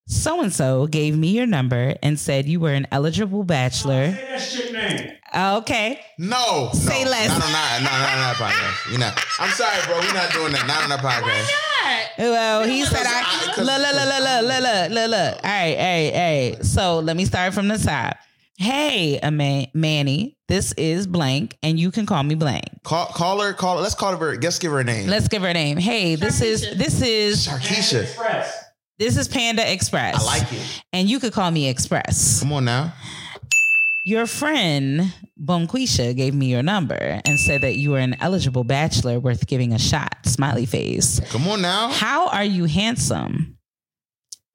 [0.07, 4.11] So and so gave me your number and said you were an eligible bachelor.
[4.11, 5.11] that shit name.
[5.35, 5.99] Okay.
[6.17, 6.69] No.
[6.73, 7.27] Say no, less.
[7.27, 7.79] Not on that.
[7.83, 8.91] Not, not on that podcast.
[8.91, 9.11] You know.
[9.39, 9.99] I'm sorry, bro.
[9.99, 10.65] We're not doing that.
[10.65, 11.23] Not on that podcast.
[11.23, 12.17] Why not?
[12.17, 13.45] Well, he said I.
[13.47, 15.11] Look, look, look, look, look, look, look.
[15.11, 15.43] look.
[15.43, 16.57] All right, hey, hey.
[16.61, 18.17] So let me start from the top.
[18.57, 19.19] Hey,
[19.73, 22.63] Manny, this is blank, and you can call me blank.
[22.83, 23.51] Call, call her.
[23.51, 23.75] Call.
[23.77, 24.35] Let's call her.
[24.37, 25.09] Let's give her a name.
[25.09, 25.77] Let's give her a name.
[25.77, 28.49] Hey, this is this is Sharkeisha.
[28.97, 30.15] This is Panda Express.
[30.15, 30.83] I like it.
[30.93, 32.39] And you could call me Express.
[32.39, 32.93] Come on now.
[34.07, 39.19] Your friend Bonquisha gave me your number and said that you are an eligible bachelor
[39.19, 40.15] worth giving a shot.
[40.25, 41.19] Smiley face.
[41.31, 41.89] Come on now.
[41.89, 43.57] How are you handsome?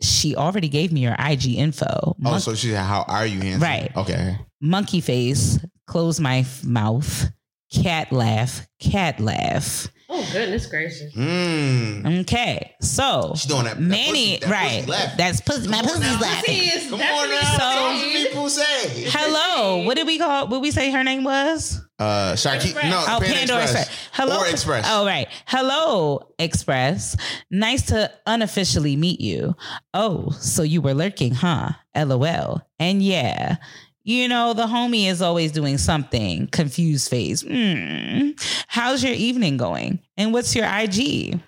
[0.00, 2.14] She already gave me your IG info.
[2.24, 3.90] Oh, so she said, "How are you, handsome?" Right.
[3.96, 4.38] Okay.
[4.60, 7.32] monkey face, close my f- mouth,
[7.72, 9.88] cat laugh, cat laugh.
[10.12, 11.14] Oh goodness gracious!
[11.14, 12.20] Mm.
[12.22, 13.76] Okay, so She's doing that.
[13.76, 14.78] that Manny, pussy- that right?
[14.80, 15.16] pussy laughing.
[15.18, 15.68] That's pussy.
[15.68, 16.90] My pussy's laughing.
[16.90, 17.40] Come on now.
[17.58, 19.04] So- So people say.
[19.08, 20.48] Hello, what did we call?
[20.48, 21.80] What we say her name was?
[21.98, 22.74] Uh, Sharky.
[22.74, 23.86] No, Oh, Panda Pandora Express.
[23.86, 24.08] Express.
[24.12, 24.86] Hello, Or Express.
[24.88, 25.28] Oh, right.
[25.46, 27.16] Hello, Express.
[27.50, 29.54] Nice to unofficially meet you.
[29.94, 31.70] Oh, so you were lurking, huh?
[31.94, 32.62] LOL.
[32.78, 33.56] And yeah,
[34.02, 36.46] you know the homie is always doing something.
[36.48, 37.42] Confused face.
[37.42, 38.30] Hmm.
[38.66, 40.00] How's your evening going?
[40.16, 41.40] And what's your IG?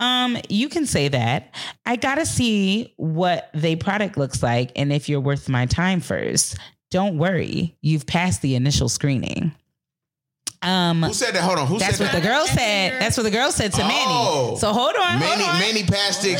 [0.00, 1.54] Um, you can say that.
[1.86, 6.56] I gotta see what the product looks like and if you're worth my time first.
[6.90, 9.52] Don't worry, you've passed the initial screening.
[10.60, 11.42] Um, Who said that?
[11.42, 11.66] Hold on.
[11.66, 12.22] Who that's said what that?
[12.22, 13.00] the girl said.
[13.00, 13.88] That's what the girl said to Oh.
[13.88, 14.58] Manny.
[14.58, 15.18] So hold on.
[15.18, 15.60] Manny, hold on.
[15.60, 16.36] Manny passed the.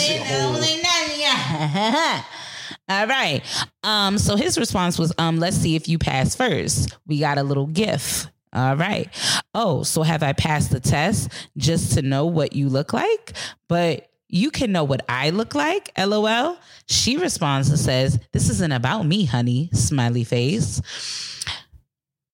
[2.92, 3.42] All right.
[3.82, 6.94] Um, so his response was, um, let's see if you pass first.
[7.06, 8.28] We got a little gift.
[8.52, 9.08] All right.
[9.54, 13.32] Oh, so have I passed the test just to know what you look like?
[13.66, 16.58] But you can know what I look like, lol.
[16.86, 19.70] She responds and says, This isn't about me, honey.
[19.72, 20.82] Smiley face.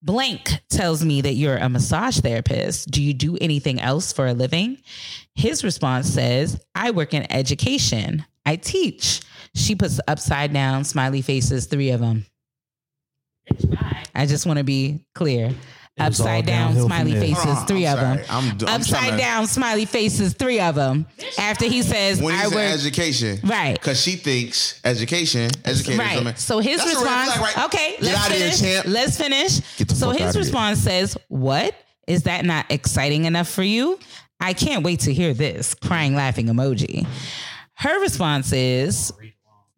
[0.03, 2.91] Blank tells me that you're a massage therapist.
[2.91, 4.79] Do you do anything else for a living?
[5.37, 8.25] His response says, I work in education.
[8.49, 9.21] I teach.
[9.55, 12.25] She puts upside down smiley faces, three of them.
[14.15, 15.53] I just want to be clear.
[15.99, 18.19] Upside down smiley faces, Hold three oh, I'm of them.
[18.31, 21.07] I'm- I'm trying Upside to- down smiley faces, three of them.
[21.39, 22.71] After he says, When I he's work.
[22.73, 23.73] education, Right.
[23.75, 26.39] Because she thinks education, education, I mean, Right.
[26.39, 27.33] So his That's a red response.
[27.33, 27.65] flag, right?
[27.67, 28.61] Okay, Get let's out of here, finish.
[28.61, 28.87] champ.
[28.87, 29.61] Let's finish.
[29.77, 31.75] Get the so his response says, "What
[32.07, 32.45] is that?
[32.45, 33.99] Not exciting enough for you?
[34.41, 37.09] I can't wait to hear this." Crying, laughing emoji.
[37.79, 39.13] Her response is.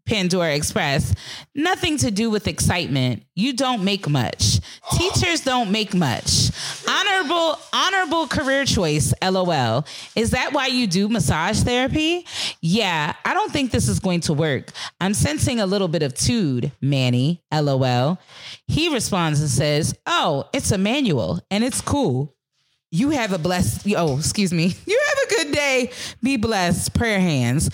[0.06, 1.14] Pandora Express,
[1.54, 3.22] nothing to do with excitement.
[3.36, 4.58] You don't make much.
[4.92, 6.50] Teachers don't make much.
[6.88, 9.84] Honorable, honorable career choice, lol.
[10.16, 12.26] Is that why you do massage therapy?
[12.60, 14.72] Yeah, I don't think this is going to work.
[15.00, 18.18] I'm sensing a little bit of tude, Manny, lol.
[18.66, 22.34] He responds and says, Oh, it's a manual and it's cool.
[22.92, 24.74] You have a blessed, oh, excuse me.
[24.86, 25.90] You have a good day.
[26.22, 26.94] Be blessed.
[26.94, 27.70] Prayer hands.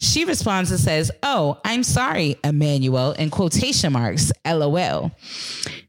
[0.00, 5.12] She responds and says, Oh, I'm sorry, Emmanuel, in quotation marks, LOL.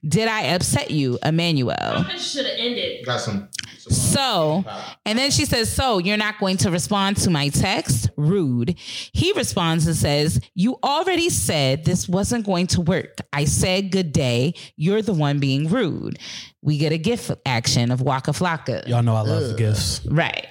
[0.08, 2.04] Did I upset you, Emmanuel?
[2.18, 3.06] should have ended.
[3.06, 3.50] Got some.
[3.90, 4.66] So,
[5.06, 8.10] and then she says, So you're not going to respond to my text?
[8.18, 8.76] Rude.
[8.78, 13.18] He responds and says, You already said this wasn't going to work.
[13.34, 14.54] I said good day.
[14.76, 16.20] You're the one being rude.
[16.62, 18.88] We get a gift action of Waka Flocka.
[18.88, 20.06] Y'all know I love the gifts.
[20.06, 20.48] Right.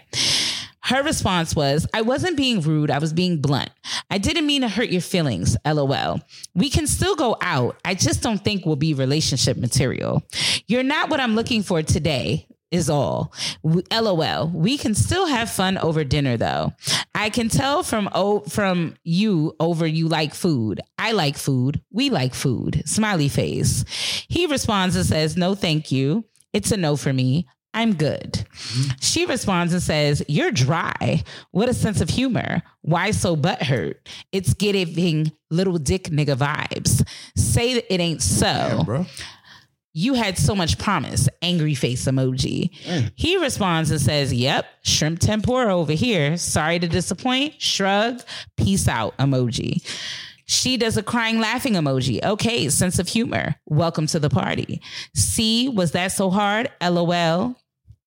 [0.83, 2.93] Her response was, I wasn't being rude.
[2.93, 3.71] I was being blunt.
[4.09, 5.57] I didn't mean to hurt your feelings.
[5.67, 6.21] LOL.
[6.55, 7.77] We can still go out.
[7.85, 10.23] I just don't think we'll be relationship material.
[10.69, 12.47] You're not what I'm looking for today.
[12.73, 13.33] Is all.
[13.63, 14.49] LOL.
[14.49, 16.73] We can still have fun over dinner though.
[17.15, 20.81] I can tell from oh from you over you like food.
[20.99, 21.81] I like food.
[21.93, 22.83] We like food.
[22.85, 23.85] Smiley face.
[24.29, 26.25] He responds and says, "No, thank you.
[26.53, 27.47] It's a no for me.
[27.73, 28.91] I'm good." Mm-hmm.
[29.01, 31.23] She responds and says, You're dry.
[31.53, 32.63] What a sense of humor.
[32.83, 33.95] Why so butthurt?
[34.33, 37.07] It's giving little dick nigga vibes.
[37.37, 38.83] Say that it ain't so.
[38.85, 39.07] bro.
[39.99, 41.27] You had so much promise.
[41.41, 42.69] Angry face emoji.
[42.85, 43.13] Mm.
[43.15, 46.37] He responds and says, Yep, shrimp tempura over here.
[46.37, 47.55] Sorry to disappoint.
[47.63, 48.21] Shrug.
[48.59, 49.83] Peace out emoji.
[50.45, 52.23] She does a crying laughing emoji.
[52.23, 53.55] Okay, sense of humor.
[53.65, 54.83] Welcome to the party.
[55.15, 56.71] C, was that so hard?
[56.83, 57.57] LOL.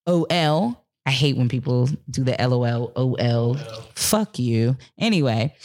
[0.06, 0.86] OL.
[1.08, 3.56] I hate when people do the LOL, OL.
[3.96, 4.78] Fuck you.
[5.00, 5.56] Anyway,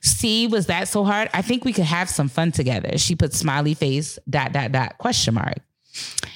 [0.00, 1.28] C, was that so hard?
[1.34, 2.96] I think we could have some fun together.
[2.96, 5.58] She put smiley face, dot, dot, dot, question mark.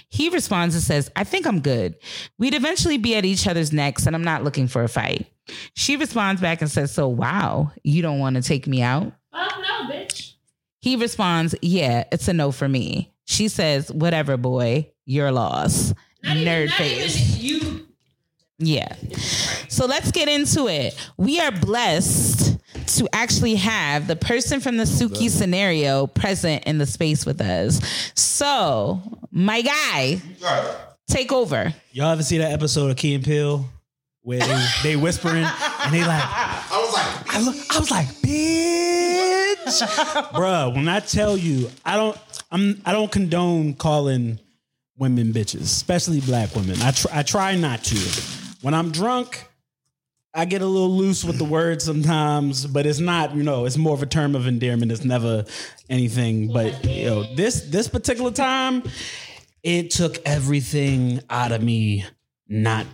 [0.09, 1.97] He responds and says, I think I'm good.
[2.39, 5.27] We'd eventually be at each other's necks, and I'm not looking for a fight.
[5.75, 9.13] She responds back and says, So, wow, you don't want to take me out?
[9.33, 10.35] Fuck no, bitch.
[10.81, 13.13] He responds, Yeah, it's a no for me.
[13.25, 15.93] She says, Whatever, boy, your loss.
[16.25, 17.39] Nerd face.
[17.39, 17.87] you.
[18.59, 18.95] Yeah.
[19.69, 20.97] So let's get into it.
[21.17, 22.48] We are blessed
[22.97, 28.13] to actually have the person from the Suki scenario present in the space with us.
[28.15, 29.01] So,
[29.31, 30.21] my guy,
[31.09, 31.75] take over.
[31.93, 33.65] Y'all ever see that episode of Key and Peele
[34.23, 38.07] where they, they whispering and they like I was like, I, look, I was like,
[38.23, 39.83] bitch,
[40.33, 40.75] bruh.
[40.75, 42.19] When I tell you, I don't,
[42.51, 44.39] I'm, I don't condone calling
[44.99, 46.81] women bitches, especially black women.
[46.83, 48.23] I try, I try not to.
[48.61, 49.47] When I'm drunk,
[50.39, 53.77] I get a little loose with the words sometimes, but it's not, you know, it's
[53.77, 54.93] more of a term of endearment.
[54.93, 55.45] It's never
[55.91, 56.53] anything.
[56.53, 58.85] But you know, this this particular time,
[59.65, 62.05] it took everything out of me
[62.47, 62.87] not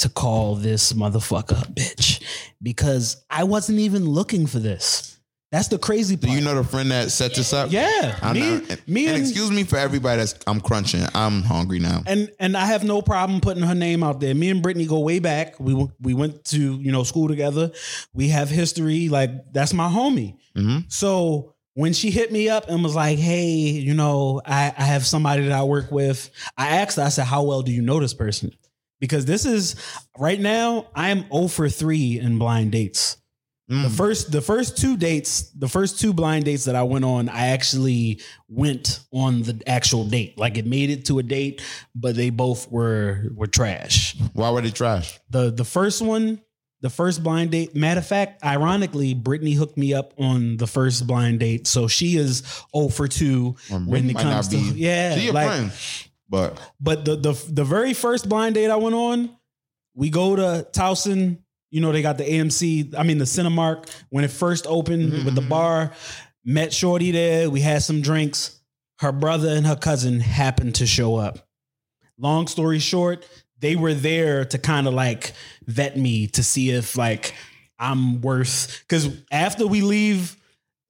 [0.00, 2.22] to call this motherfucker a bitch
[2.62, 5.13] because I wasn't even looking for this.
[5.54, 7.70] That's the crazy do you know the friend that set this up?
[7.70, 8.60] Yeah, I me- know.
[8.70, 11.04] And, me and and- excuse me for everybody that's I'm crunching.
[11.14, 12.02] I'm hungry now.
[12.08, 14.34] and and I have no problem putting her name out there.
[14.34, 15.60] Me and Brittany go way back.
[15.60, 17.70] We we went to you know school together.
[18.12, 19.08] We have history.
[19.08, 20.38] Like that's my homie.
[20.56, 20.88] Mm-hmm.
[20.88, 25.06] So when she hit me up and was like, "Hey, you know, I, I have
[25.06, 27.04] somebody that I work with," I asked her.
[27.04, 28.50] I said, "How well do you know this person?"
[28.98, 29.76] Because this is
[30.18, 30.88] right now.
[30.96, 33.18] I am 0 for three in blind dates.
[33.66, 33.96] The mm.
[33.96, 37.48] first the first two dates, the first two blind dates that I went on, I
[37.48, 40.36] actually went on the actual date.
[40.36, 41.62] Like it made it to a date,
[41.94, 44.16] but they both were were trash.
[44.34, 45.18] Why were they trash?
[45.30, 46.42] The the first one,
[46.82, 51.06] the first blind date, matter of fact, ironically, Brittany hooked me up on the first
[51.06, 51.66] blind date.
[51.66, 52.42] So she is
[52.76, 55.16] 0 for 2 when Brittany it might comes to be- yeah.
[55.16, 55.72] She a like- friend,
[56.28, 59.30] but but the the the very first blind date I went on,
[59.94, 61.38] we go to Towson.
[61.74, 65.24] You know, they got the AMC, I mean the Cinemark when it first opened mm-hmm.
[65.24, 65.90] with the bar.
[66.44, 67.50] Met Shorty there.
[67.50, 68.60] We had some drinks.
[69.00, 71.48] Her brother and her cousin happened to show up.
[72.16, 73.28] Long story short,
[73.58, 75.32] they were there to kind of like
[75.66, 77.34] vet me to see if like
[77.76, 80.36] I'm worth because after we leave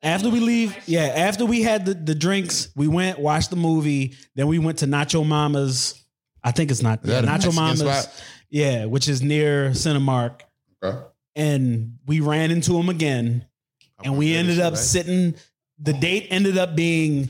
[0.03, 4.17] after we leave, yeah, after we had the, the drinks, we went, watched the movie,
[4.35, 5.99] then we went to Nacho Mama's.
[6.43, 7.81] I think it's not yeah, Nacho Mama's.
[7.81, 8.25] spot?
[8.51, 10.43] Yeah, which is near Cinemark.
[11.37, 11.55] Okay.
[11.55, 13.45] And we ran into him again.
[14.03, 15.35] And we ended up sitting,
[15.79, 17.29] the date ended up being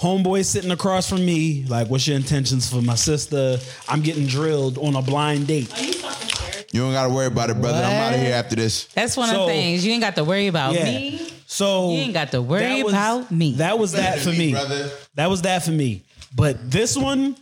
[0.00, 1.64] homeboy sitting across from me.
[1.68, 3.58] Like, what's your intentions for my sister?
[3.88, 5.70] I'm getting drilled on a blind date.
[6.72, 7.78] you don't gotta worry about it, brother.
[7.78, 8.84] I'm out of here after this.
[8.86, 9.84] That's one of the things.
[9.86, 10.84] You ain't got to worry about Yeah.
[10.84, 11.32] me.
[11.46, 13.52] So You ain't got to worry was- about me.
[13.54, 14.52] That was that for me.
[14.52, 14.90] brother.
[15.14, 16.02] That was that for me.
[16.34, 17.36] But this one,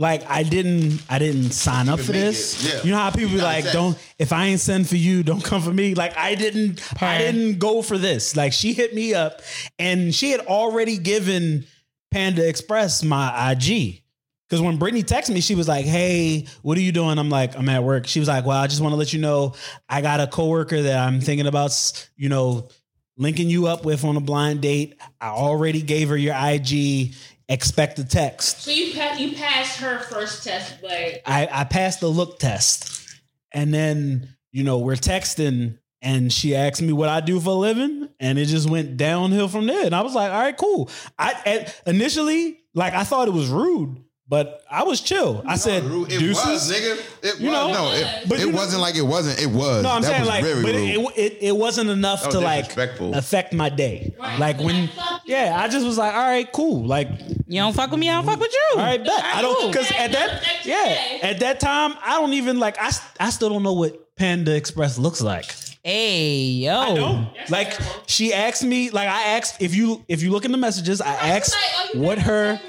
[0.00, 2.64] like I didn't I didn't sign up for this.
[2.64, 2.82] yeah.
[2.82, 3.72] You know how people be like, say.
[3.72, 5.94] don't if I ain't send for you, don't come for me.
[5.94, 8.34] Like I didn't I didn't go for this.
[8.34, 9.42] Like she hit me up
[9.78, 11.66] and she had already given
[12.10, 14.02] Panda Express my IG.
[14.48, 17.18] Because when Brittany texted me, she was like, Hey, what are you doing?
[17.18, 18.06] I'm like, I'm at work.
[18.06, 19.54] She was like, Well, I just want to let you know
[19.86, 22.70] I got a coworker that I'm thinking about, you know,
[23.18, 24.98] linking you up with on a blind date.
[25.20, 27.14] I already gave her your IG.
[27.50, 28.62] Expect a text.
[28.62, 33.06] So you pa- you passed her first test, but I, I passed the look test.
[33.52, 37.54] And then, you know, we're texting and she asked me what I do for a
[37.54, 38.08] living.
[38.20, 39.84] And it just went downhill from there.
[39.84, 40.88] And I was like, all right, cool.
[41.18, 45.42] I initially, like I thought it was rude, But I was chill.
[45.44, 46.46] I said, It deuces.
[46.46, 47.02] was, nigga.
[47.24, 47.52] It You was.
[47.52, 47.72] know?
[47.72, 49.42] no, it, But it you know- wasn't like it wasn't.
[49.42, 49.82] It was.
[49.82, 50.88] No, I'm that saying was like, very but rude.
[50.88, 53.14] it, it it wasn't enough That to like disrespectful.
[53.16, 54.14] affect my day.
[54.38, 54.88] Like when,
[55.26, 56.86] yeah, I just was like, all right, cool.
[56.86, 57.08] Like
[57.48, 58.78] You don't fuck with me, I don't fuck with you.
[58.78, 59.24] All right, bet.
[59.24, 63.30] I don't because at that yeah at that time I don't even like I I
[63.30, 65.46] still don't know what Panda Express looks like.
[65.82, 66.72] Hey, yo.
[66.74, 67.32] I.
[67.48, 67.72] Like
[68.06, 71.14] she asked me like I asked if you if you look in the messages I
[71.14, 71.56] asked
[71.94, 72.60] what her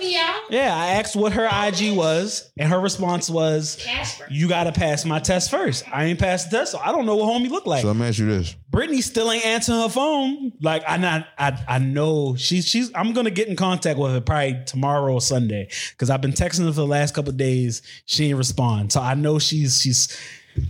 [0.50, 3.86] yeah I asked what her IG was and her response was
[4.30, 5.84] you got to pass my test first.
[5.94, 7.82] I ain't passed the test so I don't know what homie look like.
[7.82, 8.56] so let me ask you this.
[8.70, 10.54] Brittany still ain't answering her phone.
[10.62, 14.22] Like I not I I know she's she's I'm gonna get in contact with her
[14.22, 17.82] probably tomorrow or Sunday because I've been texting her for the last couple of days.
[18.06, 20.18] She ain't respond, so I know she's she's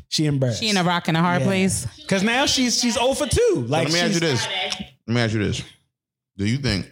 [0.09, 0.59] she embarrassed.
[0.61, 1.47] She in a rock and a hard Yeah.
[1.47, 1.85] place.
[1.97, 3.65] Because now she's she's 0 for two.
[3.67, 4.87] Like let me ask you she's- this.
[5.07, 5.61] Let me ask you this.
[6.37, 6.91] Do you think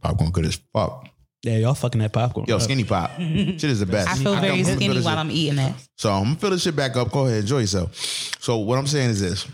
[0.00, 1.08] popcorn good as fuck?
[1.42, 2.46] Yeah, y'all fucking that popcorn.
[2.48, 3.10] Yo, skinny pop.
[3.18, 4.08] Shit is the best.
[4.08, 5.74] I feel come- very I'm gonna skinny while this I'm eating it.
[5.96, 7.10] So I'm gonna fill this shit back up.
[7.10, 7.96] Go ahead, enjoy yourself.
[8.40, 9.46] So what I'm saying is this: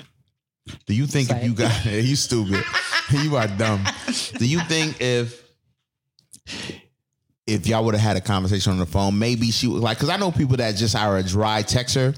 [0.86, 2.62] Do you think if you got you stupid,
[3.10, 3.84] you are dumb.
[4.38, 5.42] Do you think if
[7.48, 10.10] if y'all would have had a conversation on the phone, maybe she was like, because
[10.10, 12.16] I know people that just are a dry texter,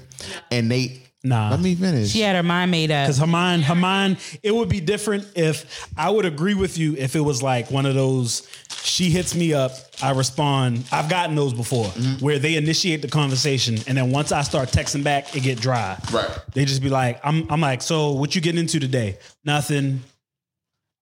[0.51, 1.51] and they Nah.
[1.51, 2.09] let me finish.
[2.09, 3.05] She had her mind made up.
[3.05, 6.95] Because her mind, her mind, it would be different if I would agree with you
[6.97, 8.47] if it was like one of those.
[8.83, 10.83] She hits me up, I respond.
[10.91, 12.25] I've gotten those before, Mm-hmm.
[12.25, 15.95] where they initiate the conversation, and then once I start texting back, it get dry.
[16.11, 16.27] Right.
[16.53, 19.19] They just be like, I'm, I'm like, so what you getting into today?
[19.45, 20.01] Nothing.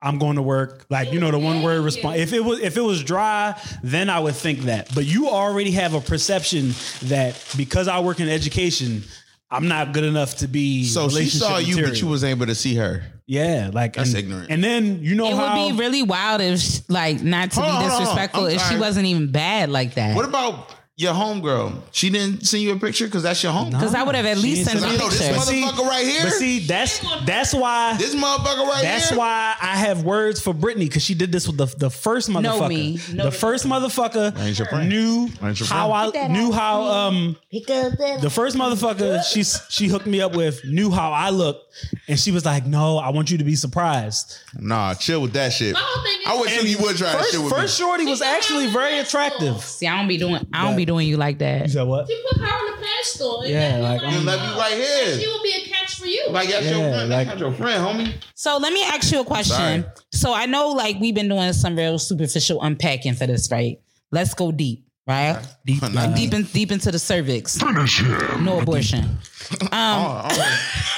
[0.02, 0.86] I'm going to work.
[0.90, 2.20] Like you know, the one word response.
[2.20, 4.94] If it was if it was dry, then I would think that.
[4.96, 9.04] But you already have a perception that because I work in education,
[9.52, 10.86] I'm not good enough to be.
[10.86, 13.04] So she relationship saw you, but you was able to see her.
[13.26, 14.50] Yeah, like That's and, ignorant.
[14.50, 17.60] And then you know it how would be really wild if, she- like, not to
[17.62, 18.00] Hold be hold on, hold on.
[18.00, 20.16] disrespectful, I'm if she wasn't even bad like that.
[20.16, 21.82] What about your homegirl?
[21.92, 23.70] She didn't send you a picture because that's your home.
[23.72, 25.40] Because I would have at She least ain't sent I a know this picture.
[25.40, 26.24] motherfucker right here.
[26.24, 29.18] But see, that's that's why this motherfucker right That's here.
[29.18, 32.30] That's why I have words for Brittany because she did this with the the first
[32.30, 32.68] motherfucker.
[32.68, 33.00] me.
[33.14, 34.90] Know the the first motherfucker ain't your friend.
[34.90, 35.92] knew I ain't your how.
[35.94, 41.12] I knew how um the first motherfucker she she hooked me up with knew how
[41.14, 41.69] I looked,
[42.08, 45.52] and she was like, "No, I want you to be surprised." Nah, chill with that
[45.54, 45.74] shit.
[45.74, 47.86] My whole thing is- I wish you would try that First, shit with first me.
[47.86, 49.64] shorty was actually very attractive.
[49.64, 50.46] See, I don't be doing.
[50.54, 51.64] I don't be doing you like that.
[51.64, 52.08] You said what?
[52.08, 53.42] She put her on the pedestal.
[53.42, 55.14] and Yeah, let like, you I'm- And let me right here.
[55.16, 55.30] She here.
[55.30, 56.28] will be a catch for you.
[56.30, 57.10] Like that's your Yeah, friend.
[57.10, 58.14] like- that's not your friend, homie.
[58.36, 59.56] So let me ask you a question.
[59.56, 59.84] Sorry.
[60.12, 63.80] So I know, like, we've been doing some real superficial unpacking for this, right?
[64.12, 65.40] Let's go deep, right?
[65.66, 67.60] Deep, Not Like deep in, deep into the cervix.
[67.62, 69.18] No abortion.
[69.52, 70.28] Um, Oh,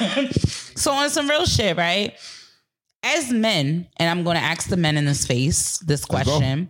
[0.00, 0.28] oh.
[0.76, 2.14] so on some real shit, right?
[3.04, 6.68] As men, and I'm going to ask the men in this space this question.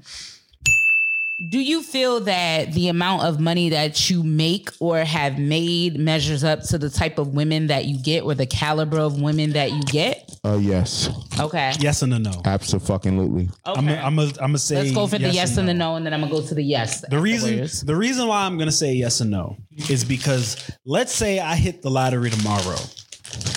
[1.50, 6.44] Do you feel that the amount of money that you make or have made measures
[6.44, 9.72] up to the type of women that you get or the caliber of women that
[9.72, 10.30] you get?
[10.44, 11.08] Uh, yes,
[11.40, 11.72] Okay.
[11.80, 12.30] Yes and a no.
[12.44, 13.48] absolutely.
[13.66, 13.80] Okay.
[13.80, 14.76] I'm a, I'm a, I'm a say.
[14.76, 15.90] Let's go for the yes and the no.
[15.92, 17.00] no, and then I'm gonna go to the yes.
[17.08, 17.82] The reason afterwards.
[17.82, 19.56] the reason why I'm gonna say yes and no
[19.90, 22.76] is because let's say I hit the lottery tomorrow,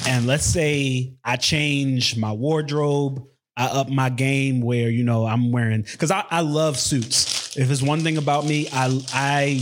[0.07, 3.25] and let's say I change my wardrobe,
[3.57, 7.55] I up my game where you know I'm wearing because I, I love suits.
[7.57, 9.61] If it's one thing about me, I I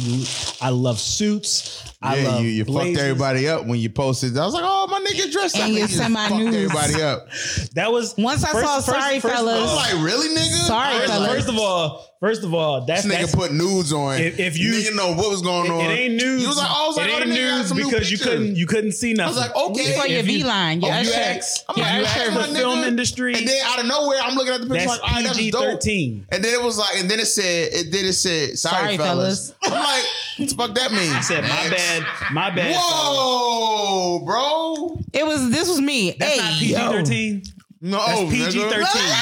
[0.61, 1.92] I love suits.
[2.05, 4.37] I yeah, love you, you fucked everybody up when you posted.
[4.37, 5.63] I was like, oh, my nigga dressed up.
[5.63, 6.55] And you just sent my fucked news.
[6.55, 7.27] everybody up.
[7.75, 9.57] That was Once I saw Sorry I Fellas.
[9.57, 10.67] I was like, really, nigga?
[10.67, 11.31] Sorry, First, fellas.
[11.33, 14.19] first of all, first of all, that's This nigga that's, put nudes on.
[14.19, 15.79] If- if you- nigga know what was going it, on.
[15.85, 16.41] it ain't news.
[16.41, 17.77] You was like, oh, I was like, it oh, ain't the nigga got news some
[17.77, 18.33] new because you pictures.
[18.33, 19.25] couldn't you couldn't see nothing.
[19.25, 19.99] I was like, okay.
[19.99, 21.15] For your V line, if your you shirt.
[21.15, 24.19] ask, I'm like, you hey, ask my the film industry, And then out of nowhere,
[24.21, 25.81] I'm looking at the picture like, all right, that was dope.
[25.81, 26.25] PG-13.
[26.31, 28.97] And then it was like, and then it said, it then it said, sorry, Sorry,
[28.97, 29.53] fellas.
[29.63, 30.03] I'm like,
[30.37, 31.11] what the fuck that mean?
[31.11, 32.75] I said, my bad, my bad.
[32.77, 34.97] Whoa, bro.
[35.13, 36.11] It was this was me.
[36.17, 36.91] That's hey, not PG yo.
[36.91, 37.43] thirteen.
[37.81, 38.21] No, That's.
[38.31, 39.13] PG thirteen.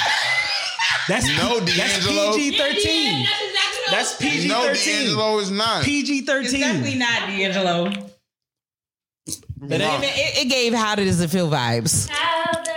[1.08, 2.36] That's No, that's D'Angelo.
[2.36, 3.26] PG thirteen.
[3.26, 4.96] That's exactly what That's PG No, thirteen.
[5.06, 5.84] D'Angelo is not.
[5.84, 7.90] PG It's definitely not D'Angelo.
[9.64, 12.10] That ain't- It, it gave how does it feel vibes.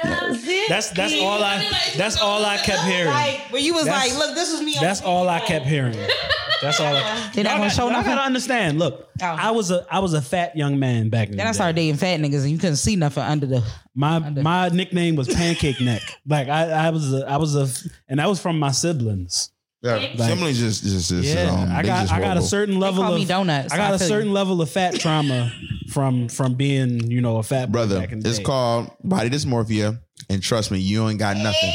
[0.07, 3.11] It That's that's all I that's all I kept hearing.
[3.11, 4.77] Like where you was That's- like, look, this was me.
[4.81, 5.97] That's all I kept hearing.
[6.65, 6.95] That's all.
[6.97, 8.13] I, They not y'all gonna got, show y'all nothing?
[8.13, 8.79] gotta understand.
[8.79, 9.27] Look, Oh.
[9.27, 11.97] I was a I was a fat young man back in Then I started dating
[11.97, 13.63] fat niggas and you couldn't see nothing under the.
[13.95, 16.03] My my nickname was Pancake Neck.
[16.27, 17.69] Like I I was a, I was a
[18.09, 19.51] and that was from my siblings.
[19.83, 22.27] Yeah, Like- siblings just, just, just Yeah, um, I they got just I got a
[22.31, 22.47] horrible.
[22.47, 24.35] certain level call of me donuts, I got I a feel certain you.
[24.35, 25.53] level of fat trauma
[25.91, 28.01] from from being you know a fat boy brother.
[28.01, 28.45] Back in the It's day.
[28.45, 31.73] called body dysmorphia, and trust me, you ain't got nothing.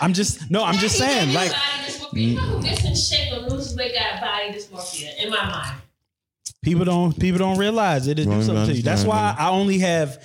[0.00, 0.62] I'm just no.
[0.62, 1.50] I'm just saying like
[2.14, 5.80] People who gets in shape or lose weight got body body dysmorphia in my mind.
[6.62, 8.18] People don't people don't realize it.
[8.18, 8.82] It do something to you.
[8.82, 10.18] That's why I only have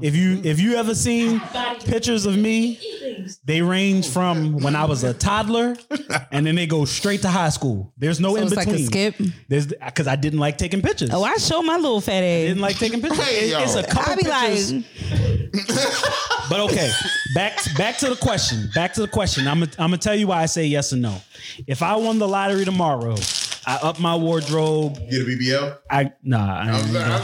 [0.00, 1.40] if you if you ever seen
[1.84, 2.78] pictures of me,
[3.44, 5.76] they range from when I was a toddler
[6.32, 7.92] and then they go straight to high school.
[7.98, 8.86] There's no So in it's like a between.
[8.86, 9.14] skip?
[9.48, 11.10] There's because I didn't like taking pictures.
[11.12, 12.46] Oh, I show my little fat ass.
[12.48, 13.24] didn't like taking pictures.
[13.24, 14.72] Hey, It- it's a couple I be pictures.
[14.72, 14.84] like,
[16.48, 16.90] But okay,
[17.34, 18.70] back back to the question.
[18.74, 19.46] Back to the question.
[19.46, 21.16] I'm gonna I'm gonna tell you why I say yes or no.
[21.66, 23.16] If I won the lottery tomorrow,
[23.66, 24.94] I up my wardrobe.
[25.10, 25.78] Get a BBL.
[25.90, 26.60] I nah.
[26.60, 27.18] I ain't gonna-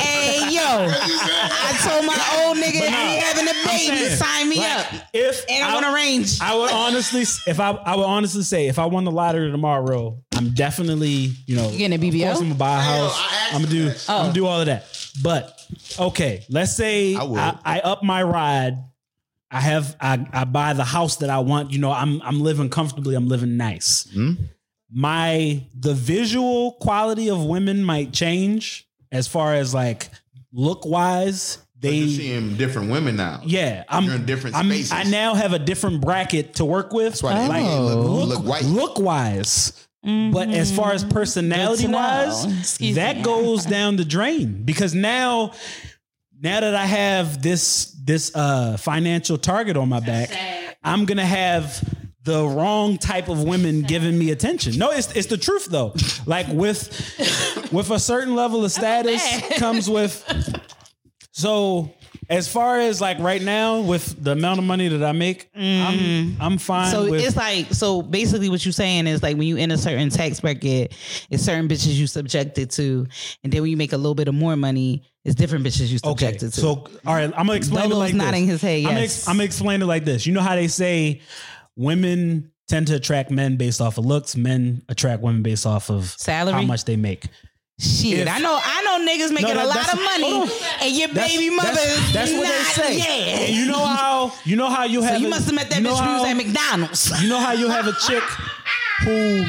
[0.00, 4.56] hey yo, I told my old nigga that he having a baby, saying, sign me
[4.58, 5.02] like, up.
[5.12, 6.38] If And I want a range.
[6.40, 10.18] I would honestly, if I, I would honestly say, if I won the lottery tomorrow,
[10.34, 12.24] I'm definitely, you know, You getting a Of BBL?
[12.24, 13.14] course I'm gonna buy a house.
[13.18, 14.04] I asked I'm gonna do, that.
[14.08, 14.22] I'm Oh.
[14.22, 14.84] gonna do all of that.
[15.22, 15.56] But
[15.98, 17.24] okay, let's say I.
[17.24, 18.78] I, I up my ride.
[19.52, 21.72] I have, I, I buy the house that I want.
[21.72, 23.16] You know, I'm, I'm living comfortably.
[23.16, 24.08] I'm living nice.
[24.12, 24.34] Hmm?
[24.92, 30.08] My the visual quality of women might change as far as like
[30.52, 31.58] look wise.
[31.78, 33.40] They You're seeing different women now.
[33.44, 34.92] yeah, I'm You're in different I'm, spaces.
[34.92, 37.20] I now have a different bracket to work with.
[37.20, 39.88] That's why like, look, look, look look wise.
[40.02, 41.98] But as far as personality Good to know.
[41.98, 43.22] wise, that me.
[43.22, 45.52] goes down the drain because now,
[46.40, 50.30] now that I have this this uh, financial target on my back,
[50.82, 51.84] I'm gonna have
[52.22, 54.78] the wrong type of women giving me attention.
[54.78, 55.94] No, it's it's the truth though.
[56.26, 59.22] Like with with a certain level of status
[59.58, 60.24] comes with
[61.32, 61.92] so
[62.30, 65.98] as far as like right now with the amount of money that I make, I'm
[65.98, 66.42] mm-hmm.
[66.42, 69.56] I'm fine So with it's like so basically what you're saying is like when you
[69.56, 70.94] in a certain tax bracket,
[71.28, 73.06] it's certain bitches you subjected to,
[73.42, 75.98] and then when you make a little bit of more money, it's different bitches you
[76.04, 76.60] Okay, subjected to.
[76.60, 78.62] so all right, I'm gonna explain Dolo's it like nodding this.
[78.62, 79.26] his head, I'm, yes.
[79.26, 80.24] I'm gonna explain it like this.
[80.24, 81.22] You know how they say
[81.74, 86.04] women tend to attract men based off of looks, men attract women based off of
[86.04, 86.54] Salary?
[86.54, 87.26] how much they make.
[87.80, 90.50] Shit, If- I know I know niggas making that- a lot of money,
[90.82, 92.98] and your That's- baby mother that's, is that's what they not- say.
[92.98, 95.54] Yeah, And you know how you know how you so have you a- must have
[95.54, 97.22] met that you bitch who was at McDonald's.
[97.22, 98.22] You know how you have a chick
[99.04, 99.46] who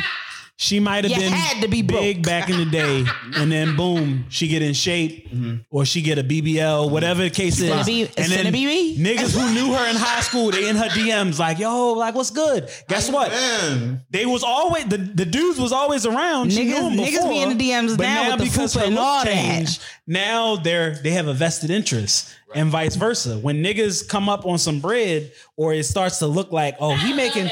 [0.64, 2.26] she might have You been had to be big broke.
[2.28, 3.04] back in the day,
[3.36, 5.56] and then boom, she get in shape, mm-hmm.
[5.72, 7.72] or she get a BBL, whatever the case is.
[7.72, 8.96] finna be- it's and then finna be me.
[8.98, 12.30] niggas who knew her in high school, they in her DMs like, "Yo, like what's
[12.30, 13.32] good?" Guess what?
[13.32, 14.02] Man.
[14.12, 16.54] They was always the, the dudes was always around.
[16.54, 18.76] She Niggas- knew 'em niggas before, be in the DMs but now with the because
[18.76, 19.34] fupa her and look all that.
[19.34, 23.40] changed, now they're they have a vested interest, and vice versa.
[23.40, 27.14] When niggas come up on some bread, or it starts to look like, oh, he
[27.14, 27.50] making.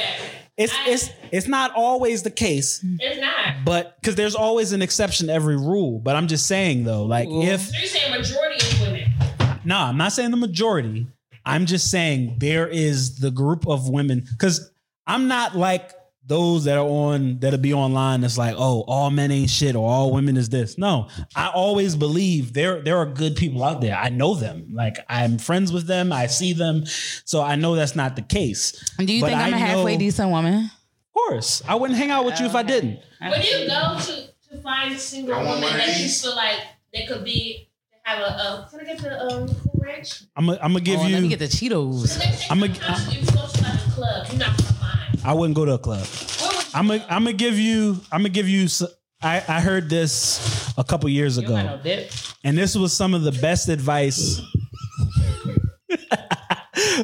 [0.59, 3.63] It's it's it's not always the case, It's not.
[3.65, 5.99] but because there's always an exception to every rule.
[5.99, 9.59] But I'm just saying though, like if So you're saying majority of women.
[9.63, 11.07] no, I'm not saying the majority.
[11.45, 14.69] I'm just saying there is the group of women because
[15.07, 15.91] I'm not like
[16.29, 19.89] those that are on that'll be online that's like, oh, all men ain't shit or
[19.89, 20.77] all women is this.
[20.77, 23.95] No, I always believe there there are good people out there.
[23.97, 24.67] I know them.
[24.71, 26.13] Like I'm friends with them.
[26.13, 26.85] I see them.
[27.25, 28.71] So I know that's not the case.
[28.97, 30.55] Do you But think I'm I a halfway know- decent woman?
[30.65, 31.61] Of course.
[31.67, 32.99] I wouldn't hang out with you if I didn't.
[33.19, 36.59] When you go to, to find a single I want women that you feel like
[36.93, 37.69] they could be
[38.03, 40.23] have a, a can I get the um cool ranch?
[40.37, 42.47] I'm gonna I'm gonna give oh, you let me get the Cheetos.
[42.49, 42.75] I'm a- if
[43.13, 44.78] you go to like a club, you're not gonna find.
[45.23, 46.05] I wouldn't go to a club.
[46.05, 48.83] Where would you I'm gonna I'm gonna give you I'm gonna give you s-
[49.21, 51.55] I, I heard this a couple years You ago.
[51.55, 52.11] got no dip.
[52.43, 54.39] And this was some of the best advice.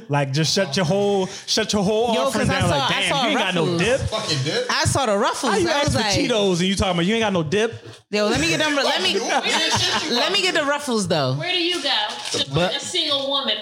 [0.10, 2.70] like just shut your whole shut your whole Yo, offering 'cause I down.
[2.70, 3.82] saw- like I damn, saw you ain't got no Ruffles.
[3.82, 4.00] dip.
[4.02, 4.66] Fucking dip.
[4.70, 5.52] I saw the ruffles.
[5.52, 7.34] How you I ask was for like, Cheetos and you talking about you ain't got
[7.34, 7.74] no dip?
[8.12, 8.76] yo, let me get them.
[8.76, 11.34] Let me let me get the ruffles though.
[11.36, 11.90] Where do you go
[12.32, 13.58] to But- find a single woman?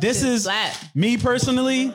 [0.00, 0.90] This is Flat.
[0.94, 1.92] me personally.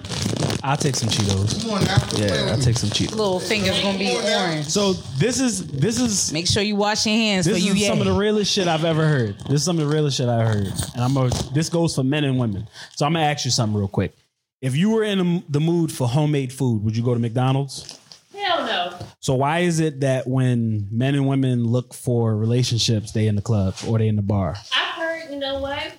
[0.65, 1.61] I'll take some Cheetos.
[1.61, 1.97] Come on now.
[2.15, 3.11] Yeah, I'll take some Cheetos.
[3.11, 4.67] Little fingers gonna be orange.
[4.67, 7.73] So this is this is Make sure you wash your hands This for you.
[7.73, 9.37] is some of the realest shit I've ever heard.
[9.41, 10.67] This is some of the realest shit I've heard.
[10.95, 12.67] And I'm a, this goes for men and women.
[12.95, 14.15] So I'm gonna ask you something real quick.
[14.61, 17.99] If you were in the mood for homemade food, would you go to McDonald's?
[18.33, 18.97] Hell no.
[19.19, 23.41] So why is it that when men and women look for relationships, they in the
[23.41, 24.55] club or they in the bar?
[24.73, 25.91] I've heard, you know what?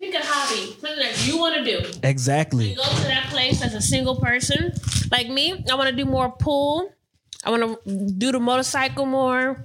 [0.00, 1.90] Pick a hobby, something that you want to do.
[2.04, 2.70] Exactly.
[2.70, 4.72] You go to that place as a single person,
[5.10, 5.64] like me.
[5.70, 6.92] I want to do more pool.
[7.44, 9.64] I want to do the motorcycle more.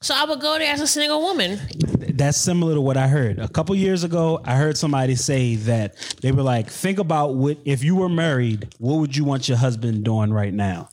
[0.00, 1.58] So I would go there as a single woman.
[1.98, 3.38] That's similar to what I heard.
[3.38, 7.58] A couple years ago, I heard somebody say that they were like, think about what
[7.64, 10.88] if you were married, what would you want your husband doing right now?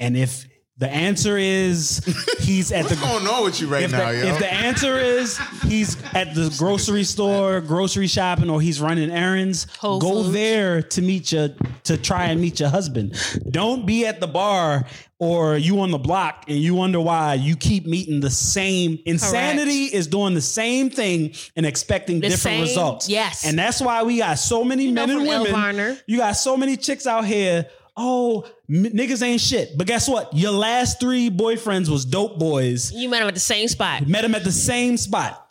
[0.00, 0.46] And if
[0.78, 2.00] the answer is
[2.40, 4.26] he's at What's the going on with you right if now, the, yo?
[4.26, 9.66] if the answer is he's at the grocery store, grocery shopping, or he's running errands,
[9.80, 10.32] Whole go Foods.
[10.32, 11.48] there to meet your
[11.84, 13.16] to try and meet your husband.
[13.50, 14.84] Don't be at the bar
[15.20, 19.86] or you on the block and you wonder why you keep meeting the same insanity
[19.86, 23.08] is doing the same thing and expecting The different same- results.
[23.08, 23.44] yes.
[23.44, 25.52] And that's why we got so many men and El women.
[25.52, 25.98] Varner.
[26.06, 27.66] You got so many chicks out here.
[28.00, 29.76] Oh, m- niggas ain't shit.
[29.76, 30.34] But guess what?
[30.34, 32.92] Your last three boyfriends was dope boys.
[32.92, 34.06] You met him at the same spot.
[34.06, 35.44] Met him at the same spot.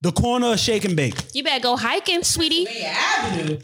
[0.00, 1.14] The corner of Shake and Bake.
[1.34, 2.66] You better go hiking, sweetie.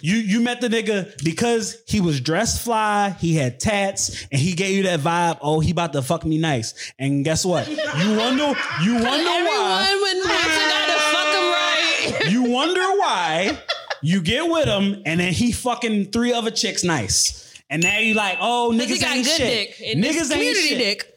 [0.01, 4.55] You you met the nigga because he was dressed fly, he had tats, and he
[4.55, 5.39] gave you that vibe.
[5.43, 6.93] Oh, he about to fuck me nice.
[6.99, 7.69] And guess what?
[7.69, 7.77] You
[8.17, 10.45] wonder you wonder why Everyone when wants
[10.89, 12.33] to fuck him right.
[12.33, 13.59] you wonder why
[14.03, 17.44] you get with him and then he fucking three other chicks nice.
[17.71, 19.77] And now you like, oh, niggas he got ain't good shit.
[19.79, 19.89] dick.
[19.95, 20.79] And this Niggas ain't shit.
[20.79, 21.11] dick.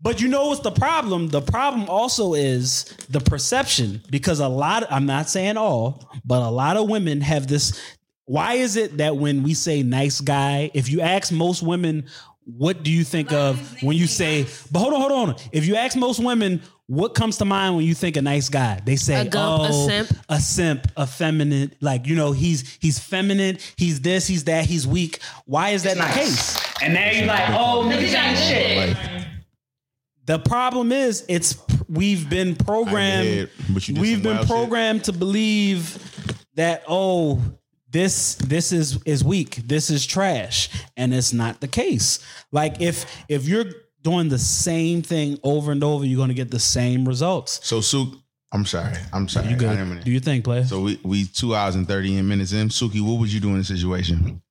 [0.00, 1.28] But you know what's the problem?
[1.28, 6.50] The problem also is the perception because a lot, I'm not saying all, but a
[6.50, 7.80] lot of women have this.
[8.24, 12.06] Why is it that when we say nice guy, if you ask most women,
[12.44, 15.36] what do you think of when you say, but hold on, hold on.
[15.52, 18.80] If you ask most women, what comes to mind when you think a nice guy?
[18.84, 22.76] They say, A gump, a oh, simp." a simp, a feminine, like, you know, he's
[22.80, 25.20] he's feminine, he's this, he's that, he's weak.
[25.46, 26.58] Why is that the case?
[26.82, 29.26] And now you're like, oh, niggas ain't shit.
[30.26, 31.56] The problem is, it's
[31.88, 33.26] we've been programmed.
[33.26, 34.56] ahead, but you did We've been wild shit.
[34.56, 35.98] programmed to believe
[36.54, 37.40] that oh,
[37.90, 39.56] this this is is weak.
[39.66, 42.20] This is trash, and it's not the case.
[42.50, 43.66] Like if if you're
[44.02, 47.60] doing the same thing over and over, you're going to get the same results.
[47.62, 48.08] So Suk,
[48.52, 48.94] I'm sorry.
[49.12, 49.48] I'm sorry.
[49.48, 49.70] You good?
[49.70, 50.64] didn't mean to- Do you think, play?
[50.64, 52.68] So we we two hours and thirty minutes in.
[52.68, 54.42] Suki, what would you do in this situation?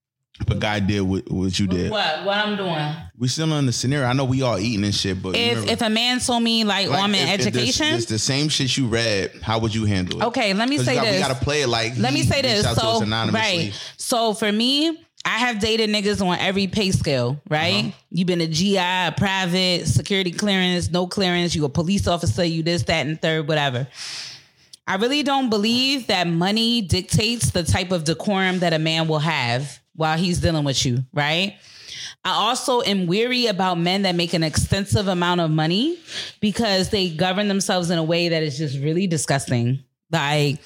[0.48, 2.26] But a guy did what, what you did, What?
[2.26, 2.96] What I'm doing?
[3.16, 4.08] we still in the scenario.
[4.08, 6.64] I know we all eating and shit, but If remember- if a man told me
[6.64, 7.92] like, oh, I'm in if- if this- education.
[7.98, 9.34] this the same shit you read.
[9.44, 10.26] How would you handle it?
[10.28, 11.16] Okay, let me say got, this.
[11.18, 11.96] We got to play it like.
[11.96, 12.66] Let he me say this.
[12.66, 13.40] out to us So anonymously.
[13.66, 13.94] right.
[13.98, 17.86] So for me, I have dated niggas on every pay scale, right?
[17.86, 17.92] Uh-huh.
[18.10, 22.64] You've been a GI, a private, security clearance, no clearance, you a police officer, you
[22.64, 23.88] this, that, and third, whatever.
[24.88, 29.20] I really don't believe that money dictates the type of decorum that a man will
[29.20, 31.56] have while he's dealing with you, right?
[32.24, 35.98] I also am weary about men that make an extensive amount of money
[36.40, 39.84] because they govern themselves in a way that is just really disgusting.
[40.12, 40.60] Like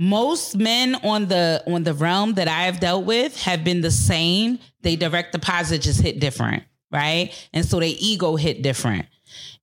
[0.00, 3.90] most men on the on the realm that I have dealt with have been the
[3.90, 4.58] same.
[4.80, 7.30] They direct deposit just hit different, right?
[7.52, 9.04] And so their ego hit different.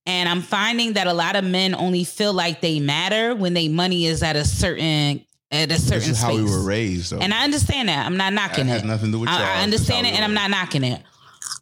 [0.05, 3.67] And I'm finding that a lot of men only feel like they matter when they
[3.67, 7.19] money is at a certain at a certain This is how we were raised, though.
[7.19, 8.05] And I understand that.
[8.05, 8.81] I'm not knocking That it.
[8.81, 9.29] has nothing to do with.
[9.29, 11.01] I, I understand it, and I'm not knocking it.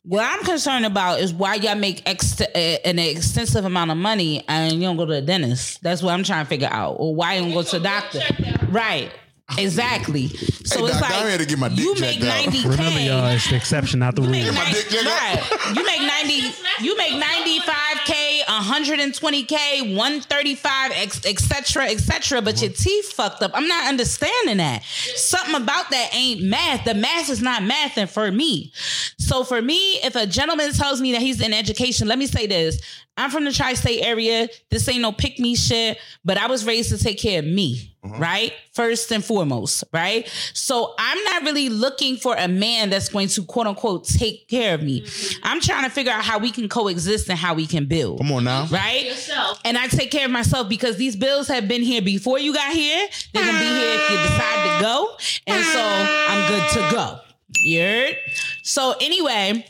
[0.08, 4.44] What I'm concerned about is why y'all make ex- uh, an extensive amount of money
[4.48, 5.82] and you don't go to the dentist.
[5.82, 6.98] That's what I'm trying to figure out.
[7.00, 8.22] Or why you don't go to the doctor?
[8.70, 9.12] Right.
[9.58, 10.28] Exactly.
[10.30, 12.64] So Hey, it's doc, I'm like here to get my dick you make 90k.
[12.70, 14.32] Remember, y'all, it's the exception, not the rule.
[14.32, 15.74] Make 90 right.
[15.76, 22.72] You make 90 you make 95k, 120k, 135 ex- et cetera, et cetera, but your
[22.72, 23.52] teeth fucked up.
[23.54, 24.84] I'm not understanding that.
[24.84, 26.84] Something about that ain't math.
[26.84, 28.74] The math is not mathing for me.
[29.20, 32.48] So for me, if a gentleman tells me that he's in education, let me say
[32.48, 32.82] this.
[33.18, 34.50] I'm from the tri-state area.
[34.70, 37.95] This ain't no pick me shit, but I was raised to take care of me,
[38.06, 38.22] Mm-hmm.
[38.22, 38.54] right?
[38.72, 40.30] First and foremost, right?
[40.54, 44.76] So I'm not really looking for a man that's going to quote unquote take care
[44.76, 45.02] of me.
[45.02, 45.40] Mm-hmm.
[45.44, 48.20] I'm trying to figure out how we can coexist and how we can build.
[48.20, 48.68] Come on now.
[48.68, 49.06] Right?
[49.06, 49.60] Yourself.
[49.66, 52.74] And I take care of myself because these bills have been here before you got
[52.74, 53.08] here.
[53.34, 55.10] They're gonna be here if you decide to go.
[55.48, 57.20] And so I'm good to go.
[57.62, 58.18] You heard?
[58.62, 59.66] So anyway,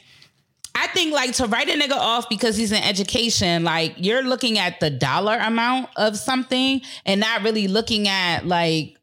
[0.76, 4.60] I think like to write a nigga off because he's in education, like you're looking
[4.60, 8.98] at the dollar amount of something and not really looking at like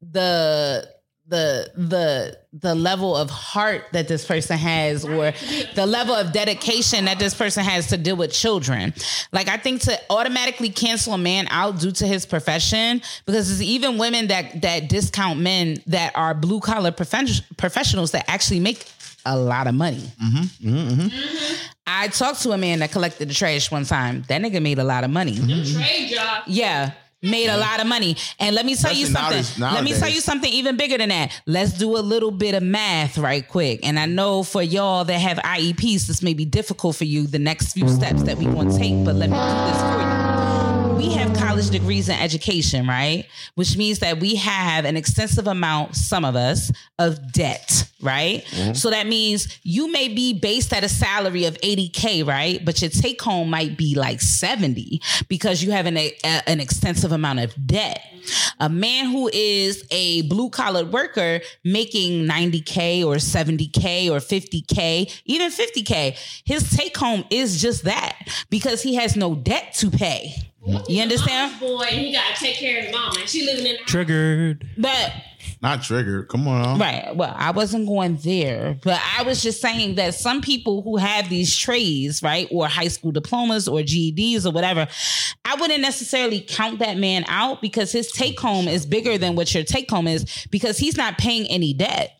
[0.00, 0.88] the
[1.30, 5.32] the the the level of heart that this person has or
[5.76, 8.92] the level of dedication that this person has to deal with children.
[9.30, 13.62] Like I think to automatically cancel a man out due to his profession because there's
[13.62, 18.84] even women that that discount men that are blue collar professionals that actually make
[19.24, 20.02] a lot of money.
[20.22, 20.68] Mm-hmm.
[20.68, 21.66] Mm-hmm.
[21.86, 24.24] I talked to a man that collected the trash one time.
[24.28, 25.34] That nigga made a lot of money.
[25.36, 26.44] Trade job.
[26.46, 26.92] Yeah.
[27.22, 28.16] Made a lot of money.
[28.38, 29.20] And let me tell you something.
[29.22, 30.14] nowadays- Let me tell nowadays.
[30.14, 31.38] you something even bigger than that.
[31.46, 33.80] Let's do a little bit of math right quick.
[33.82, 37.38] And I know for y'all that have IEPs, this may be difficult for you, the
[37.38, 40.29] next few steps that we want to take, but let me do this for you.
[41.00, 43.24] We have college degrees in education, right?
[43.54, 48.44] Which means that we have an extensive amount, some of us, of debt, right?
[48.50, 48.74] Mm-hmm.
[48.74, 52.62] So that means you may be based at a salary of 80K, right?
[52.62, 57.12] But your take home might be like 70 because you have an, a, an extensive
[57.12, 58.04] amount of debt.
[58.58, 65.50] A man who is a blue collar worker making 90K or 70K or 50K, even
[65.50, 68.18] 50K, his take home is just that
[68.50, 70.49] because he has no debt to pay.
[70.88, 71.58] You understand?
[71.58, 73.14] Boy, and he gotta take care of his mama.
[73.20, 74.66] And she living in Triggered.
[74.76, 75.12] But
[75.62, 76.28] Not triggered.
[76.28, 76.78] Come on.
[76.78, 77.14] Right.
[77.16, 81.30] Well, I wasn't going there, but I was just saying that some people who have
[81.30, 84.86] these trades, right, or high school diplomas or GEDs or whatever,
[85.44, 89.52] I wouldn't necessarily count that man out because his take home is bigger than what
[89.54, 92.19] your take home is because he's not paying any debt.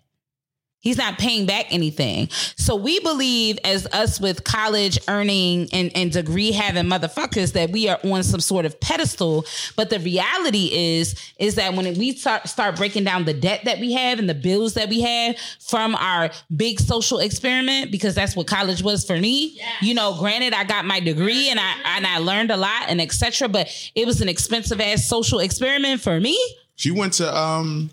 [0.81, 2.31] He's not paying back anything.
[2.57, 7.89] So we believe as us with college earning and, and degree having motherfuckers that we
[7.91, 9.45] are on some sort of pedestal.
[9.77, 13.79] But the reality is, is that when we start start breaking down the debt that
[13.79, 18.35] we have and the bills that we have from our big social experiment, because that's
[18.35, 19.61] what college was for me.
[19.83, 23.03] You know, granted, I got my degree and I and I learned a lot and
[23.03, 23.49] etc.
[23.49, 26.39] But it was an expensive ass social experiment for me.
[26.77, 27.91] She went to um.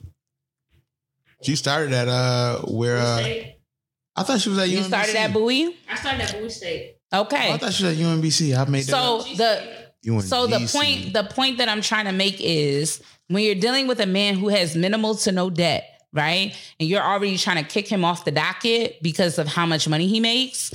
[1.44, 3.24] She started at uh where uh
[4.16, 4.88] I thought she was at You UMBC.
[4.88, 5.78] started at Bowie?
[5.90, 6.96] I started at Bowie State.
[7.14, 7.50] Okay.
[7.50, 8.58] Oh, I thought she was at UMBC.
[8.58, 8.92] I made that.
[8.92, 9.26] So up.
[9.38, 10.24] the UMBC.
[10.24, 14.00] so the point the point that I'm trying to make is when you're dealing with
[14.00, 15.84] a man who has minimal to no debt,
[16.14, 16.56] right?
[16.80, 20.08] And you're already trying to kick him off the docket because of how much money
[20.08, 20.72] he makes.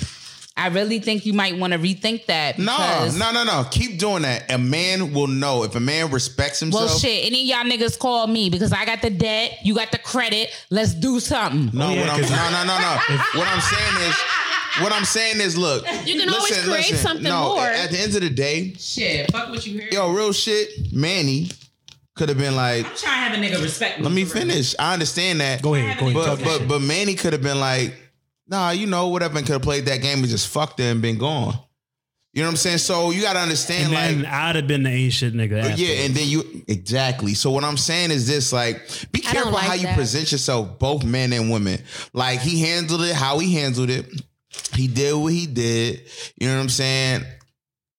[0.57, 2.59] I really think you might want to rethink that.
[2.59, 3.65] No, because- no, no, no.
[3.71, 4.51] Keep doing that.
[4.51, 6.91] A man will know if a man respects himself.
[6.91, 7.25] Well, shit.
[7.27, 10.51] Any of y'all niggas call me because I got the debt, you got the credit.
[10.71, 11.71] Let's do something.
[11.77, 13.41] No, Oh, yeah, what I'm, 'cause- no, no, no, no.
[13.41, 14.15] what I'm saying is,
[14.83, 15.87] what I'm saying is, look.
[16.07, 17.67] You can always create something no, more.
[17.67, 19.31] At the end of the day, Shit.
[19.33, 19.89] Fuck what you hear.
[19.91, 20.93] yo, real shit.
[20.93, 21.51] Manny
[22.15, 24.05] could have been like, I'm trying to have a nigga respect me.
[24.05, 24.49] let me for real.
[24.49, 24.75] finish.
[24.79, 25.63] I understand that.
[25.63, 25.99] Go ahead.
[25.99, 26.39] Go ahead.
[26.39, 27.95] But but but Manny could have been like,
[28.53, 31.03] nah, you know, whatever, and could have played that game and just fucked it and
[31.03, 31.59] been gone.
[32.35, 32.79] You know what I'm saying?
[32.79, 35.65] So you got to understand, and like, I'd have been the ain't shit nigga.
[35.65, 35.83] after.
[35.83, 37.35] yeah, and then you exactly.
[37.35, 41.05] So what I'm saying is this: like, be careful like how you present yourself, both
[41.05, 41.81] men and women.
[42.13, 44.07] Like he handled it, how he handled it.
[44.75, 46.09] He did what he did.
[46.39, 47.25] You know what I'm saying?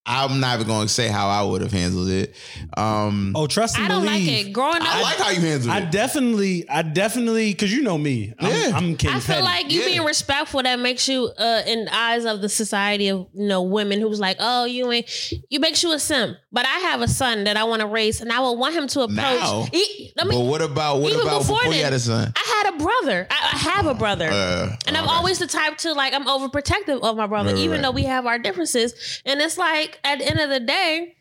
[0.06, 2.36] I'm not even going to say how I would have handled it.
[2.76, 4.48] Um, Oh, trust and I don't like believe.
[4.48, 4.52] it.
[4.52, 5.72] Growing up, I like how you handled it.
[5.72, 8.34] I definitely, I definitely, because you know me.
[8.38, 8.72] I'm, Yeah.
[8.78, 9.46] I'm King I feel Petty.
[9.46, 9.86] like you Yeah.
[9.88, 13.62] being respectful that makes you uh in the eyes of the society of you know
[13.62, 15.10] women who's like, oh, you ain't
[15.50, 16.38] you makes you a simp.
[16.52, 18.88] But I have a son that I want to raise and I would want him
[18.88, 19.68] to approach Now?
[19.72, 22.34] He- I but what about what about before before, you had a son?
[22.36, 23.26] I had a brother.
[23.32, 24.30] I, I have a brother.
[24.30, 27.60] Uh, and I'm always the type to like I'm overprotective of my brother, Right, right,
[27.64, 27.82] even right.
[27.84, 29.22] though we have our differences.
[29.26, 31.16] And it's like at the end of the day,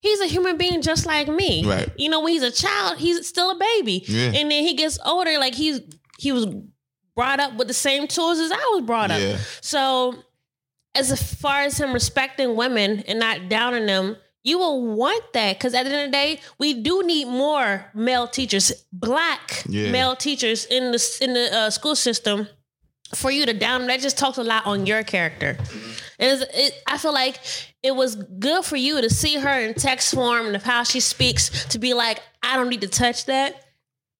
[0.00, 1.64] he's a human being just like me.
[1.66, 1.88] Right.
[1.96, 4.04] You know, when he's a child, he's still a baby.
[4.06, 4.26] Yeah.
[4.34, 5.80] And then he gets older, like he's
[6.18, 6.46] he was
[7.16, 9.20] brought up with the same tools as I was brought up.
[9.20, 9.38] Yeah.
[9.60, 10.16] So
[10.94, 15.74] as far as him respecting women and not downing them, you will want that because
[15.74, 19.90] at the end of the day, we do need more male teachers, black Yeah.
[19.90, 22.48] male teachers in the in the uh, school system.
[23.14, 25.56] For you to down them, that just talks a lot on your character.
[26.18, 27.38] And it's, it, I feel like
[27.82, 31.00] it was good for you to see her in text form and of how she
[31.00, 33.64] speaks to be like, I don't need to touch that.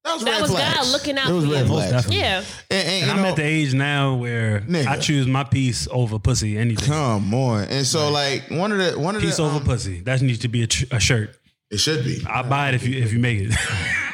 [0.02, 0.50] That was, That was.
[0.50, 1.66] God looking out It was for red you.
[1.66, 2.10] flags.
[2.10, 2.38] Yeah.
[2.38, 4.86] And, and, And you I'm know, at the age now where Nigga.
[4.86, 6.56] I choose my piece over pussy.
[6.56, 6.88] Anything.
[6.88, 7.64] Come on.
[7.64, 10.00] And so, like, one of the one of Piece the over um, pussy.
[10.00, 11.36] That needs to be a, tr- a shirt.
[11.70, 12.24] It should be.
[12.26, 13.52] I'll buy it if you if you make it.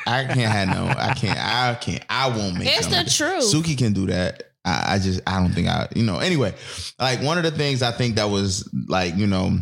[0.08, 0.86] I can't have no.
[0.88, 1.38] I can't.
[1.38, 2.05] I can't.
[2.10, 2.66] I won't make.
[2.68, 3.05] It's something.
[3.05, 3.44] the truth.
[3.44, 4.42] Suki can do that.
[4.66, 5.20] I, I just.
[5.26, 5.88] I don't think I.
[5.94, 6.18] You know.
[6.18, 6.54] Anyway,
[6.98, 9.58] like one of the things I think that was like you know,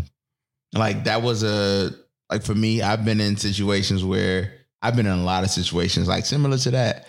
[0.72, 1.90] like that was a
[2.30, 2.82] like for me.
[2.82, 6.70] I've been in situations where I've been in a lot of situations like similar to
[6.72, 7.06] that,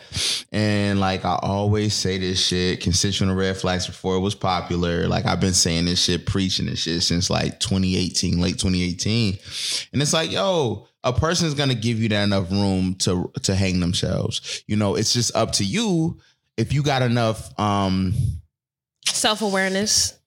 [0.51, 2.83] and like I always say this shit.
[2.83, 5.07] Constitutional red flags before it was popular.
[5.07, 9.37] Like I've been saying this shit, preaching this shit since like 2018, late 2018,
[9.93, 13.79] and it's like yo a person's gonna give you that enough room to to hang
[13.79, 14.63] themselves.
[14.67, 16.19] You know, it's just up to you
[16.57, 18.13] if you got enough um
[19.07, 20.17] Self awareness.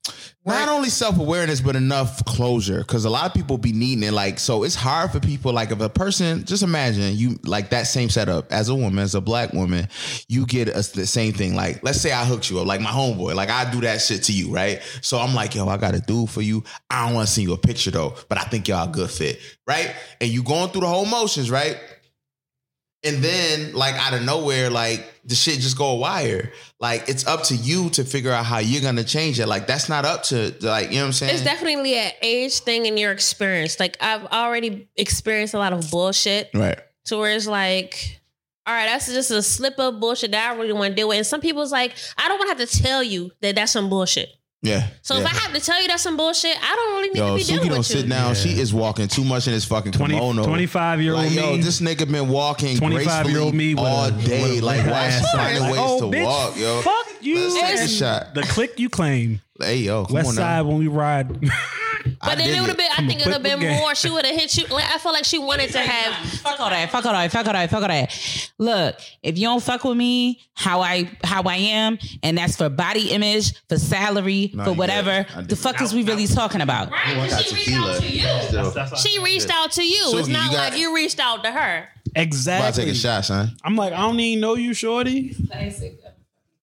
[0.46, 4.38] not only self-awareness but enough closure because a lot of people be needing it like
[4.38, 8.08] so it's hard for people like if a person just imagine you like that same
[8.08, 9.86] setup as a woman as a black woman
[10.28, 12.88] you get us the same thing like let's say i hooked you up like my
[12.88, 14.80] homeboy like i do that shit to you right?
[15.02, 16.64] So i'm like yo i got a dude for you.
[16.88, 19.10] I don't want to see you a picture though but i think y'all a good
[19.10, 19.94] fit right?
[20.20, 21.78] And you going through the whole motions right
[23.04, 26.52] And then, like out of nowhere, like the shit just go wire.
[26.80, 29.46] Like it's up to you to figure out how you're gonna change it.
[29.46, 31.34] Like that's not up to like you know what I'm saying.
[31.34, 33.78] It's definitely an age thing in your experience.
[33.78, 36.50] Like I've already experienced a lot of bullshit.
[36.54, 36.80] right.
[37.04, 38.20] to where it's like,
[38.66, 41.18] all right, that's just a slip of bullshit that I really want to deal with.
[41.18, 43.88] And some people's like, I don't want to have to tell you that that's some
[43.88, 44.28] bullshit.
[44.60, 44.88] Yeah.
[45.02, 45.20] So yeah.
[45.20, 47.34] if I have to tell you that's some bullshit, I don't really need Yo, to
[47.36, 48.10] be Suki dealing don't with sit you.
[48.10, 48.34] down.
[48.34, 50.44] She is walking too much in his fucking 20 kimono.
[50.44, 51.60] 25 year old Like, yo, me.
[51.62, 54.42] this nigga been walking 25 year old me all a- day.
[54.42, 56.24] with a- like, with a why is ass she finding Like, ways oh, to bitch,
[56.24, 56.82] walk, yo?
[56.82, 57.38] Fuck you.
[57.38, 58.34] Let's take a shot.
[58.34, 59.40] The click you claim.
[59.60, 60.68] Hey, yo, come West on side now.
[60.68, 61.30] when we ride.
[62.20, 63.76] I But then it would have been, I think it would have been game.
[63.80, 63.94] more.
[63.94, 64.66] She would have hit you.
[64.68, 66.14] Like, I feel like she wanted to have.
[66.40, 66.90] Fuck all that.
[66.90, 67.30] Fuck all that.
[67.30, 67.68] Fuck all that.
[67.70, 68.50] Fuck all that.
[68.58, 72.68] Look, if you don't fuck with me, how I how I am, and that's for
[72.68, 75.36] body image, for salary, No, for you whatever, good.
[75.36, 76.90] I the dig fuck is we really talking about?
[76.90, 78.42] Right, I got she reached out to you.
[78.48, 78.96] Still.
[78.96, 80.04] She reached out to you.
[80.06, 81.88] Suki, it's not you got- like you reached out to her.
[81.88, 82.90] About to take exactly.
[82.90, 83.50] a shot, son.
[83.62, 85.36] I'm like, I don't even know you, shorty.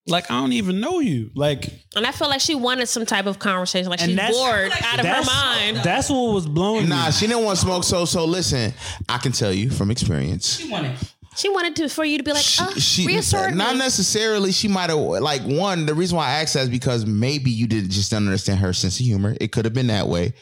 [0.08, 1.32] Like, I don't even know you.
[1.34, 3.90] Like, And I feel like she wanted some type of conversation.
[3.90, 5.78] Like she's that's- bored out of her that's, mind.
[5.78, 7.12] That's what was blowing Nah, me.
[7.12, 7.84] she didn't want smoke.
[7.84, 8.72] So, so listen.
[9.10, 10.58] I can tell you from experience.
[10.60, 10.92] She wanted
[11.36, 13.80] She wanted to for you to be like, uh, she reassert not me.
[13.80, 14.52] necessarily.
[14.52, 15.86] She might have like one.
[15.88, 18.72] The reason why I asked that is because maybe you didn't just don't understand her
[18.74, 19.36] sense of humor.
[19.42, 20.28] It could have been that way.
[20.28, 20.34] It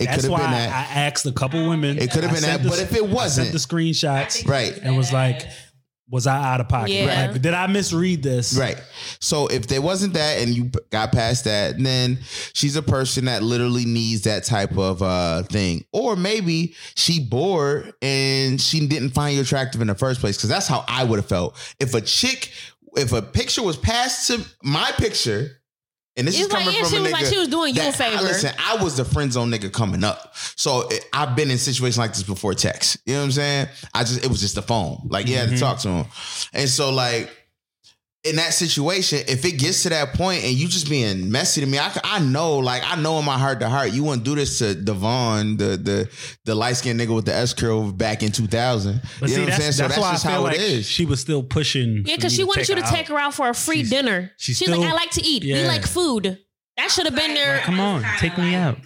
[0.00, 0.88] could That's have why been I, that.
[0.96, 1.96] I asked a couple women.
[1.98, 3.74] It could have I been sent that, the- but if it I wasn't- sent the
[3.74, 4.76] screenshots, Right.
[4.82, 5.46] and was like,
[6.08, 6.92] was I out of pocket?
[6.92, 7.30] Yeah.
[7.32, 8.56] Like, did I misread this?
[8.56, 8.80] Right.
[9.20, 12.18] So if there wasn't that and you got past that, then
[12.52, 15.84] she's a person that literally needs that type of uh thing.
[15.92, 20.40] Or maybe she bored and she didn't find you attractive in the first place.
[20.40, 21.56] Cause that's how I would have felt.
[21.80, 22.50] If a chick,
[22.96, 25.60] if a picture was passed to my picture,
[26.16, 27.74] and this It's is like, coming yeah, from she a was like she was doing
[27.74, 28.22] you a that- favor.
[28.22, 30.36] Listen, I was the friend zone nigga coming up.
[30.36, 32.98] So it, I've been in situations like this before text.
[33.04, 33.68] You know what I'm saying?
[33.92, 35.00] I just it was just the phone.
[35.08, 35.60] Like you had to mm-hmm.
[35.60, 36.06] talk to him.
[36.52, 37.30] And so like
[38.24, 41.66] in that situation, if it gets to that point and you just being messy to
[41.66, 44.34] me, I, I know, like I know in my heart to heart, you wouldn't do
[44.34, 46.10] this to Devon, the the
[46.44, 49.00] the light skinned nigga with the S curl back in 2000.
[49.20, 49.66] But you see, know what I'm saying?
[49.66, 50.86] that's, So that's that's why just I feel how like it is.
[50.86, 52.04] she was still pushing.
[52.06, 54.30] Yeah, because she wanted you to her take her out for a free She's- dinner.
[54.38, 55.42] she's She's, like, I like to eat.
[55.44, 56.38] We like food.
[56.76, 57.58] That should have been there.
[57.60, 58.78] Come on, take me out.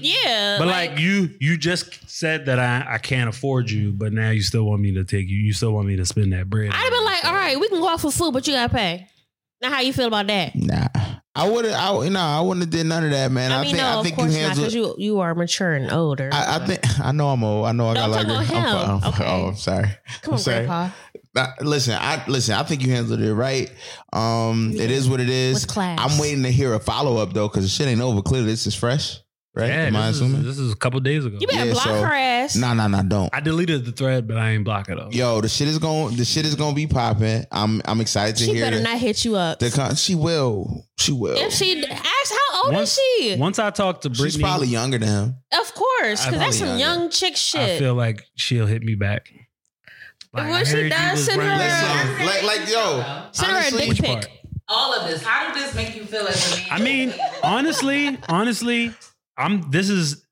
[0.00, 0.56] Yeah.
[0.58, 4.42] But like, you, you just said that I, I can't afford you, but now you
[4.42, 5.36] still want me to take you.
[5.36, 6.70] You still want me to spend that bread.
[6.72, 8.74] I'd have been like, all right, we can go out for food, but you gotta
[8.74, 9.06] pay.
[9.60, 10.54] Now, how you feel about that?
[10.56, 10.88] Nah.
[11.38, 13.52] I would have I no, I wouldn't have did none of that, man.
[13.52, 15.72] I I, mean, think no, I of think you handled because you you are mature
[15.72, 16.30] and older.
[16.32, 17.66] I, I think I know I'm old.
[17.66, 18.90] I know I got I'm like I'm, about him.
[18.90, 19.24] I'm- Okay.
[19.26, 19.84] Oh, I'm sorry.
[20.22, 20.66] Come I'm on, sorry.
[20.66, 20.90] Grandpa.
[21.34, 22.54] Nah, listen, I listen.
[22.54, 23.70] I think you handled it right.
[24.12, 25.54] Um, it is what it is.
[25.62, 25.98] With class.
[26.00, 28.22] I'm waiting to hear a follow up though, because the shit ain't over.
[28.22, 29.18] Clearly, this is fresh,
[29.58, 29.68] right?
[29.68, 31.36] Yeah, Am I this is, this is a couple days ago.
[31.40, 32.56] You better Yeah, block so- her ass.
[32.56, 33.02] Nah, nah, nah.
[33.02, 33.28] Don't.
[33.34, 35.08] I deleted the thread, but I ain't block it though.
[35.10, 36.16] Yo, the shit is going.
[36.16, 37.44] The shit is going to be popping.
[37.52, 37.82] I'm.
[37.84, 38.52] I'm excited to hear.
[38.54, 38.66] she hear.
[38.66, 39.58] better the, not hit you up.
[39.58, 40.86] the con- she will.
[40.98, 41.36] She will.
[41.36, 43.36] if she ask, how old Once, is she?
[43.38, 45.36] once I talked to Brittany, She's probably younger than him.
[45.60, 47.60] Of course, because that's some probably young chick shit.
[47.60, 47.78] I shit.
[47.80, 49.30] feel like she'll hit me back.
[50.32, 52.70] Like, When I she heard you does, was send her running- a- Listen, like, like,
[52.70, 53.28] yo.
[53.32, 54.10] Send her a honestly- dick Which pic.
[54.12, 54.28] part?
[54.70, 55.22] All of this.
[55.22, 56.66] How did this make you feel as a man?
[56.70, 58.92] I mean, honestly, honestly,
[59.38, 59.70] I'm.
[59.70, 60.24] This is.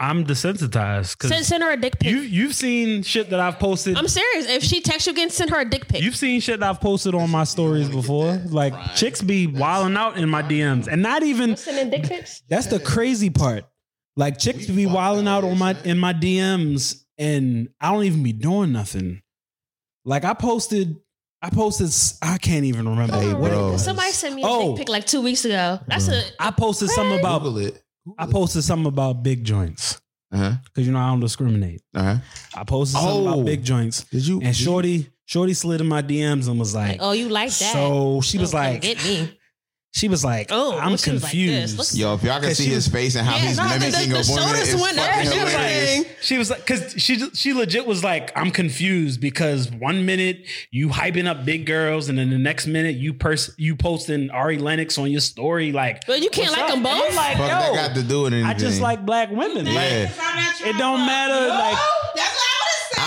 [0.00, 2.10] I'm desensitized Send, because send her a dick pic.
[2.10, 3.96] you you've seen shit that I've posted.
[3.96, 4.48] I'm serious.
[4.50, 6.02] If she texts you again, send her a dick pic.
[6.02, 8.32] You've seen shit that I've posted on my stories before.
[8.46, 11.56] Like chicks be wilding out in my DMs, and not even.
[11.56, 12.42] Sending dick pics.
[12.48, 13.62] That's the crazy part.
[14.16, 18.32] Like chicks be wilding out on my in my DMs, and I don't even be
[18.32, 19.22] doing nothing.
[20.04, 20.96] Like I posted,
[21.42, 21.90] I posted.
[22.28, 23.70] I can't even remember Hey, what it bro.
[23.72, 23.84] was.
[23.84, 24.70] Somebody sent me a Oh.
[24.70, 25.78] dick pic like two weeks ago.
[25.86, 27.42] That's a I posted something about.
[27.44, 27.82] Google it.
[28.18, 30.00] I posted something about big joints
[30.32, 30.54] huh.
[30.64, 31.82] because you know I don't discriminate.
[31.94, 32.16] Uh huh.
[32.56, 33.32] I posted something Oh.
[33.34, 34.34] about big joints, Did you?
[34.36, 37.50] and did you- Shorty, Shorty slid in my DMs and was like, oh, you like
[37.50, 37.72] that?
[37.72, 39.36] so she was Oh, like, get me.
[39.92, 41.96] She was like, Oh, I'm well, she was like confused.
[41.98, 44.10] Yo, if y'all can see his was- face and how Yeah, he's no, the- mimicking
[44.10, 45.32] the- a the woman, it's went fucking up.
[45.34, 49.70] She was like- She was like, because she she legit was like, I'm confused because
[49.70, 53.74] one minute you hyping up big girls, and then the next minute you pers- you
[53.74, 56.68] posting Ari Lennox on your story, like, But you can't like up?
[56.68, 57.16] them And both?
[57.16, 58.48] like, Fuck that yo, got to do with anything.
[58.50, 59.66] I just like black women.
[59.66, 59.72] Yeah.
[59.72, 61.48] Like, it don't matter.
[61.48, 61.78] Like,
[62.14, 62.46] That's what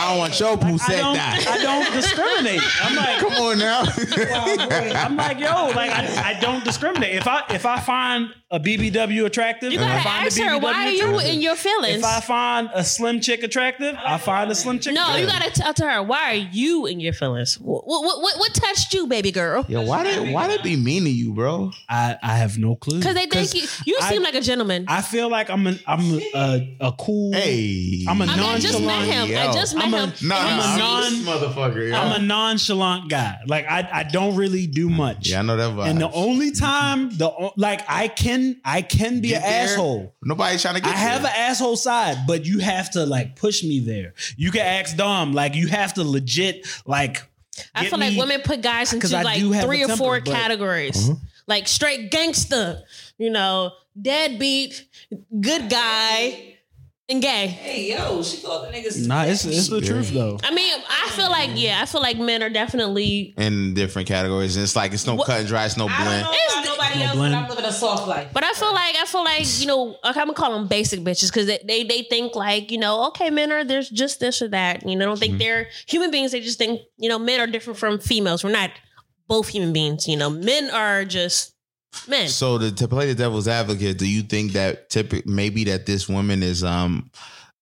[0.04, 1.48] I I don't want your poo I said don't, that.
[1.48, 2.62] I don't discriminate.
[2.82, 3.84] I'm like, Come on now.
[5.06, 7.16] I'm like, yo, like I, I don't discriminate.
[7.16, 10.62] If I if I find a BBW attractive, You gotta find a ask her BBW
[10.62, 11.34] why are you attractive.
[11.34, 11.98] in your feelings?
[12.00, 14.94] If I find a slim chick attractive, I find a slim chick.
[14.94, 15.40] no, you attractive.
[15.56, 17.60] gotta tell to her why are you in your feelings?
[17.60, 19.66] What what what, what touched you, baby girl?
[19.68, 21.72] Yo, why did why did be mean to you, bro?
[21.90, 23.00] I, I have no clue.
[23.00, 24.86] Because they think you you I- seem like a gentleman.
[24.88, 27.34] I feel like I'm a, I'm a, a, a cool.
[27.34, 29.30] Hey, I'm a I, mean, I just met nonchalant.
[29.30, 29.30] him.
[29.32, 29.50] yo.
[29.50, 30.28] I just met I'm I'm a, him.
[30.30, 31.90] Nah, I'm a I'm non this motherfucker.
[31.90, 31.96] yo.
[31.96, 33.38] I'm a nonchalant guy.
[33.48, 35.30] Like I, I don't really do much.
[35.30, 35.88] yeah, I know that vibe.
[35.90, 39.64] And the only time the like I can I can be Get an there.
[39.64, 40.16] asshole.
[40.24, 41.32] Nobody's trying to get I have there.
[41.32, 44.14] an asshole side, but you have to like push me there.
[44.38, 47.24] You can ask Dom, like you have to legit like.
[47.76, 50.40] I get feel like women put guys into like three or temper, four but- Uh-huh.
[50.42, 51.10] categories.
[51.46, 52.82] Like straight gangster,
[53.18, 54.88] you know, deadbeat,
[55.42, 56.53] good guy,
[57.10, 57.48] and gay.
[57.48, 59.06] Hey yo, she called the niggas.
[59.08, 60.40] Nah, it's it's the truth though.
[60.44, 63.34] I mean, I feel like yeah, I feel like men are definitely.
[63.38, 64.56] in different categories.
[64.56, 66.24] It's like it's no What- cut and dry, it's no I don't blend.
[66.24, 67.34] know It's about the- nobody No else, blend.
[67.34, 68.28] but I'm living a soft life.
[68.34, 71.28] But I feel like I feel like you know I'm gonna call them basic bitches
[71.28, 74.48] because they, they they think like you know okay men are there's just this or
[74.50, 75.20] that you know don't Mm-hmm.
[75.20, 78.52] think they're human beings they just think you know men are different from females we're
[78.52, 78.72] not
[79.28, 81.53] both human beings you know men are just
[82.08, 85.86] men So to, to play the devil's advocate, do you think that typic maybe that
[85.86, 87.10] this woman is um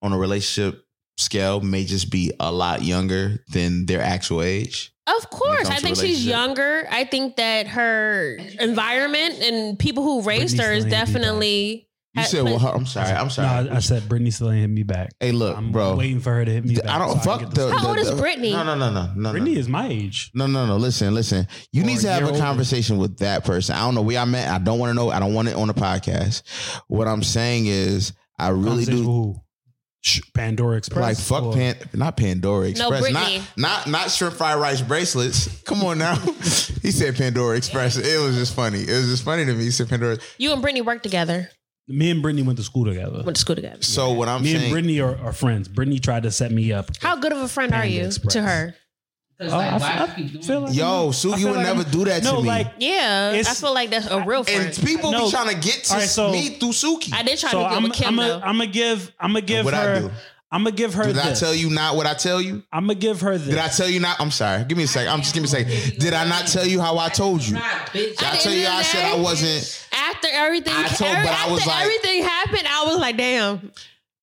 [0.00, 0.84] on a relationship
[1.18, 4.92] scale may just be a lot younger than their actual age?
[5.06, 6.86] Of course, I think she's younger.
[6.90, 11.88] I think that her environment and people who raised Brittany her is still definitely.
[12.14, 13.70] You said, well, her- I'm sorry, I'm No, sorry.
[13.70, 15.12] I, I said Brittany still ain't hit me back.
[15.18, 15.96] hey, look, I'm bro.
[15.96, 16.86] waiting for her to hit me back.
[16.86, 18.52] I don't so can fuck get the, this- How the- old is the- Brittany?
[18.52, 19.30] No, no, no, no, no.
[19.30, 19.60] Brittany no.
[19.60, 20.30] is my age.
[20.34, 20.76] No, no, no.
[20.76, 21.48] Listen, listen.
[21.72, 22.42] You Or need to a have year a older.
[22.44, 23.74] conversation with that person.
[23.76, 24.48] I don't know where I met.
[24.48, 25.10] I don't want to know.
[25.10, 26.42] I don't want it on the podcast.
[26.88, 28.98] What I'm saying is, I really Conversation do.
[29.00, 29.36] with who?
[30.04, 31.00] Sh- Pandora Express.
[31.00, 33.38] Like fuck or- Pan, not Pandora Express, Brittany.
[33.38, 35.62] not not not shrimp fried rice bracelets.
[35.62, 36.16] Come on now,
[36.82, 37.96] he said Pandora Express.
[37.96, 38.80] It was just funny.
[38.80, 39.62] It was just funny to me.
[39.64, 40.18] He said Pandora.
[40.38, 41.48] You and Brittany work together.
[41.88, 43.22] Me and Brittany went to school together.
[43.24, 43.82] Went to school together.
[43.82, 44.44] So what I'm saying.
[44.44, 45.68] me saying, and Brittany are, are friends.
[45.68, 46.90] Brittany tried to set me up.
[47.00, 48.32] How good of a friend are Panda you Express.
[48.34, 48.74] to her?
[49.40, 52.22] Oh, I, I feel like yo, I Suki feel would like never I'm- do that
[52.22, 52.46] no, to me.
[52.48, 54.66] like Yeah, I It's- feel like that's a real friend.
[54.66, 55.24] and people No.
[55.24, 57.12] be trying to get to All right, so- me through Suki.
[57.12, 58.38] I did try so to get I'm with Kim I'm though.
[58.40, 60.10] Gonna give I'm gonna give What I her?
[60.52, 61.42] I'm gonna give her Did this.
[61.42, 62.62] I tell you not what I tell you?
[62.70, 63.48] I'm gonna give her this.
[63.48, 64.20] Did I tell you not?
[64.20, 64.62] I'm sorry.
[64.64, 65.10] Give me a second.
[65.10, 65.98] I'm just give me a second.
[65.98, 67.56] Did I not tell you how I told you?
[67.92, 69.88] Did I tell you I said I wasn't?
[70.24, 73.16] After everything, I told- every- but I after was like- everything happened, I was like,
[73.16, 73.72] damn.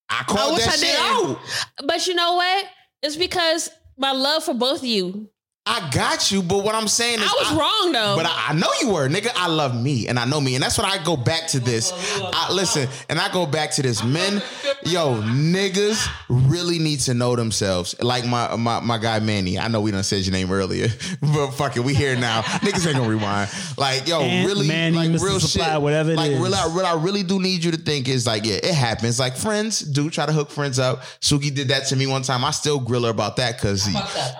[0.09, 1.39] I I called wish that I shit out.
[1.85, 2.65] But you know what?
[3.03, 5.29] It's because my love for both of you.
[5.69, 8.15] I got you, but what I'm saying is I was wrong though.
[8.17, 9.29] But I, I know you were, nigga.
[9.35, 11.93] I love me, and I know me, and that's what I go back to this.
[12.19, 14.03] I, listen, and I go back to this.
[14.03, 14.41] Men,
[14.83, 17.95] yo, niggas really need to know themselves.
[18.01, 19.59] Like my my my guy Manny.
[19.59, 20.87] I know we done said your name earlier,
[21.21, 22.41] but fuck it, we here now.
[22.65, 23.51] niggas ain't gonna rewind.
[23.77, 25.21] Like yo, Aunt really, Manny, like Mr.
[25.23, 25.81] real Supply, shit.
[25.83, 26.39] whatever it like is.
[26.39, 29.19] really, I, what I really do need you to think is like, yeah, it happens.
[29.19, 31.03] Like friends do try to hook friends up.
[31.21, 32.43] Suki did that to me one time.
[32.43, 33.87] I still grill her about that because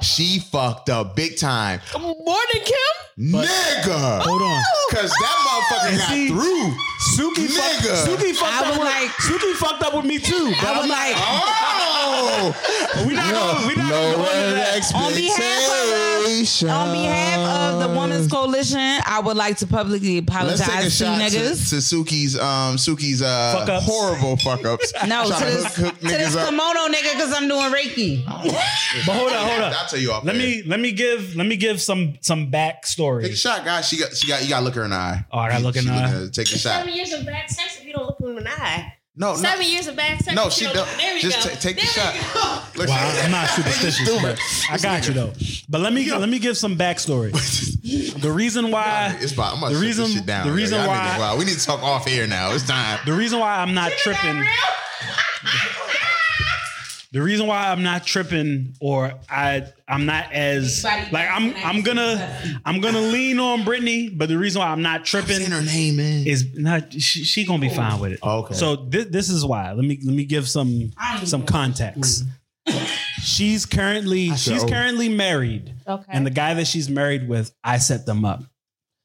[0.02, 1.82] she fucked up big time.
[2.00, 2.94] More than Kim?
[3.20, 4.22] Nigga.
[4.22, 4.64] Hold on.
[4.92, 6.74] Cause that motherfucker got see, through.
[7.18, 8.06] Suki, fuck, Nigga.
[8.08, 10.54] Suki fucked I up would with like- Suki fucked up with me too.
[10.62, 14.24] But I I'm like Oh, we not gonna, we not gonna no
[14.56, 14.92] that.
[14.96, 20.60] On behalf of on behalf of the Women's Coalition, I would like to publicly Let's
[20.62, 21.70] take a apologize to you shot to, niggas.
[21.70, 23.86] to Suki's um Suki's uh Fuck ups.
[23.86, 24.94] horrible fuck ups.
[25.08, 26.50] no, to Trying this, hook, hook to this up.
[26.50, 28.24] kimono nigga because I'm doing Reiki.
[29.06, 29.74] But hold on, hold on.
[29.74, 30.24] I'll tell you off.
[30.26, 30.42] Let air.
[30.42, 33.22] me let me give let me give some some backstory.
[33.24, 33.88] take a shot, guys.
[33.88, 35.26] She got she got you got to look her in the eye.
[35.32, 36.28] Oh, I gotta look in the eye.
[36.32, 36.88] Take a shot.
[37.06, 38.94] Seven years of bad sex if you don't look him in the eye.
[39.16, 40.34] No, no, Seven years of bad sex.
[40.36, 40.48] no.
[40.48, 40.88] if She you don't.
[40.98, 41.50] There we Just go.
[41.50, 42.14] ta- take the There shot.
[42.14, 42.62] we go.
[42.84, 44.40] Look, Wow, I'm not superstitious, but
[44.72, 45.34] I got you though.
[45.68, 47.32] But let me let me give some backstory.
[48.22, 50.48] The reason why It's about, I'm gonna the shut reason shit down.
[50.48, 52.52] the reason Y'all why niggas we need to talk off air now.
[52.54, 53.00] It's time.
[53.06, 54.44] the reason why I'm not tripping
[57.12, 62.60] the reason why I'm not tripping or I I'm not as like I'm I'm gonna
[62.66, 65.96] I'm gonna lean on Brittany, but the reason why I'm not tripping Saying her name,
[65.96, 66.28] man.
[66.28, 68.20] is not she, she gonna be fine with it.
[68.22, 68.54] Okay.
[68.54, 69.72] So this this is why.
[69.72, 70.92] Let me let me give some
[71.24, 72.26] some context.
[73.24, 74.68] She's currently she's oh.
[74.68, 76.06] currently married, Okay.
[76.10, 78.44] and the guy that she's married with, I set them up.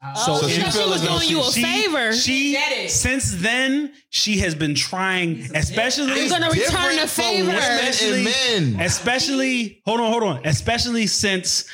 [0.06, 2.12] Oh, So she, she thought she was doing you a She, favor.
[2.12, 7.50] she since then she has been trying, especially I'm gonna return the Different favor.
[7.52, 8.84] especially, and men.
[8.86, 10.46] especially hold on, hold on.
[10.46, 11.64] Especially since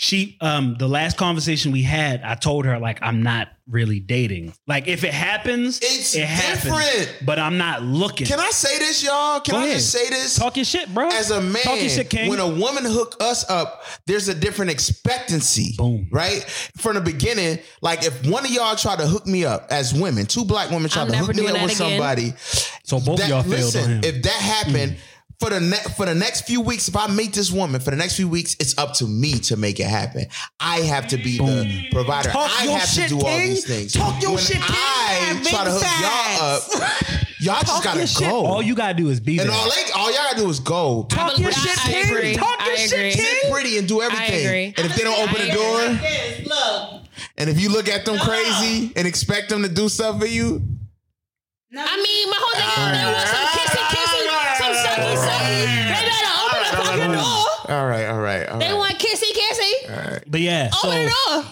[0.00, 4.54] she um the last conversation we had, I told her like I'm not really dating.
[4.68, 6.62] Like if it happens, It's it happens.
[6.62, 7.26] different.
[7.26, 8.28] But I'm not looking.
[8.28, 9.40] Can I say this, y'all?
[9.40, 9.76] Can Go I ahead.
[9.78, 10.36] just say this?
[10.38, 11.08] Talk your shit, bro.
[11.08, 12.30] As a man, Talk your shit, King.
[12.30, 15.74] when a woman hook us up, there's a different expectancy.
[15.76, 16.06] Boom.
[16.12, 16.44] Right?
[16.76, 20.26] From the beginning, like if one of y'all try to hook me up as women,
[20.26, 21.76] two black women try I'm to hook me up with again.
[21.76, 22.34] somebody.
[22.84, 24.00] so both that- of y'all failed listen, on him.
[24.04, 24.96] If that happened,
[25.40, 27.96] for the ne- for the next few weeks, if I meet this woman for the
[27.96, 30.26] next few weeks, it's up to me to make it happen.
[30.58, 32.30] I have to be the provider.
[32.30, 33.92] Talk I have shit, to do all these things.
[33.92, 34.64] Talk your when shit, King.
[34.68, 36.74] I Big try to hook facts.
[36.74, 37.24] y'all up.
[37.40, 38.28] Y'all just gotta your shit.
[38.28, 38.46] go.
[38.46, 39.56] All you gotta do is be and there.
[39.56, 41.06] all they, all y'all gotta do is go.
[41.08, 42.10] Talk I your shit, I King.
[42.10, 42.34] agree.
[42.34, 42.90] Talk your I shit.
[43.14, 43.24] King.
[43.24, 44.44] Sit pretty and do everything.
[44.46, 44.74] agree.
[44.76, 47.02] And if they don't open the door, Look.
[47.38, 50.60] and if you look at them crazy and expect them to do stuff for you,
[51.70, 53.77] I mean, my whole thing is they want some kissy
[57.68, 58.76] all right, all right, all They right.
[58.76, 59.90] want kissy kissy.
[59.90, 60.24] All right.
[60.26, 61.44] But yeah, Open so the door.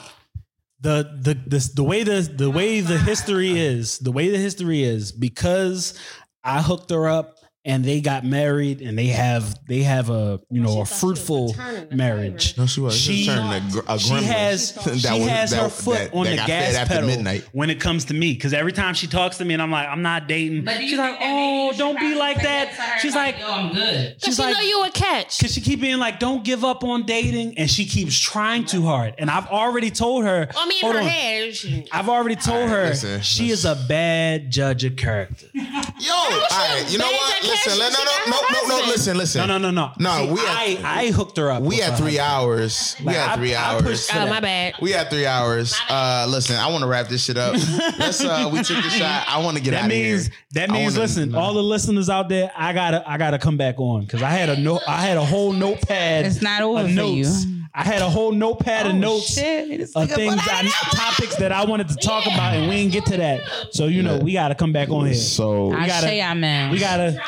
[0.80, 4.82] the the the the way the the way the history is, the way the history
[4.82, 5.98] is, because
[6.44, 7.35] I hooked her up
[7.66, 11.54] and they got married and they have they have a you know a fruitful
[11.90, 12.56] marriage.
[12.56, 12.96] No, she was.
[12.96, 15.98] She She was a, gr- a she has That she was- has that- her foot
[15.98, 17.48] that- on that the gas fed after pedal midnight.
[17.52, 19.88] when it comes to me because every time she talks to me and I'm like
[19.88, 20.64] I'm not dating.
[20.64, 22.70] But She's like, oh, don't be like that.
[22.70, 24.12] to her, She's like, yo, I'm good.
[24.12, 25.40] Cause she's she like, know you a catch.
[25.40, 28.82] Cause she keep being like, don't give up on dating, and she keeps trying too
[28.82, 29.14] hard.
[29.18, 30.48] And I've already told her.
[30.56, 31.04] I mean, her on.
[31.06, 31.54] head.
[31.92, 35.46] I've already told All right, her listen, she is a bad judge of character.
[35.54, 35.62] Yo,
[36.12, 37.42] all right, you know what?
[37.64, 39.46] Listen, no, no, no, no, no, no, listen, listen.
[39.48, 39.92] No, no, no, no.
[39.98, 40.44] No, See, we I,
[40.80, 41.62] had- I hooked her up.
[41.62, 42.96] We had three hours.
[43.04, 44.08] We had three hours.
[44.12, 44.74] oh, my bad.
[44.80, 45.74] We had three hours.
[45.88, 47.54] Uh, listen, I want to wrap this shit up.
[47.98, 48.22] Let's.
[48.24, 49.24] Uh, we took the shot.
[49.28, 50.20] I want to get out That of here.
[50.52, 53.76] that means wanna- listen, all the listeners out there, I gotta I gotta come back
[53.78, 56.26] on because I had a note I had a whole notepad.
[56.26, 57.44] It's not over of for notes.
[57.44, 57.55] you.
[57.74, 59.80] I had a whole notepad of Oh, notes shit.
[59.80, 63.06] Of nigga things I, topics that I wanted to talk about and we didn't get
[63.06, 63.40] to that.
[63.72, 65.14] So you know we gotta come back on here.
[65.14, 66.70] So I gotta- say, I'm man.
[66.70, 67.18] We gotta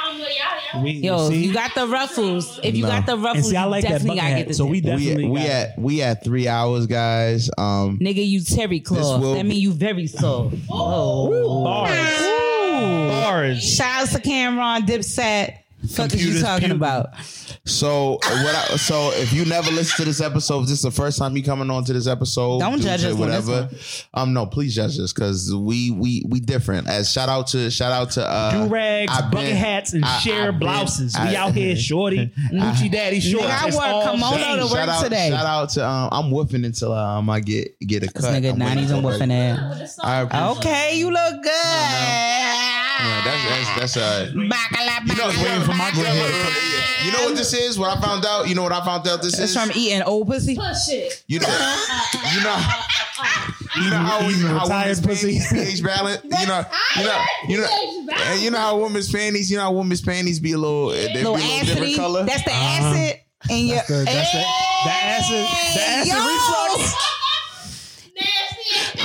[0.83, 1.47] we, Yo, see?
[1.47, 2.91] you got the ruffles, if you No.
[2.91, 4.49] got the and ruffles, see I like you that definitely gotta get hat.
[4.49, 7.51] the So we we, definitely we we got had we had three hours, guys.
[7.57, 9.23] Um, nigga, you terry cloth.
[9.23, 10.57] That be- mean you very soft.
[10.71, 11.91] Oh, bars.
[13.11, 13.63] Bars.
[13.63, 15.55] Shout out to Cam'ron Dipset.
[15.91, 16.77] Fuck is you talking puking.
[16.77, 17.17] about?
[17.65, 18.55] so what?
[18.55, 21.37] I, so if you never listened to this episode, if this is the first time
[21.37, 22.61] you coming on to this episode.
[22.61, 23.69] Don't judge us on this Whatever.
[24.15, 26.89] Um, no, please judge us because we we we different.
[26.89, 30.05] As shout out to shout out to uh, Do rags, I've bucket been- hats, and
[30.05, 31.17] I- share I've blouses.
[31.19, 33.47] we out here, shorty, Gucci daddy shorts.
[33.47, 35.31] Nigga, I wore a kimono to work shout out, today.
[35.31, 38.35] Shout out to um, I'm whooping until um, I get get a This cut.
[38.35, 39.83] nigga I'm not waiting even for woofing it.
[39.83, 39.91] it.
[40.03, 42.68] I appreciate Okay, you look good.
[43.01, 44.33] Yeah, that's that's that's uh.
[44.35, 46.05] Bacala, You know, bacala, waiting for my bacala.
[46.05, 47.07] to come in.
[47.07, 47.79] You know what this is?
[47.79, 48.49] What I found out?
[48.49, 49.57] You know what I found out this It's is?
[49.57, 50.57] from eating old pussy.
[50.57, 51.23] Push it.
[51.29, 51.47] You know,
[52.35, 52.57] you know,
[53.77, 55.39] you know how we Eating how retired women's pussy.
[55.39, 56.23] panties pH balance.
[56.25, 56.65] You know,
[56.99, 59.51] you know, you know, and you know how women's panties.
[59.51, 61.97] You know how women's panties be a little, they be a Little little different acidy.
[61.97, 62.25] color.
[62.25, 63.21] That's the acid
[63.51, 63.77] in your.
[63.87, 66.17] The- that's the, the acid, the acid Yo.
[66.27, 67.18] reflux.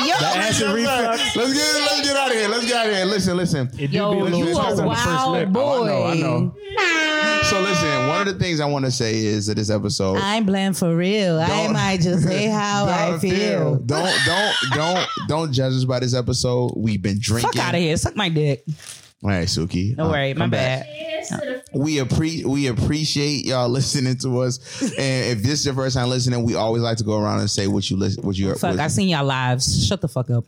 [0.08, 1.36] Yo, The acid reflux.
[1.36, 2.48] Let's get let's get out of here.
[2.50, 3.06] Let's get out of here.
[3.06, 3.70] Listen, listen.
[3.80, 5.62] It do Yo, be a little you tough a on wild boy.
[5.62, 7.44] Oh, I know, I know.
[7.44, 10.18] So listen, one of the things I want to say is that this episode.
[10.18, 11.40] I'm bland for real.
[11.40, 13.76] I might just say how I Don't feel.
[13.76, 16.74] Don't don't don't don't judge us by this episode.
[16.76, 17.52] We've been drinking.
[17.52, 17.96] Fuck out of here.
[17.98, 18.64] Suck my dick.
[19.24, 19.96] All right, Suki.
[19.98, 20.86] No uh, worry, my come back.
[20.86, 21.64] bad.
[21.74, 24.60] We appre- we appreciate y'all listening to us.
[25.00, 27.50] And if this is your first time listening, we always like to go around and
[27.50, 29.88] say what you listen, what you Fuck, what- I seen y'all lives.
[29.88, 30.44] Shut the fuck up.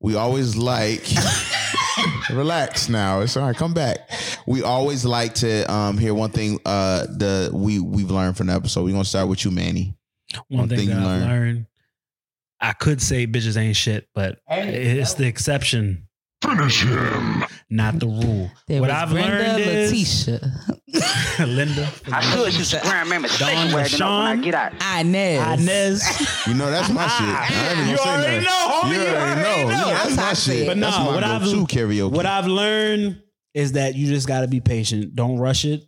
[0.00, 1.04] We always like.
[2.30, 3.20] relax now.
[3.20, 3.56] It's all right.
[3.56, 4.10] Come back.
[4.46, 6.58] We always like to um hear one thing.
[6.64, 8.84] Uh, the we we've learned from the episode.
[8.84, 9.94] We're gonna start with you, Manny.
[10.48, 11.24] One One thing, thing that you I've learned.
[11.30, 11.66] learned,
[12.60, 16.08] I could say bitches ain't shit, but it's the exception.
[16.56, 18.50] Finish him, not the rule.
[18.68, 19.92] There what I've Brenda, learned is
[20.28, 20.52] Letitia,
[21.46, 24.54] Linda, I could use a grand member Dawn, station wagon up when I LaShawn, get
[24.54, 24.72] out.
[25.00, 25.60] Inez.
[25.62, 26.28] Inez.
[26.46, 27.28] You know that's my shit.
[27.28, 28.88] I ain't even You already know, homie.
[28.92, 29.68] You You already already know.
[29.68, 29.70] know.
[29.72, 30.52] You know, That's I'm my toxic.
[30.54, 30.66] shit.
[30.66, 32.10] But That's nah, my what I've- go-to karaoke.
[32.12, 33.22] What I've learned
[33.54, 35.14] is that you just got to be patient.
[35.14, 35.84] Don't rush it.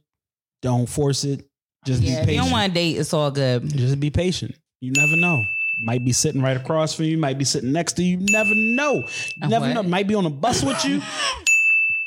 [0.62, 1.44] Don't force it.
[1.84, 2.44] Just Yeah, be if you patient.
[2.44, 3.68] don't want to date, it's all good.
[3.76, 4.54] Just be patient.
[4.80, 5.42] You never know.
[5.82, 7.18] Might be sitting right across from you.
[7.18, 8.18] Might be sitting next to you.
[8.18, 9.06] You never know.
[9.42, 9.74] You never what?
[9.74, 9.82] know.
[9.82, 11.02] Might be on a bus with you.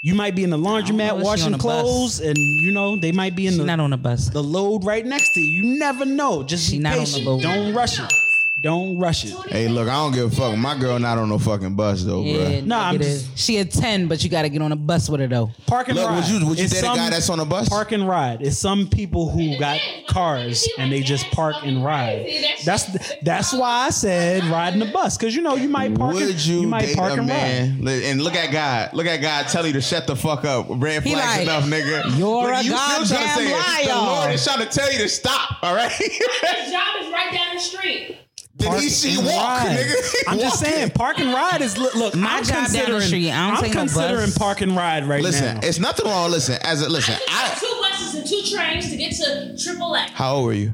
[0.02, 3.54] You might be in the laundromat washing clothes, and you know they might be in
[3.54, 4.30] She's the, not on the bus.
[4.30, 5.64] the load right next to you.
[5.64, 6.44] You never know.
[6.44, 7.26] Just She be not on the patient.
[7.26, 7.42] load.
[7.42, 8.14] Don't rush it.
[8.60, 9.36] Don't rush it.
[9.52, 10.58] Hey, look, I don't give a fuck.
[10.58, 12.66] My girl not on no fucking bus though, Yeah, bruh.
[12.66, 13.28] Nah, I'm negative.
[13.36, 15.52] she a ten, but you got to get on a bus with her though.
[15.68, 16.16] Park and Look, ride.
[16.16, 17.70] would you would you It's date a guy that's on a bus?
[17.70, 18.42] Park and ride.
[18.42, 22.26] It's some people who got cars and they just park and ride.
[22.66, 22.90] That's
[23.22, 26.16] that's why I said riding the bus because you know you might park.
[26.16, 27.36] Would and, you, might date park a and ride.
[27.38, 27.78] man?
[27.86, 28.92] Li- And look at God.
[28.94, 29.50] Look at God.
[29.50, 30.66] Tell you to shut the fuck up.
[30.68, 32.18] Red He flags like, enough, nigga.
[32.18, 33.46] "You're Look, a you still trying to goddamn say
[33.84, 33.88] it.
[33.88, 35.64] The liar." Lord is trying to tell you to stop.
[35.64, 35.92] All right.
[35.92, 38.18] His job is right down the street.
[38.58, 39.78] Did he see and walk, ride.
[39.78, 40.14] nigga?
[40.28, 40.76] I'm just Walking.
[40.78, 41.94] saying, park and ride is look.
[41.96, 43.02] look My I'm job down the considering.
[43.02, 43.32] street.
[43.32, 43.94] I don't I'm take no bus.
[43.94, 45.30] considering park and ride right now.
[45.30, 45.62] Listen, now.
[45.64, 46.32] it's nothing wrong.
[46.32, 47.50] Listen, as a listen, I I.
[47.60, 50.12] took two buses and two trains to get to Triple X.
[50.14, 50.74] How old were you?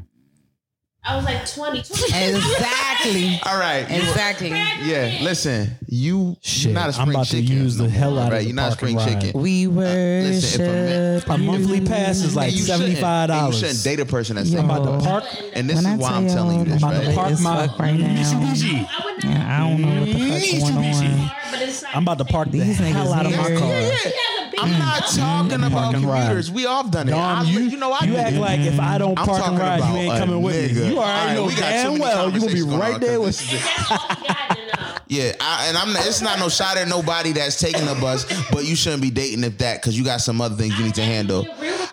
[1.05, 1.81] I was like 20.
[1.83, 2.03] 20.
[2.37, 3.39] Exactly.
[3.45, 3.81] All right.
[3.89, 4.49] Exactly.
[4.49, 8.27] Yeah, listen, you Shit, you're not a I'm spring about to use the hell out
[8.27, 8.39] of right?
[8.39, 9.21] the You're not a park and spring ride.
[9.21, 9.41] chicken.
[9.41, 9.83] We were.
[9.83, 11.29] listen, if worship.
[11.29, 13.61] A monthly pass is like you seventy five shouldn't- and dollars.
[13.61, 14.59] You shouldn't date a person that's Yo.
[14.59, 15.23] I'm about to park.
[15.53, 17.13] And this When I is why I'm telling you this, I'm about to?
[17.13, 18.07] Park as my fuck right now.
[18.07, 18.87] Mitsubishi.
[19.25, 21.31] Yeah, I don't know what the fuck going on.
[21.51, 23.59] But it's like, I'm about to park the These hell niggas out of my here.
[23.59, 24.42] car.
[24.53, 24.67] Yeah, yeah.
[24.67, 25.15] He has a big I'm not mm.
[25.17, 25.67] talking mm.
[25.67, 26.21] about Park and ride.
[26.23, 26.51] commuters.
[26.51, 27.11] We all done it.
[27.11, 28.39] Dom, I, you, you know, I you did act it.
[28.39, 30.81] like if I don't I'm park and talking ride, you ain't coming with nigga.
[30.81, 30.89] me.
[30.89, 33.37] You already know we got too damn well you gonna be right there with.
[33.37, 34.69] this is- That's all we got to know.
[35.07, 38.25] Yeah, I, and I'm not, it's not no shot at nobody that's taking the bus,
[38.51, 40.95] but you shouldn't be dating if that because you got some other things you need
[40.95, 41.45] to handle.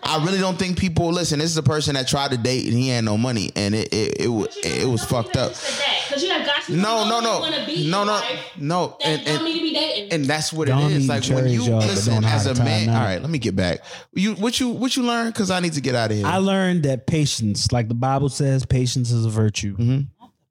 [0.03, 1.39] I really don't think people listen.
[1.39, 3.93] This is a person that tried to date and he had no money, and it
[3.93, 5.51] it it, wa- it, was fucked up.
[5.51, 7.35] Because you have got No, no, know
[7.67, 10.11] you wanna no, no, no, no, and and need to be dating.
[10.11, 11.07] and that's what Don't it is.
[11.07, 12.89] Like when you job, but listen as a to tie a man.
[12.89, 13.81] All right, let me get back.
[14.13, 15.27] You what you what you learn?
[15.27, 16.25] Because I need to get out of here.
[16.25, 19.77] I learned that patience, like the Bible says, patience is a virtue.
[19.77, 20.07] Mhm.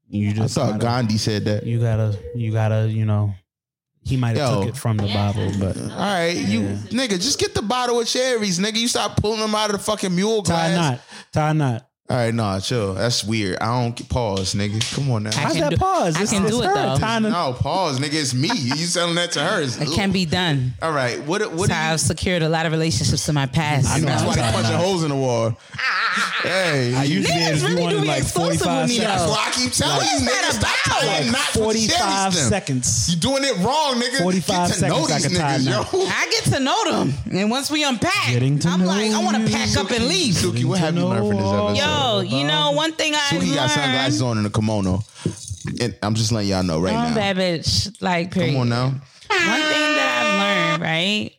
[0.09, 1.65] You I just thought gotta, Gandhi said that.
[1.65, 3.33] you gotta, you gotta, you know.
[4.03, 4.61] He might have Yo.
[4.61, 8.07] took it from the Bible, but All right, you nigga, just get the bottle of
[8.09, 8.77] cherries, nigga.
[8.77, 10.91] You stop pulling them out of the fucking mule tie a glass.
[10.91, 11.01] knot,
[11.33, 11.87] tie a knot.
[12.11, 12.95] All right, nah, chill.
[12.95, 13.59] That's weird.
[13.61, 14.83] I don't pause, nigga.
[14.97, 15.31] Come on now.
[15.31, 16.17] I How's can that do- pause?
[16.17, 16.97] I It's- can it's do it, her though.
[16.99, 18.15] tying a- No, pause, nigga.
[18.15, 18.51] It's me.
[18.53, 19.61] You selling that to her.
[19.63, 20.75] It's- It can be done.
[20.83, 21.23] All right.
[21.25, 21.41] What?
[21.53, 21.69] What?
[21.69, 23.87] That's do how you, I've secured a lot of relationships in my past.
[23.89, 24.85] I know that's I'm why they talking punching about.
[24.85, 25.57] holes in the wall.
[26.43, 28.51] hey, I used to be Niggas able to do really one do be like explosive
[28.53, 29.05] with 45 me, though.
[29.05, 29.31] That's seconds.
[29.31, 30.51] why I keep telling you, nigga.
[30.51, 32.49] Stop tying Like knots with 45 cherries.
[32.49, 33.09] seconds.
[33.11, 34.19] You doing it wrong, nigga.
[34.23, 36.07] 45 Get to know seconds I these can tie niggas, yo.
[36.11, 39.23] I get to know them, and once we unpack, Getting to I'm know like, I
[39.23, 40.35] want to pack up and leave.
[40.35, 41.77] Suki, what have you learned from this episode?
[41.77, 43.71] Yo, Oh, you know one thing I Suki got learned.
[43.71, 45.01] sunglasses on and a kimono.
[45.81, 47.15] And I'm just letting y'all know right I'm now.
[47.17, 47.95] bad bitch.
[48.01, 48.53] Like, period.
[48.53, 48.85] Come on now.
[48.85, 51.33] One thing that I've learned, right,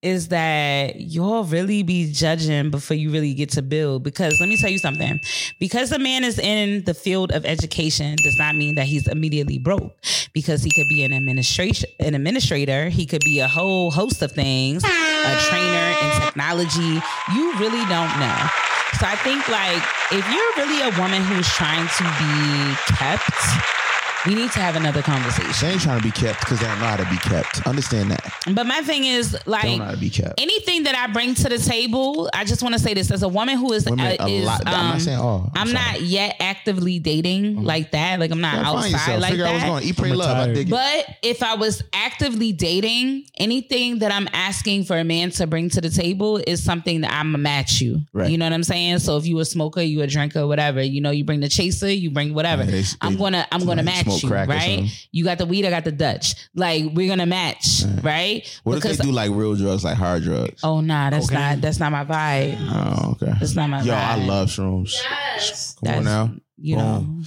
[0.00, 4.02] is that you'll really be judging before you really get to build.
[4.04, 5.18] Because let me tell you something.
[5.58, 9.58] Because a man is in the field of education does not mean that he's immediately
[9.58, 9.92] broke.
[10.32, 12.88] Because he could be an administration, an administrator.
[12.90, 17.02] He could be a whole host of things, a trainer in technology.
[17.34, 18.48] You really don't know.
[18.98, 19.82] So I think like
[20.12, 23.34] if you're really a woman who's trying to be kept,
[24.26, 25.52] we need to have another conversation.
[25.60, 27.66] They ain't trying to be kept because they don't know how to be kept.
[27.66, 28.32] Understand that.
[28.54, 30.40] But my thing is They don't like know how to be kept.
[30.40, 33.28] anything that I bring to the table, I just want to say this as a
[33.28, 34.62] woman who is, Women, uh, a is lot.
[34.66, 35.50] I'm um, not saying all.
[35.54, 35.72] I'm, sorry.
[35.78, 38.18] not yet actively dating like that.
[38.20, 39.20] Like I'm not Gotta find outside yourself.
[39.20, 39.68] like Figure out what's that.
[39.68, 39.88] going on.
[39.88, 40.28] Eat, pray, I'm love.
[40.36, 40.54] I retired.
[40.54, 40.70] dig it.
[40.70, 45.68] But if I was actively dating, anything that I'm asking for a man to bring
[45.70, 48.00] to the table is something that I'm a match you.
[48.12, 48.30] Right.
[48.30, 49.00] You know what I'm saying?
[49.00, 50.82] So if you a smoker, you a drinker, whatever.
[50.82, 52.64] You know, you bring the chaser, you bring whatever.
[52.64, 55.08] Yeah, they- I'm they- gonna I'm gonna they match smoke you, crack right?
[55.12, 56.34] You got the weed, I got the Dutch.
[56.54, 58.42] Like we're gonna match, right?
[58.64, 60.60] What if they do like real drugs, like hard drugs?
[60.64, 61.40] Oh nah, that's Cocaine?
[61.40, 62.56] not that's not my vibe.
[62.70, 63.32] Oh, okay.
[63.38, 63.86] That's not my vibe.
[63.86, 63.96] Yo, vibe.
[64.08, 64.94] I love shrooms.
[65.36, 65.76] Yes.
[65.84, 66.34] Come on now.
[66.58, 66.98] You know.
[67.06, 67.24] Boom.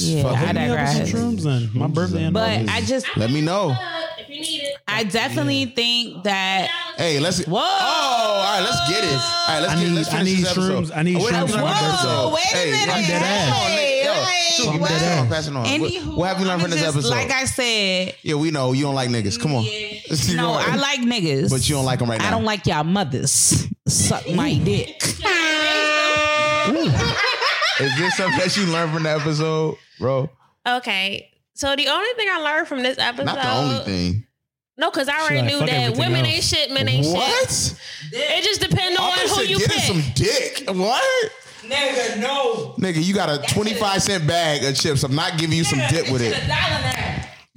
[0.00, 0.52] Yeah, Fuck I with me.
[0.54, 1.12] Maybe have some digress.
[1.12, 1.70] shrooms then.
[1.74, 2.30] My birthday.
[2.30, 3.74] But I just Let me know.
[4.18, 4.74] If you need it.
[4.86, 7.44] I definitely think that Hey, let's.
[7.46, 7.58] Whoa.
[7.58, 9.10] Oh, all right, let's get it.
[9.10, 9.88] All right, let's I get.
[9.88, 10.84] need- let's I need this episode.
[10.84, 10.96] shrooms.
[10.96, 12.08] I need oh, what happened shrooms on for my the birthday.
[12.08, 12.32] episode?
[12.34, 12.94] Wait a Hey, minute.
[12.94, 13.56] I'm dead ass.
[13.66, 15.54] hey, Yo, hey, Suki, well, on, pass on.
[15.54, 17.10] What, Anywho, what have you learned from I'ma this just- episode?
[17.10, 19.40] Like I said, yeah, we know you don't like niggas.
[19.40, 19.64] Come on.
[20.08, 22.28] You no, I like niggas, But you don't like them right now.
[22.28, 23.66] I don't like y'all mothers.
[23.86, 25.02] Suck my dick.
[27.80, 30.30] Is this something that you learned from the episode, bro?
[30.66, 31.30] Okay.
[31.54, 33.26] So the only thing I learned from this episode.
[33.26, 34.26] Not the only thing.
[34.78, 36.34] No, because I already like, knew that women else.
[36.34, 37.14] ain't shit, men ain't shit.
[37.14, 37.74] What?
[38.12, 39.84] It just depends on who said you getting pick.
[39.84, 40.76] some dick.
[40.76, 41.32] What?
[41.68, 42.74] Nigga, no.
[42.78, 45.02] Nigga, you got a 25 cent bag of chips.
[45.02, 46.34] I'm not giving you some dip with it.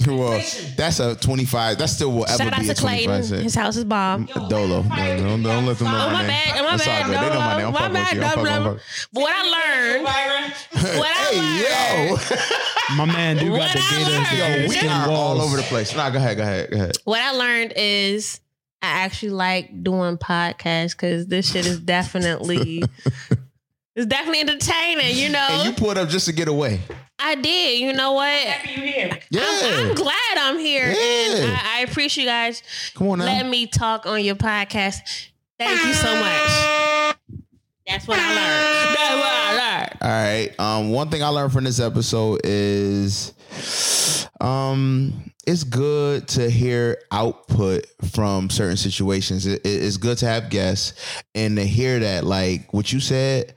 [0.08, 0.42] Well,
[0.78, 1.78] that's a 25.
[1.78, 3.24] That still will ever Shout out be to a 25 Clayton.
[3.24, 3.44] cent.
[3.44, 4.26] His house is bomb.
[4.50, 4.82] Dolo.
[4.82, 6.28] No, don't, don't let them oh, know Oh, my my name.
[6.30, 6.64] bad.
[6.66, 7.06] My It's all bad.
[7.06, 7.14] good.
[7.16, 7.68] They know my name.
[7.68, 8.16] I'm My fucking with bad.
[8.16, 8.22] you.
[8.24, 8.72] I'm No, fucking no.
[8.74, 9.08] with you.
[9.14, 11.38] But what I learned, what I Hey,
[12.10, 12.22] learned,
[12.90, 12.96] yo.
[12.96, 14.28] my man do got the I gator, the learned.
[14.32, 15.96] gator Yo, we skin are all over the place.
[15.96, 16.98] Nah, go ahead, go ahead, go ahead.
[17.04, 18.40] what I learned is
[18.82, 22.84] I actually like doing podcasts because this shit is definitely,
[23.96, 25.16] it's definitely entertaining.
[25.18, 26.80] You know, And you pulled up just to get away.
[27.20, 27.80] I did.
[27.80, 28.48] You know what?
[28.78, 29.18] Yeah.
[29.34, 32.64] I'm, I'm glad I'm here, and I, I appreciate you guys
[32.96, 33.26] Come on now.
[33.26, 34.98] letting me talk on your podcast.
[35.60, 36.98] Thank you so much.
[37.92, 38.96] That's what I learned.
[38.96, 39.98] That's what I learned.
[40.02, 40.60] All right.
[40.60, 43.34] Um, one thing I learned from this episode is
[44.40, 49.46] um it's good to hear output from certain situations.
[49.46, 50.94] It- it- it's good to have guests
[51.36, 53.54] and to hear that, like what you said,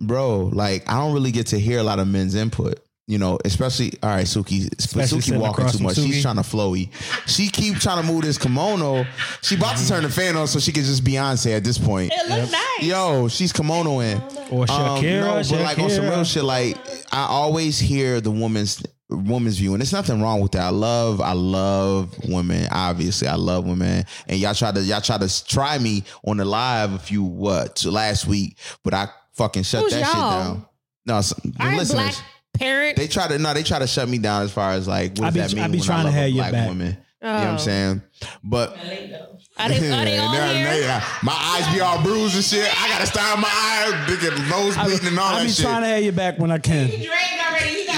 [0.00, 0.50] bro.
[0.52, 2.81] Like I don't really get to hear a lot of men's input.
[3.08, 4.72] You know, especially all right, Suki.
[4.78, 5.96] Especially Suki walking too from much.
[5.96, 6.88] She's trying to flowy.
[7.28, 9.04] She keep trying to move this kimono.
[9.42, 12.12] She about to turn the fan on so she can just Beyonce at this point.
[12.14, 12.82] It looks nice.
[12.82, 14.18] Yo, she's kimono in.
[14.50, 16.76] Or um, Shakira, no, but like on some real shit, like
[17.12, 20.62] I always hear the woman's woman's view, and there's nothing wrong with that.
[20.62, 22.68] I love, I love women.
[22.70, 26.44] Obviously, I love women, and y'all try to y'all try to try me on the
[26.44, 30.44] live a few what last week, but I fucking shut Who's that shit y'all?
[30.54, 30.66] down.
[31.04, 32.16] No, s- the All right, listeners.
[32.16, 32.96] black parent.
[32.96, 35.28] They try to no, they try to shut me down as far as like what
[35.28, 35.64] I does be- that mean?
[35.64, 36.68] I be when trying to love a have your black back.
[36.68, 36.96] woman.
[37.22, 37.58] You know what I'm Oh.
[37.58, 38.02] saying?
[38.42, 39.12] But Are they,
[39.58, 39.68] are
[40.04, 40.66] they all They're- here?
[40.88, 42.68] they- my eyes be all bruised and shit.
[42.82, 45.64] I gotta style my eyes, big nose bleeding and all I that be shit.
[45.64, 46.88] trying to have your back when I can.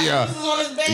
[0.03, 0.29] Yeah.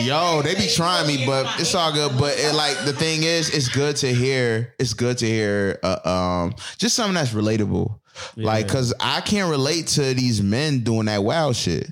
[0.03, 2.17] Yo, they be trying me, but it's all good.
[2.17, 4.73] But it like the thing is, it's good to hear.
[4.79, 7.99] It's good to hear, uh, um, just something that's relatable.
[8.37, 11.89] Like, cause I can't relate to these men doing that wild shit.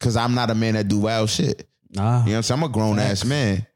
[0.00, 1.66] Cause I'm not a man that do wild shit.
[1.90, 2.02] Nah.
[2.02, 2.62] You know what I'm saying?
[2.62, 3.66] I'm a grown ass man.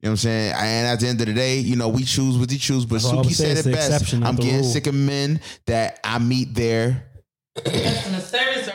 [0.00, 0.54] You know what I'm saying?
[0.56, 2.84] And at the end of the day, you know, we choose what we choose.
[2.84, 4.12] But That's Suki said it best.
[4.14, 4.64] I'm getting rule.
[4.64, 7.08] sick of men that I meet there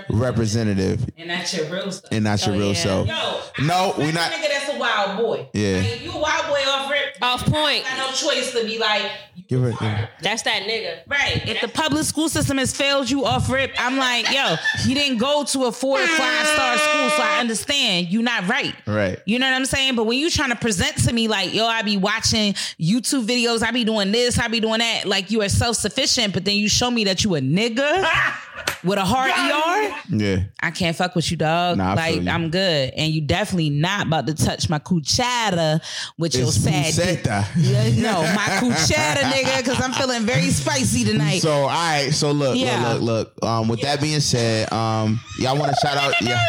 [0.09, 2.11] representative And that's your real stuff.
[2.11, 2.73] and not your Oh, real yeah.
[2.73, 3.07] self.
[3.07, 4.31] Yo, No, we we not.
[4.31, 5.49] Nigga, that's a wild boy.
[5.53, 5.77] Yeah.
[5.77, 7.17] Like, you a wild boy off rip.
[7.21, 7.83] Off point.
[7.83, 9.11] Got no choice to be like,
[9.47, 9.69] Give her.
[9.69, 10.09] Give her.
[10.21, 10.99] That's that nigga.
[11.07, 11.47] right.
[11.47, 15.19] If the public school system has failed you off rip, I'm like, yo, you didn't
[15.19, 18.75] go to a four or five star school, so I understand you're not right.
[18.85, 19.19] Right.
[19.25, 19.95] You know what I'm saying?
[19.95, 23.63] But when you trying to present to me like, yo, I be watching YouTube videos,
[23.63, 26.55] I be doing this, I be doing that, like you are self sufficient, but then
[26.57, 28.05] you show me that you a nigga
[28.83, 30.43] with a hard ER, Yeah.
[30.61, 31.77] I can't fuck with you, dog.
[31.77, 32.29] Nah, like you.
[32.29, 35.81] I'm good, and you definitely not about to touch my cuchara
[36.17, 36.93] with your It's sad.
[36.93, 37.25] dick.
[37.57, 41.39] Yeah, no, my cuchara, nigga, because I'm feeling very spicy tonight.
[41.39, 42.93] So all right, so look, Yeah.
[42.93, 43.49] look, look, look.
[43.49, 46.39] Um, with that being said, um, y'all want to shout out, yeah,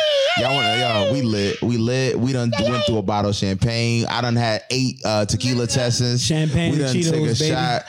[0.41, 2.18] y'all want to, yo, we lit, we lit.
[2.18, 4.07] We done went through a bottle of champagne.
[4.07, 6.25] I done had eight uh, tequila testings.
[6.25, 7.55] Champagne We and done took a Cheetos, baby.
[7.55, 7.84] shot.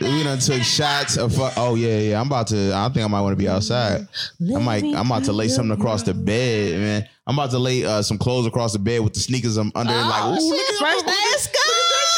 [0.00, 1.34] We done took shots of.
[1.34, 2.20] fu- Oh yeah, yeah.
[2.20, 2.72] I'm about to.
[2.74, 4.06] I think I might want to be outside.
[4.54, 4.84] I might.
[4.84, 7.08] I'm about to lay something across the bed, man.
[7.26, 9.92] I'm about to lay uh, some clothes across the bed with the sneakers I'm under.
[9.94, 11.28] like, ooh, look at First that.
[11.32, 11.58] let's go.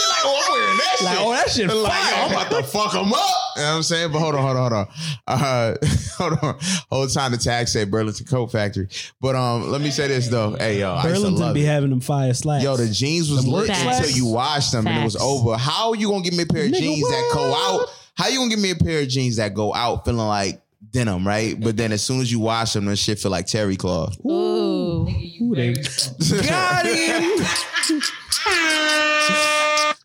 [0.09, 1.27] Like, oh, I'm wearing that Like, shit.
[1.27, 2.17] oh, that shit Like, fire.
[2.17, 3.37] yo, I'm about to fuck them up.
[3.57, 4.13] You know what I'm saying?
[4.13, 4.89] But hold on, hold on, hold on.
[5.27, 5.75] Uh,
[6.19, 6.57] hold on.
[6.91, 8.89] Whole time the tag said Burlington Coat Factory.
[9.21, 10.57] But um, let me say this though.
[10.57, 11.67] Hey, yo, I used to Burlington love be it.
[11.67, 12.63] having them fire slacks.
[12.65, 15.57] Yo, the jeans was Them lit until you washed them and it was over.
[15.57, 17.89] How you gonna give me a pair of Nigga, jeans that go out?
[18.15, 20.61] How you gonna give me a pair of jeans that go out feeling like
[20.93, 21.59] denim, right?
[21.59, 24.17] But then as soon as you wash them, that shit feel like terry cloth.
[24.27, 25.07] Ooh.
[25.09, 25.73] Ooh, they-
[26.47, 28.03] Got him.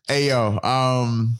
[0.07, 1.37] hey yo, um,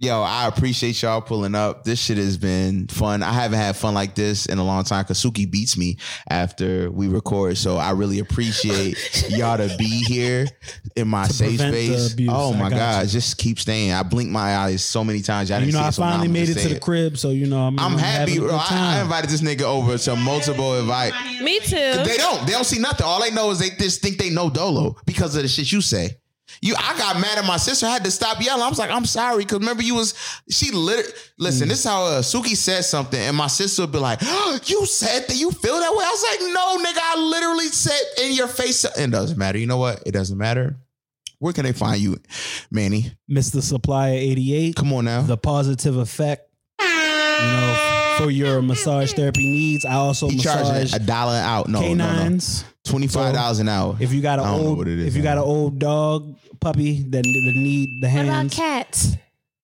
[0.00, 1.84] yo, I appreciate y'all pulling up.
[1.84, 3.22] This shit has been fun.
[3.22, 5.98] I haven't had fun like this in a long time because Suki beats me
[6.28, 7.58] after we record.
[7.58, 8.96] So I really appreciate
[9.28, 10.46] y'all to be here
[10.96, 12.16] in my To safe space.
[12.28, 13.10] Oh my god, you.
[13.10, 13.92] just keep staying.
[13.92, 15.50] I blinked my eyes so many times.
[15.50, 16.74] Y'all you didn't know, see I it, so finally I'm made it gonna to say
[16.74, 18.56] the crib, so you know, I'm, I'm happy, having a bro.
[18.56, 21.12] I, I invited this nigga over to multiple invite.
[21.42, 21.76] Me too.
[21.76, 22.46] They don't.
[22.46, 23.04] They don't see nothing.
[23.04, 25.82] All they know is they just think they know Dolo because of the shit you
[25.82, 26.16] say.
[26.62, 27.86] You, I got mad at my sister.
[27.86, 28.62] I had to stop yelling.
[28.62, 30.14] I was like, I'm sorry, because remember you was.
[30.50, 33.98] She literally Listen, this is how uh, Suki said something, and my sister would be
[33.98, 37.20] like, oh, "You said that you feel that way." I was like, "No, nigga, I
[37.20, 39.58] literally said in your face." It doesn't matter.
[39.58, 40.02] You know what?
[40.06, 40.76] It doesn't matter.
[41.38, 42.18] Where can they find you,
[42.70, 43.12] Manny?
[43.30, 43.62] Mr.
[43.62, 45.22] Supplier 88, Come on now.
[45.22, 46.46] the positive effect.
[46.80, 46.86] You
[47.46, 49.86] know, for your massage therapy needs.
[49.86, 51.68] I also he massage a dollar out.
[51.68, 52.38] No, no, no.
[52.84, 52.90] Canines.
[52.90, 53.96] Twenty five dollars an hour.
[54.00, 55.44] If you got an I don't know old, what it is if you got an
[55.44, 58.26] old dog puppy that, that need the hands.
[58.28, 59.16] What about hands, cats?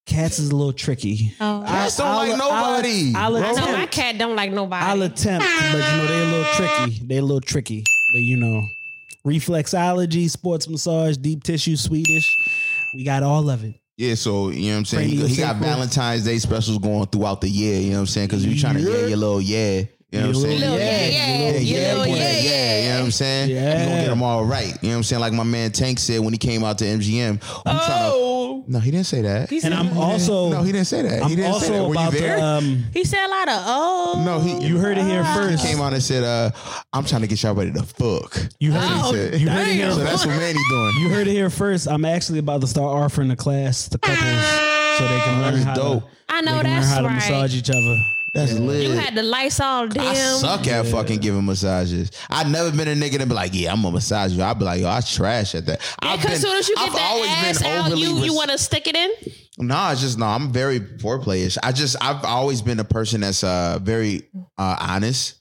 [0.07, 1.35] cats is a little tricky.
[1.41, 1.65] Oh.
[1.67, 3.13] Cats don't like nobody.
[3.15, 4.87] I'll, I'll I know my cat don't like nobody.
[4.87, 7.07] I'll attempt, but you know they're a little tricky.
[7.07, 8.67] They're a little tricky, but you know,
[9.27, 12.35] reflexology, sports massage, deep tissue, Swedish.
[12.95, 13.75] We got all of it.
[13.97, 15.09] Yeah, so you know what I'm saying.
[15.09, 15.57] He, he got.
[15.57, 17.81] Valentine's Day specials going throughout the year.
[17.81, 18.29] You know what I'm saying?
[18.29, 18.99] Because you're trying to Yeah.
[19.01, 19.83] yeah your little yeah.
[20.17, 20.61] You know what I'm saying?
[20.61, 23.51] Little yeah, yeah, Yeah, yeah, yeah, little yeah, yeah, yeah, You know what I'm saying?
[23.51, 23.57] Yeah.
[23.83, 24.67] You gonna get them all right.
[24.83, 25.21] You know what I'm saying?
[25.21, 27.43] Like my man Tank said when he came out to MGM.
[27.67, 28.27] I'm trying to.
[28.69, 29.49] No, he didn't say that.
[29.49, 31.23] He And I'm also no, he didn't say that.
[31.23, 31.85] I'm he didn't also say that.
[31.85, 32.37] Were about you there?
[32.37, 34.23] to um he said a lot of oh.
[34.27, 34.67] no, he.
[34.67, 35.63] you heard it here first.
[35.65, 36.51] He came out and said, uh,
[36.93, 39.35] "I'm trying to get y'all ready to fuck." You heard Oh, it.
[39.35, 39.41] He said.
[39.41, 39.93] You heard it here.
[39.93, 40.93] So that's what Manny doing.
[40.99, 41.87] You heard it here first.
[41.87, 44.19] I'm actually about to start offering a class to couples
[44.99, 46.03] so they can learn That's how dope.
[46.03, 47.15] to, I they know can learn that's how to right.
[47.15, 47.97] massage each other.
[48.37, 48.83] That's lit.
[48.83, 50.03] You had the lights all dim.
[50.03, 52.11] I suck at fucking giving massages.
[52.29, 54.43] I've never been a nigga to be like, yeah, I'm gonna massage you.
[54.43, 55.81] I'd be like, yo, I trash at that.
[56.03, 58.59] Yeah, I've because soon as you get I've that ass out, you you want to
[58.59, 59.11] stick it in.
[59.59, 60.27] No, it's just no.
[60.27, 61.57] I'm very foreplayish.
[61.63, 65.37] I just I've always been a person that's uh very uh honest.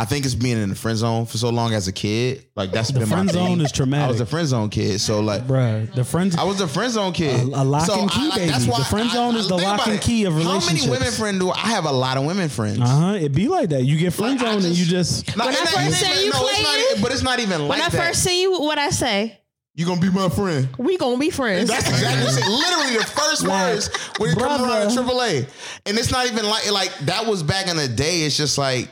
[0.00, 2.44] I think it's being in the friend zone for so long as a kid.
[2.54, 3.46] Like that's The been friend my thing.
[3.48, 4.04] zone is traumatic.
[4.06, 6.36] I was a friend zone kid, so like, bruh, the friends.
[6.36, 7.34] I was a friend zone kid.
[7.52, 8.52] A- a lock so and key, I- baby.
[8.52, 10.68] The friend zone is the lock and key of relationships.
[10.84, 11.84] How many women friend do I I have?
[11.84, 12.80] A lot of women friends.
[12.80, 13.12] Uh huh.
[13.20, 13.82] It be like that.
[13.82, 15.36] You get friend zone and you just.
[15.36, 17.60] No, When I first that- seen you no, it's not, playing- but it's not even
[17.66, 19.40] like When I first see you, what I say?
[19.74, 20.68] you gonna be my friend.
[20.78, 21.68] We gonna be friends.
[21.68, 22.48] That's exactly what it.
[22.48, 24.64] literally the first Like, words when you come brother.
[24.84, 25.46] around Triple A,
[25.86, 28.22] and it's not even like like that was back in the day.
[28.22, 28.88] It's just like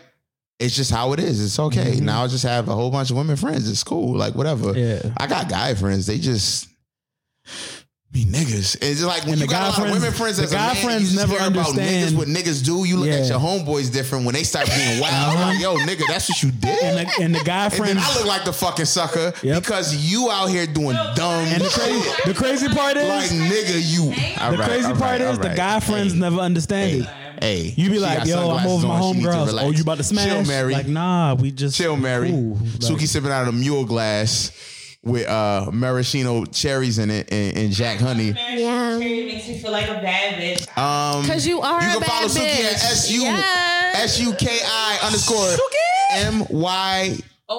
[0.59, 1.45] it's just how it is.
[1.45, 2.01] It's okay.
[2.01, 3.69] Now I just have a whole bunch of women friends.
[3.71, 4.17] It's cool.
[4.17, 4.73] Like whatever.
[4.73, 5.07] Mm-hmm.
[5.09, 5.15] Yeah.
[5.17, 6.07] I got guy friends.
[6.07, 6.69] They just
[8.13, 8.77] be niggas.
[8.77, 10.37] It's just like when And you the got guy a lot friends- of women friends
[10.39, 12.85] the as a guy man, friends never understand- niggas what niggas do.
[12.87, 15.13] You look at your homeboys different when they start being wild.
[15.37, 15.45] Uh-huh.
[15.49, 16.83] Like, yo, nigga, that's what you did.
[16.83, 17.99] And the, and the guy And friends.
[18.01, 19.63] I look like the fucking sucker Yep.
[19.63, 22.25] because you out here doing dumb And the crazy, shit.
[22.25, 24.11] the crazy part is, Like nigga, you.
[24.57, 27.09] the crazy part is, the guy friends never understand it.
[27.41, 29.63] Hey, You be like, yo, I'm over my on, she homegirls.
[29.63, 30.27] Oh, you about to smash?
[30.27, 30.73] Chill, Mary.
[30.73, 32.31] Like, nah, we just Chill, Mary.
[32.31, 32.55] cool.
[32.55, 34.51] Like, Suki sipping out of a mule glass
[35.03, 38.31] with uh maraschino cherries in it and, and Jack Honey.
[38.37, 38.99] Yeah.
[38.99, 40.77] makes me feel like a bad bitch.
[40.77, 42.65] Um, because you are You a can bad follow Suki bitch.
[42.65, 43.97] at S U Yes.
[43.97, 45.57] S U K I underscore
[46.13, 47.19] M Y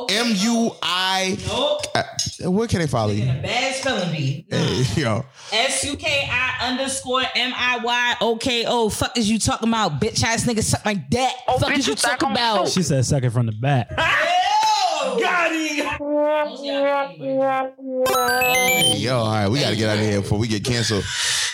[0.10, 1.38] M U I.
[2.40, 2.54] Nope.
[2.54, 3.24] Where can they follow you?
[3.24, 4.46] A bad spelling bee.
[4.50, 5.26] Hey, yo.
[5.52, 8.90] S U K I underscore M I Y O K O.
[8.90, 11.34] Fuck is you talking about, bitch ass nigga, something like that.
[11.60, 12.70] Fuck is you talking about?
[12.70, 13.90] She said second from the back.
[15.20, 15.88] Got him.
[18.08, 21.04] Hey, yo, all right, we got to get out of here before we get canceled.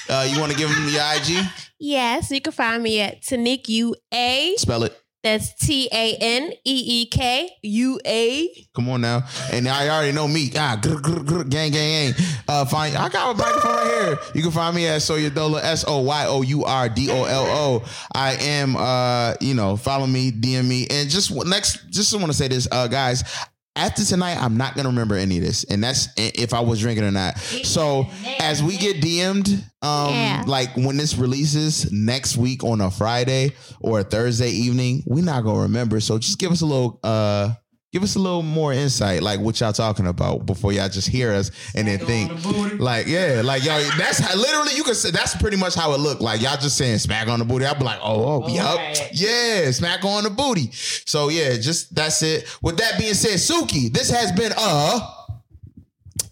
[0.10, 1.46] Uh, you want to give them the IG?
[1.80, 4.56] Yes, you can find me at Tanik U A.
[4.58, 5.03] Spell it.
[5.24, 8.68] That's T A N E E K U A.
[8.76, 9.24] Come on now.
[9.54, 10.52] And I already know me.
[10.58, 12.26] Ah, grr, grr, grr, gang, gang, gang.
[12.46, 14.20] Uh, find, I got a microphone right here.
[14.36, 17.46] You can find me at Soyodola, S O Y O U R D O L
[17.46, 17.86] O.
[18.14, 20.88] I am, uh, you know, follow me, DM me.
[20.92, 23.24] And just next, just want to say this, uh, guys.
[23.76, 27.06] After tonight, I'm not gonna remember any of this, and that's if I was drinking
[27.06, 27.40] or not.
[27.40, 28.08] So
[28.40, 29.50] as we get DM'd,
[29.82, 30.44] um, Yeah.
[30.46, 35.44] like when this releases next week on a Friday or a Thursday evening, we're not
[35.44, 36.00] gonna remember.
[36.02, 37.54] So just give us a little, uh,
[37.94, 41.32] give us a little more insight, like what y'all talking about before y'all just hear
[41.32, 43.80] us and then think, like, yeah, like y'all.
[43.98, 46.20] That's how literally you can say that's pretty much how it looked.
[46.20, 47.66] Like y'all just saying smack on the booty.
[47.66, 49.10] I'll be like, oh, oh, yup, right.
[49.14, 50.72] yeah, smack on the booty.
[50.72, 52.52] So yeah, just that's it.
[52.64, 55.00] With that being said, Suki, this has been uh.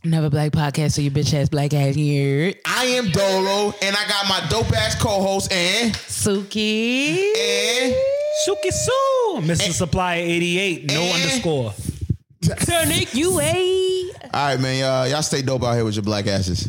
[0.04, 2.56] Another black podcast, so you bitch ass black ass here.
[2.66, 7.18] I am Dolo, and I got my dope ass co-host and Suki.
[7.38, 7.94] and
[8.48, 9.21] Suki Sue.
[9.40, 9.72] Mr.
[9.72, 10.86] Supply 88.
[10.92, 11.12] No Eh.
[11.14, 11.74] underscore.
[12.42, 14.12] you U A.
[14.34, 14.84] all right, man.
[14.84, 16.68] Uh, y'all stay dope out here with your black asses.